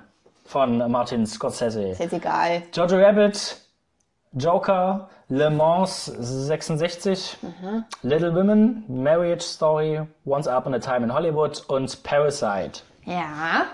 von 0.45 0.77
Martin 0.91 1.25
Scorsese, 1.25 1.89
Ist 1.89 1.99
jetzt 1.99 2.13
egal. 2.13 2.63
Jojo 2.73 2.97
Rabbit, 2.97 3.57
Joker, 4.34 5.09
Le 5.30 5.49
Mans 5.51 6.05
66, 6.05 7.38
Little 8.01 8.34
Women, 8.34 8.84
Marriage 8.88 9.43
Story, 9.43 10.01
Once 10.25 10.47
Upon 10.47 10.73
a 10.73 10.80
Time 10.80 11.03
in 11.03 11.13
Hollywood 11.13 11.63
und 11.67 12.01
Parasite. 12.03 12.82
Ja. 13.05 13.67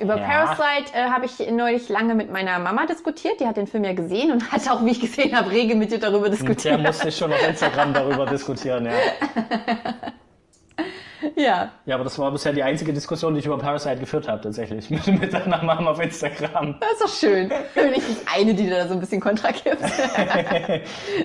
Über 0.00 0.16
Ja. 0.18 0.26
Parasite 0.26 0.94
äh, 0.94 1.04
habe 1.10 1.26
ich 1.26 1.38
neulich 1.50 1.88
lange 1.88 2.14
mit 2.14 2.32
meiner 2.32 2.58
Mama 2.58 2.86
diskutiert. 2.86 3.38
Die 3.40 3.46
hat 3.46 3.56
den 3.56 3.66
Film 3.66 3.84
ja 3.84 3.92
gesehen 3.92 4.32
und 4.32 4.50
hat 4.52 4.68
auch, 4.70 4.84
wie 4.84 4.90
ich 4.92 5.00
gesehen 5.00 5.36
habe, 5.36 5.50
rege 5.50 5.74
mit 5.74 5.92
dir 5.92 5.98
darüber 5.98 6.28
Der 6.28 6.30
diskutiert. 6.30 6.80
musste 6.80 7.08
ich 7.08 7.16
schon 7.16 7.32
auf 7.32 7.46
Instagram 7.48 7.92
darüber 7.92 8.26
diskutieren, 8.26 8.86
ja. 8.86 8.92
Ja. 11.36 11.70
Ja, 11.84 11.96
aber 11.96 12.04
das 12.04 12.18
war 12.18 12.30
bisher 12.32 12.54
die 12.54 12.62
einzige 12.62 12.94
Diskussion, 12.94 13.34
die 13.34 13.40
ich 13.40 13.46
über 13.46 13.58
Parasite 13.58 13.98
geführt 13.98 14.26
habe, 14.26 14.40
tatsächlich. 14.40 14.88
Mit, 14.88 15.06
mit 15.20 15.32
deiner 15.34 15.62
Mama 15.62 15.90
auf 15.90 16.00
Instagram. 16.00 16.76
Das 16.80 16.92
ist 16.92 17.02
doch 17.02 17.28
schön. 17.28 17.50
Wenigstens 17.74 18.22
eine, 18.34 18.54
die 18.54 18.68
da 18.70 18.88
so 18.88 18.94
ein 18.94 19.00
bisschen 19.00 19.20
Kontra 19.20 19.50
gibt. 19.50 19.82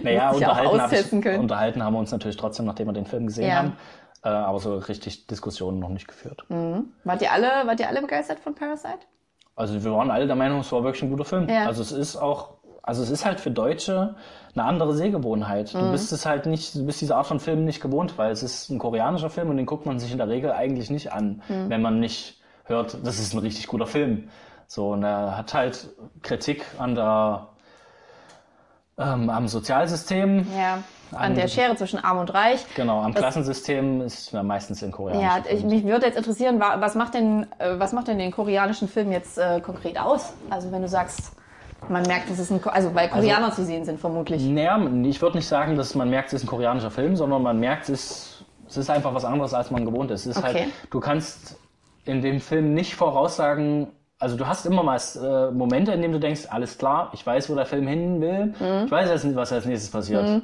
Naja, 0.03 0.31
unterhalten, 0.31 0.81
hab 0.81 0.91
ich, 0.91 1.11
unterhalten 1.39 1.81
haben 1.81 1.93
wir 1.93 1.99
uns 1.99 2.11
natürlich 2.11 2.35
trotzdem, 2.35 2.65
nachdem 2.65 2.87
wir 2.87 2.93
den 2.93 3.05
Film 3.05 3.27
gesehen 3.27 3.47
Ja. 3.47 3.55
haben. 3.55 3.77
Äh, 4.25 4.29
aber 4.29 4.59
so 4.59 4.75
richtig 4.77 5.27
Diskussionen 5.27 5.79
noch 5.79 5.89
nicht 5.89 6.07
geführt. 6.07 6.43
Wart 6.49 7.21
ihr 7.21 7.31
alle, 7.31 7.47
wart 7.65 7.79
ihr 7.79 7.87
alle 7.87 8.01
begeistert 8.01 8.39
von 8.39 8.55
Parasite? 8.55 8.99
Also 9.55 9.81
wir 9.83 9.91
waren 9.93 10.09
alle 10.11 10.25
der 10.27 10.35
Meinung, 10.35 10.59
es 10.61 10.71
war 10.71 10.83
wirklich 10.83 11.03
ein 11.03 11.11
guter 11.11 11.25
Film. 11.25 11.47
Ja. 11.47 11.65
Also 11.67 11.81
es 11.83 11.91
ist 11.91 12.17
auch, 12.17 12.55
also 12.81 13.03
es 13.03 13.09
ist 13.11 13.23
halt 13.23 13.39
für 13.39 13.51
Deutsche 13.51 14.15
eine 14.55 14.63
andere 14.65 14.95
Sehgewohnheit. 14.95 15.73
Mhm. 15.73 15.79
Du 15.79 15.91
bist 15.91 16.11
es 16.11 16.25
halt 16.25 16.45
nicht, 16.47 16.73
du 16.75 16.85
bist 16.85 16.99
diese 17.01 17.15
Art 17.15 17.27
von 17.27 17.39
Film 17.39 17.65
nicht 17.65 17.81
gewohnt, 17.81 18.17
weil 18.17 18.31
es 18.31 18.41
ist 18.43 18.69
ein 18.71 18.79
koreanischer 18.79 19.29
Film 19.29 19.49
und 19.49 19.57
den 19.57 19.65
guckt 19.67 19.85
man 19.85 19.99
sich 19.99 20.11
in 20.11 20.17
der 20.17 20.27
Regel 20.27 20.51
eigentlich 20.51 20.89
nicht 20.89 21.13
an, 21.13 21.41
Mhm. 21.47 21.69
wenn 21.69 21.81
man 21.83 21.99
nicht 21.99 22.41
hört, 22.63 22.97
das 23.05 23.19
ist 23.19 23.33
ein 23.33 23.39
richtig 23.39 23.67
guter 23.67 23.85
Film. 23.85 24.29
So, 24.67 24.89
und 24.93 25.03
er 25.03 25.37
hat 25.37 25.53
halt 25.53 25.87
Kritik 26.23 26.65
an 26.79 26.95
der, 26.95 27.49
ähm, 28.97 29.29
am 29.29 29.47
Sozialsystem, 29.47 30.47
Ja. 30.57 30.79
An 31.11 31.21
An- 31.31 31.35
der 31.35 31.47
Schere 31.47 31.75
zwischen 31.75 32.03
Arm 32.03 32.17
und 32.17 32.33
Reich. 32.33 32.65
genau, 32.75 32.99
am 33.01 33.13
Das- 33.13 33.21
Klassensystem 33.21 34.01
ist 34.01 34.31
ja 34.33 34.41
meistens 34.41 34.81
in 34.81 34.91
koreanischen 34.91 35.23
Ja, 35.23 35.43
ich, 35.57 35.63
mich 35.63 35.83
würde 35.85 36.07
jetzt 36.07 36.17
interessieren, 36.17 36.59
wa- 36.59 36.77
was 36.79 36.95
macht 36.95 37.13
denn, 37.13 37.45
äh, 37.59 37.77
was 37.79 37.93
macht 37.93 38.07
denn 38.07 38.17
den 38.17 38.31
koreanischen 38.31 38.87
Film 38.87 39.11
jetzt 39.11 39.37
äh, 39.37 39.61
konkret 39.61 39.99
aus? 39.99 40.33
Also 40.49 40.71
wenn 40.71 40.81
du 40.81 40.87
sagst, 40.87 41.33
man 41.89 42.01
merkt, 42.03 42.29
es 42.31 42.39
ist 42.39 42.51
ein, 42.51 42.59
also 42.65 42.95
weil 42.95 43.07
Koreaner 43.09 43.51
zu 43.51 43.63
sehen 43.63 43.85
sind 43.85 43.99
vermutlich. 43.99 44.43
Naja, 44.43 44.79
ich 45.03 45.21
würde 45.21 45.37
nicht 45.37 45.47
sagen, 45.47 45.77
dass 45.77 45.93
man 45.93 46.09
merkt, 46.09 46.29
es 46.29 46.41
ist 46.41 46.43
ein 46.45 46.49
koreanischer 46.49 46.89
Film, 46.91 47.15
sondern 47.15 47.43
man 47.43 47.59
merkt, 47.59 47.83
es 47.83 47.89
ist, 47.89 48.45
es 48.67 48.77
ist 48.77 48.89
einfach 48.89 49.13
was 49.13 49.23
anderes, 49.25 49.53
als 49.53 49.69
man 49.69 49.85
gewohnt 49.85 50.09
ist. 50.09 50.21
Es 50.25 50.35
ist 50.37 50.43
Okay. 50.43 50.61
halt, 50.63 50.67
du 50.89 50.99
kannst 50.99 51.57
in 52.05 52.21
dem 52.23 52.39
Film 52.41 52.73
nicht 52.73 52.95
voraussagen, 52.95 53.87
also 54.19 54.37
du 54.37 54.47
hast 54.47 54.65
immer 54.65 54.83
mal 54.83 54.97
äh, 55.21 55.51
Momente, 55.51 55.91
in 55.91 56.01
denen 56.01 56.13
du 56.13 56.19
denkst, 56.19 56.43
alles 56.49 56.77
klar, 56.77 57.09
ich 57.13 57.25
weiß, 57.25 57.49
wo 57.49 57.55
der 57.55 57.65
Film 57.65 57.87
hin 57.87 58.21
will, 58.21 58.53
Mhm. 58.59 58.85
ich 58.85 58.91
weiß 58.91 59.09
jetzt 59.09 59.23
nicht, 59.25 59.35
was 59.35 59.51
als 59.51 59.65
nächstes 59.65 59.91
passiert. 59.91 60.41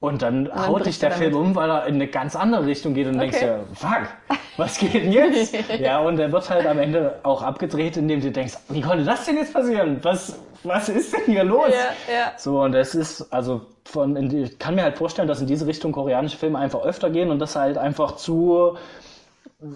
Und 0.00 0.22
dann 0.22 0.46
dann 0.46 0.66
haut 0.66 0.86
dich 0.86 0.98
der 0.98 1.10
Film 1.10 1.36
um, 1.36 1.54
weil 1.54 1.70
er 1.70 1.86
in 1.86 1.96
eine 1.96 2.06
ganz 2.06 2.34
andere 2.34 2.64
Richtung 2.64 2.94
geht 2.94 3.06
und 3.06 3.18
denkst 3.18 3.36
Okay. 3.36 3.46
dir, 3.46 3.74
fuck, 3.74 4.08
was 4.56 4.78
geht 4.78 4.94
denn 4.94 5.12
jetzt? 5.12 5.54
ja, 5.78 5.98
und 6.00 6.16
der 6.16 6.32
wird 6.32 6.48
halt 6.48 6.66
am 6.66 6.78
Ende 6.78 7.20
auch 7.22 7.42
abgedreht, 7.42 7.98
indem 7.98 8.22
du 8.22 8.30
denkst, 8.30 8.54
wie 8.70 8.80
konnte 8.80 9.04
das 9.04 9.26
denn 9.26 9.36
jetzt 9.36 9.52
passieren? 9.52 9.98
Was, 10.02 10.38
was 10.64 10.88
ist 10.88 11.12
denn 11.12 11.24
hier 11.26 11.44
los? 11.44 11.68
Ja, 11.68 12.12
ja. 12.14 12.32
So, 12.38 12.62
und 12.62 12.72
das 12.72 12.94
ist, 12.94 13.30
also 13.30 13.66
von, 13.84 14.16
ich 14.32 14.58
kann 14.58 14.74
mir 14.74 14.82
halt 14.84 14.96
vorstellen, 14.96 15.28
dass 15.28 15.40
in 15.42 15.46
diese 15.46 15.66
Richtung 15.66 15.92
koreanische 15.92 16.38
Filme 16.38 16.58
einfach 16.58 16.80
öfter 16.82 17.10
gehen 17.10 17.30
und 17.30 17.38
das 17.38 17.54
halt 17.56 17.76
einfach 17.76 18.16
zu 18.16 18.76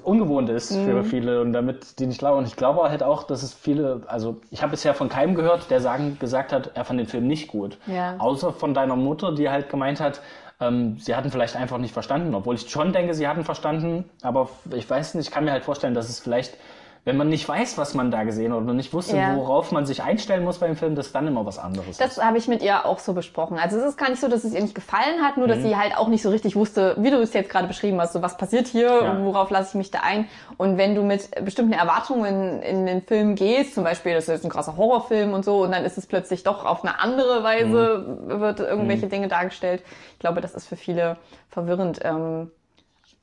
ungewohnt 0.02 0.48
ist 0.48 0.72
Mhm. 0.72 0.84
für 0.84 1.04
viele 1.04 1.40
und 1.40 1.52
damit 1.52 1.98
die 1.98 2.06
nicht 2.06 2.18
glauben. 2.18 2.38
Und 2.38 2.46
ich 2.46 2.56
glaube 2.56 2.88
halt 2.88 3.02
auch, 3.02 3.24
dass 3.24 3.42
es 3.42 3.52
viele, 3.52 4.02
also 4.06 4.40
ich 4.50 4.62
habe 4.62 4.70
bisher 4.70 4.94
von 4.94 5.08
keinem 5.08 5.34
gehört, 5.34 5.70
der 5.70 5.80
sagen, 5.80 6.18
gesagt 6.18 6.52
hat, 6.52 6.70
er 6.74 6.84
fand 6.84 6.98
den 7.00 7.06
Film 7.06 7.26
nicht 7.26 7.48
gut. 7.48 7.78
Ja. 7.86 8.16
Außer 8.18 8.52
von 8.52 8.72
deiner 8.74 8.96
Mutter, 8.96 9.34
die 9.34 9.50
halt 9.50 9.68
gemeint 9.68 10.00
hat, 10.00 10.20
ähm, 10.60 10.96
sie 10.98 11.14
hatten 11.14 11.30
vielleicht 11.30 11.56
einfach 11.56 11.78
nicht 11.78 11.92
verstanden, 11.92 12.34
obwohl 12.34 12.54
ich 12.54 12.70
schon 12.70 12.92
denke, 12.92 13.12
sie 13.14 13.26
hatten 13.28 13.44
verstanden, 13.44 14.04
aber 14.22 14.48
ich 14.74 14.88
weiß 14.88 15.14
nicht, 15.14 15.26
ich 15.28 15.34
kann 15.34 15.44
mir 15.44 15.52
halt 15.52 15.64
vorstellen, 15.64 15.94
dass 15.94 16.08
es 16.08 16.20
vielleicht, 16.20 16.56
wenn 17.06 17.18
man 17.18 17.28
nicht 17.28 17.46
weiß, 17.46 17.76
was 17.76 17.92
man 17.92 18.10
da 18.10 18.22
gesehen 18.24 18.52
hat 18.54 18.62
oder 18.62 18.72
nicht 18.72 18.94
wusste, 18.94 19.16
Ja. 19.18 19.36
worauf 19.36 19.72
man 19.72 19.84
sich 19.84 20.02
einstellen 20.02 20.42
muss 20.42 20.58
beim 20.58 20.74
Film, 20.74 20.94
dass 20.94 21.12
dann 21.12 21.26
immer 21.26 21.44
was 21.44 21.58
anderes 21.58 21.98
Das 21.98 22.16
ist. 22.16 22.24
habe 22.24 22.38
ich 22.38 22.48
mit 22.48 22.62
ihr 22.62 22.86
auch 22.86 22.98
so 22.98 23.12
besprochen. 23.12 23.58
Also 23.58 23.76
es 23.76 23.84
ist 23.84 23.98
gar 23.98 24.08
nicht 24.08 24.20
so, 24.20 24.28
dass 24.28 24.42
es 24.44 24.54
ihr 24.54 24.62
nicht 24.62 24.74
gefallen 24.74 25.20
hat, 25.22 25.36
nur 25.36 25.46
dass 25.46 25.58
Mhm. 25.58 25.62
sie 25.68 25.76
halt 25.76 25.96
auch 25.98 26.08
nicht 26.08 26.22
so 26.22 26.30
richtig 26.30 26.56
wusste, 26.56 26.94
wie 26.98 27.10
du 27.10 27.18
es 27.20 27.34
jetzt 27.34 27.50
gerade 27.50 27.66
beschrieben 27.68 28.00
hast, 28.00 28.14
so 28.14 28.22
was 28.22 28.38
passiert 28.38 28.66
hier, 28.68 28.88
Ja. 28.88 29.22
worauf 29.22 29.50
lasse 29.50 29.70
ich 29.70 29.74
mich 29.74 29.90
da 29.90 30.00
ein. 30.00 30.26
Und 30.56 30.78
wenn 30.78 30.94
du 30.94 31.02
mit 31.02 31.28
bestimmten 31.44 31.74
Erwartungen 31.74 32.62
in 32.62 32.86
den 32.86 33.02
Film 33.02 33.34
gehst, 33.34 33.74
zum 33.74 33.84
Beispiel, 33.84 34.14
das 34.14 34.24
ist 34.24 34.28
jetzt 34.28 34.44
ein 34.44 34.50
krasser 34.50 34.76
Horrorfilm 34.78 35.34
und 35.34 35.44
so, 35.44 35.62
und 35.62 35.72
dann 35.72 35.84
ist 35.84 35.98
es 35.98 36.06
plötzlich 36.06 36.42
doch 36.42 36.64
auf 36.64 36.84
eine 36.84 37.00
andere 37.00 37.42
Weise, 37.44 38.18
Mhm. 38.28 38.40
wird 38.40 38.60
irgendwelche 38.60 39.08
Dinge 39.08 39.28
dargestellt. 39.28 39.82
Ich 40.14 40.20
glaube, 40.20 40.40
das 40.40 40.54
ist 40.54 40.66
für 40.66 40.76
viele 40.76 41.18
verwirrend. 41.50 42.00
Ähm, 42.02 42.50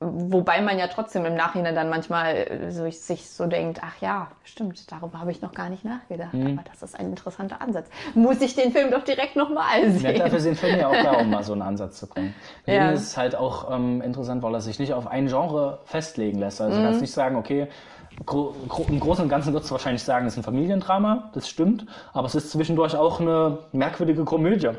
Wobei 0.04 0.62
man 0.62 0.80
ja 0.80 0.88
trotzdem 0.88 1.26
im 1.26 1.36
Nachhinein 1.36 1.76
dann 1.76 1.88
manchmal 1.90 2.36
äh, 2.36 2.72
so, 2.72 2.90
sich 2.90 3.30
so 3.30 3.46
denkt, 3.46 3.82
ach 3.84 4.02
ja, 4.02 4.30
stimmt, 4.44 4.92
darüber 4.92 5.20
habe 5.20 5.30
ich 5.30 5.44
noch 5.44 5.54
gar 5.54 5.70
nicht 5.70 5.86
nachgedacht. 5.86 6.34
Mhm. 6.34 6.58
Aber 6.58 6.64
das 6.68 6.82
ist 6.82 7.00
ein 7.00 7.06
interessanter 7.06 7.62
Ansatz. 7.62 7.88
Muss 8.16 8.42
ich 8.42 8.56
den 8.56 8.72
Film 8.72 8.90
doch 8.90 9.04
direkt 9.04 9.36
nochmal 9.36 9.84
Ja, 9.84 9.90
sehen? 10.00 10.18
dafür 10.20 10.40
sind 10.40 10.58
Filme 10.58 10.80
ja 10.80 10.88
auch 10.88 11.00
da, 11.04 11.14
um 11.14 11.30
mal 11.30 11.44
so 11.44 11.54
einen 11.54 11.62
Ansatz 11.62 12.00
zu 12.00 12.08
bringen. 12.08 12.34
Für 12.66 12.72
Ja. 12.72 12.92
ist 12.92 13.04
es 13.04 13.18
halt 13.18 13.36
auch 13.36 13.70
ähm, 13.72 14.02
interessant, 14.02 14.42
weil 14.42 14.56
er 14.56 14.62
sich 14.62 14.80
nicht 14.80 14.94
auf 14.94 15.06
ein 15.06 15.28
Genre 15.28 15.80
festlegen 15.86 16.40
lässt. 16.40 16.62
Also 16.62 16.78
du 16.78 16.80
Mhm. 16.80 16.86
kannst 16.86 17.02
nicht 17.02 17.14
sagen, 17.14 17.36
okay, 17.36 17.68
gro 18.26 18.56
gro 18.68 18.86
im 18.90 19.00
Großen 19.00 19.24
und 19.24 19.30
Ganzen 19.30 19.54
würdest 19.54 19.70
du 19.70 19.76
wahrscheinlich 19.76 20.04
sagen, 20.04 20.26
es 20.26 20.34
ist 20.34 20.38
ein 20.40 20.44
Familiendrama, 20.44 21.30
das 21.34 21.48
stimmt, 21.48 21.86
aber 22.14 22.26
es 22.28 22.36
ist 22.36 22.52
zwischendurch 22.52 22.96
auch 22.96 23.20
eine 23.20 23.60
merkwürdige 23.72 24.26
Komödie 24.26 24.70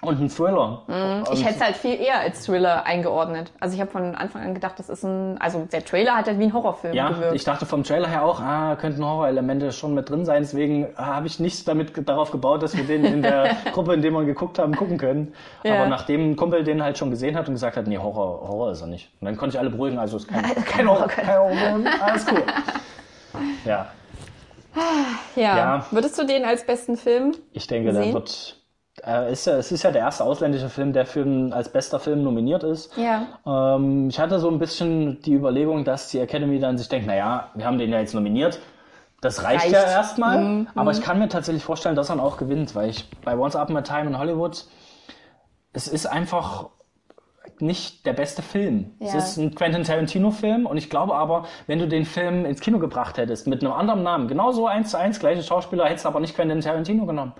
und 0.00 0.20
ein 0.20 0.28
Thriller. 0.28 0.82
Mhm. 0.86 1.24
Ich 1.24 1.30
Und- 1.30 1.44
hätte 1.44 1.56
es 1.56 1.60
halt 1.60 1.76
viel 1.76 2.00
eher 2.00 2.20
als 2.20 2.44
Thriller 2.44 2.84
eingeordnet. 2.86 3.50
Also 3.58 3.74
ich 3.74 3.80
habe 3.80 3.90
von 3.90 4.14
Anfang 4.14 4.42
an 4.42 4.54
gedacht, 4.54 4.78
das 4.78 4.88
ist 4.88 5.02
ein, 5.02 5.38
also 5.40 5.66
der 5.72 5.84
Trailer 5.84 6.14
hat 6.14 6.26
halt 6.28 6.38
wie 6.38 6.44
ein 6.44 6.52
Horrorfilm 6.52 6.94
ja, 6.94 7.08
gewirkt. 7.10 7.34
ich 7.34 7.42
dachte 7.42 7.66
vom 7.66 7.82
Trailer 7.82 8.08
her 8.08 8.24
auch, 8.24 8.40
ah, 8.40 8.76
könnten 8.76 9.04
Horrorelemente 9.04 9.72
schon 9.72 9.94
mit 9.94 10.08
drin 10.08 10.24
sein. 10.24 10.42
Deswegen 10.42 10.86
ah, 10.96 11.16
habe 11.16 11.26
ich 11.26 11.40
nicht 11.40 11.66
damit 11.66 12.08
darauf 12.08 12.30
gebaut, 12.30 12.62
dass 12.62 12.76
wir 12.76 12.84
den 12.84 13.04
in 13.04 13.22
der 13.22 13.56
Gruppe, 13.72 13.94
in 13.94 14.02
der 14.02 14.12
wir 14.12 14.24
geguckt 14.24 14.60
haben, 14.60 14.76
gucken 14.76 14.98
können. 14.98 15.34
Ja. 15.64 15.74
Aber 15.74 15.88
nachdem 15.88 16.30
ein 16.30 16.36
Kumpel 16.36 16.62
den 16.62 16.80
halt 16.82 16.96
schon 16.96 17.10
gesehen 17.10 17.36
hat 17.36 17.48
und 17.48 17.54
gesagt 17.54 17.76
hat, 17.76 17.88
nee, 17.88 17.98
Horror, 17.98 18.46
Horror 18.48 18.70
ist 18.70 18.80
er 18.82 18.86
nicht. 18.86 19.10
Und 19.20 19.26
dann 19.26 19.36
konnte 19.36 19.56
ich 19.56 19.60
alle 19.60 19.70
beruhigen, 19.70 19.98
also 19.98 20.18
ist 20.18 20.28
kein, 20.28 20.44
kein 20.64 20.88
Horror, 20.88 21.08
kein 21.08 21.26
Horror, 21.26 21.80
alles 22.00 22.24
cool. 22.30 22.42
Ja, 23.64 23.88
ja. 25.36 25.56
ja. 25.56 25.86
Würdest 25.90 26.18
du 26.18 26.24
den 26.26 26.44
als 26.44 26.64
besten 26.64 26.96
Film? 26.96 27.34
ich 27.52 27.66
denke, 27.66 27.92
der 27.92 28.02
Sehen? 28.04 28.14
wird. 28.14 28.57
Äh, 29.06 29.32
ist 29.32 29.46
ja, 29.46 29.56
es 29.56 29.70
ist 29.72 29.82
ja 29.82 29.90
der 29.90 30.02
erste 30.02 30.24
ausländische 30.24 30.68
Film, 30.68 30.92
der 30.92 31.06
für 31.06 31.22
einen, 31.22 31.52
als 31.52 31.68
bester 31.70 31.98
Film 32.00 32.22
nominiert 32.22 32.62
ist. 32.64 32.96
Ja. 32.96 33.26
Ähm, 33.46 34.08
ich 34.08 34.18
hatte 34.18 34.38
so 34.38 34.48
ein 34.50 34.58
bisschen 34.58 35.20
die 35.22 35.34
Überlegung, 35.34 35.84
dass 35.84 36.08
die 36.08 36.18
Academy 36.18 36.58
dann 36.58 36.78
sich 36.78 36.88
denkt, 36.88 37.06
naja, 37.06 37.48
wir 37.54 37.64
haben 37.66 37.78
den 37.78 37.90
ja 37.90 37.98
jetzt 38.00 38.14
nominiert. 38.14 38.58
Das 39.20 39.42
reicht, 39.42 39.64
Reicht. 39.64 39.72
ja 39.74 39.82
erstmal. 39.82 40.38
Mhm, 40.38 40.68
Aber 40.76 40.92
ich 40.92 41.00
kann 41.02 41.18
mir 41.18 41.28
tatsächlich 41.28 41.64
vorstellen, 41.64 41.96
dass 41.96 42.08
er 42.08 42.22
auch 42.22 42.36
gewinnt, 42.36 42.74
weil 42.76 42.88
ich 42.90 43.08
bei 43.24 43.36
Once 43.36 43.56
Upon 43.56 43.76
a 43.76 43.82
Time 43.82 44.06
in 44.10 44.18
Hollywood, 44.18 44.64
es 45.72 45.88
ist 45.88 46.06
einfach 46.06 46.68
nicht 47.60 48.06
der 48.06 48.12
beste 48.12 48.42
Film. 48.42 48.92
Es 49.00 49.12
Ja. 49.12 49.18
ist 49.18 49.36
ein 49.36 49.54
Quentin 49.54 49.82
Tarantino-Film 49.82 50.66
und 50.66 50.76
ich 50.76 50.90
glaube 50.90 51.14
aber, 51.16 51.46
wenn 51.66 51.80
du 51.80 51.88
den 51.88 52.04
Film 52.04 52.44
ins 52.44 52.60
Kino 52.60 52.78
gebracht 52.78 53.18
hättest 53.18 53.48
mit 53.48 53.62
einem 53.64 53.72
anderen 53.72 54.02
Namen, 54.04 54.28
genauso 54.28 54.66
eins 54.68 54.90
zu 54.92 54.98
eins, 54.98 55.18
gleiche 55.18 55.42
Schauspieler, 55.42 55.86
hättest 55.86 56.04
du 56.04 56.10
aber 56.10 56.20
nicht 56.20 56.36
Quentin 56.36 56.60
Tarantino 56.60 57.04
genommen. 57.06 57.32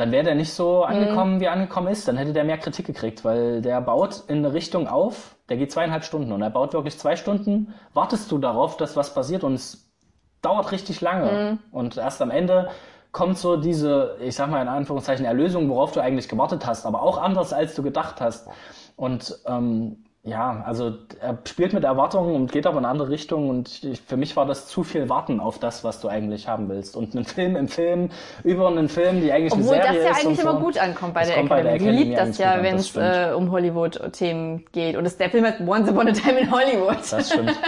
Dann 0.00 0.12
wäre 0.12 0.24
der 0.24 0.34
nicht 0.34 0.54
so 0.54 0.82
angekommen, 0.82 1.40
wie 1.40 1.44
er 1.44 1.52
angekommen 1.52 1.88
ist. 1.88 2.08
Dann 2.08 2.16
hätte 2.16 2.32
der 2.32 2.44
mehr 2.44 2.56
Kritik 2.56 2.86
gekriegt, 2.86 3.22
weil 3.22 3.60
der 3.60 3.82
baut 3.82 4.22
in 4.28 4.38
eine 4.38 4.54
Richtung 4.54 4.88
auf, 4.88 5.36
der 5.50 5.58
geht 5.58 5.70
zweieinhalb 5.70 6.04
Stunden 6.04 6.32
und 6.32 6.40
er 6.40 6.48
baut 6.48 6.72
wirklich 6.72 6.98
zwei 6.98 7.16
Stunden, 7.16 7.74
wartest 7.92 8.32
du 8.32 8.38
darauf, 8.38 8.78
dass 8.78 8.96
was 8.96 9.12
passiert 9.12 9.44
und 9.44 9.52
es 9.52 9.92
dauert 10.40 10.72
richtig 10.72 11.02
lange. 11.02 11.58
Und 11.70 11.98
erst 11.98 12.22
am 12.22 12.30
Ende 12.30 12.70
kommt 13.12 13.36
so 13.36 13.58
diese, 13.58 14.16
ich 14.22 14.36
sag 14.36 14.50
mal 14.50 14.62
in 14.62 14.68
Anführungszeichen, 14.68 15.26
Erlösung, 15.26 15.68
worauf 15.68 15.92
du 15.92 16.00
eigentlich 16.00 16.30
gewartet 16.30 16.64
hast, 16.64 16.86
aber 16.86 17.02
auch 17.02 17.18
anders, 17.18 17.52
als 17.52 17.74
du 17.74 17.82
gedacht 17.82 18.22
hast. 18.22 18.48
Und 18.96 19.38
ähm, 19.46 20.06
ja, 20.22 20.62
also 20.66 20.92
er 21.20 21.38
spielt 21.48 21.72
mit 21.72 21.82
Erwartungen 21.84 22.34
und 22.34 22.52
geht 22.52 22.66
aber 22.66 22.78
in 22.78 22.84
eine 22.84 22.92
andere 22.92 23.08
Richtung 23.08 23.48
und 23.48 23.82
ich, 23.82 24.02
für 24.02 24.18
mich 24.18 24.36
war 24.36 24.44
das 24.44 24.66
zu 24.66 24.84
viel 24.84 25.08
Warten 25.08 25.40
auf 25.40 25.58
das, 25.58 25.82
was 25.82 26.00
du 26.00 26.08
eigentlich 26.08 26.46
haben 26.46 26.68
willst. 26.68 26.94
Und 26.94 27.14
ein 27.14 27.24
Film 27.24 27.56
im 27.56 27.68
Film 27.68 28.10
über 28.44 28.68
einen 28.68 28.88
Film, 28.90 29.22
die 29.22 29.32
eigentlich 29.32 29.54
Obwohl 29.54 29.76
eine 29.76 29.82
das 29.82 29.96
Serie 29.96 30.04
ja 30.04 30.10
ist 30.10 30.16
eigentlich 30.18 30.26
und 30.26 30.36
so. 30.36 30.50
immer 30.50 30.60
gut 30.60 30.78
ankommt 30.78 31.14
bei 31.14 31.20
Das 31.20 31.28
der 31.30 31.36
kommt 31.38 31.48
bei 31.48 31.60
Academy. 31.60 31.62
der 31.62 31.78
Die 31.78 31.84
Academy 31.84 32.04
liebt 32.04 32.18
das 32.18 32.38
eigentlich 32.38 32.38
ja, 32.38 32.62
wenn 32.62 32.76
das 32.76 32.94
es 32.94 32.96
äh, 32.96 33.32
um 33.34 33.50
Hollywood-Themen 33.50 34.66
geht. 34.72 34.96
Und 34.96 35.04
das, 35.04 35.16
der 35.16 35.30
Film 35.30 35.46
hat 35.46 35.60
Once 35.60 35.88
Upon 35.90 36.08
a 36.08 36.12
Time 36.12 36.38
in 36.40 36.50
Hollywood. 36.50 36.98
Das 37.10 37.30
stimmt. 37.30 37.58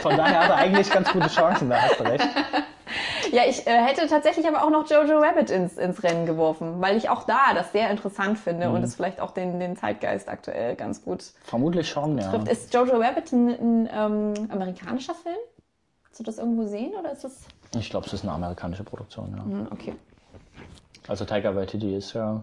Von 0.00 0.16
daher 0.16 0.40
hat 0.44 0.50
er 0.50 0.56
eigentlich 0.56 0.90
ganz 0.90 1.10
gute 1.12 1.28
Chancen, 1.28 1.68
da 1.68 1.76
hast 1.82 1.98
du 1.98 2.04
recht. 2.04 2.24
Ja, 3.32 3.42
ich 3.48 3.66
äh, 3.66 3.70
hätte 3.70 4.06
tatsächlich 4.08 4.46
aber 4.46 4.64
auch 4.64 4.70
noch 4.70 4.88
Jojo 4.90 5.18
Rabbit 5.18 5.50
ins, 5.50 5.78
ins 5.78 6.02
Rennen 6.02 6.26
geworfen, 6.26 6.80
weil 6.80 6.96
ich 6.96 7.08
auch 7.08 7.24
da 7.24 7.54
das 7.54 7.72
sehr 7.72 7.90
interessant 7.90 8.38
finde 8.38 8.68
Mhm. 8.68 8.74
und 8.74 8.82
es 8.82 8.94
vielleicht 8.94 9.20
auch 9.20 9.30
den, 9.30 9.58
den 9.60 9.76
Zeitgeist 9.76 10.28
aktuell 10.28 10.74
ganz 10.76 11.02
gut 11.04 11.24
Vermutlich 11.44 11.88
schon, 11.88 12.18
ja. 12.18 12.30
trifft. 12.30 12.48
Ist 12.48 12.74
Jojo 12.74 12.96
Rabbit 13.00 13.32
ein, 13.32 13.48
ein 13.48 13.88
ähm, 13.92 14.48
amerikanischer 14.50 15.14
Film? 15.14 15.36
Hast 16.10 16.20
du 16.20 16.24
das 16.24 16.38
irgendwo 16.38 16.64
sehen 16.66 16.92
oder 16.98 17.12
ist 17.12 17.24
das... 17.24 17.40
Ich 17.78 17.88
glaube, 17.88 18.06
es 18.06 18.12
ist 18.12 18.22
eine 18.24 18.32
amerikanische 18.32 18.84
Produktion, 18.84 19.32
ja. 19.36 19.42
Hm, 19.44 19.68
okay. 19.70 19.94
Also 21.08 21.24
Taika 21.24 21.54
Waititi 21.56 21.96
ist 21.96 22.12
ja, 22.12 22.42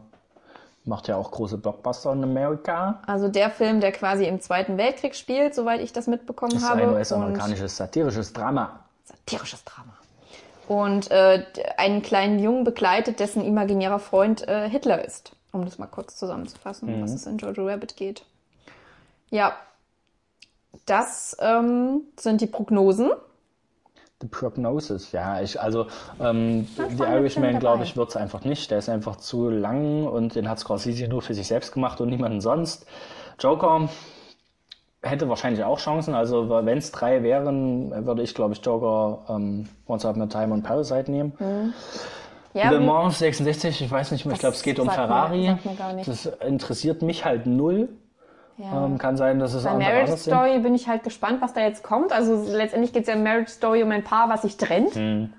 macht 0.85 1.07
ja 1.07 1.17
auch 1.17 1.29
große 1.29 1.57
Blockbuster 1.59 2.11
in 2.13 2.23
Amerika. 2.23 2.99
Also 3.05 3.27
der 3.27 3.51
Film, 3.51 3.79
der 3.79 3.91
quasi 3.91 4.25
im 4.25 4.41
Zweiten 4.41 4.77
Weltkrieg 4.77 5.15
spielt, 5.15 5.53
soweit 5.53 5.81
ich 5.81 5.93
das 5.93 6.07
mitbekommen 6.07 6.53
Das 6.53 6.63
ist 6.63 6.69
habe. 6.69 6.81
ein 6.81 6.89
US-amerikanisches 6.89 7.77
satirisches 7.77 8.33
Drama. 8.33 8.79
satirisches 9.05 9.63
Drama. 9.63 9.93
Und 10.69 11.09
äh, 11.09 11.43
einen 11.77 12.03
kleinen 12.03 12.37
Jungen 12.37 12.63
begleitet, 12.63 13.19
dessen 13.19 13.43
imaginärer 13.43 13.97
Freund 13.97 14.47
äh, 14.47 14.69
Hitler 14.69 15.03
ist. 15.03 15.31
Um 15.51 15.65
das 15.65 15.79
mal 15.79 15.87
kurz 15.87 16.15
zusammenzufassen, 16.15 16.93
um 16.93 17.01
was 17.01 17.11
es 17.11 17.25
in 17.25 17.39
Jojo 17.39 17.67
Rabbit 17.67 17.97
geht. 17.97 18.23
Ja, 19.31 19.55
das 20.85 21.35
ähm, 21.39 22.03
sind 22.19 22.41
die 22.41 22.45
Prognosen. 22.45 23.09
The 24.21 24.27
Prognosis, 24.27 25.11
ja, 25.11 25.41
ich, 25.41 25.59
also 25.59 25.87
ähm, 26.19 26.67
The 26.75 27.03
Irishman, 27.03 27.57
glaube 27.57 27.83
ich, 27.83 27.97
wird's 27.97 28.15
einfach 28.15 28.43
nicht. 28.43 28.69
Der 28.69 28.77
ist 28.77 28.89
einfach 28.89 29.15
zu 29.15 29.49
lang 29.49 30.05
und 30.05 30.35
den 30.35 30.47
hat 30.47 30.59
Scorsese 30.59 31.07
nur 31.07 31.23
für 31.23 31.33
sich 31.33 31.47
selbst 31.47 31.73
gemacht 31.73 31.99
und 31.99 32.09
niemanden 32.09 32.41
sonst. 32.41 32.85
Joker 33.39 33.89
hätte 35.01 35.29
wahrscheinlich 35.29 35.63
auch 35.63 35.79
Chancen. 35.79 36.13
Also 36.13 36.49
wenn 36.49 36.77
es 36.77 36.91
drei 36.91 37.23
wären, 37.23 37.91
würde 38.05 38.21
ich, 38.21 38.33
glaube 38.35 38.53
ich, 38.53 38.65
Joker, 38.65 39.23
ähm, 39.29 39.67
Once 39.87 40.05
Upon 40.05 40.21
a 40.23 40.27
Time 40.27 40.53
und 40.53 40.63
Parasite 40.63 41.09
nehmen. 41.11 41.73
Ja, 42.53 42.71
Le 42.71 42.79
Mans 42.79 43.19
66, 43.19 43.81
ich 43.83 43.91
weiß 43.91 44.11
nicht 44.11 44.25
mehr, 44.25 44.33
ich 44.33 44.39
glaube, 44.39 44.55
es 44.55 44.63
geht 44.63 44.79
um 44.79 44.87
mir- 44.87 44.93
Ferrari. 44.93 45.55
mir. 45.95 46.03
Das 46.05 46.25
interessiert 46.25 47.01
mich 47.03 47.23
halt 47.23 47.45
null. 47.45 47.89
ja. 48.57 48.85
Ähm, 48.85 48.97
kann 48.97 49.15
sein, 49.17 49.39
dass 49.39 49.53
es 49.53 49.63
Bei 49.63 49.75
Marriage. 49.75 50.17
Story 50.17 50.59
bin 50.59 50.73
ich 50.75 50.87
halt 50.87 51.03
gespannt, 51.03 51.41
was 51.41 51.53
da 51.53 51.61
jetzt 51.61 51.83
kommt. 51.83 52.11
Also 52.11 52.43
letztendlich 52.51 52.91
geht 52.91 53.03
es 53.03 53.07
ja 53.07 53.13
in 53.13 53.23
Marriage 53.23 53.51
Story 53.51 53.83
um 53.83 53.91
ein 53.91 54.03
Paar, 54.03 54.29
was 54.29 54.41
sich 54.41 54.57
trennt. 54.57 54.95
Hm. 54.95 55.31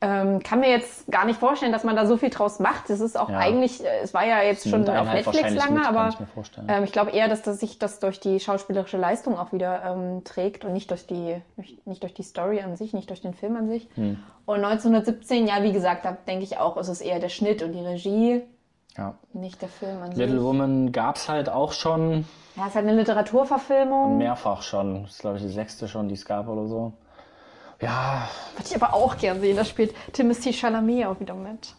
Ähm, 0.00 0.40
kann 0.44 0.60
mir 0.60 0.70
jetzt 0.70 1.10
gar 1.10 1.24
nicht 1.24 1.40
vorstellen, 1.40 1.72
dass 1.72 1.82
man 1.82 1.96
da 1.96 2.06
so 2.06 2.16
viel 2.16 2.30
draus 2.30 2.60
macht. 2.60 2.88
Das 2.88 3.00
ist 3.00 3.18
auch 3.18 3.28
Ja. 3.28 3.38
eigentlich, 3.38 3.84
äh, 3.84 3.98
es 4.00 4.14
war 4.14 4.24
ja 4.24 4.42
jetzt 4.42 4.68
schon 4.68 4.88
auf 4.88 5.12
Netflix 5.12 5.54
lange, 5.56 5.80
mit, 5.80 5.86
aber 5.88 6.10
ich 6.10 6.50
ähm, 6.68 6.84
ich 6.84 6.92
glaube 6.92 7.10
eher, 7.10 7.26
dass 7.26 7.42
das 7.42 7.58
sich 7.58 7.80
das 7.80 7.98
durch 7.98 8.20
die 8.20 8.38
schauspielerische 8.38 8.96
Leistung 8.96 9.36
auch 9.36 9.52
wieder 9.52 9.82
ähm, 9.84 10.22
trägt 10.22 10.64
und 10.64 10.72
nicht 10.72 10.92
durch 10.92 11.06
die 11.08 11.42
nicht 11.84 12.04
durch 12.04 12.14
die 12.14 12.22
Story 12.22 12.60
an 12.60 12.76
sich, 12.76 12.92
nicht 12.92 13.10
durch 13.10 13.22
den 13.22 13.34
Film 13.34 13.56
an 13.56 13.68
sich. 13.68 13.88
Hm. 13.96 14.18
Und 14.46 14.64
1917, 14.64 15.48
ja, 15.48 15.64
wie 15.64 15.72
gesagt, 15.72 16.04
da 16.04 16.16
denke 16.28 16.44
ich 16.44 16.58
auch, 16.58 16.76
ist 16.76 16.86
es 16.88 17.00
eher 17.00 17.18
der 17.18 17.28
Schnitt 17.28 17.64
und 17.64 17.72
die 17.72 17.84
Regie, 17.84 18.42
Ja. 18.96 19.14
nicht 19.32 19.60
der 19.62 19.68
Film 19.68 20.00
an 20.00 20.12
Little 20.12 20.36
sich. 20.36 20.42
Woman 20.44 20.92
gab's 20.92 21.28
halt 21.28 21.48
auch 21.48 21.72
schon 21.72 22.24
Ja, 22.54 22.62
es 22.62 22.68
ist 22.68 22.74
halt 22.76 22.86
eine 22.86 22.94
Literaturverfilmung. 22.96 24.16
mehrfach 24.16 24.62
schon. 24.62 25.02
Das 25.02 25.12
ist, 25.14 25.20
glaube 25.22 25.38
ich, 25.38 25.42
die 25.42 25.48
sechste 25.48 25.88
schon, 25.88 26.06
die 26.08 26.14
es 26.14 26.24
gab 26.24 26.46
oder 26.48 26.66
so. 26.68 26.92
Ja, 27.80 28.28
Würde 28.56 28.68
ich 28.68 28.74
aber 28.74 28.92
auch 28.94 29.16
gern 29.16 29.40
sehen. 29.40 29.56
Da 29.56 29.64
spielt 29.64 29.94
Timothy 30.12 30.52
Chalamet 30.52 31.06
auch 31.06 31.20
wieder 31.20 31.34
mit. 31.34 31.74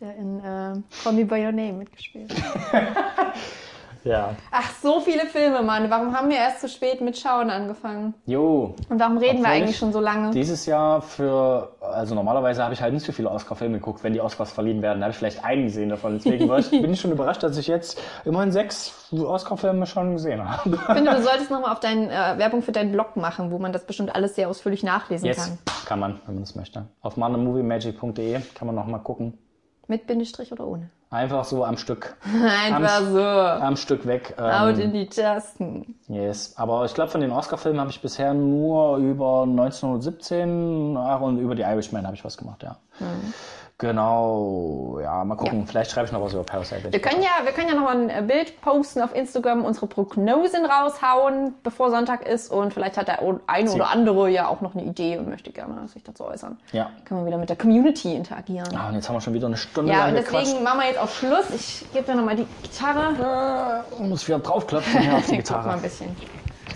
Der 0.00 0.16
in 0.16 0.38
äh, 0.40 0.74
Call 1.02 1.12
Me 1.12 1.24
By 1.24 1.44
Your 1.44 1.52
Name 1.52 1.74
mitgespielt 1.74 2.34
hat. 2.72 3.34
ja. 4.04 4.34
Ach, 4.50 4.70
so 4.82 5.00
viele 5.00 5.26
Filme, 5.26 5.62
Mann. 5.62 5.90
Warum 5.90 6.14
haben 6.16 6.28
wir 6.28 6.36
erst 6.36 6.60
zu 6.60 6.68
spät 6.68 7.00
mit 7.00 7.18
Schauen 7.18 7.50
angefangen? 7.50 8.14
Jo, 8.26 8.74
Und 8.88 9.00
warum 9.00 9.18
reden 9.18 9.38
wir 9.38 9.40
Obwohl 9.40 9.52
eigentlich 9.52 9.70
ich 9.70 9.78
schon 9.78 9.92
so 9.92 10.00
lange? 10.00 10.30
dieses 10.30 10.66
Jahr 10.66 11.02
für, 11.02 11.74
also 11.80 12.14
normalerweise 12.14 12.62
habe 12.62 12.74
ich 12.74 12.82
halt 12.82 12.92
nicht 12.94 13.04
so 13.04 13.12
viele 13.12 13.30
Oscar-Filme 13.30 13.78
geguckt. 13.78 14.04
Wenn 14.04 14.12
die 14.12 14.20
Oscars 14.20 14.52
verliehen 14.52 14.82
werden, 14.82 15.02
habe 15.02 15.10
ich 15.12 15.16
vielleicht 15.16 15.44
einen 15.44 15.64
gesehen 15.64 15.88
davon. 15.88 16.14
Deswegen 16.14 16.52
ich, 16.58 16.70
bin 16.82 16.92
ich 16.92 17.00
schon 17.00 17.12
überrascht, 17.12 17.42
dass 17.42 17.56
ich 17.56 17.66
jetzt 17.66 18.00
immerhin 18.24 18.52
sechs 18.52 19.08
Oscar-Filme 19.12 19.86
schon 19.86 20.12
gesehen 20.12 20.48
habe. 20.48 20.70
Ich 20.74 20.80
finde, 20.80 21.10
du 21.14 21.22
solltest 21.22 21.50
nochmal 21.50 21.72
auf 21.72 21.80
deinen 21.80 22.10
äh, 22.10 22.38
Werbung 22.38 22.62
für 22.62 22.72
deinen 22.72 22.92
Blog 22.92 23.16
machen, 23.16 23.50
wo 23.50 23.58
man 23.58 23.72
das 23.72 23.84
bestimmt 23.86 24.14
alles 24.14 24.34
sehr 24.34 24.48
ausführlich 24.48 24.82
nachlesen 24.82 25.26
Jetzt 25.26 25.48
kann. 25.48 25.58
kann 25.86 25.98
man, 26.00 26.20
wenn 26.26 26.34
man 26.34 26.42
das 26.44 26.54
möchte. 26.54 26.86
Auf 27.00 27.16
monomoviemagic.de 27.16 28.40
kann 28.54 28.66
man 28.66 28.74
noch 28.74 28.86
mal 28.86 28.98
gucken. 28.98 29.38
Mit 29.86 30.06
Bindestrich 30.06 30.50
oder 30.52 30.66
ohne? 30.66 30.90
Einfach 31.10 31.44
so 31.44 31.64
am 31.64 31.76
Stück, 31.76 32.16
Einfach 32.66 33.02
so. 33.02 33.20
am 33.22 33.76
Stück 33.76 34.04
weg. 34.06 34.34
Out 34.36 34.74
Ähm, 34.74 34.80
in 34.80 34.92
die 34.92 35.06
Tasten. 35.06 35.94
yes. 36.08 36.54
Aber 36.56 36.84
ich 36.86 36.94
glaube, 36.94 37.10
von 37.10 37.20
den 37.20 37.30
Oscar-Filmen 37.30 37.78
habe 37.80 37.90
ich 37.90 38.00
bisher 38.00 38.34
nur 38.34 38.96
über 38.96 39.42
1917 39.42 40.96
ach, 40.96 41.20
und 41.20 41.38
über 41.38 41.54
die 41.54 41.62
Irishman 41.62 42.04
habe 42.06 42.16
ich 42.16 42.24
was 42.24 42.36
gemacht, 42.36 42.62
ja. 42.62 42.76
Mhm. 42.98 43.32
Genau, 43.78 44.98
ja, 45.02 45.24
mal 45.24 45.34
gucken. 45.36 45.66
Vielleicht 45.66 45.90
schreibe 45.90 46.06
ich 46.06 46.12
noch 46.12 46.22
was 46.22 46.32
über 46.32 46.44
Parasite. 46.44 46.92
Wir 46.92 47.00
können 47.00 47.22
ja, 47.22 47.44
wir 47.44 47.50
können 47.52 47.68
ja 47.68 47.74
nochmal 47.74 47.96
ein 47.96 48.08
äh, 48.08 48.22
Bild 48.22 48.60
posten 48.60 49.02
auf 49.02 49.14
Instagram, 49.14 49.64
unsere 49.64 49.88
Prognosen 49.88 50.64
raushauen, 50.64 51.54
bevor 51.64 51.90
Sonntag 51.90 52.26
ist. 52.26 52.52
Und 52.52 52.72
vielleicht 52.72 52.96
hat 52.96 53.08
der 53.08 53.18
ein 53.46 53.68
oder 53.68 53.90
andere 53.90 54.30
ja 54.30 54.46
auch 54.48 54.60
noch 54.60 54.74
eine 54.74 54.84
Idee 54.84 55.18
und 55.18 55.28
möchte 55.28 55.50
gerne 55.50 55.88
sich 55.88 56.04
dazu 56.04 56.24
äußern. 56.24 56.56
Ja. 56.72 56.90
Können 57.04 57.20
wir 57.22 57.26
wieder 57.26 57.38
mit 57.38 57.48
der 57.48 57.56
Community 57.56 58.14
interagieren. 58.14 58.68
Ah, 58.76 58.88
und 58.88 58.94
jetzt 58.94 59.08
haben 59.08 59.16
wir 59.16 59.20
schon 59.20 59.34
wieder 59.34 59.48
eine 59.48 59.56
Stunde 59.56 59.90
Ja, 59.92 59.98
lang 60.06 60.08
und 60.10 60.14
deswegen 60.16 60.38
gequatscht. 60.44 60.62
machen 60.62 60.80
wir 60.80 60.86
jetzt 60.86 60.98
auch 61.00 61.08
Schluss. 61.08 61.50
Ich 61.50 61.84
gebe 61.92 62.04
dir 62.04 62.14
nochmal 62.14 62.36
die 62.36 62.46
Gitarre. 62.62 63.84
Ich 63.92 63.98
muss 64.08 64.26
wieder 64.28 64.38
draufklopfen 64.38 65.00
hier 65.00 65.14
auf 65.16 65.26
die 65.26 65.36
Guck 65.42 65.50
mal 65.50 65.58
Gitarre. 65.58 65.70
ein 65.72 65.82
bisschen. 65.82 66.16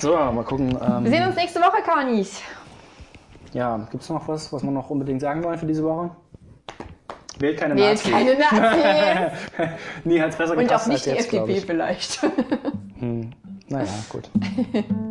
So, 0.00 0.14
mal 0.16 0.42
gucken. 0.44 0.72
Wir 0.72 0.82
Ähm, 0.82 1.06
sehen 1.06 1.26
uns 1.26 1.36
nächste 1.36 1.60
Woche, 1.60 1.80
Cornies. 1.84 2.42
ja, 3.52 3.78
gibt 3.90 4.02
es 4.02 4.10
noch 4.10 4.26
was, 4.26 4.52
was 4.52 4.62
wir 4.64 4.70
noch 4.72 4.90
unbedingt 4.90 5.20
sagen 5.20 5.44
wollen 5.44 5.58
für 5.58 5.66
diese 5.66 5.84
Woche? 5.84 6.10
Wählt 7.38 7.58
keine 7.58 7.76
Wählt 7.76 8.04
Nazis. 8.04 8.10
keine 8.10 8.34
Nazis. 8.38 9.38
Nie 10.04 10.20
hat's 10.20 10.36
besser 10.36 10.52
Und 10.56 10.58
gepasst 10.60 10.86
auch 10.86 10.92
nicht 10.92 10.96
als 10.96 11.04
die 11.04 11.10
jetzt, 11.10 11.32
FDP 11.34 11.52
ich. 11.58 11.66
vielleicht. 11.66 12.20
Naja, 13.68 13.88
gut. 14.08 14.28